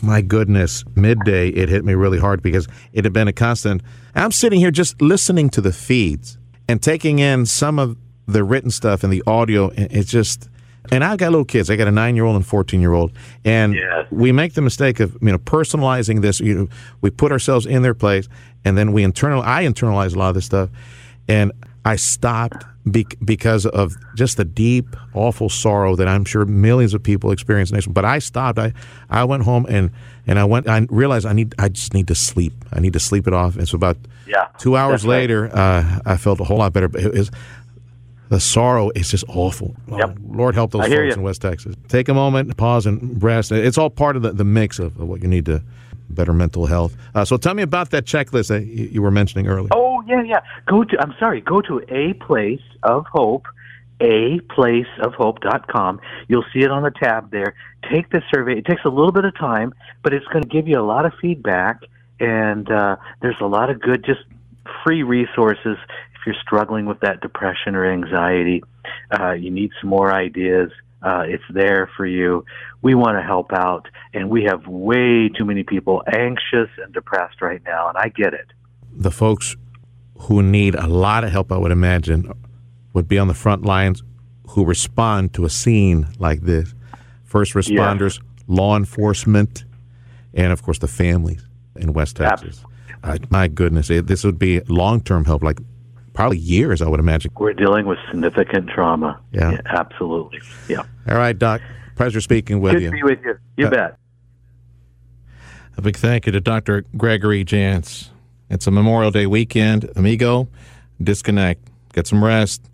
My 0.00 0.20
goodness, 0.20 0.84
midday 0.94 1.48
it 1.48 1.68
hit 1.68 1.84
me 1.84 1.94
really 1.94 2.18
hard 2.18 2.42
because 2.42 2.68
it 2.92 3.04
had 3.04 3.12
been 3.12 3.28
a 3.28 3.32
constant. 3.32 3.82
I'm 4.14 4.32
sitting 4.32 4.60
here 4.60 4.70
just 4.70 5.00
listening 5.02 5.50
to 5.50 5.60
the 5.60 5.72
feeds 5.72 6.38
and 6.68 6.82
taking 6.82 7.18
in 7.18 7.46
some 7.46 7.78
of 7.78 7.96
the 8.26 8.44
written 8.44 8.70
stuff 8.70 9.02
and 9.02 9.12
the 9.12 9.22
audio. 9.26 9.70
And 9.70 9.90
It's 9.90 10.10
just, 10.10 10.48
and 10.90 11.04
I've 11.04 11.18
got 11.18 11.30
little 11.30 11.44
kids. 11.44 11.70
I 11.70 11.76
got 11.76 11.88
a 11.88 11.92
nine 11.92 12.16
year 12.16 12.24
old 12.24 12.36
and 12.36 12.46
fourteen 12.46 12.80
year 12.80 12.92
old, 12.92 13.12
and 13.44 13.74
we 14.10 14.32
make 14.32 14.54
the 14.54 14.62
mistake 14.62 15.00
of 15.00 15.16
you 15.20 15.32
know 15.32 15.38
personalizing 15.38 16.22
this. 16.22 16.40
You 16.40 16.54
know, 16.54 16.68
we 17.00 17.10
put 17.10 17.32
ourselves 17.32 17.66
in 17.66 17.82
their 17.82 17.94
place, 17.94 18.28
and 18.64 18.76
then 18.76 18.92
we 18.92 19.02
internal. 19.02 19.42
I 19.42 19.64
internalize 19.64 20.14
a 20.14 20.18
lot 20.18 20.28
of 20.28 20.34
this 20.34 20.46
stuff, 20.46 20.70
and 21.28 21.52
I 21.84 21.96
stopped 21.96 22.64
be- 22.90 23.06
because 23.24 23.66
of 23.66 23.96
just 24.14 24.36
the 24.36 24.44
deep, 24.44 24.96
awful 25.14 25.48
sorrow 25.48 25.96
that 25.96 26.08
I'm 26.08 26.24
sure 26.24 26.44
millions 26.44 26.94
of 26.94 27.02
people 27.02 27.30
experience. 27.30 27.70
In 27.70 27.92
but 27.92 28.04
I 28.04 28.18
stopped. 28.18 28.58
I, 28.58 28.72
I 29.08 29.24
went 29.24 29.44
home 29.44 29.66
and, 29.68 29.90
and 30.26 30.38
I 30.38 30.44
went. 30.44 30.68
I 30.68 30.86
realized 30.90 31.26
I 31.26 31.32
need. 31.32 31.54
I 31.58 31.68
just 31.68 31.94
need 31.94 32.08
to 32.08 32.14
sleep. 32.14 32.52
I 32.72 32.80
need 32.80 32.92
to 32.92 33.00
sleep 33.00 33.26
it 33.26 33.32
off. 33.32 33.56
And 33.56 33.68
so 33.68 33.76
about 33.76 33.96
yeah, 34.26 34.48
two 34.58 34.76
hours 34.76 35.06
later, 35.06 35.44
right. 35.44 35.54
uh, 35.54 36.00
I 36.04 36.16
felt 36.16 36.40
a 36.40 36.44
whole 36.44 36.58
lot 36.58 36.72
better. 36.72 36.88
But 36.88 37.02
it 37.02 37.12
was, 37.12 37.30
the 38.28 38.40
sorrow 38.40 38.90
is 38.90 39.10
just 39.10 39.24
awful. 39.28 39.74
Yep. 39.88 40.18
Lord 40.28 40.54
help 40.54 40.72
those 40.72 40.82
folks 40.82 40.92
you. 40.92 41.12
in 41.12 41.22
West 41.22 41.42
Texas. 41.42 41.74
Take 41.88 42.08
a 42.08 42.14
moment, 42.14 42.56
pause, 42.56 42.86
and 42.86 43.22
rest. 43.22 43.52
It's 43.52 43.78
all 43.78 43.90
part 43.90 44.16
of 44.16 44.22
the, 44.22 44.32
the 44.32 44.44
mix 44.44 44.78
of, 44.78 44.98
of 45.00 45.08
what 45.08 45.22
you 45.22 45.28
need 45.28 45.46
to 45.46 45.62
better 46.10 46.32
mental 46.32 46.66
health. 46.66 46.96
Uh, 47.14 47.24
so 47.24 47.36
tell 47.36 47.54
me 47.54 47.62
about 47.62 47.90
that 47.90 48.04
checklist 48.04 48.48
that 48.48 48.64
you 48.64 49.02
were 49.02 49.10
mentioning 49.10 49.46
earlier. 49.46 49.68
Oh 49.72 50.02
yeah, 50.06 50.22
yeah. 50.22 50.40
Go 50.66 50.84
to 50.84 51.00
I'm 51.00 51.14
sorry. 51.18 51.40
Go 51.40 51.60
to 51.62 51.82
a 51.88 52.14
place 52.14 52.62
of 52.82 53.04
hope, 53.06 53.46
a 54.00 54.40
place 54.50 54.86
of 55.00 55.14
hope.com. 55.14 56.00
You'll 56.28 56.44
see 56.52 56.60
it 56.60 56.70
on 56.70 56.82
the 56.82 56.90
tab 56.90 57.30
there. 57.30 57.54
Take 57.90 58.10
the 58.10 58.22
survey. 58.32 58.58
It 58.58 58.66
takes 58.66 58.84
a 58.84 58.90
little 58.90 59.12
bit 59.12 59.24
of 59.24 59.36
time, 59.36 59.72
but 60.02 60.12
it's 60.14 60.26
going 60.26 60.42
to 60.42 60.48
give 60.48 60.66
you 60.66 60.78
a 60.78 60.82
lot 60.84 61.04
of 61.04 61.12
feedback, 61.20 61.82
and 62.20 62.70
uh, 62.70 62.96
there's 63.20 63.40
a 63.40 63.46
lot 63.46 63.70
of 63.70 63.80
good 63.80 64.04
just 64.04 64.20
free 64.84 65.02
resources 65.02 65.76
if 66.18 66.26
you're 66.26 66.36
struggling 66.42 66.86
with 66.86 67.00
that 67.00 67.20
depression 67.20 67.74
or 67.74 67.90
anxiety. 67.90 68.62
Uh, 69.18 69.32
you 69.32 69.50
need 69.50 69.70
some 69.80 69.90
more 69.90 70.12
ideas. 70.12 70.70
Uh, 71.00 71.22
it's 71.26 71.44
there 71.50 71.88
for 71.96 72.06
you. 72.06 72.44
We 72.82 72.94
want 72.94 73.18
to 73.18 73.22
help 73.22 73.52
out, 73.52 73.86
and 74.12 74.28
we 74.28 74.44
have 74.44 74.66
way 74.66 75.28
too 75.28 75.44
many 75.44 75.62
people 75.62 76.02
anxious 76.12 76.68
and 76.82 76.92
depressed 76.92 77.40
right 77.40 77.62
now, 77.64 77.88
and 77.88 77.96
I 77.96 78.08
get 78.08 78.34
it. 78.34 78.46
The 78.92 79.12
folks 79.12 79.56
who 80.22 80.42
need 80.42 80.74
a 80.74 80.88
lot 80.88 81.22
of 81.22 81.30
help, 81.30 81.52
I 81.52 81.56
would 81.56 81.70
imagine, 81.70 82.32
would 82.94 83.06
be 83.06 83.18
on 83.18 83.28
the 83.28 83.34
front 83.34 83.64
lines 83.64 84.02
who 84.48 84.64
respond 84.64 85.34
to 85.34 85.44
a 85.44 85.50
scene 85.50 86.08
like 86.18 86.40
this. 86.40 86.74
First 87.24 87.54
responders, 87.54 88.20
law 88.48 88.76
enforcement, 88.76 89.64
and 90.34 90.52
of 90.52 90.62
course 90.62 90.78
the 90.80 90.88
families 90.88 91.46
in 91.76 91.92
West 91.92 92.16
Texas. 92.16 92.64
Uh, 93.04 93.18
my 93.30 93.46
goodness, 93.46 93.90
it, 93.90 94.08
this 94.08 94.24
would 94.24 94.38
be 94.38 94.60
long 94.62 95.00
term 95.00 95.24
help, 95.24 95.44
like 95.44 95.60
probably 96.18 96.38
years, 96.38 96.82
I 96.82 96.88
would 96.88 96.98
imagine. 96.98 97.30
We're 97.36 97.52
dealing 97.52 97.86
with 97.86 97.96
significant 98.10 98.68
trauma. 98.70 99.20
Yeah, 99.30 99.52
yeah 99.52 99.60
absolutely. 99.66 100.40
Yeah. 100.68 100.82
All 101.08 101.16
right, 101.16 101.38
Doc. 101.38 101.60
Pleasure 101.94 102.20
speaking 102.20 102.60
with 102.60 102.72
Good 102.72 102.82
you. 102.82 102.90
to 102.90 102.96
be 102.96 103.02
with 103.04 103.20
you. 103.22 103.38
You 103.56 103.66
uh, 103.68 103.70
bet. 103.70 103.98
A 105.76 105.80
big 105.80 105.96
thank 105.96 106.26
you 106.26 106.32
to 106.32 106.40
Dr. 106.40 106.84
Gregory 106.96 107.44
Jantz. 107.44 108.08
It's 108.50 108.66
a 108.66 108.72
Memorial 108.72 109.12
Day 109.12 109.26
weekend. 109.26 109.92
Amigo, 109.94 110.48
disconnect, 111.00 111.68
get 111.92 112.08
some 112.08 112.24
rest, 112.24 112.68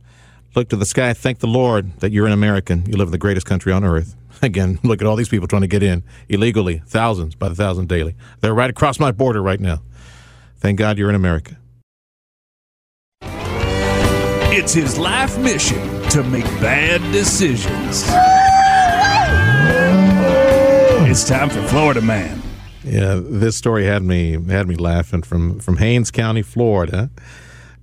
look 0.56 0.70
to 0.70 0.76
the 0.76 0.86
sky, 0.86 1.12
thank 1.12 1.40
the 1.40 1.46
Lord 1.46 2.00
that 2.00 2.12
you're 2.12 2.26
an 2.26 2.32
American. 2.32 2.86
You 2.86 2.96
live 2.96 3.08
in 3.08 3.12
the 3.12 3.18
greatest 3.18 3.44
country 3.44 3.74
on 3.74 3.84
earth. 3.84 4.16
Again, 4.42 4.78
look 4.82 5.02
at 5.02 5.06
all 5.06 5.16
these 5.16 5.28
people 5.28 5.48
trying 5.48 5.60
to 5.60 5.68
get 5.68 5.82
in 5.82 6.02
illegally, 6.30 6.80
thousands 6.86 7.34
by 7.34 7.50
the 7.50 7.54
thousand 7.54 7.90
daily. 7.90 8.16
They're 8.40 8.54
right 8.54 8.70
across 8.70 8.98
my 8.98 9.12
border 9.12 9.42
right 9.42 9.60
now. 9.60 9.82
Thank 10.56 10.78
God 10.78 10.96
you're 10.96 11.10
in 11.10 11.14
America. 11.14 11.58
It's 14.64 14.72
his 14.72 14.96
life 14.96 15.36
mission 15.36 15.78
to 16.08 16.22
make 16.22 16.46
bad 16.58 17.02
decisions. 17.12 18.02
It's 21.06 21.28
time 21.28 21.50
for 21.50 21.62
Florida 21.64 22.00
Man. 22.00 22.40
Yeah, 22.82 23.20
this 23.22 23.58
story 23.58 23.84
had 23.84 24.02
me 24.02 24.42
had 24.48 24.66
me 24.66 24.76
laughing 24.76 25.20
from 25.20 25.60
from 25.60 25.76
Haines 25.76 26.10
County, 26.10 26.40
Florida. 26.40 27.10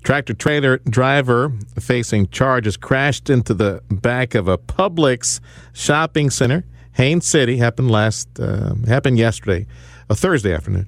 Tractor 0.03 0.34
trailer 0.34 0.80
driver 0.80 1.53
facing 1.80 2.30
charges 2.30 2.78
crashed 2.78 3.30
into 3.30 3.53
the 3.53 3.84
back 3.91 4.34
of 4.34 4.48
a 4.48 4.58
Publix 4.58 5.40
shopping 5.74 6.32
center. 6.32 6.66
Haines 6.94 7.28
City 7.28 7.58
happened 7.58 7.91
last 7.91 8.28
uh, 8.40 8.74
happened 8.88 9.20
yesterday, 9.20 9.68
a 10.10 10.16
Thursday 10.16 10.52
afternoon. 10.52 10.88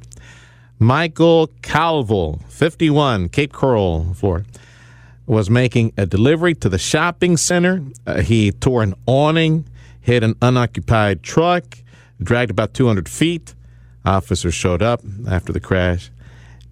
Michael 0.79 1.51
Calvo, 1.61 2.39
51, 2.49 3.29
Cape 3.29 3.53
Coral, 3.53 4.15
Florida 4.15 4.47
was 5.25 5.49
making 5.49 5.93
a 5.97 6.05
delivery 6.05 6.53
to 6.55 6.69
the 6.69 6.77
shopping 6.77 7.37
center. 7.37 7.81
Uh, 8.05 8.21
he 8.21 8.51
tore 8.51 8.83
an 8.83 8.93
awning, 9.05 9.67
hit 10.01 10.23
an 10.23 10.35
unoccupied 10.41 11.23
truck, 11.23 11.77
dragged 12.21 12.51
about 12.51 12.73
200 12.73 13.07
feet. 13.07 13.55
Officers 14.05 14.53
showed 14.53 14.81
up 14.81 15.01
after 15.29 15.53
the 15.53 15.61
crash. 15.61 16.11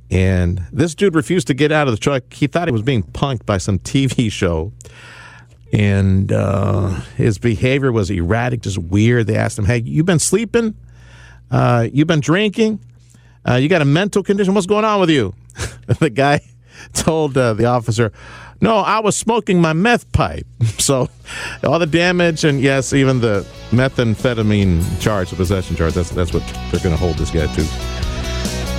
And 0.09 0.61
this 0.73 0.93
dude 0.93 1.15
refused 1.15 1.47
to 1.47 1.53
get 1.53 1.71
out 1.71 1.87
of 1.87 1.93
the 1.93 1.99
truck. 1.99 2.33
He 2.33 2.47
thought 2.47 2.67
he 2.67 2.73
was 2.73 2.81
being 2.81 3.03
punked 3.03 3.45
by 3.45 3.57
some 3.57 3.79
TV 3.79 4.29
show. 4.31 4.73
And 5.71 6.33
uh, 6.33 6.89
his 7.15 7.37
behavior 7.37 7.93
was 7.93 8.11
erratic, 8.11 8.61
just 8.61 8.77
weird. 8.77 9.27
They 9.27 9.37
asked 9.37 9.57
him, 9.57 9.63
Hey, 9.63 9.77
you 9.77 10.03
been 10.03 10.19
sleeping? 10.19 10.75
Uh, 11.49 11.87
you 11.93 12.03
been 12.05 12.19
drinking? 12.19 12.81
Uh, 13.47 13.55
you 13.55 13.69
got 13.69 13.81
a 13.81 13.85
mental 13.85 14.21
condition? 14.21 14.53
What's 14.53 14.67
going 14.67 14.83
on 14.83 14.99
with 14.99 15.09
you? 15.09 15.33
the 15.99 16.09
guy 16.09 16.41
told 16.93 17.37
uh, 17.37 17.53
the 17.53 17.65
officer, 17.65 18.11
No, 18.61 18.77
I 18.77 18.99
was 18.99 19.15
smoking 19.17 19.61
my 19.61 19.73
meth 19.73 20.11
pipe. 20.11 20.45
So 20.77 21.09
all 21.63 21.79
the 21.79 21.85
damage, 21.85 22.43
and 22.43 22.59
yes, 22.59 22.91
even 22.91 23.21
the 23.21 23.45
methamphetamine 23.69 24.99
charge, 24.99 25.29
the 25.29 25.35
possession 25.35 25.75
charge, 25.75 25.93
that's, 25.93 26.09
that's 26.09 26.33
what 26.33 26.43
they're 26.71 26.81
going 26.81 26.95
to 26.95 26.97
hold 26.97 27.17
this 27.17 27.29
guy 27.31 27.45
to. 27.47 27.61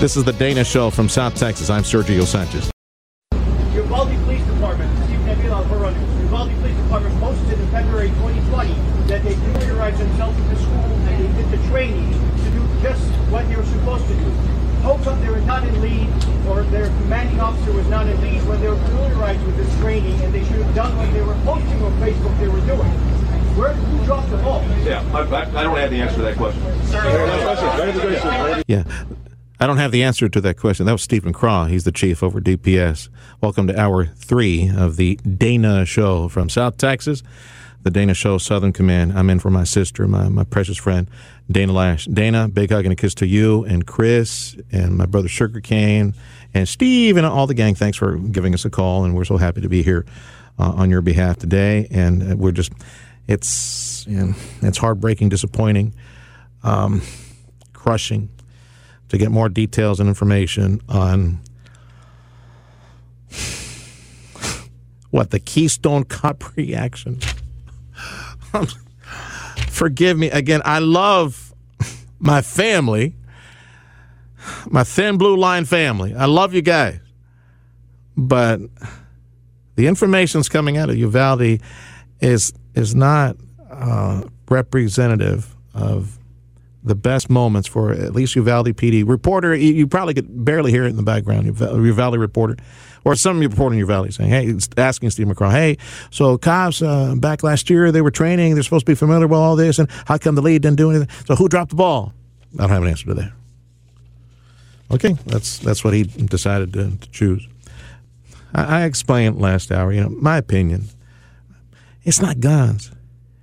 This 0.00 0.16
is 0.16 0.24
the 0.24 0.32
Dana 0.32 0.64
Show 0.64 0.90
from 0.90 1.08
South 1.08 1.36
Texas. 1.36 1.70
I'm 1.70 1.84
Sergio 1.84 2.24
Sanchez. 2.24 2.70
Uvalde 3.74 4.16
Police 4.24 4.44
Department, 4.46 4.90
Steve 5.04 5.20
Nabila 5.20 5.68
Barone, 5.68 5.94
Uvalde 6.22 6.50
Police 6.60 6.76
Department 6.76 7.20
posted 7.20 7.60
in 7.60 7.68
February 7.70 8.08
2020 8.08 8.74
that 9.06 9.22
they 9.22 9.34
familiarized 9.34 9.98
themselves 9.98 10.36
with 10.38 10.50
the 10.50 10.56
school 10.56 10.74
and 10.74 11.06
they 11.08 11.42
did 11.42 11.50
the 11.52 11.68
training 11.68 12.10
to 12.10 12.50
do 12.50 12.82
just 12.82 13.02
what 13.30 13.48
they 13.48 13.56
were 13.56 13.64
supposed 13.64 14.06
to 14.08 14.14
do. 14.14 14.32
Told 14.82 15.00
them 15.02 15.20
they 15.20 15.30
were 15.30 15.40
not 15.42 15.62
in 15.66 15.80
lead, 15.80 16.08
or 16.62 16.70
their 16.70 16.86
commanding 16.86 17.40
officer 17.40 17.72
was 17.72 17.86
not 17.88 18.06
in 18.06 18.20
lead 18.20 18.46
when 18.46 18.60
they 18.60 18.68
were 18.68 18.76
familiarized 18.76 19.44
with 19.44 19.56
this 19.56 19.78
training, 19.80 20.20
and 20.22 20.32
they 20.32 20.44
should 20.44 20.62
have 20.62 20.74
done 20.74 20.96
what 20.96 21.12
they 21.12 21.22
were 21.22 21.34
posting 21.44 21.82
on 21.82 21.92
Facebook 22.00 22.38
they 22.38 22.48
were 22.48 22.60
doing. 22.60 22.90
Where 23.56 23.72
who 23.72 24.04
dropped 24.04 24.30
the 24.30 24.36
ball? 24.38 24.62
Yeah, 24.82 25.04
I, 25.12 25.20
I, 25.20 25.60
I 25.60 25.62
don't 25.62 25.76
have 25.76 25.90
the 25.90 26.00
answer 26.00 26.16
to 26.16 26.22
that 26.22 26.36
question. 26.36 26.62
Yeah. 28.66 28.84
I 29.60 29.66
don't 29.66 29.76
have 29.76 29.92
the 29.92 30.02
answer 30.02 30.28
to 30.28 30.40
that 30.40 30.56
question. 30.58 30.86
That 30.86 30.92
was 30.92 31.02
Steven 31.02 31.32
McCraw. 31.32 31.68
He's 31.70 31.84
the 31.84 31.92
chief 31.92 32.22
over 32.22 32.40
DPS. 32.40 33.08
Welcome 33.40 33.68
to 33.68 33.78
hour 33.78 34.06
three 34.06 34.68
of 34.68 34.96
the 34.96 35.16
Dana 35.16 35.84
Show 35.84 36.28
from 36.28 36.48
South 36.48 36.78
Texas, 36.78 37.22
the 37.82 37.90
Dana 37.90 38.14
Show 38.14 38.38
Southern 38.38 38.72
Command. 38.72 39.12
I'm 39.18 39.28
in 39.30 39.38
for 39.40 39.50
my 39.50 39.64
sister, 39.64 40.06
my, 40.06 40.28
my 40.28 40.44
precious 40.44 40.78
friend, 40.78 41.10
Dana 41.50 41.72
Loesch. 41.72 42.12
Dana, 42.12 42.48
big 42.48 42.70
hug 42.70 42.84
and 42.84 42.92
a 42.92 42.96
kiss 42.96 43.14
to 43.16 43.26
you 43.26 43.64
and 43.64 43.86
Chris 43.86 44.56
and 44.70 44.96
my 44.96 45.06
brother 45.06 45.28
Sugar 45.28 45.60
Cane 45.60 46.14
and 46.54 46.68
Steve 46.68 47.16
and 47.16 47.26
all 47.26 47.46
the 47.46 47.54
gang. 47.54 47.74
Thanks 47.74 47.98
for 47.98 48.16
giving 48.16 48.54
us 48.54 48.64
a 48.64 48.70
call, 48.70 49.04
and 49.04 49.14
we're 49.14 49.24
so 49.24 49.36
happy 49.36 49.60
to 49.60 49.68
be 49.68 49.82
here 49.82 50.06
uh, 50.58 50.72
on 50.72 50.90
your 50.90 51.02
behalf 51.02 51.38
today. 51.38 51.88
And 51.90 52.32
uh, 52.32 52.36
we're 52.36 52.52
just, 52.52 52.72
it's, 53.26 54.06
you 54.06 54.18
know, 54.18 54.34
it's 54.62 54.78
heartbreaking, 54.78 55.28
disappointing, 55.28 55.94
um, 56.62 57.02
crushing 57.72 58.28
to 59.08 59.18
get 59.18 59.30
more 59.30 59.48
details 59.48 59.98
and 59.98 60.08
information 60.08 60.80
on 60.88 61.40
what 65.10 65.30
the 65.30 65.40
Keystone 65.40 66.04
Cop 66.04 66.56
reaction. 66.56 67.18
Forgive 69.68 70.18
me 70.18 70.30
again. 70.30 70.62
I 70.64 70.78
love 70.78 71.54
my 72.18 72.42
family, 72.42 73.14
my 74.68 74.84
thin 74.84 75.18
blue 75.18 75.36
line 75.36 75.64
family. 75.64 76.14
I 76.14 76.26
love 76.26 76.54
you 76.54 76.62
guys, 76.62 77.00
but 78.16 78.60
the 79.76 79.86
information's 79.86 80.48
coming 80.48 80.76
out 80.76 80.90
of 80.90 80.96
Uvalde 80.96 81.60
is 82.20 82.52
is 82.74 82.94
not 82.94 83.36
uh, 83.70 84.22
representative 84.48 85.54
of 85.74 86.18
the 86.84 86.94
best 86.94 87.30
moments 87.30 87.68
for 87.68 87.92
at 87.92 88.12
least 88.12 88.34
Uvalde 88.36 88.66
PD 88.76 89.06
reporter. 89.06 89.54
You, 89.54 89.72
you 89.72 89.86
probably 89.86 90.14
could 90.14 90.44
barely 90.44 90.70
hear 90.70 90.84
it 90.84 90.88
in 90.88 90.96
the 90.96 91.02
background. 91.02 91.46
Uvalde, 91.46 91.84
Uvalde 91.84 92.18
reporter, 92.18 92.56
or 93.04 93.14
some 93.16 93.40
reporter 93.40 93.74
in 93.74 93.78
Uvalde 93.80 94.12
saying, 94.12 94.30
"Hey," 94.30 94.54
asking 94.76 95.10
Steve 95.10 95.26
McCraw, 95.26 95.50
"Hey, 95.50 95.78
so 96.10 96.38
cops 96.38 96.82
uh, 96.82 97.14
back 97.16 97.42
last 97.42 97.70
year 97.70 97.92
they 97.92 98.02
were 98.02 98.10
training. 98.10 98.54
They're 98.54 98.62
supposed 98.62 98.86
to 98.86 98.92
be 98.92 98.96
familiar 98.96 99.26
with 99.26 99.38
all 99.38 99.56
this, 99.56 99.78
and 99.78 99.88
how 100.06 100.18
come 100.18 100.34
the 100.34 100.42
lead 100.42 100.62
didn't 100.62 100.76
do 100.78 100.90
anything? 100.90 101.08
So 101.26 101.34
who 101.36 101.48
dropped 101.48 101.70
the 101.70 101.76
ball?" 101.76 102.12
I 102.54 102.62
don't 102.62 102.70
have 102.70 102.82
an 102.82 102.88
answer 102.88 103.06
to 103.06 103.14
that. 103.14 103.32
Okay, 104.90 105.16
that's 105.26 105.58
that's 105.58 105.82
what 105.82 105.94
he 105.94 106.04
decided 106.04 106.72
to, 106.74 106.96
to 106.96 107.10
choose. 107.10 107.46
I, 108.54 108.80
I 108.80 108.84
explained 108.84 109.40
last 109.40 109.72
hour. 109.72 109.92
You 109.92 110.02
know, 110.02 110.10
my 110.10 110.36
opinion. 110.36 110.84
It's 112.04 112.20
not 112.20 112.40
guns. 112.40 112.90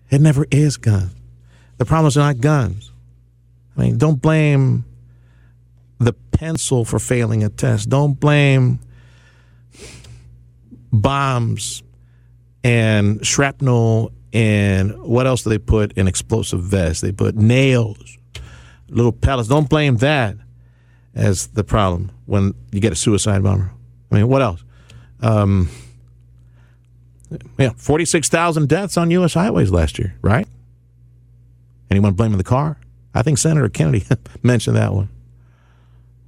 It 0.09 0.19
never 0.19 0.45
is 0.51 0.75
guns. 0.75 1.13
The 1.77 1.85
problems 1.85 2.17
are 2.17 2.33
not 2.33 2.41
guns. 2.41 2.91
I 3.77 3.83
mean, 3.83 3.97
don't 3.97 4.21
blame 4.21 4.83
the 5.97 6.13
pencil 6.13 6.83
for 6.83 6.99
failing 6.99 7.43
a 7.43 7.49
test. 7.49 7.89
Don't 7.89 8.19
blame 8.19 8.79
bombs 10.91 11.83
and 12.63 13.25
shrapnel 13.25 14.11
and 14.31 15.01
what 15.01 15.25
else 15.25 15.43
do 15.43 15.49
they 15.49 15.57
put 15.57 15.93
in 15.93 16.07
explosive 16.07 16.61
vests? 16.61 17.01
They 17.01 17.11
put 17.11 17.35
nails, 17.35 18.17
little 18.89 19.11
pellets. 19.11 19.49
Don't 19.49 19.69
blame 19.69 19.97
that 19.97 20.35
as 21.15 21.47
the 21.47 21.63
problem 21.63 22.11
when 22.25 22.53
you 22.71 22.79
get 22.79 22.91
a 22.93 22.95
suicide 22.95 23.41
bomber. 23.43 23.71
I 24.11 24.15
mean, 24.15 24.27
what 24.27 24.41
else? 24.41 24.63
Um, 25.21 25.69
yeah, 27.57 27.71
46,000 27.75 28.69
deaths 28.69 28.97
on 28.97 29.11
U.S. 29.11 29.33
highways 29.33 29.71
last 29.71 29.99
year, 29.99 30.15
right? 30.21 30.47
Anyone 31.89 32.13
blaming 32.13 32.37
the 32.37 32.43
car? 32.43 32.77
I 33.13 33.23
think 33.23 33.37
Senator 33.37 33.69
Kennedy 33.69 34.05
mentioned 34.43 34.77
that 34.77 34.93
one. 34.93 35.09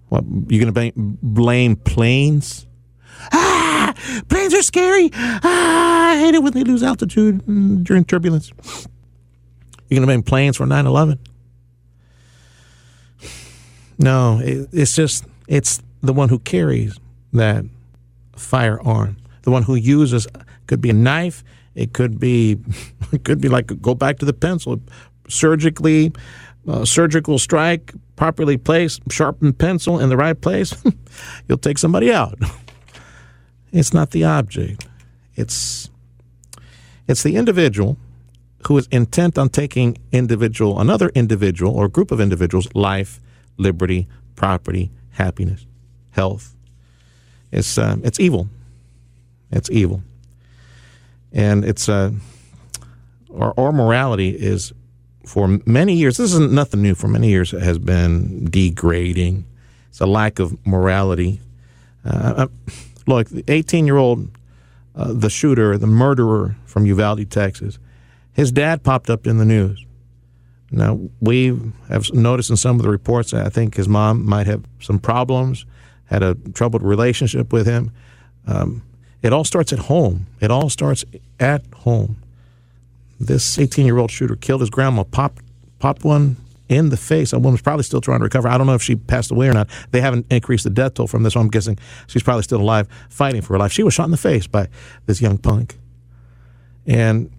What, 0.09 0.23
you 0.47 0.59
going 0.59 0.91
to 0.91 0.91
blame 1.21 1.75
planes? 1.75 2.67
Planes 4.29 4.53
are 4.53 4.61
scary. 4.61 5.11
Ah, 5.13 6.11
I 6.11 6.19
hate 6.19 6.35
it 6.35 6.43
when 6.43 6.53
they 6.53 6.63
lose 6.63 6.83
altitude 6.83 7.45
during 7.83 8.05
turbulence. 8.05 8.51
You're 9.89 9.97
going 9.97 10.01
to 10.01 10.07
blame 10.07 10.23
planes 10.23 10.57
for 10.57 10.65
9 10.65 10.85
11? 10.85 11.19
No, 13.99 14.39
it, 14.39 14.69
it's 14.71 14.95
just, 14.95 15.25
it's 15.47 15.81
the 16.01 16.13
one 16.13 16.29
who 16.29 16.39
carries 16.39 16.97
that 17.33 17.65
firearm, 18.35 19.17
the 19.43 19.51
one 19.51 19.63
who 19.63 19.75
uses, 19.75 20.27
could 20.67 20.81
be 20.81 20.89
a 20.89 20.93
knife, 20.93 21.43
it 21.75 21.93
could 21.93 22.19
be, 22.19 22.57
it 23.11 23.23
could 23.23 23.41
be 23.41 23.49
like, 23.49 23.81
go 23.81 23.93
back 23.93 24.17
to 24.19 24.25
the 24.25 24.33
pencil, 24.33 24.81
surgically 25.27 26.11
uh, 26.67 26.85
surgical 26.85 27.39
strike, 27.39 27.93
properly 28.15 28.57
placed, 28.57 29.01
sharpened 29.11 29.57
pencil 29.57 29.99
in 29.99 30.09
the 30.09 30.17
right 30.17 30.39
place, 30.39 30.73
you'll 31.47 31.57
take 31.57 31.77
somebody 31.77 32.11
out. 32.11 32.37
It's 33.71 33.93
not 33.93 34.11
the 34.11 34.23
object. 34.23 34.87
It's 35.35 35.89
it's 37.07 37.23
the 37.23 37.35
individual 37.35 37.97
who 38.67 38.77
is 38.77 38.87
intent 38.91 39.37
on 39.37 39.49
taking 39.49 39.97
individual 40.11 40.79
another 40.79 41.09
individual 41.09 41.73
or 41.73 41.87
group 41.87 42.11
of 42.11 42.19
individuals 42.19 42.67
life, 42.75 43.19
liberty, 43.57 44.07
property, 44.35 44.91
happiness, 45.11 45.65
health. 46.11 46.55
It's 47.51 47.77
uh, 47.77 47.97
it's 48.03 48.19
evil. 48.19 48.47
It's 49.51 49.69
evil. 49.69 50.03
And 51.33 51.63
it's 51.63 51.87
uh, 51.87 52.11
our, 53.33 53.53
our 53.57 53.71
morality 53.71 54.29
is 54.29 54.73
for 55.25 55.59
many 55.65 55.93
years, 55.93 56.17
this 56.17 56.33
isn't 56.33 56.51
nothing 56.51 56.81
new, 56.81 56.95
for 56.95 57.07
many 57.07 57.29
years 57.29 57.53
it 57.53 57.61
has 57.61 57.77
been 57.77 58.45
degrading. 58.45 59.45
It's 59.89 59.99
a 60.01 60.05
lack 60.05 60.39
of 60.39 60.65
morality. 60.65 61.39
Uh, 62.03 62.47
look, 63.07 63.29
the 63.29 63.43
18 63.47 63.85
year 63.85 63.97
old, 63.97 64.29
uh, 64.95 65.13
the 65.13 65.29
shooter, 65.29 65.77
the 65.77 65.87
murderer 65.87 66.55
from 66.65 66.85
Uvalde, 66.85 67.29
Texas, 67.29 67.79
his 68.33 68.51
dad 68.51 68.83
popped 68.83 69.09
up 69.09 69.27
in 69.27 69.37
the 69.37 69.45
news. 69.45 69.85
Now, 70.71 70.99
we 71.19 71.59
have 71.89 72.13
noticed 72.13 72.49
in 72.49 72.55
some 72.55 72.77
of 72.77 72.83
the 72.83 72.89
reports, 72.89 73.31
that 73.31 73.45
I 73.45 73.49
think 73.49 73.75
his 73.75 73.89
mom 73.89 74.25
might 74.25 74.47
have 74.47 74.63
some 74.79 74.99
problems, 74.99 75.65
had 76.05 76.23
a 76.23 76.35
troubled 76.53 76.81
relationship 76.81 77.51
with 77.51 77.65
him. 77.67 77.91
Um, 78.47 78.83
it 79.21 79.33
all 79.33 79.43
starts 79.43 79.73
at 79.73 79.79
home. 79.79 80.27
It 80.39 80.49
all 80.49 80.69
starts 80.69 81.03
at 81.39 81.65
home 81.73 82.21
this 83.21 83.59
18 83.59 83.85
year 83.85 83.97
old 83.97 84.11
shooter 84.11 84.35
killed 84.35 84.61
his 84.61 84.69
grandma, 84.69 85.03
popped, 85.03 85.43
popped 85.79 86.03
one 86.03 86.37
in 86.71 86.89
the 86.89 86.97
face. 86.97 87.33
A 87.33 87.39
woman's 87.39 87.61
probably 87.61 87.83
still 87.83 88.01
trying 88.01 88.19
to 88.19 88.23
recover. 88.23 88.47
I 88.47 88.57
don't 88.57 88.65
know 88.65 88.73
if 88.73 88.81
she 88.81 88.95
passed 88.95 89.29
away 89.29 89.49
or 89.49 89.53
not. 89.53 89.69
They 89.91 89.99
haven't 89.99 90.25
increased 90.31 90.63
the 90.63 90.69
death 90.69 90.93
toll 90.93 91.07
from 91.07 91.23
this, 91.23 91.33
so 91.33 91.41
I'm 91.41 91.49
guessing 91.49 91.77
she's 92.07 92.23
probably 92.23 92.43
still 92.43 92.61
alive, 92.61 92.87
fighting 93.09 93.41
for 93.41 93.53
her 93.53 93.59
life. 93.59 93.73
She 93.73 93.83
was 93.83 93.93
shot 93.93 94.05
in 94.05 94.11
the 94.11 94.17
face 94.17 94.47
by 94.47 94.69
this 95.05 95.21
young 95.21 95.37
punk. 95.37 95.77
And 96.87 97.29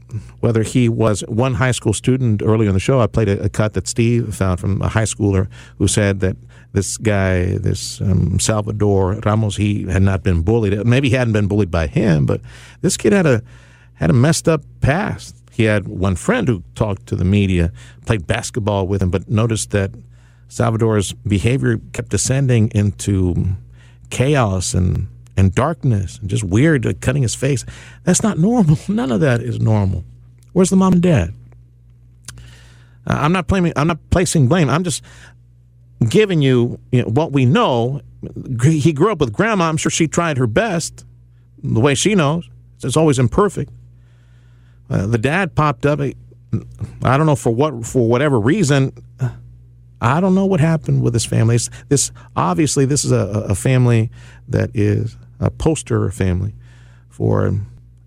whether 0.40 0.62
he 0.62 0.88
was 0.88 1.22
one 1.22 1.54
high 1.54 1.72
school 1.72 1.94
student 1.94 2.42
earlier 2.42 2.68
in 2.68 2.74
the 2.74 2.80
show, 2.80 3.00
I 3.00 3.06
played 3.06 3.28
a, 3.28 3.44
a 3.44 3.48
cut 3.48 3.72
that 3.72 3.88
Steve 3.88 4.34
found 4.34 4.60
from 4.60 4.82
a 4.82 4.88
high 4.88 5.04
schooler 5.04 5.48
who 5.78 5.88
said 5.88 6.20
that 6.20 6.36
this 6.72 6.98
guy, 6.98 7.56
this 7.56 8.00
um, 8.02 8.38
Salvador 8.38 9.14
Ramos, 9.24 9.56
he 9.56 9.84
had 9.84 10.02
not 10.02 10.22
been 10.22 10.42
bullied. 10.42 10.86
Maybe 10.86 11.08
he 11.08 11.16
hadn't 11.16 11.32
been 11.32 11.48
bullied 11.48 11.70
by 11.70 11.86
him, 11.86 12.26
but 12.26 12.42
this 12.82 12.96
kid 12.98 13.12
had 13.12 13.26
a 13.26 13.42
had 13.94 14.10
a 14.10 14.12
messed 14.12 14.48
up 14.48 14.62
past 14.80 15.41
he 15.52 15.64
had 15.64 15.86
one 15.86 16.16
friend 16.16 16.48
who 16.48 16.62
talked 16.74 17.06
to 17.08 17.16
the 17.16 17.24
media, 17.24 17.72
played 18.06 18.26
basketball 18.26 18.86
with 18.86 19.02
him, 19.02 19.10
but 19.10 19.28
noticed 19.28 19.70
that 19.72 19.90
Salvador's 20.48 21.12
behavior 21.12 21.78
kept 21.92 22.08
descending 22.08 22.70
into 22.74 23.56
chaos 24.10 24.74
and 24.74 25.08
and 25.36 25.54
darkness 25.54 26.18
and 26.18 26.28
just 26.28 26.44
weird, 26.44 26.86
uh, 26.86 26.92
cutting 27.00 27.22
his 27.22 27.34
face. 27.34 27.64
That's 28.04 28.22
not 28.22 28.38
normal. 28.38 28.78
None 28.88 29.10
of 29.10 29.20
that 29.20 29.40
is 29.40 29.60
normal. 29.60 30.04
Where's 30.52 30.70
the 30.70 30.76
mom 30.76 30.94
and 30.94 31.02
dad? 31.02 31.34
Uh, 32.38 32.42
I'm 33.06 33.32
not 33.32 33.46
blaming. 33.46 33.72
I'm 33.76 33.86
not 33.86 33.98
placing 34.10 34.48
blame. 34.48 34.68
I'm 34.68 34.84
just 34.84 35.02
giving 36.08 36.42
you, 36.42 36.78
you 36.90 37.02
know, 37.02 37.08
what 37.08 37.32
we 37.32 37.44
know. 37.46 38.00
He 38.62 38.92
grew 38.92 39.10
up 39.10 39.18
with 39.18 39.32
grandma. 39.32 39.68
I'm 39.68 39.76
sure 39.76 39.90
she 39.90 40.06
tried 40.06 40.38
her 40.38 40.46
best, 40.46 41.04
the 41.62 41.80
way 41.80 41.94
she 41.94 42.14
knows. 42.14 42.48
It's 42.82 42.96
always 42.96 43.18
imperfect. 43.18 43.70
Uh, 44.92 45.06
the 45.06 45.16
dad 45.16 45.54
popped 45.54 45.86
up. 45.86 46.00
I 46.00 47.16
don't 47.16 47.24
know 47.24 47.34
for 47.34 47.50
what 47.50 47.86
for 47.86 48.06
whatever 48.06 48.38
reason. 48.38 48.92
I 50.02 50.20
don't 50.20 50.34
know 50.34 50.44
what 50.44 50.60
happened 50.60 51.02
with 51.02 51.14
this 51.14 51.24
family. 51.24 51.54
It's, 51.54 51.70
this 51.88 52.12
obviously 52.36 52.84
this 52.84 53.04
is 53.04 53.12
a, 53.12 53.46
a 53.48 53.54
family 53.54 54.10
that 54.48 54.70
is 54.74 55.16
a 55.40 55.50
poster 55.50 56.10
family 56.10 56.54
for 57.08 57.54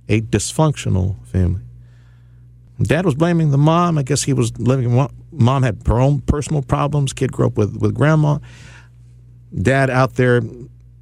a 0.08 0.22
dysfunctional 0.22 1.26
family. 1.26 1.62
Dad 2.82 3.06
was 3.06 3.16
blaming 3.16 3.50
the 3.52 3.58
mom. 3.58 3.98
I 3.98 4.04
guess 4.04 4.24
he 4.24 4.34
was 4.34 4.56
living. 4.60 5.08
Mom 5.32 5.64
had 5.64 5.82
her 5.88 6.00
own 6.00 6.20
personal 6.22 6.62
problems. 6.62 7.14
Kid 7.14 7.32
grew 7.32 7.48
up 7.48 7.58
with 7.58 7.78
with 7.78 7.96
grandma. 7.96 8.38
Dad 9.60 9.90
out 9.90 10.16
there, 10.16 10.42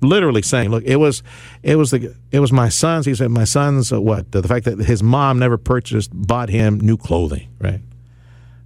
literally 0.03 0.41
saying, 0.41 0.69
"Look, 0.69 0.83
it 0.83 0.97
was, 0.97 1.23
it 1.61 1.75
was 1.75 1.91
the, 1.91 2.15
it 2.31 2.39
was 2.39 2.51
my 2.51 2.69
sons." 2.69 3.05
He 3.05 3.15
said, 3.15 3.31
"My 3.31 3.43
sons, 3.43 3.91
uh, 3.91 4.01
what? 4.01 4.31
The, 4.31 4.43
fact 4.43 4.65
that 4.65 4.79
his 4.79 5.01
mom 5.01 5.39
never 5.39 5.57
purchased, 5.57 6.11
bought 6.13 6.49
him 6.49 6.79
new 6.79 6.97
clothing, 6.97 7.49
right? 7.59 7.81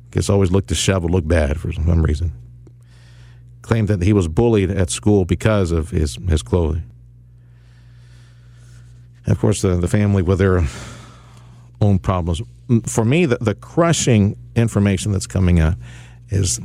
Because 0.10 0.30
always 0.30 0.52
looked 0.52 0.68
disheveled, 0.68 1.12
looked 1.12 1.28
bad 1.28 1.60
for 1.60 1.72
some 1.72 2.02
reason. 2.02 2.34
Claimed 3.62 3.88
that 3.90 4.02
he 4.02 4.14
was 4.14 4.28
bullied 4.28 4.72
at 4.72 4.90
school 4.90 5.26
because 5.26 5.72
of 5.72 5.92
his 5.92 6.18
his 6.28 6.42
clothing. 6.42 6.84
And 9.26 9.34
of 9.34 9.40
course, 9.40 9.62
the 9.62 9.76
the 9.76 9.88
family 9.88 10.22
with 10.22 10.40
their 10.40 10.66
own 11.80 12.00
problems 12.00 12.42
for 12.86 13.06
me, 13.06 13.26
the, 13.26 13.38
the 13.40 13.56
crushing 13.56 14.38
information 14.56 15.12
that's 15.12 15.28
coming 15.28 15.60
out 15.60 15.76
is 16.30 16.60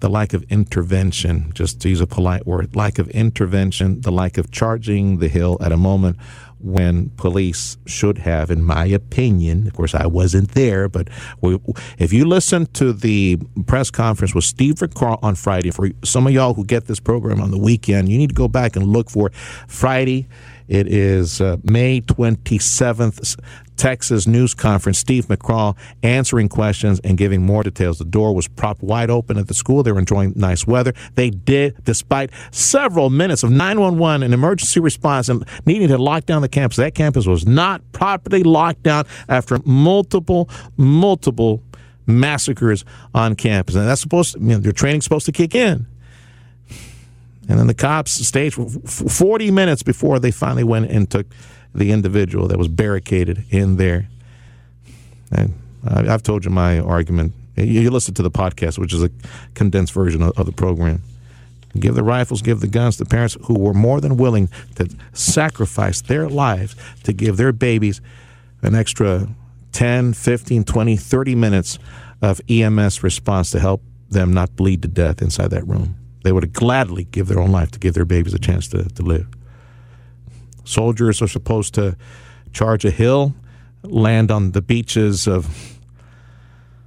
the 0.00 0.08
lack 0.08 0.32
of 0.32 0.42
intervention, 0.44 1.52
just 1.54 1.80
to 1.80 1.88
use 1.88 2.00
a 2.00 2.06
polite 2.06 2.46
word, 2.46 2.76
lack 2.76 2.98
of 2.98 3.08
intervention, 3.10 4.00
the 4.02 4.12
lack 4.12 4.38
of 4.38 4.50
charging 4.50 5.18
the 5.18 5.28
hill 5.28 5.58
at 5.60 5.72
a 5.72 5.76
moment 5.76 6.16
when 6.58 7.10
police 7.10 7.76
should 7.86 8.18
have, 8.18 8.50
in 8.50 8.62
my 8.62 8.86
opinion, 8.86 9.66
of 9.66 9.74
course, 9.74 9.94
I 9.94 10.06
wasn't 10.06 10.52
there, 10.52 10.88
but 10.88 11.08
we, 11.40 11.58
if 11.98 12.12
you 12.12 12.24
listen 12.24 12.66
to 12.74 12.92
the 12.92 13.38
press 13.66 13.90
conference 13.90 14.34
with 14.34 14.44
Steve 14.44 14.76
McCraw 14.76 15.18
on 15.22 15.34
Friday, 15.34 15.70
for 15.70 15.90
some 16.02 16.26
of 16.26 16.32
y'all 16.32 16.54
who 16.54 16.64
get 16.64 16.86
this 16.86 17.00
program 17.00 17.40
on 17.40 17.50
the 17.50 17.58
weekend, 17.58 18.08
you 18.08 18.16
need 18.18 18.30
to 18.30 18.34
go 18.34 18.48
back 18.48 18.74
and 18.74 18.86
look 18.86 19.10
for 19.10 19.30
Friday. 19.68 20.28
It 20.68 20.88
is 20.88 21.40
uh, 21.40 21.56
May 21.62 22.00
27th, 22.00 23.38
Texas 23.76 24.26
news 24.26 24.54
conference, 24.54 24.98
Steve 24.98 25.26
McCraw 25.26 25.76
answering 26.02 26.48
questions 26.48 27.00
and 27.04 27.16
giving 27.18 27.44
more 27.44 27.62
details. 27.62 27.98
The 27.98 28.04
door 28.04 28.34
was 28.34 28.48
propped 28.48 28.82
wide 28.82 29.10
open 29.10 29.38
at 29.38 29.48
the 29.48 29.54
school. 29.54 29.82
They 29.82 29.92
were 29.92 29.98
enjoying 29.98 30.32
nice 30.34 30.66
weather. 30.66 30.94
They 31.14 31.30
did, 31.30 31.84
despite 31.84 32.30
several 32.50 33.10
minutes 33.10 33.42
of 33.42 33.50
911 33.50 34.22
and 34.22 34.34
emergency 34.34 34.80
response 34.80 35.28
and 35.28 35.44
needing 35.66 35.88
to 35.88 35.98
lock 35.98 36.26
down 36.26 36.42
the 36.42 36.48
campus. 36.48 36.76
That 36.78 36.94
campus 36.94 37.26
was 37.26 37.46
not 37.46 37.82
properly 37.92 38.42
locked 38.42 38.82
down 38.82 39.04
after 39.28 39.58
multiple, 39.64 40.48
multiple 40.76 41.62
massacres 42.06 42.84
on 43.14 43.34
campus. 43.34 43.74
And 43.74 43.86
that's 43.86 44.00
supposed 44.00 44.34
to, 44.34 44.40
you 44.40 44.46
know, 44.46 44.58
their 44.58 44.72
training's 44.72 45.04
supposed 45.04 45.26
to 45.26 45.32
kick 45.32 45.54
in. 45.54 45.86
And 47.48 47.58
then 47.58 47.66
the 47.66 47.74
cops 47.74 48.12
stayed 48.26 48.54
for 48.54 48.68
40 48.68 49.50
minutes 49.50 49.82
before 49.82 50.18
they 50.18 50.30
finally 50.30 50.64
went 50.64 50.90
and 50.90 51.08
took 51.08 51.26
the 51.74 51.92
individual 51.92 52.48
that 52.48 52.58
was 52.58 52.68
barricaded 52.68 53.44
in 53.50 53.76
there. 53.76 54.08
And 55.30 55.54
I've 55.86 56.22
told 56.22 56.44
you 56.44 56.50
my 56.50 56.80
argument. 56.80 57.34
You 57.56 57.90
listen 57.90 58.14
to 58.14 58.22
the 58.22 58.30
podcast, 58.30 58.78
which 58.78 58.92
is 58.92 59.02
a 59.02 59.10
condensed 59.54 59.92
version 59.92 60.22
of 60.22 60.44
the 60.46 60.52
program. 60.52 61.02
Give 61.78 61.94
the 61.94 62.02
rifles, 62.02 62.42
give 62.42 62.60
the 62.60 62.66
guns 62.66 62.96
to 62.96 63.04
parents 63.04 63.36
who 63.44 63.58
were 63.58 63.74
more 63.74 64.00
than 64.00 64.16
willing 64.16 64.48
to 64.76 64.88
sacrifice 65.12 66.00
their 66.00 66.28
lives 66.28 66.74
to 67.04 67.12
give 67.12 67.36
their 67.36 67.52
babies 67.52 68.00
an 68.62 68.74
extra 68.74 69.28
10, 69.72 70.14
15, 70.14 70.64
20, 70.64 70.96
30 70.96 71.34
minutes 71.34 71.78
of 72.22 72.40
EMS 72.48 73.02
response 73.02 73.50
to 73.50 73.60
help 73.60 73.82
them 74.08 74.32
not 74.32 74.56
bleed 74.56 74.82
to 74.82 74.88
death 74.88 75.20
inside 75.20 75.50
that 75.50 75.66
room. 75.66 75.96
They 76.26 76.32
would 76.32 76.52
gladly 76.52 77.04
give 77.04 77.28
their 77.28 77.38
own 77.38 77.52
life 77.52 77.70
to 77.70 77.78
give 77.78 77.94
their 77.94 78.04
babies 78.04 78.34
a 78.34 78.38
chance 78.40 78.66
to, 78.70 78.82
to 78.82 79.02
live. 79.04 79.28
Soldiers 80.64 81.22
are 81.22 81.28
supposed 81.28 81.72
to 81.74 81.96
charge 82.52 82.84
a 82.84 82.90
hill, 82.90 83.32
land 83.84 84.32
on 84.32 84.50
the 84.50 84.60
beaches 84.60 85.28
of 85.28 85.46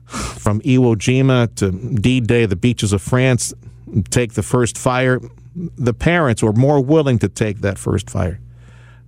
from 0.08 0.60
Iwo 0.64 0.98
Jima 0.98 1.56
to 1.56 1.72
D 1.72 2.20
Day, 2.20 2.48
the 2.48 2.58
beaches 2.58 2.92
of 2.92 3.02
France, 3.02 3.54
take 4.10 4.34
the 4.34 4.44
first 4.44 4.78
fire. 4.78 5.22
The 5.56 5.94
parents 5.94 6.44
were 6.44 6.52
more 6.52 6.82
willing 6.82 7.18
to 7.20 7.30
take 7.30 7.62
that 7.62 7.78
first 7.78 8.10
fire 8.10 8.42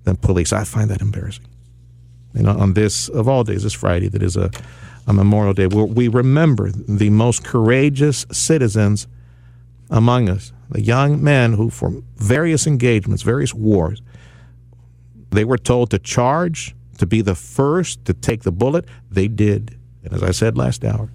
than 0.06 0.16
police. 0.16 0.54
I 0.54 0.64
find 0.64 0.90
that 0.92 1.02
embarrassing. 1.02 1.46
You 2.34 2.44
know, 2.44 2.58
on 2.58 2.74
this, 2.74 3.10
of 3.10 3.28
all 3.28 3.44
days, 3.44 3.64
this 3.64 3.74
Friday, 3.74 4.08
that 4.08 4.24
is 4.24 4.38
a, 4.38 4.50
a 5.08 5.12
Memorial 5.12 5.54
Day, 5.54 5.68
where 5.68 5.84
we 5.84 6.08
remember 6.08 6.72
the 6.72 7.10
most 7.10 7.44
courageous 7.44 8.26
citizens 8.32 9.08
among 9.92 10.30
us, 10.30 10.54
the 10.70 10.82
young 10.82 11.22
men 11.22 11.54
who, 11.54 11.70
for 11.70 12.02
various 12.16 12.66
engagements, 12.66 13.22
various 13.22 13.54
wars, 13.54 14.02
they 15.32 15.44
were 15.44 15.58
told 15.58 15.92
to 15.92 16.00
charge, 16.00 16.74
to 16.98 17.06
be 17.06 17.22
the 17.22 17.36
first 17.36 18.04
to 18.06 18.14
take 18.14 18.44
the 18.44 18.52
bullet. 18.52 18.86
They 19.10 19.28
did. 19.28 19.78
And 20.04 20.14
as 20.14 20.24
I 20.24 20.32
said 20.32 20.58
last 20.58 20.86
hour, 20.86 21.12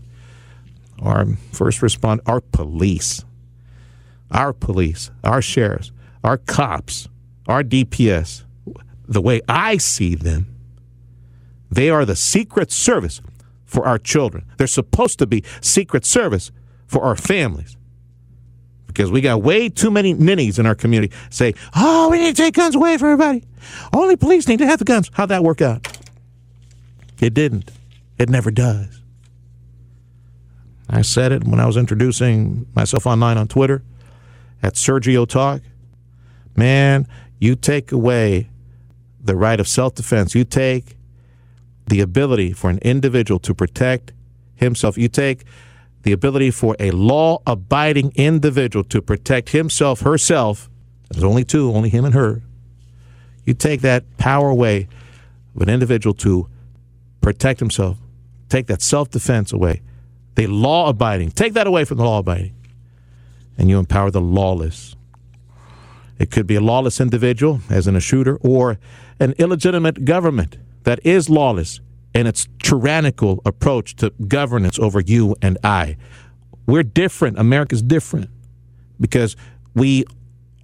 our 1.00 1.26
first 1.52 1.80
respond, 1.82 2.20
our 2.26 2.40
police, 2.40 3.24
our 4.30 4.52
police, 4.52 5.10
our 5.24 5.40
sheriffs, 5.40 5.92
our 6.22 6.36
cops, 6.36 7.08
our 7.46 7.62
DPS, 7.62 8.44
the 9.08 9.22
way 9.22 9.40
I 9.48 9.76
see 9.76 10.14
them, 10.14 10.54
they 11.70 11.88
are 11.88 12.04
the 12.04 12.16
secret 12.16 12.70
service 12.70 13.20
for 13.64 13.86
our 13.86 13.98
children. 13.98 14.44
They're 14.56 14.66
supposed 14.66 15.18
to 15.20 15.26
be 15.26 15.44
secret 15.60 16.04
service 16.04 16.50
for 16.86 17.02
our 17.02 17.16
families 17.16 17.76
because 18.96 19.10
we 19.10 19.20
got 19.20 19.42
way 19.42 19.68
too 19.68 19.90
many 19.90 20.14
ninnies 20.14 20.58
in 20.58 20.64
our 20.64 20.74
community 20.74 21.14
say, 21.28 21.54
oh, 21.74 22.08
we 22.08 22.18
need 22.18 22.34
to 22.34 22.42
take 22.42 22.54
guns 22.54 22.74
away 22.74 22.96
from 22.96 23.08
everybody. 23.12 23.44
Only 23.92 24.16
police 24.16 24.48
need 24.48 24.58
to 24.60 24.66
have 24.66 24.78
the 24.78 24.86
guns. 24.86 25.10
How'd 25.12 25.28
that 25.28 25.44
work 25.44 25.60
out? 25.60 25.86
It 27.20 27.34
didn't. 27.34 27.70
It 28.18 28.30
never 28.30 28.50
does. 28.50 29.02
I 30.88 31.02
said 31.02 31.30
it 31.30 31.44
when 31.44 31.60
I 31.60 31.66
was 31.66 31.76
introducing 31.76 32.66
myself 32.74 33.06
online 33.06 33.36
on 33.36 33.48
Twitter 33.48 33.82
at 34.62 34.74
Sergio 34.74 35.28
Talk. 35.28 35.60
Man, 36.56 37.06
you 37.38 37.54
take 37.54 37.92
away 37.92 38.48
the 39.22 39.36
right 39.36 39.60
of 39.60 39.68
self 39.68 39.94
defense. 39.94 40.34
You 40.34 40.44
take 40.44 40.96
the 41.86 42.00
ability 42.00 42.54
for 42.54 42.70
an 42.70 42.78
individual 42.78 43.40
to 43.40 43.52
protect 43.52 44.12
himself. 44.54 44.96
You 44.96 45.08
take 45.08 45.44
the 46.02 46.12
ability 46.12 46.50
for 46.50 46.76
a 46.78 46.90
law 46.92 47.42
abiding 47.46 48.12
individual 48.14 48.84
to 48.84 49.02
protect 49.02 49.50
himself, 49.50 50.00
herself, 50.00 50.70
there's 51.10 51.24
only 51.24 51.44
two, 51.44 51.72
only 51.72 51.88
him 51.88 52.04
and 52.04 52.14
her. 52.14 52.42
You 53.44 53.54
take 53.54 53.80
that 53.82 54.04
power 54.16 54.48
away 54.48 54.88
of 55.54 55.62
an 55.62 55.68
individual 55.68 56.14
to 56.14 56.48
protect 57.20 57.60
himself, 57.60 57.98
take 58.48 58.66
that 58.66 58.82
self 58.82 59.10
defense 59.10 59.52
away, 59.52 59.82
the 60.34 60.46
law 60.46 60.88
abiding, 60.88 61.30
take 61.30 61.54
that 61.54 61.66
away 61.66 61.84
from 61.84 61.98
the 61.98 62.04
law 62.04 62.18
abiding, 62.18 62.54
and 63.56 63.68
you 63.68 63.78
empower 63.78 64.10
the 64.10 64.20
lawless. 64.20 64.94
It 66.18 66.30
could 66.30 66.46
be 66.46 66.54
a 66.54 66.60
lawless 66.60 67.00
individual, 67.00 67.60
as 67.68 67.86
in 67.86 67.94
a 67.94 68.00
shooter, 68.00 68.36
or 68.36 68.78
an 69.20 69.34
illegitimate 69.38 70.04
government 70.04 70.56
that 70.84 71.00
is 71.04 71.28
lawless 71.28 71.80
and 72.16 72.26
its 72.26 72.48
tyrannical 72.62 73.42
approach 73.44 73.94
to 73.94 74.08
governance 74.26 74.78
over 74.78 75.00
you 75.00 75.36
and 75.42 75.58
I. 75.62 75.98
We're 76.64 76.82
different. 76.82 77.38
America's 77.38 77.82
different 77.82 78.30
because 78.98 79.36
we 79.74 80.06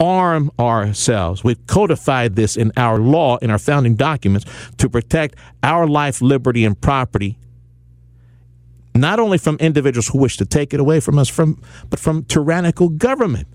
arm 0.00 0.50
ourselves. 0.58 1.44
We've 1.44 1.64
codified 1.66 2.36
this 2.36 2.56
in 2.56 2.72
our 2.78 2.98
law, 2.98 3.36
in 3.36 3.50
our 3.50 3.58
founding 3.58 3.96
documents, 3.96 4.46
to 4.78 4.88
protect 4.88 5.36
our 5.62 5.86
life, 5.86 6.22
liberty, 6.22 6.64
and 6.64 6.80
property, 6.80 7.38
not 8.94 9.20
only 9.20 9.36
from 9.36 9.56
individuals 9.56 10.08
who 10.08 10.18
wish 10.18 10.38
to 10.38 10.46
take 10.46 10.72
it 10.72 10.80
away 10.80 11.00
from 11.00 11.18
us, 11.18 11.28
from, 11.28 11.60
but 11.90 12.00
from 12.00 12.24
tyrannical 12.24 12.88
government 12.88 13.46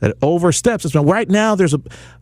that 0.00 0.16
oversteps. 0.22 0.84
It's 0.84 0.94
right 0.94 1.28
now 1.28 1.54
there's 1.54 1.74
a, 1.74 1.80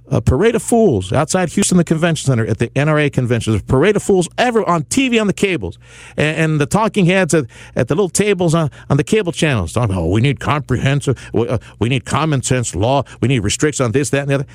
a 0.09 0.21
parade 0.21 0.55
of 0.55 0.63
fools 0.63 1.13
outside 1.13 1.51
Houston, 1.51 1.79
the 1.79 1.85
convention 1.85 2.27
center 2.27 2.47
at 2.47 2.59
the 2.59 2.69
NRA 2.71 3.13
convention. 3.13 3.53
There's 3.53 3.63
a 3.63 3.67
parade 3.67 3.97
of 3.97 4.03
fools 4.03 4.29
ever 4.39 4.67
on 4.69 4.85
TV 4.85 5.21
on 5.21 5.27
the 5.27 5.33
cables, 5.33 5.79
and, 6.17 6.37
and 6.39 6.61
the 6.61 6.67
talking 6.67 7.07
heads 7.07 7.35
at, 7.35 7.47
at 7.75 7.89
the 7.89 7.95
little 7.95 8.09
tables 8.09 8.55
on, 8.55 8.71
on 8.89 8.97
the 8.97 9.05
cable 9.05 9.33
channels 9.33 9.73
talking 9.73 9.95
about, 9.95 10.03
oh, 10.03 10.11
we 10.11 10.21
need 10.21 10.41
comprehensive, 10.41 11.31
we, 11.33 11.49
uh, 11.49 11.59
we 11.79 11.89
need 11.89 12.05
common 12.05 12.43
sense 12.43 12.75
law, 12.75 13.03
we 13.21 13.29
need 13.29 13.41
restrictions 13.41 13.85
on 13.85 13.93
this, 13.93 14.11
that, 14.11 14.23
and 14.23 14.31
the 14.31 14.35
other. 14.35 14.47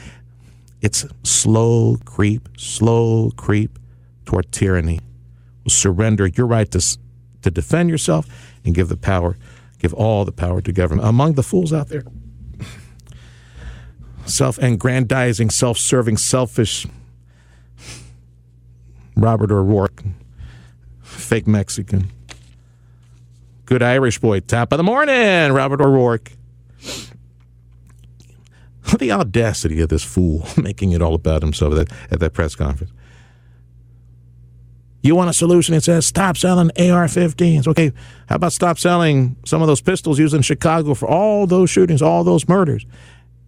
It's 0.82 1.06
slow 1.24 1.98
creep, 2.06 2.48
slow 2.58 3.32
creep 3.36 3.78
toward 4.26 4.52
tyranny. 4.52 5.02
Surrender 5.68 6.28
your 6.28 6.48
right 6.48 6.72
to 6.72 6.98
to 7.42 7.52
defend 7.52 7.90
yourself 7.90 8.28
and 8.66 8.76
give 8.76 8.90
the 8.90 8.98
power, 8.98 9.38
give 9.78 9.94
all 9.94 10.26
the 10.26 10.32
power 10.32 10.62
to 10.62 10.72
government. 10.72 11.08
Among 11.08 11.34
the 11.34 11.44
fools 11.44 11.72
out 11.72 11.88
there 11.88 12.04
self 14.30 14.58
aggrandizing, 14.60 15.50
self 15.50 15.78
serving, 15.78 16.18
selfish 16.18 16.88
Robert 19.16 19.52
O'Rourke, 19.52 20.04
fake 21.02 21.48
Mexican. 21.48 22.12
Good 23.66 23.84
Irish 23.84 24.20
boy, 24.20 24.40
top 24.40 24.72
of 24.72 24.78
the 24.78 24.84
morning, 24.84 25.52
Robert 25.52 25.82
O'Rourke. 25.82 26.32
The 28.98 29.12
audacity 29.12 29.82
of 29.82 29.90
this 29.90 30.04
fool 30.04 30.48
making 30.58 30.94
it 30.94 31.02
all 31.02 31.14
about 31.14 31.44
himself 31.44 31.74
at 31.74 31.90
that, 31.90 31.98
at 32.12 32.20
that 32.22 32.34
press 32.34 32.56
conference. 32.56 32.92
You 35.02 35.16
want 35.16 35.30
a 35.30 35.34
solution? 35.34 35.76
It 35.76 35.84
says 35.84 36.06
stop 36.06 36.36
selling 36.36 36.72
AR 36.72 37.06
15s. 37.06 37.68
Okay, 37.68 37.94
how 38.28 38.36
about 38.36 38.52
stop 38.52 38.80
selling 38.80 39.38
some 39.46 39.62
of 39.62 39.68
those 39.68 39.82
pistols 39.82 40.20
used 40.20 40.34
in 40.34 40.42
Chicago 40.42 40.94
for 40.94 41.08
all 41.08 41.48
those 41.48 41.70
shootings, 41.70 42.02
all 42.02 42.24
those 42.24 42.48
murders? 42.50 42.86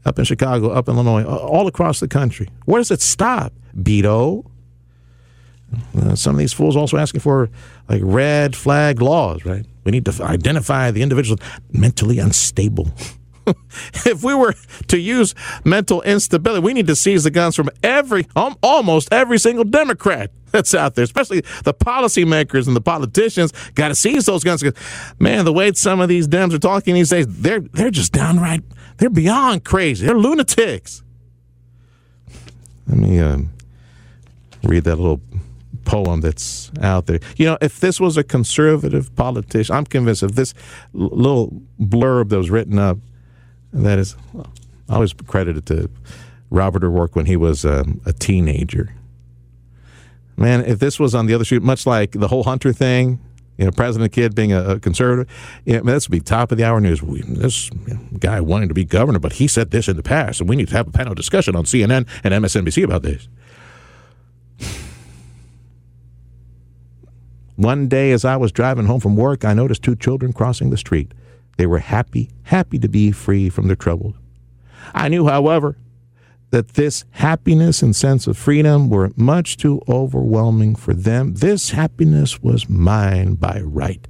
Up 0.06 0.18
in 0.20 0.26
Chicago, 0.26 0.70
up 0.70 0.88
in 0.90 0.96
Illinois, 0.96 1.24
all 1.24 1.68
across 1.68 2.00
the 2.00 2.08
country. 2.08 2.50
Where 2.66 2.80
does 2.80 2.92
it 2.92 3.02
stop? 3.02 3.54
Beto. 3.76 4.46
Uh, 5.98 6.16
some 6.16 6.36
of 6.36 6.40
these 6.40 6.52
fools 6.52 6.76
also 6.76 6.98
asking 6.98 7.22
for 7.22 7.50
like 7.88 8.02
red 8.04 8.56
flag 8.56 9.02
laws, 9.02 9.46
right? 9.46 9.66
We 9.84 9.92
need 9.92 10.06
to 10.06 10.24
identify 10.24 10.92
the 10.92 11.02
individuals 11.02 11.40
mentally 11.72 12.20
unstable. 12.20 12.92
if 14.06 14.24
we 14.24 14.34
were 14.34 14.56
to 14.88 15.00
use 15.00 15.36
mental 15.64 16.02
instability, 16.02 16.62
we 16.62 16.74
need 16.74 16.88
to 16.88 16.96
seize 16.96 17.24
the 17.24 17.32
guns 17.32 17.56
from 17.56 17.70
every, 17.84 18.28
almost 18.36 19.12
every 19.12 19.40
single 19.40 19.64
Democrat 19.64 20.32
that's 20.52 20.76
out 20.76 20.96
there, 20.96 21.04
especially 21.04 21.42
the 21.64 21.74
policymakers 21.74 22.68
and 22.68 22.76
the 22.76 22.82
politicians. 22.82 23.54
Got 23.76 23.90
to 23.90 23.96
seize 23.96 24.26
those 24.26 24.44
guns. 24.44 24.64
Man, 25.20 25.46
the 25.46 25.54
way 25.54 25.72
some 25.74 26.02
of 26.02 26.10
these 26.10 26.28
Dems 26.28 26.54
are 26.54 26.60
talking 26.60 26.94
these 26.94 27.10
days, 27.10 27.26
they're 27.28 27.62
they're 27.62 27.92
just 27.92 28.12
downright 28.12 28.64
they're 29.02 29.10
beyond 29.10 29.66
crazy. 29.66 30.06
They're 30.06 30.16
lunatics. 30.16 31.02
Let 32.86 32.98
me 33.00 33.20
uh, 33.20 33.40
read 34.64 34.84
that 34.84 34.98
little 34.98 35.22
poem 35.86 36.22
that's 36.22 36.72
out 36.84 37.08
there. 37.08 37.20
You 37.36 37.48
know, 37.48 37.58
if 37.62 37.80
this 37.80 38.00
was 38.00 38.16
a 38.16 38.24
conservative 38.24 39.16
politician, 39.16 39.76
I'm 39.76 39.86
convinced 39.86 40.22
if 40.22 40.34
this 40.34 40.54
little 40.94 41.64
blurb 41.80 42.30
that 42.30 42.38
was 42.38 42.52
written 42.52 42.78
up, 42.78 43.00
that 43.74 44.00
is, 44.00 44.16
always 44.90 45.14
credited 45.14 45.66
to 45.68 45.90
Robert 46.50 46.84
O'Rourke 46.84 47.16
when 47.16 47.26
he 47.26 47.38
was 47.38 47.66
um, 47.66 48.02
a 48.06 48.14
teenager. 48.14 48.94
Man, 50.38 50.66
if 50.66 50.80
this 50.80 51.00
was 51.00 51.16
on 51.16 51.28
the 51.28 51.34
other 51.34 51.46
shoot, 51.46 51.64
much 51.64 51.86
like 51.86 52.12
the 52.12 52.28
whole 52.28 52.44
Hunter 52.44 52.74
thing, 52.74 53.20
you 53.58 53.66
know, 53.66 53.72
President 53.72 54.12
Kidd 54.12 54.34
being 54.34 54.52
a, 54.52 54.72
a 54.72 54.80
conservative, 54.80 55.32
this 55.66 56.08
would 56.08 56.12
be 56.12 56.20
top 56.20 56.52
of 56.52 56.58
the 56.58 56.64
hour 56.64 56.82
news. 56.82 57.02
We, 57.04 57.22
this 57.22 57.70
you 57.88 57.94
know, 57.94 58.00
guy 58.20 58.42
wanting 58.42 58.70
to 58.70 58.74
be 58.74 58.84
governor, 58.84 59.20
but 59.20 59.34
he 59.34 59.48
said 59.48 59.72
this 59.72 59.88
in 59.88 59.98
the 59.98 60.04
past, 60.04 60.40
and 60.40 60.50
we 60.50 60.56
need 60.56 60.70
to 60.70 60.76
have 60.76 60.88
a 60.88 60.92
panel 60.92 61.14
discussion 61.14 61.56
on 61.56 61.66
CNN 61.66 62.08
and 62.24 62.34
MSNBC 62.34 62.84
about 62.84 63.04
this. 63.04 63.28
One 67.56 67.88
day, 67.88 68.12
as 68.12 68.26
I 68.26 68.38
was 68.38 68.52
driving 68.52 68.88
home 68.88 69.00
from 69.00 69.16
work, 69.16 69.46
I 69.46 69.54
noticed 69.54 69.84
two 69.84 69.96
children 69.96 70.34
crossing 70.34 70.72
the 70.72 70.78
street. 70.78 71.12
They 71.62 71.68
were 71.68 71.78
happy, 71.78 72.32
happy 72.42 72.80
to 72.80 72.90
be 72.90 73.12
free 73.12 73.48
from 73.48 73.68
their 73.68 73.76
troubles. 73.76 74.16
I 74.96 75.10
knew, 75.10 75.28
however, 75.28 75.78
that 76.50 76.70
this 76.70 77.06
happiness 77.12 77.84
and 77.84 77.96
sense 77.96 78.26
of 78.26 78.36
freedom 78.36 78.90
were 78.90 79.12
much 79.16 79.58
too 79.58 79.80
overwhelming 79.88 80.74
for 80.74 80.96
them. 80.96 81.36
This 81.36 81.70
happiness 81.70 82.42
was 82.42 82.68
mine 82.68 83.36
by 83.36 83.62
right. 83.62 84.08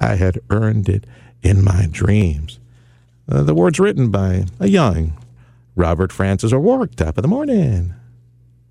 I 0.00 0.16
had 0.16 0.42
earned 0.50 0.90
it 0.90 1.06
in 1.42 1.64
my 1.64 1.88
dreams. 1.90 2.60
Uh, 3.26 3.42
the 3.42 3.54
words 3.54 3.80
written 3.80 4.10
by 4.10 4.44
a 4.60 4.68
young 4.68 5.18
Robert 5.74 6.12
Francis 6.12 6.52
O'Rourke, 6.52 6.94
top 6.94 7.16
of 7.16 7.22
the 7.22 7.26
morning. 7.26 7.94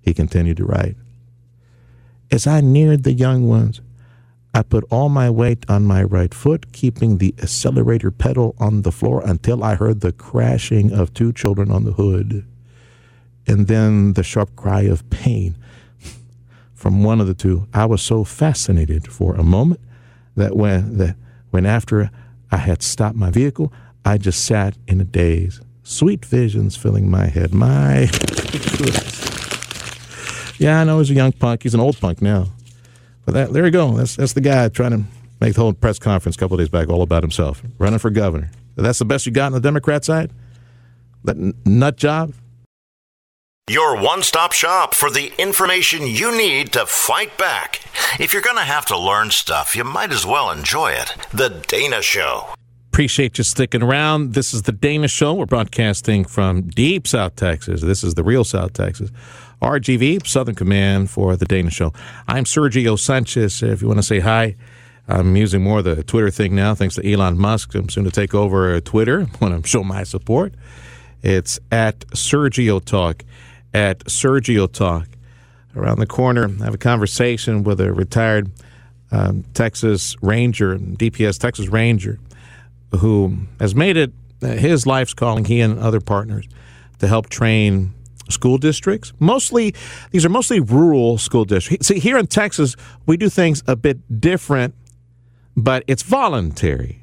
He 0.00 0.14
continued 0.14 0.58
to 0.58 0.64
write. 0.64 0.94
As 2.30 2.46
I 2.46 2.60
neared 2.60 3.02
the 3.02 3.14
young 3.14 3.48
ones, 3.48 3.80
I 4.54 4.62
put 4.62 4.84
all 4.90 5.08
my 5.08 5.30
weight 5.30 5.64
on 5.68 5.84
my 5.84 6.02
right 6.02 6.32
foot, 6.34 6.72
keeping 6.72 7.18
the 7.18 7.34
accelerator 7.42 8.10
pedal 8.10 8.54
on 8.58 8.82
the 8.82 8.92
floor 8.92 9.22
until 9.24 9.64
I 9.64 9.76
heard 9.76 10.00
the 10.00 10.12
crashing 10.12 10.92
of 10.92 11.14
two 11.14 11.32
children 11.32 11.70
on 11.70 11.84
the 11.84 11.92
hood 11.92 12.44
and 13.46 13.66
then 13.66 14.12
the 14.12 14.22
sharp 14.22 14.54
cry 14.56 14.82
of 14.82 15.08
pain 15.10 15.56
from 16.74 17.02
one 17.02 17.20
of 17.20 17.26
the 17.26 17.34
two. 17.34 17.66
I 17.72 17.86
was 17.86 18.02
so 18.02 18.24
fascinated 18.24 19.10
for 19.10 19.34
a 19.34 19.42
moment 19.42 19.80
that 20.36 20.56
when 20.56 20.98
that 20.98 21.16
when 21.50 21.66
after 21.66 22.10
I 22.50 22.56
had 22.58 22.82
stopped 22.82 23.16
my 23.16 23.30
vehicle, 23.30 23.72
I 24.04 24.18
just 24.18 24.44
sat 24.44 24.76
in 24.86 25.00
a 25.00 25.04
daze. 25.04 25.60
Sweet 25.82 26.24
visions 26.24 26.76
filling 26.76 27.10
my 27.10 27.26
head. 27.26 27.52
My 27.52 28.10
Yeah, 30.58 30.80
I 30.80 30.84
know 30.84 30.98
he's 31.00 31.10
a 31.10 31.14
young 31.14 31.32
punk. 31.32 31.64
He's 31.64 31.74
an 31.74 31.80
old 31.80 31.98
punk 31.98 32.22
now. 32.22 32.46
But 33.24 33.34
that, 33.34 33.52
there 33.52 33.64
you 33.64 33.70
go. 33.70 33.92
That's 33.92 34.16
that's 34.16 34.32
the 34.32 34.40
guy 34.40 34.68
trying 34.68 34.90
to 34.90 35.02
make 35.40 35.54
the 35.54 35.60
whole 35.60 35.72
press 35.72 35.98
conference 35.98 36.36
a 36.36 36.38
couple 36.38 36.56
days 36.56 36.68
back 36.68 36.88
all 36.88 37.02
about 37.02 37.22
himself, 37.22 37.62
running 37.78 37.98
for 37.98 38.10
governor. 38.10 38.50
That's 38.76 38.98
the 38.98 39.04
best 39.04 39.26
you 39.26 39.32
got 39.32 39.46
on 39.46 39.52
the 39.52 39.60
Democrat 39.60 40.04
side. 40.04 40.30
That 41.24 41.36
nut 41.66 41.96
job. 41.96 42.34
Your 43.70 43.96
one 43.96 44.22
stop 44.22 44.52
shop 44.52 44.92
for 44.92 45.08
the 45.08 45.32
information 45.38 46.06
you 46.06 46.36
need 46.36 46.72
to 46.72 46.84
fight 46.84 47.38
back. 47.38 47.80
If 48.18 48.32
you're 48.32 48.42
going 48.42 48.56
to 48.56 48.62
have 48.62 48.86
to 48.86 48.98
learn 48.98 49.30
stuff, 49.30 49.76
you 49.76 49.84
might 49.84 50.10
as 50.12 50.26
well 50.26 50.50
enjoy 50.50 50.90
it. 50.92 51.14
The 51.32 51.48
Dana 51.68 52.02
Show. 52.02 52.48
Appreciate 52.92 53.38
you 53.38 53.44
sticking 53.44 53.82
around. 53.82 54.34
This 54.34 54.52
is 54.52 54.62
The 54.62 54.72
Dana 54.72 55.08
Show. 55.08 55.32
We're 55.32 55.46
broadcasting 55.46 56.26
from 56.26 56.68
deep 56.68 57.08
South 57.08 57.36
Texas. 57.36 57.80
This 57.80 58.04
is 58.04 58.16
the 58.16 58.22
real 58.22 58.44
South 58.44 58.74
Texas. 58.74 59.10
RGV, 59.62 60.26
Southern 60.26 60.54
Command 60.54 61.08
for 61.08 61.34
The 61.34 61.46
Dana 61.46 61.70
Show. 61.70 61.94
I'm 62.28 62.44
Sergio 62.44 62.98
Sanchez. 62.98 63.62
If 63.62 63.80
you 63.80 63.88
want 63.88 63.96
to 63.96 64.02
say 64.02 64.20
hi, 64.20 64.56
I'm 65.08 65.34
using 65.36 65.62
more 65.62 65.80
the 65.80 66.02
Twitter 66.02 66.30
thing 66.30 66.54
now, 66.54 66.74
thanks 66.74 66.96
to 66.96 67.10
Elon 67.10 67.38
Musk. 67.38 67.74
I'm 67.74 67.88
soon 67.88 68.04
to 68.04 68.10
take 68.10 68.34
over 68.34 68.78
Twitter 68.82 69.22
when 69.38 69.54
I'm 69.54 69.62
showing 69.62 69.88
my 69.88 70.02
support. 70.02 70.52
It's 71.22 71.58
at 71.70 72.00
Sergio 72.08 72.84
Talk 72.84 73.24
at 73.72 74.00
Sergio 74.00 74.70
Talk. 74.70 75.08
Around 75.74 76.00
the 76.00 76.06
corner, 76.06 76.50
I 76.60 76.64
have 76.64 76.74
a 76.74 76.78
conversation 76.78 77.64
with 77.64 77.80
a 77.80 77.90
retired 77.90 78.50
um, 79.10 79.44
Texas 79.54 80.14
Ranger, 80.20 80.76
DPS 80.76 81.38
Texas 81.38 81.68
Ranger, 81.68 82.18
who 82.98 83.38
has 83.58 83.74
made 83.74 83.96
it 83.96 84.12
uh, 84.42 84.48
his 84.48 84.86
life's 84.86 85.14
calling, 85.14 85.44
he 85.44 85.60
and 85.60 85.78
other 85.78 86.00
partners, 86.00 86.48
to 86.98 87.06
help 87.06 87.28
train 87.28 87.94
school 88.28 88.58
districts. 88.58 89.12
Mostly, 89.18 89.74
these 90.10 90.24
are 90.24 90.28
mostly 90.28 90.60
rural 90.60 91.18
school 91.18 91.44
districts. 91.44 91.88
See, 91.88 91.98
here 91.98 92.18
in 92.18 92.26
Texas, 92.26 92.76
we 93.06 93.16
do 93.16 93.28
things 93.28 93.62
a 93.66 93.76
bit 93.76 94.20
different, 94.20 94.74
but 95.56 95.84
it's 95.86 96.02
voluntary. 96.02 97.02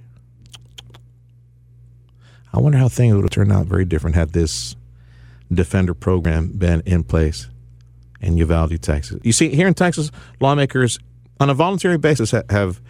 I 2.52 2.60
wonder 2.60 2.78
how 2.78 2.90
things 2.90 3.16
would 3.16 3.24
have 3.24 3.32
turned 3.32 3.52
out 3.52 3.68
very 3.68 3.86
different 3.86 4.16
had 4.16 4.34
this 4.34 4.76
defender 5.52 5.94
program 5.94 6.50
been 6.50 6.82
in 6.86 7.04
place 7.04 7.48
in 8.22 8.38
Uvalde, 8.38 8.82
Texas. 8.82 9.20
You 9.24 9.32
see, 9.32 9.50
here 9.50 9.68
in 9.68 9.76
Texas, 9.76 10.12
lawmakers 10.40 11.00
on 11.40 11.50
a 11.50 11.54
voluntary 11.54 11.98
basis 11.98 12.32
have 12.32 12.82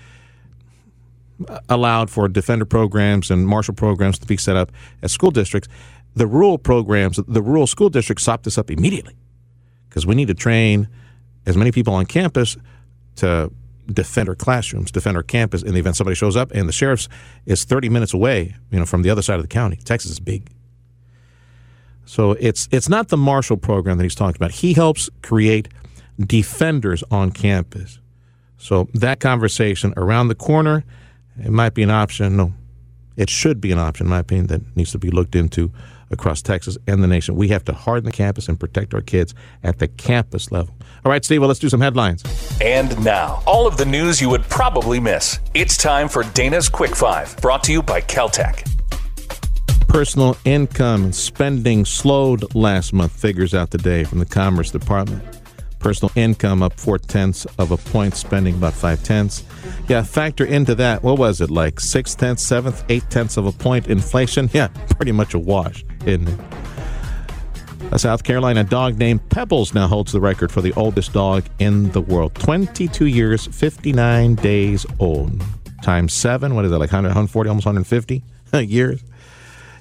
allowed 1.68 2.10
for 2.10 2.28
defender 2.28 2.66
programs 2.66 3.32
and 3.32 3.48
marshal 3.48 3.74
programs 3.74 4.20
to 4.20 4.28
be 4.28 4.38
set 4.38 4.56
up 4.56 4.72
at 5.02 5.10
school 5.10 5.32
districts. 5.32 5.70
The 6.16 6.28
rural 6.28 6.58
programs, 6.58 7.20
the 7.28 7.42
rural 7.42 7.68
school 7.68 7.90
districts 7.90 8.24
sop 8.24 8.44
this 8.44 8.58
up 8.58 8.70
immediately 8.72 9.16
because 9.88 10.06
we 10.06 10.16
need 10.16 10.28
to 10.28 10.34
train 10.34 10.88
as 11.46 11.56
many 11.56 11.72
people 11.72 11.94
on 11.94 12.06
campus 12.06 12.58
to 13.18 13.52
defend 13.88 14.30
our 14.30 14.36
classrooms, 14.36 14.92
defend 14.92 15.18
our 15.18 15.24
campus 15.24 15.64
in 15.64 15.74
the 15.74 15.80
event 15.80 15.96
somebody 15.96 16.16
shows 16.16 16.36
up 16.36 16.52
and 16.52 16.68
the 16.68 16.74
sheriff's 16.74 17.10
is 17.46 17.64
30 17.64 17.90
minutes 17.90 18.14
away, 18.14 18.56
you 18.72 18.80
know, 18.80 18.86
from 18.86 19.02
the 19.02 19.10
other 19.10 19.22
side 19.22 19.36
of 19.36 19.42
the 19.42 19.48
county. 19.48 19.78
Texas 19.78 20.12
is 20.12 20.20
big. 20.20 20.50
So 22.06 22.32
it's 22.40 22.68
it's 22.72 22.90
not 22.90 23.10
the 23.10 23.18
Marshall 23.18 23.58
program 23.58 23.98
that 23.98 24.04
he's 24.04 24.16
talking 24.16 24.36
about. 24.36 24.52
He 24.52 24.74
helps 24.74 25.10
create 25.22 25.68
defenders 26.20 27.04
on 27.12 27.32
campus. 27.32 28.00
So 28.58 28.90
that 28.94 29.20
conversation 29.20 29.94
around 29.96 30.28
the 30.28 30.36
corner, 30.36 30.84
it 31.44 31.52
might 31.52 31.74
be 31.74 31.84
an 31.84 31.92
option. 31.92 32.38
No, 32.38 32.54
it 33.18 33.30
should 33.30 33.60
be 33.60 33.72
an 33.72 33.80
option, 33.80 34.06
in 34.06 34.10
my 34.10 34.20
opinion, 34.20 34.48
that 34.48 34.76
needs 34.76 34.92
to 34.92 34.98
be 34.98 35.12
looked 35.12 35.36
into 35.36 35.72
across 36.12 36.42
Texas 36.42 36.78
and 36.88 37.04
the 37.04 37.08
nation. 37.08 37.36
We 37.36 37.50
have 37.50 37.64
to 37.66 37.74
harden 37.74 38.06
the 38.06 38.12
campus 38.12 38.48
and 38.48 38.60
protect 38.60 38.94
our 38.94 39.02
kids 39.02 39.36
at 39.64 39.80
the 39.80 39.88
campus 39.88 40.52
level. 40.52 40.76
All 41.06 41.12
right, 41.12 41.24
Steve, 41.24 41.42
well, 41.42 41.48
let's 41.48 41.60
do 41.60 41.70
some 41.70 41.82
headlines. 41.82 42.24
And 42.62 43.04
now, 43.04 43.44
all 43.46 43.68
of 43.68 43.78
the 43.78 43.86
news 43.86 44.20
you 44.20 44.30
would 44.30 44.44
probably 44.44 45.00
miss. 45.00 45.40
It's 45.54 45.78
time 45.78 46.10
for 46.10 46.24
Dana's 46.24 46.68
Quick 46.68 46.96
Five, 46.96 47.38
brought 47.38 47.64
to 47.66 47.72
you 47.72 47.84
by 47.84 48.02
Kel-Tec. 48.02 48.66
Personal 49.88 50.38
income 50.46 51.06
and 51.06 51.16
spending 51.16 51.86
slowed 51.86 52.54
last 52.56 52.94
month, 52.94 53.12
figures 53.12 53.54
out 53.54 53.72
today 53.72 54.04
from 54.04 54.20
the 54.20 54.26
Commerce 54.26 54.72
Department. 54.72 55.39
Personal 55.80 56.12
income 56.16 56.62
up 56.62 56.74
four 56.80 56.98
tenths 56.98 57.46
of 57.58 57.72
a 57.72 57.78
point, 57.78 58.16
spending 58.16 58.56
about 58.56 58.74
five 58.74 59.02
tenths. 59.04 59.44
Yeah, 59.88 60.04
factor 60.04 60.46
into 60.46 60.76
that, 60.76 61.04
what 61.04 61.18
was 61.18 61.40
it, 61.42 61.50
like 61.50 61.80
six 61.80 62.16
tenths, 62.16 62.44
seventh, 62.44 62.84
eight 62.90 63.10
tenths 63.10 63.38
of 63.38 63.46
a 63.46 63.52
point 63.52 63.88
inflation? 63.88 64.50
Yeah, 64.54 64.68
pretty 64.98 65.14
much 65.14 65.34
a 65.34 65.40
wash, 65.40 65.86
isn't 66.06 66.28
it? 66.28 66.40
A 67.92 67.98
South 67.98 68.24
Carolina 68.24 68.64
dog 68.64 69.00
named 69.00 69.28
Pebbles 69.30 69.74
now 69.74 69.88
holds 69.88 70.12
the 70.12 70.20
record 70.20 70.52
for 70.52 70.62
the 70.62 70.74
oldest 70.74 71.14
dog 71.14 71.46
in 71.58 71.90
the 71.92 72.02
world. 72.02 72.36
22 72.36 73.06
years, 73.08 73.48
59 73.48 74.36
days 74.36 74.86
old. 75.00 75.42
Times 75.82 76.14
seven, 76.14 76.56
what 76.56 76.66
is 76.66 76.72
it, 76.72 76.76
like 76.76 76.92
100, 76.92 77.08
140, 77.08 77.50
almost 77.50 77.66
150 77.66 78.22
years? 78.66 79.02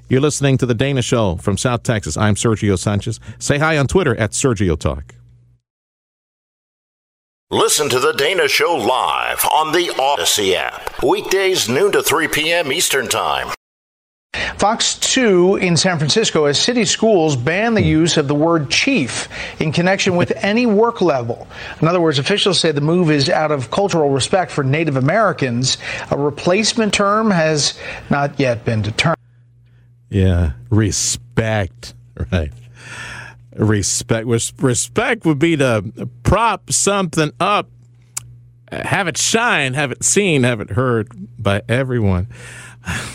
You're 0.08 0.22
listening 0.22 0.56
to 0.58 0.64
The 0.64 0.72
Dana 0.74 1.02
Show 1.02 1.36
from 1.36 1.58
South 1.58 1.82
Texas. 1.82 2.16
I'm 2.16 2.34
Sergio 2.34 2.78
Sanchez. 2.78 3.20
Say 3.38 3.58
hi 3.58 3.76
on 3.76 3.86
Twitter 3.88 4.16
at 4.16 4.30
Sergio 4.30 4.78
Talk. 4.78 5.14
Listen 7.50 7.88
to 7.88 7.98
The 7.98 8.12
Dana 8.12 8.46
Show 8.46 8.76
live 8.76 9.42
on 9.50 9.72
the 9.72 9.86
Audacy 9.96 10.52
app. 10.52 11.02
Weekdays, 11.02 11.66
noon 11.66 11.92
to 11.92 12.02
3 12.02 12.28
p.m. 12.28 12.70
Eastern 12.70 13.08
Time. 13.08 13.48
Fox 14.58 14.96
2 14.98 15.56
in 15.56 15.74
San 15.74 15.96
Francisco 15.96 16.44
as 16.44 16.60
city 16.60 16.84
schools 16.84 17.36
ban 17.36 17.72
the 17.72 17.82
use 17.82 18.18
of 18.18 18.28
the 18.28 18.34
word 18.34 18.68
chief 18.70 19.30
in 19.62 19.72
connection 19.72 20.14
with 20.14 20.30
any 20.44 20.66
work 20.66 21.00
level. 21.00 21.48
In 21.80 21.88
other 21.88 22.02
words, 22.02 22.18
officials 22.18 22.60
say 22.60 22.70
the 22.70 22.82
move 22.82 23.10
is 23.10 23.30
out 23.30 23.50
of 23.50 23.70
cultural 23.70 24.10
respect 24.10 24.52
for 24.52 24.62
Native 24.62 24.96
Americans. 24.96 25.78
A 26.10 26.18
replacement 26.18 26.92
term 26.92 27.30
has 27.30 27.80
not 28.10 28.38
yet 28.38 28.66
been 28.66 28.82
determined. 28.82 29.16
Yeah, 30.10 30.52
respect, 30.68 31.94
right? 32.30 32.52
Respect. 33.58 34.26
Respect 34.26 35.26
would 35.26 35.38
be 35.38 35.56
to 35.56 36.08
prop 36.22 36.72
something 36.72 37.32
up, 37.40 37.68
have 38.70 39.08
it 39.08 39.18
shine, 39.18 39.74
have 39.74 39.90
it 39.90 40.04
seen, 40.04 40.44
have 40.44 40.60
it 40.60 40.70
heard 40.70 41.08
by 41.42 41.62
everyone. 41.68 42.28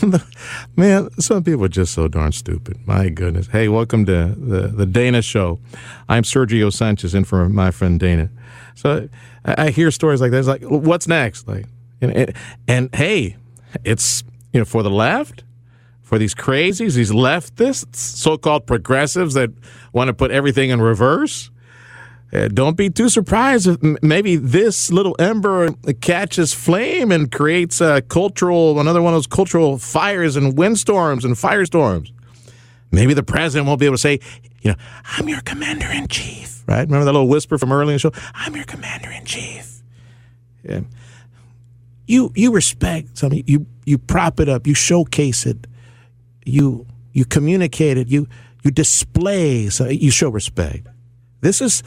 Man, 0.76 1.10
some 1.18 1.42
people 1.42 1.64
are 1.64 1.68
just 1.68 1.94
so 1.94 2.08
darn 2.08 2.32
stupid. 2.32 2.86
My 2.86 3.08
goodness. 3.08 3.46
Hey, 3.48 3.68
welcome 3.68 4.04
to 4.06 4.34
the, 4.36 4.68
the 4.68 4.86
Dana 4.86 5.22
Show. 5.22 5.60
I'm 6.08 6.22
Sergio 6.22 6.72
Sanchez 6.72 7.14
in 7.14 7.24
for 7.24 7.48
my 7.48 7.70
friend 7.70 7.98
Dana. 7.98 8.28
So 8.74 9.08
I, 9.44 9.66
I 9.66 9.70
hear 9.70 9.90
stories 9.90 10.20
like 10.20 10.30
this, 10.30 10.46
like, 10.46 10.62
what's 10.62 11.08
next? 11.08 11.48
Like, 11.48 11.66
and, 12.00 12.12
and, 12.12 12.32
and 12.68 12.94
hey, 12.94 13.36
it's, 13.82 14.22
you 14.52 14.60
know, 14.60 14.64
for 14.64 14.82
the 14.82 14.90
left, 14.90 15.42
for 16.04 16.18
these 16.18 16.34
crazies, 16.34 16.94
these 16.94 17.10
leftists, 17.10 17.96
so 17.96 18.36
called 18.36 18.66
progressives 18.66 19.34
that 19.34 19.50
want 19.92 20.08
to 20.08 20.14
put 20.14 20.30
everything 20.30 20.70
in 20.70 20.80
reverse. 20.80 21.50
Uh, 22.32 22.48
don't 22.48 22.76
be 22.76 22.90
too 22.90 23.08
surprised 23.08 23.66
if 23.66 23.82
m- 23.82 23.96
maybe 24.02 24.36
this 24.36 24.90
little 24.92 25.16
ember 25.18 25.70
catches 26.00 26.52
flame 26.52 27.10
and 27.10 27.32
creates 27.32 27.80
a 27.80 28.02
cultural, 28.02 28.80
another 28.80 29.00
one 29.00 29.14
of 29.14 29.16
those 29.16 29.26
cultural 29.26 29.78
fires 29.78 30.36
and 30.36 30.56
windstorms 30.58 31.24
and 31.24 31.36
firestorms. 31.36 32.12
Maybe 32.90 33.14
the 33.14 33.22
president 33.22 33.66
won't 33.66 33.80
be 33.80 33.86
able 33.86 33.94
to 33.96 34.00
say, 34.00 34.20
you 34.62 34.72
know, 34.72 34.76
I'm 35.16 35.28
your 35.28 35.40
commander 35.42 35.86
in 35.90 36.08
chief, 36.08 36.62
right? 36.66 36.80
Remember 36.86 37.04
that 37.04 37.12
little 37.12 37.28
whisper 37.28 37.56
from 37.56 37.72
early 37.72 37.94
in 37.94 37.96
the 37.96 37.98
show? 37.98 38.12
I'm 38.34 38.54
your 38.54 38.64
commander 38.64 39.10
in 39.10 39.24
chief. 39.24 39.82
Yeah. 40.62 40.80
You 42.06 42.32
you 42.34 42.52
respect 42.52 43.16
something, 43.16 43.44
you 43.46 43.66
you 43.86 43.96
prop 43.96 44.38
it 44.40 44.48
up, 44.48 44.66
you 44.66 44.74
showcase 44.74 45.46
it, 45.46 45.66
you 46.44 46.86
you 47.12 47.24
communicate 47.24 47.96
it, 47.98 48.08
you 48.08 48.28
you 48.62 48.70
display, 48.70 49.68
so 49.68 49.88
you 49.88 50.10
show 50.10 50.28
respect. 50.28 50.86
This 51.40 51.60
is 51.60 51.82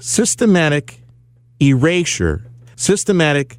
systematic 0.00 1.00
erasure, 1.60 2.44
systematic 2.76 3.58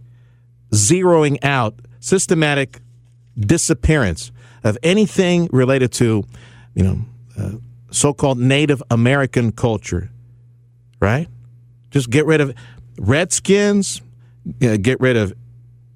zeroing 0.72 1.44
out, 1.44 1.76
systematic 2.00 2.80
disappearance 3.38 4.32
of 4.64 4.78
anything 4.84 5.50
related 5.52 5.92
to, 5.92 6.24
you 6.74 6.84
know, 6.84 7.00
uh, 7.38 7.52
so-called 7.92 8.40
Native 8.40 8.82
American 8.90 9.52
culture, 9.52 10.10
right? 11.00 11.28
Just 11.92 12.10
get 12.10 12.26
rid 12.26 12.42
of 12.42 12.56
Redskins, 12.98 14.02
uh, 14.62 14.78
get 14.78 15.00
rid 15.00 15.18
of 15.18 15.34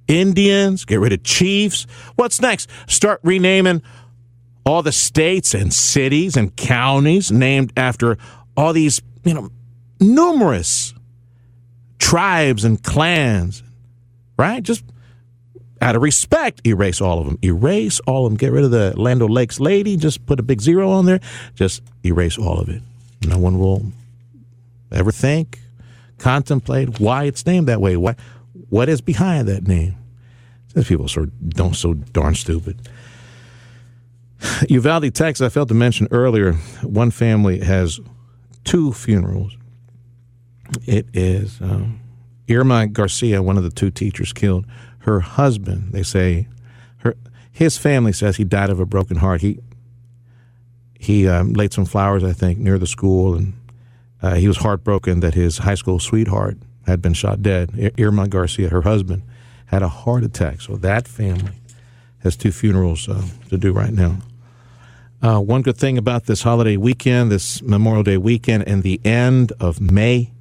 Indians, 0.07 0.85
get 0.85 0.99
rid 0.99 1.13
of 1.13 1.23
chiefs. 1.23 1.85
What's 2.15 2.41
next? 2.41 2.69
Start 2.87 3.19
renaming 3.23 3.81
all 4.65 4.83
the 4.83 4.91
states 4.91 5.53
and 5.53 5.73
cities 5.73 6.35
and 6.35 6.55
counties 6.55 7.31
named 7.31 7.73
after 7.77 8.17
all 8.55 8.73
these, 8.73 9.01
you 9.23 9.33
know, 9.33 9.49
numerous 9.99 10.93
tribes 11.99 12.63
and 12.63 12.81
clans, 12.83 13.63
right? 14.37 14.63
Just 14.63 14.83
out 15.81 15.95
of 15.95 16.01
respect, 16.01 16.65
erase 16.65 17.01
all 17.01 17.19
of 17.19 17.25
them. 17.25 17.37
Erase 17.43 17.99
all 18.01 18.25
of 18.25 18.31
them. 18.31 18.37
Get 18.37 18.51
rid 18.51 18.63
of 18.63 18.71
the 18.71 18.99
Land 18.99 19.21
Lakes 19.21 19.59
lady. 19.59 19.95
Just 19.97 20.25
put 20.25 20.39
a 20.39 20.43
big 20.43 20.61
zero 20.61 20.89
on 20.89 21.05
there. 21.05 21.19
Just 21.55 21.83
erase 22.03 22.37
all 22.37 22.59
of 22.59 22.69
it. 22.69 22.81
No 23.25 23.37
one 23.37 23.59
will 23.59 23.83
ever 24.91 25.11
think, 25.11 25.59
contemplate 26.17 26.99
why 26.99 27.25
it's 27.25 27.45
named 27.45 27.67
that 27.67 27.81
way. 27.81 27.97
Why, 27.97 28.15
what 28.69 28.89
is 28.89 29.01
behind 29.01 29.47
that 29.47 29.67
name? 29.67 29.96
These 30.77 30.89
people 30.89 31.07
so 31.07 31.25
don't 31.25 31.75
so 31.75 31.95
darn 31.95 32.35
stupid. 32.35 32.87
Uvalde, 34.69 35.11
Texas. 35.15 35.43
I 35.43 35.49
failed 35.49 35.69
to 35.69 35.73
mention 35.73 36.07
earlier. 36.11 36.53
One 36.83 37.09
family 37.09 37.61
has 37.61 37.99
two 38.63 38.93
funerals. 38.93 39.57
It 40.85 41.07
is 41.13 41.59
um, 41.61 41.99
Irma 42.47 42.85
Garcia, 42.85 43.41
one 43.41 43.57
of 43.57 43.63
the 43.63 43.71
two 43.71 43.89
teachers 43.89 44.31
killed. 44.33 44.67
Her 44.99 45.21
husband, 45.21 45.93
they 45.93 46.03
say, 46.03 46.47
her 46.97 47.15
his 47.51 47.79
family 47.79 48.13
says 48.13 48.37
he 48.37 48.43
died 48.43 48.69
of 48.69 48.79
a 48.79 48.85
broken 48.85 49.17
heart. 49.17 49.41
He 49.41 49.57
he 50.99 51.27
um, 51.27 51.53
laid 51.53 51.73
some 51.73 51.85
flowers, 51.85 52.23
I 52.23 52.33
think, 52.33 52.59
near 52.59 52.77
the 52.77 52.85
school, 52.85 53.33
and 53.33 53.53
uh, 54.21 54.35
he 54.35 54.47
was 54.47 54.57
heartbroken 54.57 55.21
that 55.21 55.33
his 55.33 55.57
high 55.57 55.73
school 55.73 55.97
sweetheart 55.97 56.59
had 56.85 57.01
been 57.01 57.13
shot 57.13 57.41
dead. 57.41 57.93
Irma 57.97 58.27
Garcia, 58.27 58.69
her 58.69 58.83
husband, 58.83 59.23
had 59.67 59.83
a 59.83 59.89
heart 59.89 60.23
attack. 60.23 60.61
So 60.61 60.75
that 60.77 61.07
family 61.07 61.53
has 62.23 62.35
two 62.35 62.51
funerals 62.51 63.07
uh, 63.07 63.23
to 63.49 63.57
do 63.57 63.71
right 63.71 63.93
now. 63.93 64.17
Uh, 65.21 65.39
one 65.39 65.61
good 65.61 65.77
thing 65.77 65.97
about 65.97 66.25
this 66.25 66.43
holiday 66.43 66.77
weekend, 66.77 67.31
this 67.31 67.61
Memorial 67.61 68.03
Day 68.03 68.17
weekend, 68.17 68.67
and 68.67 68.83
the 68.83 68.99
end 69.03 69.51
of 69.59 69.79
May 69.81 70.31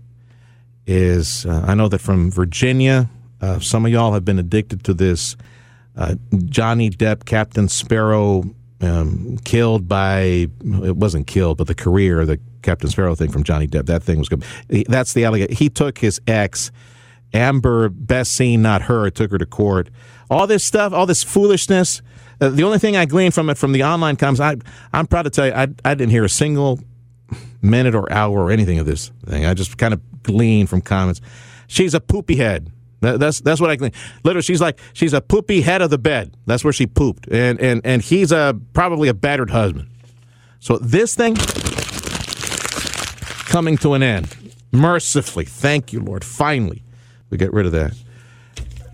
is 0.87 1.47
uh, 1.47 1.65
I 1.67 1.75
know 1.75 1.89
that 1.89 2.01
from 2.01 2.31
Virginia, 2.31 3.09
uh, 3.41 3.59
some 3.59 3.87
of 3.87 3.93
y'all 3.93 4.13
have 4.13 4.25
been 4.25 4.39
addicted 4.39 4.85
to 4.85 4.95
this 4.95 5.37
uh, 5.97 6.15
Johnny 6.45 6.91
Depp, 6.91 7.25
Captain 7.25 7.69
Sparrow, 7.69 8.45
um, 8.81 9.39
killed 9.45 9.89
by, 9.89 10.49
it 10.63 10.97
wasn't 10.97 11.27
killed, 11.27 11.57
but 11.57 11.67
the 11.67 11.75
career, 11.75 12.27
the 12.27 12.39
Captain 12.63 12.91
Sparrow 12.91 13.15
thing 13.15 13.31
from 13.31 13.45
Johnny 13.45 13.67
Depp, 13.67 13.87
that 13.87 14.03
thing 14.03 14.19
was 14.19 14.29
good. 14.29 14.45
That's 14.89 15.15
the 15.15 15.25
allegation. 15.25 15.57
He 15.57 15.71
took 15.71 15.99
his 15.99 16.21
ex, 16.27 16.71
Amber, 17.33 17.89
best 17.89 18.33
seen, 18.33 18.63
not 18.63 18.83
her, 18.83 19.11
took 19.11 19.31
her 19.31 19.39
to 19.39 19.47
court. 19.47 19.91
All 20.31 20.47
this 20.47 20.65
stuff, 20.65 20.93
all 20.93 21.07
this 21.07 21.23
foolishness. 21.23 22.03
Uh, 22.41 22.49
the 22.51 22.65
only 22.65 22.79
thing 22.79 22.97
I 22.97 23.05
gleaned 23.05 23.35
from 23.35 23.51
it 23.51 23.57
from 23.57 23.73
the 23.73 23.85
online 23.85 24.17
comments, 24.17 24.41
I, 24.41 24.57
I'm 24.93 25.07
proud 25.07 25.23
to 25.23 25.31
tell 25.31 25.47
you, 25.47 25.53
I, 25.53 25.69
I 25.85 25.95
didn't 25.95 26.11
hear 26.11 26.25
a 26.25 26.29
single 26.29 26.81
minute 27.63 27.95
or 27.95 28.11
hour 28.13 28.45
or 28.45 28.51
anything 28.51 28.79
of 28.79 28.87
this 28.87 29.11
thing. 29.27 29.45
I 29.45 29.55
just 29.55 29.79
kind 29.79 29.95
of 29.95 30.01
gleaned 30.23 30.69
from 30.69 30.81
comments. 30.81 31.21
She's 31.67 31.95
a 31.95 32.01
poopy 32.01 32.37
head. 32.37 32.71
That's 33.01 33.41
that's 33.41 33.61
what 33.61 33.71
I 33.71 33.77
gleaned. 33.77 33.95
Literally, 34.25 34.43
she's 34.43 34.61
like 34.61 34.81
she's 34.93 35.13
a 35.13 35.21
poopy 35.21 35.61
head 35.61 35.83
of 35.83 35.91
the 35.91 35.99
bed. 35.99 36.35
That's 36.47 36.65
where 36.65 36.73
she 36.73 36.87
pooped, 36.87 37.29
and 37.29 37.61
and 37.61 37.81
and 37.85 38.03
he's 38.03 38.33
a 38.33 38.59
probably 38.73 39.09
a 39.09 39.15
battered 39.15 39.51
husband. 39.51 39.89
So 40.61 40.79
this 40.79 41.15
thing 41.15 41.37
coming 43.47 43.77
to 43.79 43.95
an 43.95 44.03
end, 44.03 44.35
mercifully. 44.73 45.45
Thank 45.45 45.93
you, 45.93 46.01
Lord. 46.01 46.25
Finally, 46.25 46.83
we 47.31 47.39
get 47.39 47.53
rid 47.53 47.67
of 47.67 47.73
that. 47.73 47.93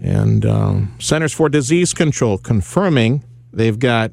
And 0.00 0.44
um, 0.44 0.94
Centers 0.98 1.32
for 1.32 1.48
Disease 1.48 1.94
Control 1.94 2.38
confirming 2.38 3.22
they've 3.52 3.78
got 3.78 4.12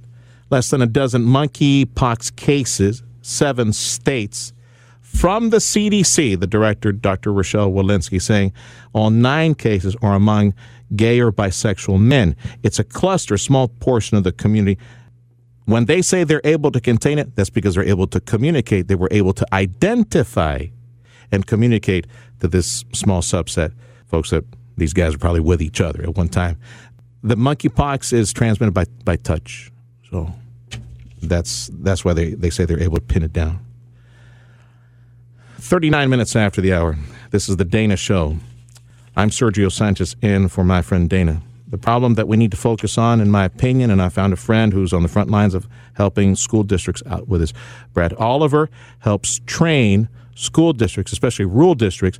less 0.49 0.69
than 0.69 0.81
a 0.81 0.87
dozen 0.87 1.25
monkeypox 1.25 2.35
cases, 2.35 3.03
seven 3.21 3.73
states 3.73 4.53
from 5.01 5.49
the 5.49 5.57
CDC, 5.57 6.39
the 6.39 6.47
director, 6.47 6.91
Dr. 6.91 7.33
Rochelle 7.33 7.71
Walensky, 7.71 8.21
saying 8.21 8.53
all 8.93 9.09
nine 9.09 9.55
cases 9.55 9.95
are 10.03 10.13
among 10.13 10.53
gay 10.95 11.19
or 11.19 11.31
bisexual 11.31 11.99
men. 11.99 12.35
It's 12.61 12.77
a 12.77 12.83
cluster, 12.83 13.37
small 13.37 13.67
portion 13.67 14.17
of 14.17 14.23
the 14.23 14.31
community. 14.31 14.79
When 15.65 15.85
they 15.85 16.03
say 16.03 16.23
they're 16.23 16.41
able 16.43 16.71
to 16.71 16.79
contain 16.79 17.17
it, 17.17 17.35
that's 17.35 17.49
because 17.49 17.75
they're 17.75 17.83
able 17.83 18.07
to 18.07 18.19
communicate. 18.19 18.87
They 18.87 18.95
were 18.95 19.09
able 19.11 19.33
to 19.33 19.45
identify 19.53 20.67
and 21.31 21.45
communicate 21.45 22.05
to 22.39 22.47
this 22.47 22.85
small 22.93 23.21
subset, 23.21 23.73
folks 24.09 24.31
that 24.31 24.43
these 24.77 24.93
guys 24.93 25.15
are 25.15 25.17
probably 25.17 25.39
with 25.39 25.61
each 25.61 25.79
other 25.79 26.03
at 26.03 26.15
one 26.15 26.29
time. 26.29 26.57
The 27.23 27.35
monkeypox 27.35 28.13
is 28.13 28.33
transmitted 28.33 28.73
by, 28.73 28.85
by 29.03 29.15
touch. 29.15 29.71
So 30.09 30.33
that's 31.21 31.69
that's 31.73 32.03
why 32.03 32.13
they, 32.13 32.33
they 32.33 32.49
say 32.49 32.65
they're 32.65 32.81
able 32.81 32.97
to 32.97 33.03
pin 33.03 33.23
it 33.23 33.33
down. 33.33 33.65
39 35.57 36.09
minutes 36.09 36.35
after 36.35 36.61
the 36.61 36.73
hour. 36.73 36.97
This 37.31 37.49
is 37.49 37.57
the 37.57 37.65
Dana 37.65 37.95
Show. 37.95 38.37
I'm 39.15 39.29
Sergio 39.29 39.71
Sanchez 39.71 40.15
in 40.21 40.47
for 40.47 40.63
my 40.63 40.81
friend 40.81 41.09
Dana. 41.09 41.41
The 41.67 41.77
problem 41.77 42.15
that 42.15 42.27
we 42.27 42.37
need 42.37 42.49
to 42.51 42.57
focus 42.57 42.97
on, 42.97 43.21
in 43.21 43.29
my 43.29 43.45
opinion, 43.45 43.91
and 43.91 44.01
I 44.01 44.09
found 44.09 44.33
a 44.33 44.37
friend 44.37 44.73
who's 44.73 44.93
on 44.93 45.03
the 45.03 45.09
front 45.09 45.29
lines 45.29 45.53
of 45.53 45.67
helping 45.93 46.35
school 46.35 46.63
districts 46.63 47.03
out 47.05 47.27
with 47.27 47.41
this. 47.41 47.53
Brad 47.93 48.13
Oliver 48.13 48.69
helps 48.99 49.41
train 49.45 50.09
school 50.33 50.73
districts, 50.73 51.11
especially 51.11 51.45
rural 51.45 51.75
districts, 51.75 52.19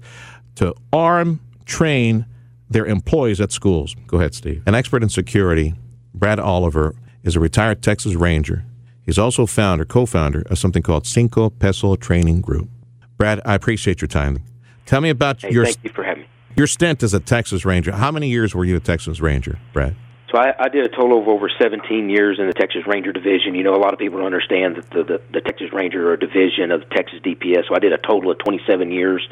to 0.56 0.76
arm, 0.94 1.40
train 1.70 2.26
their 2.70 2.86
employees 2.86 3.40
at 3.40 3.52
schools. 3.52 3.96
Go 4.08 4.18
ahead, 4.18 4.34
Steve. 4.36 4.62
An 4.66 4.76
expert 4.76 5.04
in 5.04 5.10
security, 5.10 5.74
Brad 6.14 6.40
Oliver 6.40 6.96
is 7.24 7.36
a 7.36 7.40
retired 7.40 7.82
Texas 7.82 8.16
Ranger. 8.16 8.66
He's 9.06 9.18
also 9.18 9.46
founder, 9.46 9.86
co-founder 9.86 10.44
of 10.50 10.58
something 10.60 10.84
called 10.84 11.08
Cinco 11.08 11.50
Peso 11.50 11.96
Training 11.96 12.42
Group. 12.42 12.70
Brad, 13.18 13.42
I 13.46 13.56
appreciate 13.56 14.02
your 14.02 14.08
time. 14.08 14.40
Tell 14.86 15.02
me 15.02 15.10
about 15.10 15.42
Hey, 15.42 15.52
your 15.52 15.66
thank 15.66 15.84
you 15.84 15.90
for 15.92 16.04
having 16.04 16.24
me. 16.24 16.30
your 16.56 16.68
stint 16.68 17.02
as 17.04 17.14
a 17.14 17.20
Texas 17.20 17.66
Ranger. 17.66 17.92
How 17.92 18.12
many 18.12 18.30
years 18.30 18.54
were 18.56 18.66
you 18.66 18.76
a 18.76 18.80
Texas 18.80 19.20
Ranger, 19.20 19.58
Brad? 19.74 19.96
So 20.32 20.38
I, 20.38 20.54
I 20.60 20.70
did 20.70 20.86
a 20.86 20.90
total 20.90 21.22
of 21.22 21.28
over 21.28 21.50
17 21.60 22.10
years 22.10 22.38
in 22.40 22.46
the 22.46 22.54
Texas 22.54 22.86
Ranger 22.86 23.12
Division. 23.12 23.56
You 23.56 23.64
know, 23.64 23.74
a 23.74 23.82
lot 23.82 23.94
of 23.94 24.00
people 24.00 24.20
don't 24.20 24.28
understand 24.28 24.76
that 24.76 24.90
the, 24.92 25.04
the, 25.04 25.22
the 25.34 25.42
Texas 25.42 25.74
Ranger 25.74 26.10
are 26.10 26.14
a 26.14 26.20
division 26.20 26.72
of 26.72 26.82
the 26.82 26.86
Texas 26.96 27.20
DPS. 27.22 27.68
So 27.68 27.76
I 27.76 27.80
did 27.80 27.94
a 27.94 27.98
total 27.98 28.32
of 28.32 28.38
27 28.40 28.92
years 28.92 29.28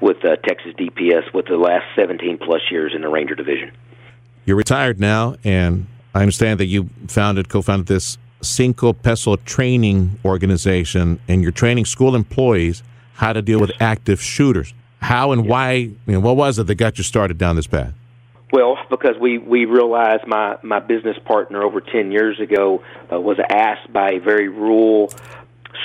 with 0.00 0.24
uh, 0.24 0.36
Texas 0.36 0.72
DPS, 0.78 1.34
with 1.34 1.46
the 1.46 1.56
last 1.58 1.84
17 1.96 2.38
plus 2.38 2.62
years 2.70 2.92
in 2.94 3.02
the 3.02 3.08
Ranger 3.08 3.34
Division. 3.34 3.72
You're 4.46 4.56
retired 4.56 4.98
now, 4.98 5.36
and 5.44 5.86
I 6.14 6.22
understand 6.22 6.58
that 6.60 6.66
you 6.66 6.88
founded, 7.08 7.50
co-founded 7.50 7.86
this 7.86 8.16
Cinco 8.40 8.94
Peso 8.94 9.36
Training 9.36 10.18
Organization, 10.24 11.20
and 11.28 11.42
you're 11.42 11.52
training 11.52 11.84
school 11.84 12.14
employees 12.14 12.82
how 13.14 13.34
to 13.34 13.42
deal 13.42 13.60
with 13.60 13.72
active 13.80 14.22
shooters. 14.22 14.72
How 15.00 15.32
and 15.32 15.46
why? 15.46 15.72
You 15.72 15.98
know, 16.06 16.20
what 16.20 16.36
was 16.36 16.58
it 16.58 16.68
that 16.68 16.76
got 16.76 16.96
you 16.96 17.04
started 17.04 17.36
down 17.36 17.56
this 17.56 17.66
path? 17.66 17.92
Well, 18.50 18.78
because 18.88 19.16
we 19.20 19.36
we 19.36 19.66
realized 19.66 20.26
my 20.26 20.56
my 20.62 20.80
business 20.80 21.18
partner 21.24 21.62
over 21.62 21.80
10 21.80 22.12
years 22.12 22.40
ago 22.40 22.82
uh, 23.12 23.20
was 23.20 23.38
asked 23.50 23.92
by 23.92 24.12
a 24.12 24.20
very 24.20 24.48
rural 24.48 25.12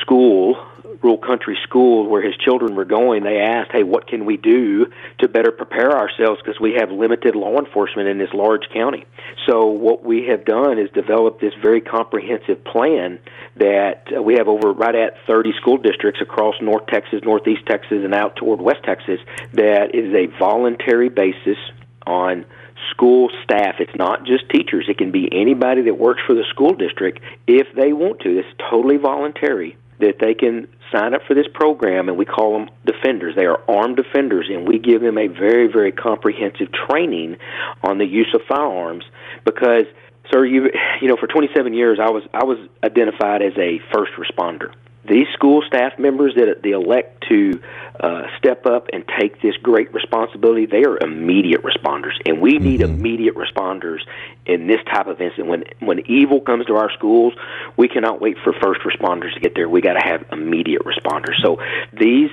school, 0.02 0.56
rural 1.02 1.18
country 1.18 1.58
school 1.64 2.08
where 2.08 2.22
his 2.22 2.36
children 2.38 2.76
were 2.76 2.86
going. 2.86 3.24
They 3.24 3.40
asked, 3.40 3.74
"Hey, 3.74 3.84
what 3.84 4.08
can 4.08 4.24
we 4.24 4.38
do 4.38 4.86
to 5.20 5.28
better 5.28 5.52
prepare 5.52 5.92
ourselves 5.92 6.42
because 6.42 6.58
we 6.62 6.76
have 6.80 6.90
limited 6.90 7.36
law 7.36 7.60
enforcement 7.60 8.08
in 8.08 8.18
this 8.18 8.34
large 8.34 8.70
county?" 8.74 9.04
So 9.46 9.66
what 9.66 10.06
we 10.06 10.28
have 10.28 10.46
done 10.46 10.80
is 10.80 10.90
develop 10.92 11.42
this 11.42 11.54
very 11.62 11.82
comprehensive 11.82 12.64
plan 12.64 13.20
that 13.58 14.08
uh, 14.16 14.22
we 14.22 14.36
have 14.36 14.48
over 14.48 14.72
right 14.72 14.96
at 14.96 15.18
30 15.28 15.52
school 15.60 15.78
districts 15.78 16.22
across 16.22 16.56
North 16.62 16.88
Texas, 16.88 17.20
Northeast 17.24 17.66
Texas, 17.66 18.06
and 18.06 18.14
out 18.14 18.38
toward 18.38 18.62
West 18.62 18.84
Texas. 18.86 19.20
That 19.52 19.94
is 19.94 20.14
a 20.16 20.28
voluntary 20.40 21.10
basis 21.10 21.58
on 22.06 22.46
school 22.92 23.30
staff. 23.44 23.76
It's 23.80 23.96
not 23.96 24.26
just 24.26 24.50
teachers. 24.50 24.86
It 24.88 24.98
can 24.98 25.12
be 25.12 25.30
anybody 25.32 25.84
that 25.84 25.98
works 25.98 26.22
for 26.26 26.34
the 26.34 26.44
school 26.50 26.74
district 26.74 27.20
if 27.48 27.68
they 27.76 27.94
want 27.94 28.22
to. 28.22 28.40
It's 28.40 28.48
totally 28.70 28.98
voluntary 28.98 29.78
that 30.00 30.16
they 30.20 30.34
can 30.34 30.68
sign 30.92 31.14
up 31.14 31.22
for 31.28 31.34
this 31.34 31.48
program 31.54 32.10
and 32.10 32.18
we 32.18 32.26
call 32.26 32.54
them 32.54 32.70
defenders. 32.86 33.36
They 33.36 33.46
are 33.46 33.60
armed 33.70 33.98
defenders 33.98 34.48
and 34.50 34.68
we 34.68 34.80
give 34.80 35.02
them 35.02 35.18
a 35.18 35.28
very 35.28 35.68
very 35.68 35.92
comprehensive 35.92 36.68
training 36.72 37.38
on 37.84 37.98
the 37.98 38.06
use 38.06 38.34
of 38.34 38.42
firearms 38.48 39.06
because 39.46 39.86
sir 40.32 40.46
you 40.46 40.70
you 41.02 41.08
know 41.08 41.16
for 41.18 41.28
27 41.28 41.74
years 41.74 42.00
I 42.02 42.12
was 42.12 42.24
I 42.34 42.44
was 42.44 42.58
identified 42.84 43.42
as 43.42 43.54
a 43.58 43.80
first 43.94 44.12
responder 44.18 44.74
these 45.08 45.28
school 45.34 45.62
staff 45.68 46.00
members 46.00 46.36
that 46.36 46.62
they 46.64 46.72
elect 46.72 47.26
to 47.30 47.62
uh, 48.00 48.24
step 48.38 48.66
up 48.66 48.88
and 48.94 49.04
take 49.20 49.42
this 49.42 49.56
great 49.58 49.94
responsibility, 49.94 50.66
they 50.66 50.84
are 50.84 50.98
immediate 50.98 51.62
responders, 51.62 52.14
and 52.26 52.42
we 52.42 52.58
need 52.58 52.82
immediate 52.82 53.36
responders 53.36 54.00
in 54.46 54.68
this 54.68 54.80
type 54.94 55.08
of 55.08 55.20
incident. 55.22 55.48
When 55.50 55.64
when 55.80 56.00
evil 56.10 56.42
comes 56.42 56.66
to 56.68 56.76
our 56.76 56.92
schools, 56.94 57.34
we 57.78 57.88
cannot 57.88 58.22
wait 58.22 58.38
for 58.44 58.54
first 58.54 58.82
responders 58.82 59.34
to 59.34 59.40
get 59.40 59.56
there. 59.56 59.68
We 59.68 59.82
got 59.82 59.94
to 59.94 60.06
have 60.06 60.26
immediate 60.32 60.84
responders. 60.84 61.42
So 61.42 61.60
these 61.92 62.30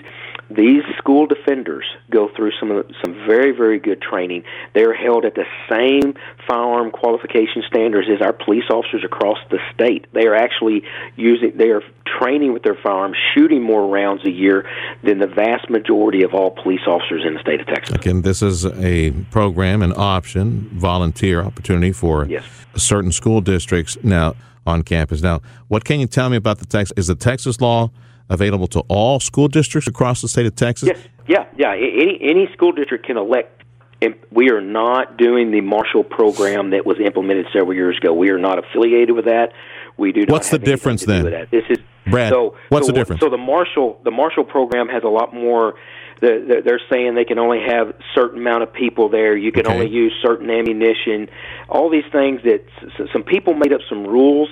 these 0.51 0.83
school 0.99 1.27
defenders 1.27 1.85
go 2.11 2.29
through 2.35 2.53
some 2.59 2.71
of 2.71 2.87
the, 2.89 2.95
some 3.05 3.15
very 3.27 3.53
very 3.53 3.79
good 3.79 4.03
training. 4.03 4.43
They 4.75 4.83
are 4.83 4.93
held 4.93 5.25
at 5.25 5.35
the 5.35 5.45
same 5.69 6.15
firearm 6.47 6.91
qualification 6.91 7.63
standards 7.67 8.09
as 8.13 8.21
our 8.21 8.33
police 8.33 8.65
officers 8.71 9.05
across 9.05 9.39
the 9.51 9.59
state. 9.73 10.07
They 10.13 10.27
are 10.27 10.35
actually 10.35 10.83
using 11.17 11.57
they 11.57 11.71
are 11.71 11.83
training 12.19 12.53
with 12.53 12.63
their 12.63 12.75
firearms, 12.75 13.17
shooting 13.35 13.63
more 13.63 13.87
rounds 13.87 14.25
a 14.25 14.31
year 14.31 14.69
than 15.03 15.19
the 15.19 15.27
vast 15.27 15.71
majority 15.71 16.23
of 16.23 16.35
all 16.35 16.51
police 16.51 16.87
officers 16.87 17.23
in 17.25 17.35
the 17.35 17.41
state 17.41 17.61
of 17.61 17.67
Texas. 17.67 17.95
Again, 17.95 18.23
this 18.23 18.43
is 18.43 18.67
a 18.67 19.13
program, 19.31 19.83
an 19.83 19.95
option, 19.97 20.69
volunteer 20.73 21.43
opportunity 21.43 21.93
for 21.93 22.27
Yes. 22.27 22.45
certain 22.77 23.13
school 23.13 23.41
districts 23.41 23.97
now 24.03 24.35
on 24.67 24.83
campus. 24.83 25.23
Now, 25.23 25.41
what 25.69 25.85
can 25.85 26.01
you 26.01 26.07
tell 26.07 26.29
me 26.29 26.37
about 26.37 26.59
the 26.59 26.67
Texas? 26.67 26.93
Is 26.97 27.07
the 27.07 27.15
Texas 27.15 27.61
law 27.61 27.91
available 28.31 28.67
to 28.69 28.81
all 28.89 29.21
school 29.21 29.49
districts 29.49 29.87
across 29.89 30.23
the 30.23 30.29
state 30.29 30.47
of 30.47 30.55
Texas? 30.57 30.89
Yes, 30.89 30.99
yeah, 31.27 31.45
yeah. 31.59 31.73
Any 31.75 32.19
any 32.23 32.49
school 32.55 32.73
district 32.73 33.05
can 33.07 33.17
elect. 33.19 33.63
and 34.01 34.15
We 34.31 34.51
are 34.51 34.61
not 34.63 35.19
doing 35.19 35.51
the 35.51 35.61
Marshal 35.61 36.05
program 36.05 36.71
that 36.71 36.87
was 36.87 36.99
implemented 37.01 37.47
several 37.53 37.75
years 37.75 37.99
ago. 37.99 38.15
We 38.15 38.31
are 38.31 38.39
not 38.39 38.59
affiliated 38.59 39.15
with 39.15 39.27
that. 39.27 39.53
We 39.99 40.13
do. 40.13 40.21
Not 40.21 40.31
What's 40.31 40.51
the 40.51 40.59
difference 40.59 41.05
then? 41.05 41.25
that. 41.31 41.51
This 41.51 41.65
is 41.69 41.79
Brad, 42.11 42.33
So 42.33 42.57
what's 42.71 42.87
so, 42.87 42.93
the 42.93 42.99
difference? 42.99 43.21
So 43.21 43.29
the 43.29 43.37
Marshal 43.37 44.01
the 44.05 44.11
Marshal 44.11 44.45
program 44.45 44.89
has 44.89 45.03
a 45.05 45.09
lot 45.09 45.35
more. 45.35 45.75
the- 46.21 46.45
the- 46.47 46.61
They're 46.63 46.81
saying 46.91 47.15
they 47.15 47.25
can 47.25 47.39
only 47.39 47.61
have 47.67 47.95
certain 48.15 48.41
amount 48.41 48.63
of 48.63 48.71
people 48.75 49.09
there. 49.09 49.35
You 49.37 49.51
can 49.53 49.65
Okay. 49.67 49.75
only 49.75 49.89
use 49.89 50.13
certain 50.23 50.51
ammunition. 50.51 51.31
All 51.71 51.89
these 51.89 52.05
things 52.13 52.43
that 52.45 52.63
some 53.11 53.23
people 53.23 53.55
made 53.55 53.73
up 53.73 53.81
some 53.89 54.05
rules 54.07 54.51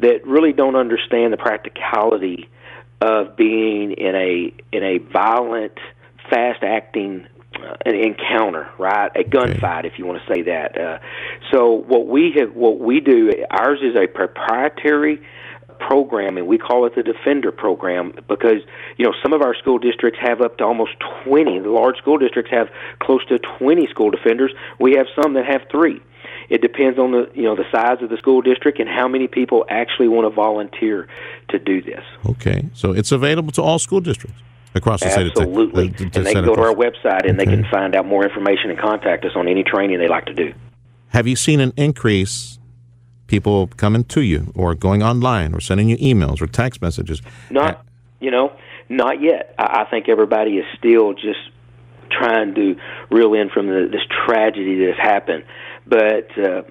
that 0.00 0.26
really 0.26 0.52
don't 0.52 0.74
understand 0.74 1.32
the 1.32 1.36
practicality 1.36 2.48
of 3.00 3.36
being 3.36 3.92
in 3.92 4.14
a 4.14 4.52
in 4.72 4.82
a 4.82 4.98
violent, 4.98 5.78
fast 6.30 6.62
acting 6.62 7.26
uh, 7.54 7.76
an 7.86 7.94
encounter, 7.94 8.68
right? 8.78 9.10
A 9.16 9.24
gunfight, 9.24 9.84
if 9.84 9.98
you 9.98 10.06
want 10.06 10.20
to 10.26 10.34
say 10.34 10.42
that. 10.42 10.78
Uh, 10.78 10.98
so 11.50 11.72
what 11.72 12.06
we 12.06 12.32
have, 12.38 12.54
what 12.54 12.78
we 12.78 13.00
do, 13.00 13.32
ours 13.50 13.80
is 13.82 13.96
a 13.96 14.06
proprietary 14.06 15.20
program, 15.78 16.36
and 16.36 16.46
we 16.46 16.58
call 16.58 16.86
it 16.86 16.94
the 16.94 17.02
Defender 17.02 17.52
program 17.52 18.12
because 18.28 18.62
you 18.96 19.04
know 19.04 19.14
some 19.22 19.32
of 19.32 19.42
our 19.42 19.54
school 19.54 19.78
districts 19.78 20.18
have 20.20 20.40
up 20.40 20.58
to 20.58 20.64
almost 20.64 20.92
twenty. 21.24 21.58
The 21.58 21.70
large 21.70 21.96
school 21.98 22.18
districts 22.18 22.50
have 22.50 22.68
close 23.00 23.24
to 23.26 23.38
twenty 23.38 23.86
school 23.86 24.10
defenders. 24.10 24.52
We 24.78 24.94
have 24.94 25.06
some 25.20 25.34
that 25.34 25.46
have 25.46 25.62
three. 25.70 26.00
It 26.48 26.62
depends 26.62 26.98
on 26.98 27.12
the 27.12 27.30
you 27.34 27.42
know 27.42 27.54
the 27.56 27.66
size 27.70 28.02
of 28.02 28.08
the 28.08 28.16
school 28.16 28.40
district 28.40 28.78
and 28.80 28.88
how 28.88 29.06
many 29.08 29.28
people 29.28 29.66
actually 29.68 30.08
want 30.08 30.24
to 30.26 30.30
volunteer 30.30 31.06
to 31.50 31.58
do 31.58 31.82
this. 31.82 32.02
Okay, 32.26 32.64
so 32.74 32.92
it's 32.92 33.12
available 33.12 33.52
to 33.52 33.62
all 33.62 33.78
school 33.78 34.00
districts 34.00 34.40
across 34.74 35.00
the 35.02 35.10
state. 35.10 35.26
Absolutely, 35.36 35.88
Uh, 35.88 35.92
to- 35.92 36.10
to 36.10 36.18
and 36.18 36.26
they 36.26 36.32
can 36.32 36.44
go 36.44 36.54
to 36.54 36.62
our 36.62 36.74
website 36.74 37.28
and 37.28 37.38
they 37.38 37.44
can 37.46 37.64
find 37.70 37.94
out 37.94 38.06
more 38.06 38.24
information 38.24 38.70
and 38.70 38.78
contact 38.78 39.24
us 39.24 39.32
on 39.36 39.46
any 39.48 39.62
training 39.62 39.98
they 39.98 40.08
like 40.08 40.24
to 40.26 40.34
do. 40.34 40.52
Have 41.08 41.26
you 41.26 41.36
seen 41.36 41.60
an 41.60 41.72
increase? 41.76 42.54
People 43.26 43.66
coming 43.76 44.04
to 44.04 44.22
you, 44.22 44.50
or 44.54 44.74
going 44.74 45.02
online, 45.02 45.52
or 45.54 45.60
sending 45.60 45.90
you 45.90 45.98
emails 45.98 46.40
or 46.40 46.46
text 46.46 46.80
messages. 46.80 47.20
Not, 47.50 47.84
you 48.20 48.30
know, 48.30 48.52
not 48.88 49.20
yet. 49.20 49.54
I, 49.58 49.82
I 49.82 49.84
think 49.90 50.08
everybody 50.08 50.56
is 50.56 50.64
still 50.78 51.12
just 51.12 51.38
trying 52.10 52.54
to 52.54 52.74
reel 53.10 53.34
in 53.34 53.50
from 53.50 53.66
the, 53.66 53.86
this 53.92 54.00
tragedy 54.24 54.78
that 54.78 54.94
has 54.94 54.96
happened. 54.96 55.44
But 55.88 56.28
uh, 56.38 56.62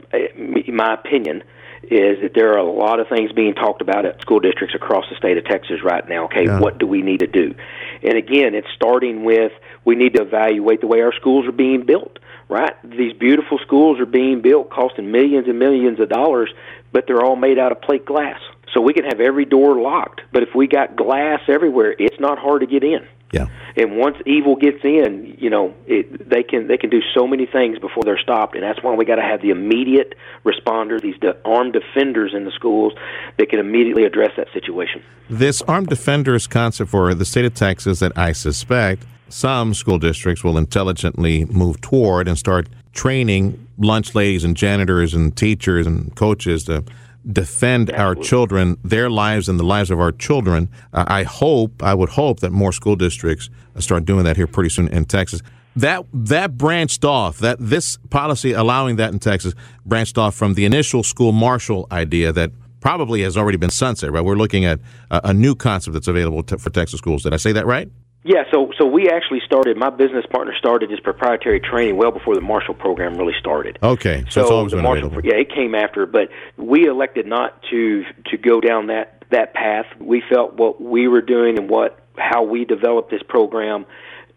my 0.67 0.93
opinion 0.93 1.43
is 1.83 2.21
that 2.21 2.31
there 2.35 2.53
are 2.53 2.57
a 2.57 2.69
lot 2.69 2.99
of 2.99 3.07
things 3.07 3.31
being 3.31 3.53
talked 3.53 3.81
about 3.81 4.05
at 4.05 4.19
school 4.21 4.39
districts 4.39 4.75
across 4.75 5.05
the 5.09 5.15
state 5.15 5.37
of 5.37 5.45
Texas 5.45 5.81
right 5.83 6.07
now. 6.07 6.25
Okay, 6.25 6.45
Yeah. 6.45 6.59
what 6.59 6.77
do 6.77 6.85
we 6.87 7.01
need 7.01 7.19
to 7.21 7.27
do? 7.27 7.55
And 8.03 8.17
again, 8.17 8.55
it's 8.55 8.67
starting 8.75 9.23
with 9.23 9.51
we 9.85 9.95
need 9.95 10.13
to 10.15 10.21
evaluate 10.21 10.81
the 10.81 10.87
way 10.87 11.01
our 11.01 11.13
schools 11.13 11.47
are 11.47 11.51
being 11.51 11.85
built. 11.85 12.19
Right, 12.49 12.73
these 12.81 13.11
beautiful 13.11 13.57
schools 13.59 13.99
are 13.99 14.05
being 14.05 14.41
built, 14.41 14.69
costing 14.69 15.11
millions 15.11 15.49
and 15.49 15.59
millions 15.59 15.99
of 15.99 16.07
dollars, 16.07 16.49
but 16.93 17.03
they're 17.05 17.21
all 17.21 17.35
made 17.35 17.59
out 17.59 17.73
of 17.73 17.81
plate 17.81 18.05
glass. 18.05 18.39
So 18.73 18.79
we 18.79 18.93
can 18.93 19.03
have 19.03 19.19
every 19.19 19.43
door 19.43 19.75
locked, 19.81 20.21
but 20.31 20.43
if 20.43 20.55
we 20.55 20.65
got 20.67 20.95
glass 20.95 21.41
everywhere, 21.49 21.93
it's 21.99 22.17
not 22.21 22.39
hard 22.39 22.61
to 22.61 22.67
get 22.67 22.85
in. 22.85 23.05
Yeah. 23.31 23.47
And 23.75 23.97
once 23.97 24.17
evil 24.25 24.55
gets 24.55 24.83
in, 24.83 25.35
you 25.37 25.49
know, 25.49 25.73
it, 25.85 26.29
they 26.29 26.43
can 26.43 26.67
they 26.67 26.77
can 26.77 26.89
do 26.89 27.01
so 27.13 27.27
many 27.27 27.45
things 27.45 27.77
before 27.77 28.03
they're 28.03 28.19
stopped, 28.19 28.55
and 28.55 28.63
that's 28.63 28.81
why 28.81 28.95
we 28.95 29.05
got 29.05 29.15
to 29.15 29.21
have 29.21 29.41
the 29.41 29.49
immediate 29.49 30.15
responder, 30.45 31.01
these 31.01 31.17
de- 31.19 31.35
armed 31.43 31.73
defenders 31.73 32.33
in 32.33 32.45
the 32.45 32.51
schools 32.51 32.93
that 33.37 33.49
can 33.49 33.59
immediately 33.59 34.05
address 34.05 34.31
that 34.37 34.47
situation. 34.53 35.03
This 35.29 35.61
armed 35.63 35.87
defenders 35.87 36.47
concept 36.47 36.89
for 36.89 37.13
the 37.13 37.25
state 37.25 37.45
of 37.45 37.53
Texas 37.53 37.99
that 37.99 38.17
I 38.17 38.31
suspect 38.31 39.03
some 39.29 39.73
school 39.73 39.99
districts 39.99 40.43
will 40.43 40.57
intelligently 40.57 41.45
move 41.45 41.81
toward 41.81 42.27
and 42.27 42.37
start 42.37 42.69
training 42.93 43.67
lunch 43.77 44.15
ladies 44.15 44.43
and 44.43 44.55
janitors 44.55 45.13
and 45.13 45.35
teachers 45.35 45.85
and 45.85 46.15
coaches 46.15 46.63
to 46.63 46.83
defend 47.31 47.91
our 47.91 48.15
children, 48.15 48.77
their 48.83 49.09
lives 49.09 49.49
and 49.49 49.59
the 49.59 49.63
lives 49.63 49.91
of 49.91 49.99
our 49.99 50.11
children. 50.11 50.69
Uh, 50.93 51.05
I 51.07 51.23
hope, 51.23 51.83
I 51.83 51.93
would 51.93 52.09
hope 52.09 52.39
that 52.39 52.51
more 52.51 52.71
school 52.71 52.95
districts 52.95 53.49
start 53.79 54.05
doing 54.05 54.23
that 54.23 54.37
here 54.37 54.47
pretty 54.47 54.69
soon 54.69 54.87
in 54.87 55.05
Texas. 55.05 55.41
That 55.75 56.05
that 56.11 56.57
branched 56.57 57.05
off. 57.05 57.37
That 57.37 57.57
this 57.59 57.97
policy 58.09 58.51
allowing 58.51 58.95
that 58.95 59.13
in 59.13 59.19
Texas 59.19 59.53
branched 59.85 60.17
off 60.17 60.33
from 60.33 60.55
the 60.55 60.65
initial 60.65 61.03
school 61.03 61.31
marshal 61.31 61.87
idea 61.91 62.31
that 62.31 62.51
probably 62.79 63.21
has 63.21 63.37
already 63.37 63.57
been 63.57 63.69
sunset. 63.69 64.11
Right, 64.11 64.23
we're 64.23 64.35
looking 64.35 64.65
at 64.65 64.79
a, 65.11 65.21
a 65.25 65.33
new 65.33 65.53
concept 65.53 65.93
that's 65.93 66.07
available 66.07 66.41
to, 66.43 66.57
for 66.57 66.71
Texas 66.71 66.97
schools. 66.97 67.23
Did 67.23 67.33
I 67.33 67.37
say 67.37 67.51
that 67.51 67.67
right? 67.67 67.89
Yeah, 68.27 68.43
so 68.51 68.73
so 68.77 68.85
we 68.85 69.09
actually 69.09 69.39
started. 69.45 69.77
My 69.77 69.89
business 69.89 70.25
partner 70.29 70.53
started 70.57 70.89
this 70.89 70.99
proprietary 70.99 71.61
training 71.61 71.95
well 71.95 72.11
before 72.11 72.35
the 72.35 72.41
Marshal 72.41 72.73
program 72.73 73.15
really 73.15 73.35
started. 73.39 73.79
Okay, 73.81 74.25
so, 74.29 74.41
it's 74.41 74.51
always 74.51 74.73
been 74.73 74.83
Marshal, 74.83 75.07
available. 75.07 75.25
yeah, 75.25 75.39
it 75.39 75.49
came 75.49 75.73
after, 75.73 76.05
but 76.05 76.27
we 76.57 76.87
elected 76.87 77.25
not 77.25 77.63
to 77.71 78.03
to 78.25 78.37
go 78.37 78.59
down 78.59 78.87
that 78.87 79.23
that 79.29 79.53
path. 79.53 79.85
We 79.97 80.21
felt 80.29 80.55
what 80.55 80.81
we 80.81 81.07
were 81.07 81.21
doing 81.21 81.57
and 81.57 81.69
what 81.69 82.01
how 82.17 82.43
we 82.43 82.65
developed 82.65 83.11
this 83.11 83.23
program 83.23 83.85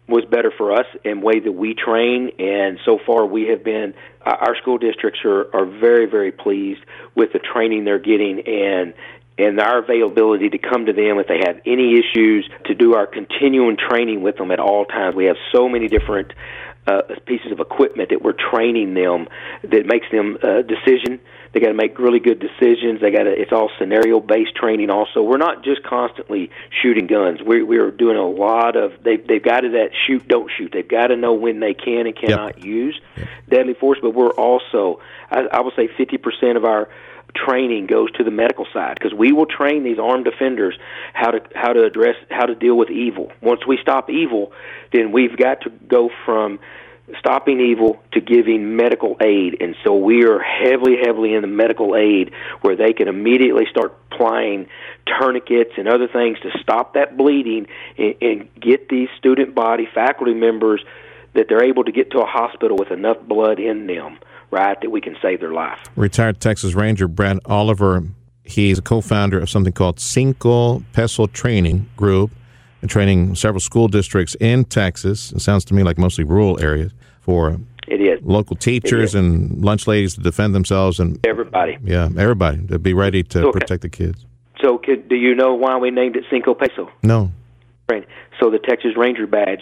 was 0.07 0.23
better 0.23 0.53
for 0.57 0.71
us 0.71 0.85
in 1.03 1.19
way 1.19 1.41
that 1.41 1.51
we 1.51 1.73
train 1.73 2.31
and 2.39 2.79
so 2.85 2.97
far 3.05 3.25
we 3.25 3.47
have 3.47 3.63
been 3.63 3.93
our 4.25 4.55
school 4.61 4.77
districts 4.77 5.19
are 5.23 5.45
are 5.55 5.65
very 5.65 6.05
very 6.05 6.31
pleased 6.31 6.81
with 7.15 7.31
the 7.31 7.39
training 7.39 7.85
they're 7.85 7.99
getting 7.99 8.41
and 8.45 8.93
and 9.41 9.59
our 9.59 9.79
availability 9.79 10.49
to 10.49 10.57
come 10.57 10.85
to 10.85 10.93
them 10.93 11.19
if 11.19 11.27
they 11.27 11.39
have 11.45 11.61
any 11.65 11.99
issues 11.99 12.49
to 12.65 12.75
do 12.75 12.95
our 12.95 13.07
continuing 13.07 13.77
training 13.77 14.21
with 14.21 14.37
them 14.37 14.51
at 14.51 14.59
all 14.59 14.85
times. 14.85 15.15
We 15.15 15.25
have 15.25 15.37
so 15.51 15.67
many 15.67 15.87
different 15.87 16.33
uh, 16.87 17.01
pieces 17.25 17.51
of 17.51 17.59
equipment 17.59 18.09
that 18.09 18.21
we're 18.21 18.33
training 18.33 18.93
them 18.93 19.27
that 19.63 19.85
makes 19.85 20.07
them 20.11 20.37
uh, 20.41 20.61
decision. 20.61 21.19
They 21.53 21.59
got 21.59 21.67
to 21.67 21.73
make 21.73 21.99
really 21.99 22.19
good 22.19 22.39
decisions. 22.39 23.01
They 23.01 23.11
got 23.11 23.23
to 23.23 23.29
it's 23.31 23.51
all 23.51 23.69
scenario 23.77 24.19
based 24.19 24.55
training 24.55 24.89
also. 24.89 25.21
We're 25.21 25.37
not 25.37 25.63
just 25.63 25.83
constantly 25.83 26.49
shooting 26.81 27.07
guns. 27.07 27.41
We 27.45 27.61
we're 27.61 27.91
doing 27.91 28.17
a 28.17 28.27
lot 28.27 28.75
of 28.75 29.03
they 29.03 29.17
they've 29.17 29.43
got 29.43 29.61
to 29.61 29.69
that 29.71 29.89
shoot 30.07 30.27
don't 30.27 30.49
shoot. 30.57 30.71
They've 30.73 30.87
got 30.87 31.07
to 31.07 31.17
know 31.17 31.33
when 31.33 31.59
they 31.59 31.73
can 31.73 32.07
and 32.07 32.15
cannot 32.15 32.63
use 32.63 32.99
deadly 33.49 33.73
force 33.73 33.99
but 34.01 34.15
we're 34.15 34.31
also 34.31 35.01
I, 35.29 35.41
I 35.41 35.59
would 35.59 35.73
say 35.75 35.87
50% 35.87 36.55
of 36.55 36.63
our 36.63 36.89
training 37.33 37.87
goes 37.87 38.11
to 38.13 38.23
the 38.23 38.31
medical 38.31 38.65
side 38.73 38.95
because 38.95 39.13
we 39.13 39.31
will 39.31 39.45
train 39.45 39.83
these 39.83 39.99
armed 39.99 40.27
offenders 40.27 40.77
how 41.13 41.31
to 41.31 41.41
how 41.55 41.73
to 41.73 41.83
address 41.83 42.15
how 42.29 42.45
to 42.45 42.55
deal 42.55 42.75
with 42.75 42.89
evil. 42.89 43.31
Once 43.41 43.65
we 43.67 43.77
stop 43.81 44.09
evil, 44.09 44.51
then 44.93 45.11
we've 45.11 45.37
got 45.37 45.61
to 45.61 45.69
go 45.87 46.09
from 46.25 46.59
stopping 47.19 47.59
evil 47.59 48.01
to 48.13 48.21
giving 48.21 48.75
medical 48.75 49.17
aid 49.21 49.57
and 49.59 49.75
so 49.83 49.95
we 49.95 50.23
are 50.23 50.39
heavily 50.39 50.97
heavily 51.03 51.33
in 51.33 51.41
the 51.41 51.47
medical 51.47 51.95
aid 51.95 52.31
where 52.61 52.75
they 52.75 52.93
can 52.93 53.09
immediately 53.09 53.65
start 53.69 53.93
applying 54.11 54.67
tourniquets 55.05 55.71
and 55.77 55.89
other 55.89 56.07
things 56.07 56.39
to 56.39 56.49
stop 56.61 56.93
that 56.93 57.17
bleeding 57.17 57.67
and, 57.97 58.15
and 58.21 58.49
get 58.61 58.87
these 58.87 59.09
student 59.17 59.53
body 59.53 59.89
faculty 59.93 60.33
members 60.33 60.81
that 61.33 61.47
they're 61.49 61.63
able 61.63 61.83
to 61.83 61.91
get 61.91 62.11
to 62.11 62.19
a 62.19 62.25
hospital 62.25 62.77
with 62.77 62.91
enough 62.91 63.17
blood 63.27 63.59
in 63.59 63.87
them 63.87 64.17
right 64.51 64.79
that 64.81 64.89
we 64.89 65.01
can 65.01 65.15
save 65.21 65.39
their 65.39 65.53
life 65.53 65.79
Retired 65.95 66.39
Texas 66.39 66.73
Ranger 66.73 67.07
Brad 67.07 67.39
Oliver. 67.45 68.03
He's 68.43 68.79
a 68.79 68.81
co-founder 68.81 69.39
of 69.39 69.49
something 69.49 69.71
called 69.73 69.99
Cinco 69.99 70.83
Peso 70.93 71.27
Training 71.27 71.87
Group, 71.95 72.31
and 72.81 72.89
training 72.89 73.35
several 73.35 73.59
school 73.61 73.87
districts 73.87 74.35
in 74.39 74.65
Texas. 74.65 75.31
It 75.31 75.39
sounds 75.41 75.63
to 75.65 75.73
me 75.73 75.83
like 75.83 75.97
mostly 75.97 76.23
rural 76.23 76.59
areas 76.61 76.91
for 77.21 77.57
it 77.87 78.01
is 78.01 78.19
local 78.23 78.55
teachers 78.55 79.15
and 79.15 79.63
lunch 79.63 79.87
ladies 79.87 80.15
to 80.15 80.21
defend 80.21 80.53
themselves 80.55 80.99
and 80.99 81.19
everybody 81.25 81.77
yeah, 81.83 82.09
everybody 82.17 82.65
to 82.67 82.79
be 82.79 82.93
ready 82.93 83.21
to 83.23 83.47
Okay. 83.47 83.59
protect 83.59 83.81
the 83.83 83.89
kids. 83.89 84.25
so 84.61 84.77
could, 84.77 85.07
do 85.09 85.15
you 85.15 85.33
know 85.35 85.53
why 85.53 85.77
we 85.77 85.91
named 85.91 86.15
it 86.15 86.23
cinco 86.29 86.53
peso 86.53 86.89
No, 87.03 87.31
Right. 87.89 88.07
So 88.39 88.49
the 88.49 88.59
Texas 88.59 88.91
Ranger 88.97 89.27
badge 89.27 89.61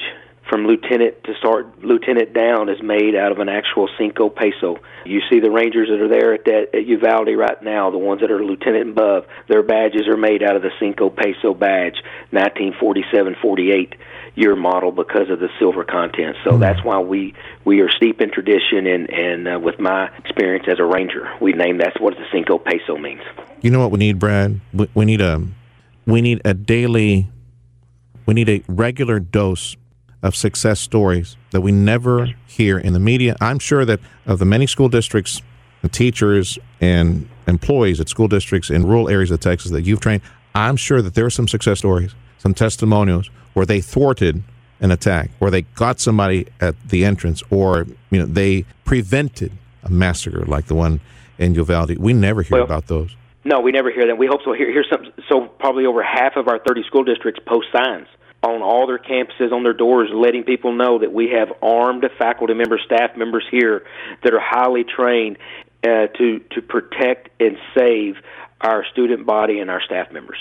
from 0.49 0.65
lieutenant 0.65 1.23
to 1.23 1.33
start 1.35 1.83
lieutenant 1.83 2.33
down 2.33 2.69
is 2.69 2.81
made 2.81 3.15
out 3.15 3.31
of 3.31 3.39
an 3.39 3.49
actual 3.49 3.87
cinco 3.97 4.29
peso. 4.29 4.77
You 5.05 5.21
see 5.29 5.39
the 5.39 5.51
Rangers 5.51 5.89
that 5.89 6.01
are 6.01 6.09
there 6.09 6.33
at 6.33 6.45
that 6.45 6.69
at 6.73 6.85
Uvalde 6.85 7.37
right 7.37 7.61
now, 7.61 7.91
the 7.91 7.97
ones 7.97 8.21
that 8.21 8.31
are 8.31 8.43
lieutenant 8.43 8.87
and 8.87 8.97
above, 8.97 9.25
their 9.47 9.63
badges 9.63 10.07
are 10.07 10.17
made 10.17 10.41
out 10.41 10.55
of 10.55 10.61
the 10.61 10.71
cinco 10.79 11.09
peso 11.09 11.53
badge, 11.53 11.95
1947-48 12.33 13.93
year 14.35 14.55
model 14.55 14.91
because 14.91 15.29
of 15.29 15.39
the 15.39 15.49
silver 15.59 15.83
content. 15.83 16.35
So 16.43 16.57
that's 16.57 16.83
why 16.83 16.99
we 16.99 17.33
we 17.65 17.81
are 17.81 17.89
steep 17.89 18.21
in 18.21 18.31
tradition 18.31 18.87
and 18.87 19.09
and 19.09 19.47
uh, 19.47 19.59
with 19.59 19.79
my 19.79 20.09
experience 20.17 20.65
as 20.67 20.79
a 20.79 20.85
ranger, 20.85 21.29
we 21.41 21.53
name 21.53 21.77
that's 21.77 21.99
what 21.99 22.15
the 22.15 22.25
cinco 22.31 22.57
peso 22.57 22.97
means. 22.97 23.21
You 23.61 23.71
know 23.71 23.79
what 23.79 23.91
we 23.91 23.99
need, 23.99 24.17
Brad? 24.17 24.59
We, 24.73 24.89
we 24.93 25.05
need 25.05 25.21
a 25.21 25.45
we 26.05 26.21
need 26.21 26.41
a 26.45 26.53
daily 26.53 27.27
we 28.25 28.33
need 28.33 28.49
a 28.49 28.63
regular 28.67 29.19
dose 29.19 29.75
of 30.21 30.35
success 30.35 30.79
stories 30.79 31.37
that 31.51 31.61
we 31.61 31.71
never 31.71 32.27
hear 32.47 32.77
in 32.77 32.93
the 32.93 32.99
media. 32.99 33.35
I'm 33.39 33.59
sure 33.59 33.85
that 33.85 33.99
of 34.25 34.39
the 34.39 34.45
many 34.45 34.67
school 34.67 34.89
districts, 34.89 35.41
the 35.81 35.89
teachers 35.89 36.59
and 36.81 37.27
employees 37.47 37.99
at 37.99 38.09
school 38.09 38.27
districts 38.27 38.69
in 38.69 38.85
rural 38.85 39.09
areas 39.09 39.31
of 39.31 39.39
Texas 39.39 39.71
that 39.71 39.83
you've 39.83 40.01
trained, 40.01 40.21
I'm 40.53 40.75
sure 40.75 41.01
that 41.01 41.15
there 41.15 41.25
are 41.25 41.29
some 41.29 41.47
success 41.47 41.79
stories, 41.79 42.15
some 42.37 42.53
testimonials 42.53 43.29
where 43.53 43.65
they 43.65 43.81
thwarted 43.81 44.43
an 44.81 44.91
attack, 44.91 45.31
or 45.39 45.49
they 45.49 45.63
got 45.63 45.99
somebody 45.99 46.47
at 46.61 46.75
the 46.87 47.03
entrance, 47.03 47.43
or 47.49 47.85
you 48.11 48.19
know 48.19 48.25
they 48.25 48.65
prevented 48.85 49.51
a 49.83 49.89
massacre 49.89 50.45
like 50.45 50.67
the 50.67 50.75
one 50.75 51.01
in 51.37 51.53
Uvalde. 51.55 51.97
We 51.97 52.13
never 52.13 52.41
hear 52.41 52.57
Well, 52.57 52.65
about 52.65 52.87
those. 52.87 53.15
No, 53.43 53.59
we 53.59 53.71
never 53.71 53.91
hear 53.91 54.07
that. 54.07 54.17
We 54.17 54.27
hope 54.27 54.41
so. 54.43 54.53
Here, 54.53 54.71
here's 54.71 54.89
some. 54.89 55.11
So 55.27 55.47
probably 55.59 55.85
over 55.85 56.03
half 56.03 56.35
of 56.35 56.47
our 56.47 56.59
30 56.59 56.83
school 56.83 57.03
districts 57.03 57.41
post 57.45 57.67
signs 57.73 58.07
on 58.41 58.61
all 58.61 58.87
their 58.87 58.99
campuses, 58.99 59.51
on 59.51 59.63
their 59.63 59.73
doors, 59.73 60.09
letting 60.13 60.43
people 60.43 60.73
know 60.73 60.99
that 60.99 61.11
we 61.11 61.29
have 61.29 61.51
armed 61.61 62.05
faculty 62.17 62.53
members, 62.53 62.81
staff 62.85 63.17
members 63.17 63.45
here 63.51 63.83
that 64.23 64.33
are 64.33 64.39
highly 64.39 64.83
trained 64.83 65.37
uh, 65.83 66.07
to 66.17 66.39
to 66.51 66.61
protect 66.61 67.29
and 67.39 67.57
save 67.77 68.15
our 68.61 68.85
student 68.91 69.25
body 69.25 69.59
and 69.59 69.69
our 69.69 69.81
staff 69.81 70.11
members. 70.11 70.37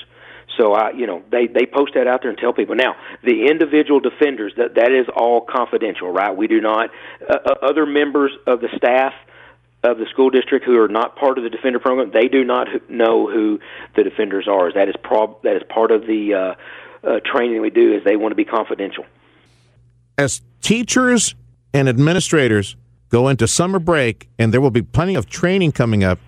So 0.57 0.73
I, 0.73 0.91
you 0.93 1.07
know, 1.07 1.23
they 1.31 1.47
they 1.47 1.67
post 1.67 1.95
that 1.95 2.07
out 2.07 2.23
there 2.23 2.31
and 2.31 2.39
tell 2.39 2.53
people. 2.53 2.75
Now, 2.75 2.97
the 3.23 3.47
individual 3.47 4.01
defenders 4.01 4.53
that 4.57 4.75
that 4.75 4.93
is 4.93 5.07
all 5.15 5.41
confidential, 5.41 6.11
right? 6.11 6.37
We 6.37 6.47
do 6.49 6.61
not 6.61 6.91
uh, 7.29 7.35
uh, 7.45 7.55
other 7.63 7.87
members 7.87 8.33
of 8.47 8.61
the 8.61 8.69
staff 8.77 9.13
of 9.85 9.99
the 9.99 10.07
school 10.11 10.31
district 10.31 10.65
who 10.65 10.77
are 10.81 10.89
not 10.89 11.17
part 11.17 11.39
of 11.39 11.45
the 11.45 11.51
defender 11.51 11.79
program. 11.79 12.11
They 12.13 12.27
do 12.27 12.45
not 12.45 12.67
know 12.91 13.29
who 13.31 13.61
the 13.95 14.03
defenders 14.03 14.49
are. 14.49 14.73
That 14.73 14.89
is 14.89 14.97
prob 15.03 15.43
that 15.43 15.57
is 15.57 15.63
part 15.69 15.93
of 15.93 16.03
the 16.07 16.35
uh, 16.35 16.55
uh, 17.05 17.21
training 17.25 17.61
we 17.61 17.71
do. 17.71 17.95
Is 17.95 18.05
they 18.05 18.17
want 18.17 18.33
to 18.33 18.37
be 18.37 18.45
confidential. 18.45 19.05
as 20.17 20.43
teachers 20.61 21.35
and 21.73 21.89
administrators 21.89 22.77
go 23.11 23.29
into 23.29 23.47
summer 23.47 23.79
break, 23.79 24.29
and 24.39 24.53
there 24.53 24.61
will 24.61 24.71
be 24.71 24.83
plenty 24.83 25.15
of 25.15 25.29
training 25.29 25.73
coming 25.73 26.03
up. 26.05 26.19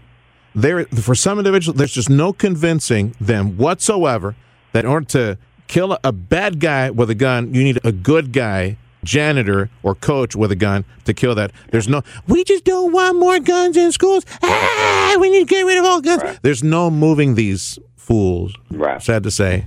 There, 0.55 0.85
for 0.87 1.15
some 1.15 1.39
individuals, 1.39 1.77
there's 1.77 1.93
just 1.93 2.11
no 2.11 2.33
convincing 2.33 3.15
them 3.21 3.57
whatsoever 3.57 4.35
that 4.73 4.85
in 4.85 4.91
order 4.91 5.07
to 5.07 5.39
kill 5.69 5.99
a 6.03 6.13
bad 6.13 6.59
guy 6.61 6.91
with 6.91 7.11
a 7.11 7.15
gun, 7.15 7.55
you 7.55 7.63
need 7.63 7.79
a 7.85 7.93
good 7.93 8.33
guy, 8.33 8.77
janitor 9.05 9.71
or 9.83 9.95
coach 9.95 10.35
with 10.35 10.51
a 10.51 10.57
gun 10.57 10.85
to 11.05 11.15
kill 11.15 11.35
that. 11.37 11.53
There's 11.71 11.89
no. 11.89 12.03
We 12.27 12.43
just 12.45 12.65
don't 12.65 12.93
want 12.93 13.19
more 13.19 13.39
guns 13.41 13.77
in 13.77 13.93
schools. 13.93 14.25
Ah, 14.43 15.17
we 15.21 15.31
need 15.31 15.49
to 15.49 15.55
get 15.55 15.63
rid 15.63 15.79
of 15.79 15.85
all 15.85 16.01
guns. 16.01 16.39
There's 16.43 16.63
no 16.65 16.91
moving 16.91 17.35
these 17.35 17.79
fools. 17.97 18.55
Right. 18.71 19.01
Sad 19.03 19.23
to 19.25 19.31
say. 19.31 19.67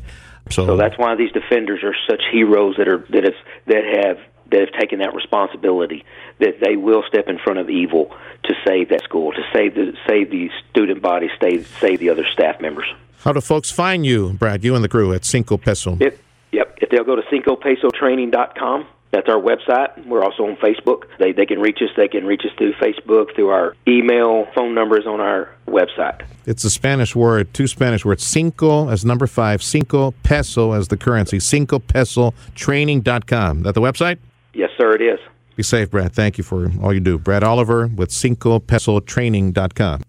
So, 0.49 0.65
So 0.65 0.78
that's 0.78 0.98
why 0.98 1.15
these 1.15 1.32
defenders 1.32 1.84
are 1.84 1.95
such 2.10 2.22
heroes 2.32 2.76
that 2.78 2.88
are 2.88 2.99
that 3.10 3.24
have 3.24 3.34
that 3.68 3.84
have 3.86 4.20
that 4.52 4.60
have 4.60 4.72
taken 4.80 4.99
that 4.99 5.15
responsibility 5.15 6.06
that 6.40 6.60
they 6.61 6.76
will 6.76 7.03
step 7.07 7.28
in 7.28 7.40
front 7.40 7.60
of 7.60 7.70
evil 7.70 8.15
to 8.44 8.53
save 8.65 8.90
that 8.90 9.03
school, 9.03 9.32
to 9.32 9.41
save 9.53 9.76
the 9.76 9.94
save 10.07 10.30
the 10.30 10.49
student 10.70 11.02
body, 11.02 11.30
save 11.41 11.68
save 11.80 11.99
the 11.99 12.10
other 12.10 12.26
staff 12.32 12.60
members. 12.61 12.86
how 13.24 13.32
do 13.32 13.41
folks 13.41 13.72
find 13.72 14.06
you, 14.06 14.34
Brad? 14.34 14.64
You 14.64 14.76
and 14.76 14.84
the 14.84 14.90
crew 14.90 15.14
at 15.14 15.26
Cinco 15.26 15.57
Peso. 15.57 15.98
If, 15.99 16.20
yep, 16.52 16.78
if 16.82 16.90
they'll 16.90 17.06
go 17.06 17.15
to 17.15 17.22
cincopesotraining.com 17.24 18.86
That's 19.14 19.30
our 19.30 19.40
website. 19.40 20.07
We're 20.07 20.23
also 20.23 20.44
on 20.48 20.56
Facebook. 20.56 21.03
They 21.19 21.31
they 21.34 21.45
can 21.45 21.60
reach 21.60 21.77
us. 21.84 21.90
They 21.95 22.07
can 22.07 22.26
reach 22.26 22.41
us 22.45 22.52
through 22.57 22.73
Facebook, 22.73 23.35
through 23.35 23.49
our 23.49 23.76
email, 23.88 24.48
phone 24.56 24.73
numbers 24.73 25.06
on 25.06 25.22
our 25.22 25.53
website. 25.68 26.26
It's 26.48 26.64
a 26.64 26.69
Spanish 26.72 27.15
word, 27.15 27.53
two 27.53 27.68
Spanish 27.68 28.03
words. 28.03 28.23
Cinco 28.23 28.90
as 28.90 29.06
number 29.06 29.27
five, 29.27 29.61
cinco 29.61 30.15
peso 30.23 30.72
as 30.72 30.88
the 30.88 30.98
currency. 30.98 31.40
Cinco 31.40 31.77
peso 31.77 32.34
training.com. 32.56 33.61
That 33.61 33.76
the 33.76 33.81
website? 33.81 34.18
Yes, 34.56 34.72
sir, 34.77 34.95
it 34.95 35.02
is. 35.02 35.19
Be 35.56 35.61
safe, 35.61 35.91
Brad. 35.91 36.11
Thank 36.14 36.40
you 36.40 36.44
for 36.44 36.72
all 36.81 36.91
you 36.91 36.99
do. 36.99 37.19
Brad 37.19 37.44
Oliver 37.44 37.85
with 37.85 38.11
cinco 38.11 38.57
peso 38.57 38.99
training.com. 38.99 40.02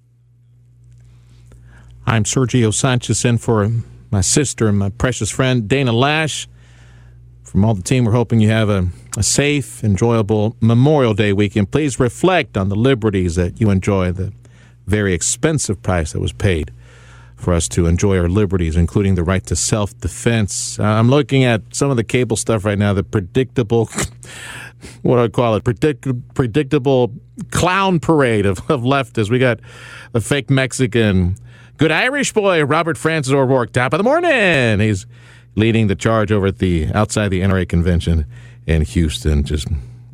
I'm 2.07 2.25
Sergio 2.25 2.73
Sanchez 2.73 3.23
in 3.27 3.37
for 3.37 3.69
my 4.11 4.23
sister 4.23 4.67
and 4.69 4.79
my 4.79 4.89
precious 4.89 5.31
friend, 5.31 5.69
Dana 5.69 5.93
Loesch. 5.93 6.47
From 7.55 7.65
all 7.65 7.75
the 7.75 7.83
team, 7.83 8.05
we're 8.05 8.11
hoping 8.11 8.41
you 8.41 8.49
have 8.49 8.69
a, 8.69 8.89
a 9.17 9.23
safe, 9.23 9.85
enjoyable 9.85 10.57
Memorial 10.61 11.15
Day 11.15 11.33
weekend. 11.33 11.71
Please 11.71 12.01
reflect 12.01 12.57
on 12.57 12.69
the 12.69 12.75
liberties 12.75 13.37
that 13.37 13.61
you 13.61 13.71
enjoy, 13.71 14.11
the 14.11 14.33
very 14.89 15.15
expensive 15.15 15.81
price 15.81 16.15
that 16.15 16.19
was 16.19 16.33
paid 16.33 16.73
for 17.37 17.55
us 17.55 17.69
to 17.69 17.87
enjoy 17.87 18.19
our 18.19 18.29
liberties, 18.29 18.75
including 18.75 19.15
the 19.15 19.23
right 19.23 19.47
to 19.47 19.55
self 19.55 19.97
defense. 20.01 20.81
Uh, 20.81 20.83
I'm 20.83 21.09
looking 21.09 21.45
at 21.45 21.63
some 21.73 21.93
of 21.93 21.97
the 21.97 22.03
cable 22.03 22.37
stuff 22.37 22.65
right 22.65 22.77
now, 22.77 22.93
the 22.93 23.05
predictable, 23.05 23.85
what 25.03 25.19
do 25.19 25.23
I 25.23 25.29
call 25.29 25.55
it, 25.55 25.63
Predict, 25.63 26.09
predictable 26.35 27.13
clown 27.53 28.01
parade 28.01 28.47
of, 28.47 28.69
of 28.69 28.81
leftists. 28.81 29.31
We 29.31 29.39
got 29.39 29.61
the 30.11 30.21
fake 30.21 30.51
Mexican, 30.51 31.37
good 31.77 31.93
Irish 31.93 32.33
boy, 32.33 32.65
Robert 32.65 32.99
Francis 32.99 33.33
O'Rourke, 33.33 33.71
top 33.71 33.93
of 33.93 33.99
the 33.99 34.03
morning. 34.03 34.81
He's 34.81 35.07
leading 35.57 35.87
the 35.87 35.95
charge 35.95 36.33
over 36.33 36.47
at 36.47 36.59
the 36.59 36.87
outside 36.95 37.29
the 37.29 37.41
NRA 37.41 37.69
convention 37.69 38.27
in 38.67 38.83
Houston. 38.83 39.45
Just 39.45 39.69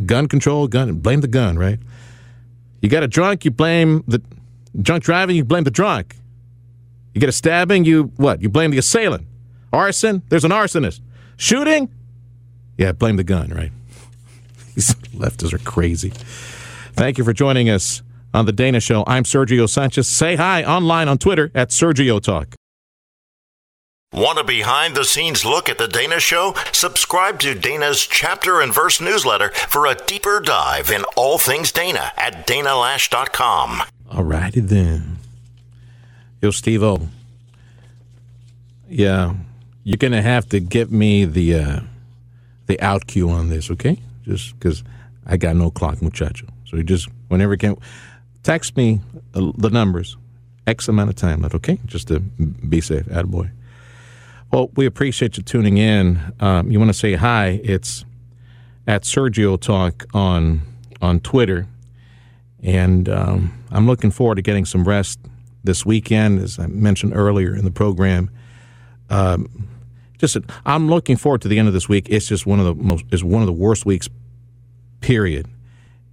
gun 0.07 0.29
control, 0.29 0.69
gun, 0.69 0.95
blame 0.95 1.21
the 1.21 1.29
gun, 1.29 1.59
right? 1.59 1.79
You 2.81 2.89
got 2.89 3.03
a 3.03 3.09
drunk, 3.09 3.45
you 3.45 3.51
blame 3.51 4.05
the 4.07 4.23
drunk 4.81 5.05
driving, 5.05 5.37
you 5.37 5.45
blame 5.45 5.65
the 5.65 5.71
drunk. 5.71 6.17
You 7.15 7.21
get 7.21 7.29
a 7.29 7.33
stabbing, 7.33 7.85
you 7.85 8.13
what? 8.17 8.41
You 8.41 8.49
blame 8.49 8.71
the 8.71 8.79
assailant. 8.79 9.27
Arson, 9.73 10.23
there's 10.29 10.45
an 10.45 10.51
arsonist. 10.51 11.01
Shooting, 11.37 11.89
yeah, 12.77 12.93
blame 12.93 13.17
the 13.17 13.25
gun, 13.25 13.51
right? 13.51 13.73
These 14.75 14.95
leftists 15.15 15.53
are 15.53 15.59
crazy. 15.59 16.11
Thank 16.93 17.19
you 17.19 17.25
for 17.25 17.33
joining 17.33 17.69
us 17.69 18.03
on 18.33 18.47
the 18.47 18.53
Dana 18.53 18.81
Show. 18.81 19.05
I'm 19.07 19.25
Sergio 19.25 19.69
Sanchez. 19.69 20.09
Say 20.09 20.37
hi 20.37 20.63
online 20.65 21.09
on 21.09 21.19
Twitter 21.19 21.51
at 21.55 21.71
Sergio 21.71 22.21
Talk. 22.21 22.55
Want 24.13 24.41
a 24.41 24.45
behind 24.45 24.97
the 24.97 25.05
scenes 25.05 25.45
look 25.45 25.69
at 25.69 25.79
the 25.79 25.87
Dana 25.87 26.19
Show? 26.19 26.57
Subscribe 26.73 27.39
to 27.41 27.55
Dana's 27.55 28.05
chapter 28.05 28.61
and 28.61 28.75
verse 28.75 29.01
newsletter 29.01 29.51
for 29.51 29.87
a 29.87 29.95
deeper 29.95 30.41
dive 30.41 30.91
in 30.91 31.05
all 31.17 31.39
things 31.39 31.71
Dana 31.71 32.11
at 32.17 32.45
danaloesch.com. 32.45 33.83
All 34.11 34.25
righty 34.25 34.59
then. 34.59 35.19
Yo, 36.43 36.51
Steve 36.51 36.83
O. 36.83 37.07
Yeah, 38.89 39.35
you're 39.85 39.97
gonna 39.97 40.23
have 40.23 40.49
to 40.49 40.59
get 40.59 40.91
me 40.91 41.25
the 41.25 41.55
uh, 41.55 41.81
the 42.67 42.81
out 42.81 43.07
cue 43.07 43.31
on 43.31 43.49
this, 43.49 43.71
okay? 43.71 44.01
Just 44.25 44.59
because 44.59 44.83
I 45.25 45.37
got 45.37 45.55
no 45.55 45.71
clock, 45.71 46.03
muchacho. 46.03 46.49
So 46.65 46.77
you 46.77 46.83
just 46.83 47.09
whenever 47.29 47.53
you 47.53 47.59
can 47.59 47.77
text 48.43 48.77
me 48.77 49.03
uh, 49.35 49.53
the 49.57 49.71
numbers, 49.71 50.17
X 50.67 50.89
amount 50.89 51.11
of 51.11 51.17
time 51.17 51.45
okay? 51.45 51.79
Just 51.87 52.09
to 52.09 52.19
be 52.19 52.81
safe, 52.81 53.07
attaboy. 53.07 53.53
Well, 54.53 54.69
we 54.75 54.85
appreciate 54.85 55.37
you 55.37 55.45
tuning 55.45 55.77
in. 55.79 56.19
Um, 56.41 56.73
you 56.73 56.81
want 56.81 56.89
to 56.89 56.99
say 56.99 57.15
hi? 57.15 57.61
It's 57.63 58.05
at 58.85 59.05
Sergio 59.05 59.61
Talk 59.61 60.07
on 60.13 60.63
on 61.01 61.21
Twitter, 61.21 61.69
and 62.61 63.09
um, 63.09 63.55
I'm 63.71 63.87
looking 63.87 64.11
forward 64.11 64.35
to 64.37 64.43
getting 64.43 64.65
some 64.65 64.83
rest 64.83 65.21
this 65.63 65.87
weekend, 65.87 66.41
as 66.41 66.59
I 66.59 66.67
mentioned 66.67 67.13
earlier 67.15 67.55
in 67.55 67.65
the 67.65 67.71
program. 67.71 68.29
Um, 69.09 69.69
just 70.19 70.37
I'm 70.67 70.89
looking 70.89 71.17
forward 71.17 71.43
to 71.43 71.49
the 71.49 71.57
end 71.57 71.69
of 71.69 71.75
this 71.75 71.89
week. 71.89 72.09
It's 72.11 72.27
just 72.27 72.45
one 72.45 72.59
of 72.59 72.67
the 72.67 72.75
most 72.75 73.05
is 73.13 73.23
one 73.23 73.43
of 73.43 73.47
the 73.47 73.53
worst 73.53 73.87
weeks, 73.87 74.09
period, 75.01 75.47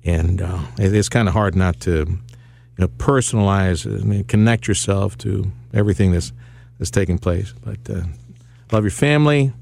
and 0.04 0.44
uh, 0.44 0.62
it, 0.78 0.94
it's 0.94 1.10
kind 1.10 1.28
of 1.28 1.34
hard 1.34 1.56
not 1.56 1.80
to 1.82 1.92
you 1.92 2.20
know 2.78 2.88
personalize 2.88 3.84
and 3.84 4.28
connect 4.28 4.68
yourself 4.68 5.18
to 5.20 5.52
everything 5.74 6.12
that's 6.12 6.34
that's 6.78 6.92
taking 6.92 7.18
place. 7.18 7.52
But 7.64 7.80
uh, 7.90 8.04
love 8.72 8.84
your 8.84 8.92
family, 8.92 9.54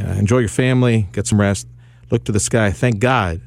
uh, 0.00 0.04
enjoy 0.04 0.38
your 0.38 0.48
family, 0.48 1.08
get 1.12 1.26
some 1.26 1.40
rest, 1.40 1.68
look 2.10 2.24
to 2.24 2.32
the 2.32 2.40
sky. 2.40 2.70
Thank 2.70 2.98
God 2.98 3.40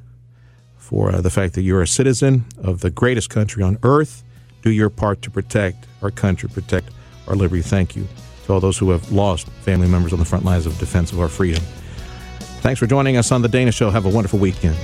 for 0.78 1.12
uh, 1.14 1.22
the 1.22 1.30
fact 1.30 1.54
that 1.56 1.64
you're 1.64 1.82
a 1.82 1.88
citizen 1.88 2.46
of 2.58 2.80
the 2.80 2.90
greatest 2.90 3.30
country 3.30 3.64
on 3.64 3.78
earth. 3.84 4.24
Do 4.62 4.72
your 4.72 4.90
part 4.90 5.22
to 5.24 5.30
protect 5.30 5.86
our 6.02 6.12
country, 6.12 6.50
protect 6.50 6.90
our 7.28 7.36
liberty. 7.36 7.62
Thank 7.62 7.96
you 7.96 8.08
to 8.46 8.54
all 8.54 8.60
those 8.62 8.78
who 8.78 8.92
have 8.92 9.12
lost 9.12 9.50
family 9.50 9.88
members 9.88 10.14
on 10.14 10.20
the 10.20 10.26
front 10.26 10.46
lines 10.46 10.66
of 10.66 10.78
defense 10.80 11.12
of 11.12 11.20
our 11.20 11.28
freedom. 11.28 11.62
Thanks 12.62 12.80
for 12.80 12.88
joining 12.88 13.18
us 13.18 13.32
on 13.32 13.42
The 13.42 13.50
Dana 13.50 13.72
Show. 13.72 13.90
Have 13.90 14.06
a 14.06 14.10
wonderful 14.10 14.40
weekend. 14.40 14.78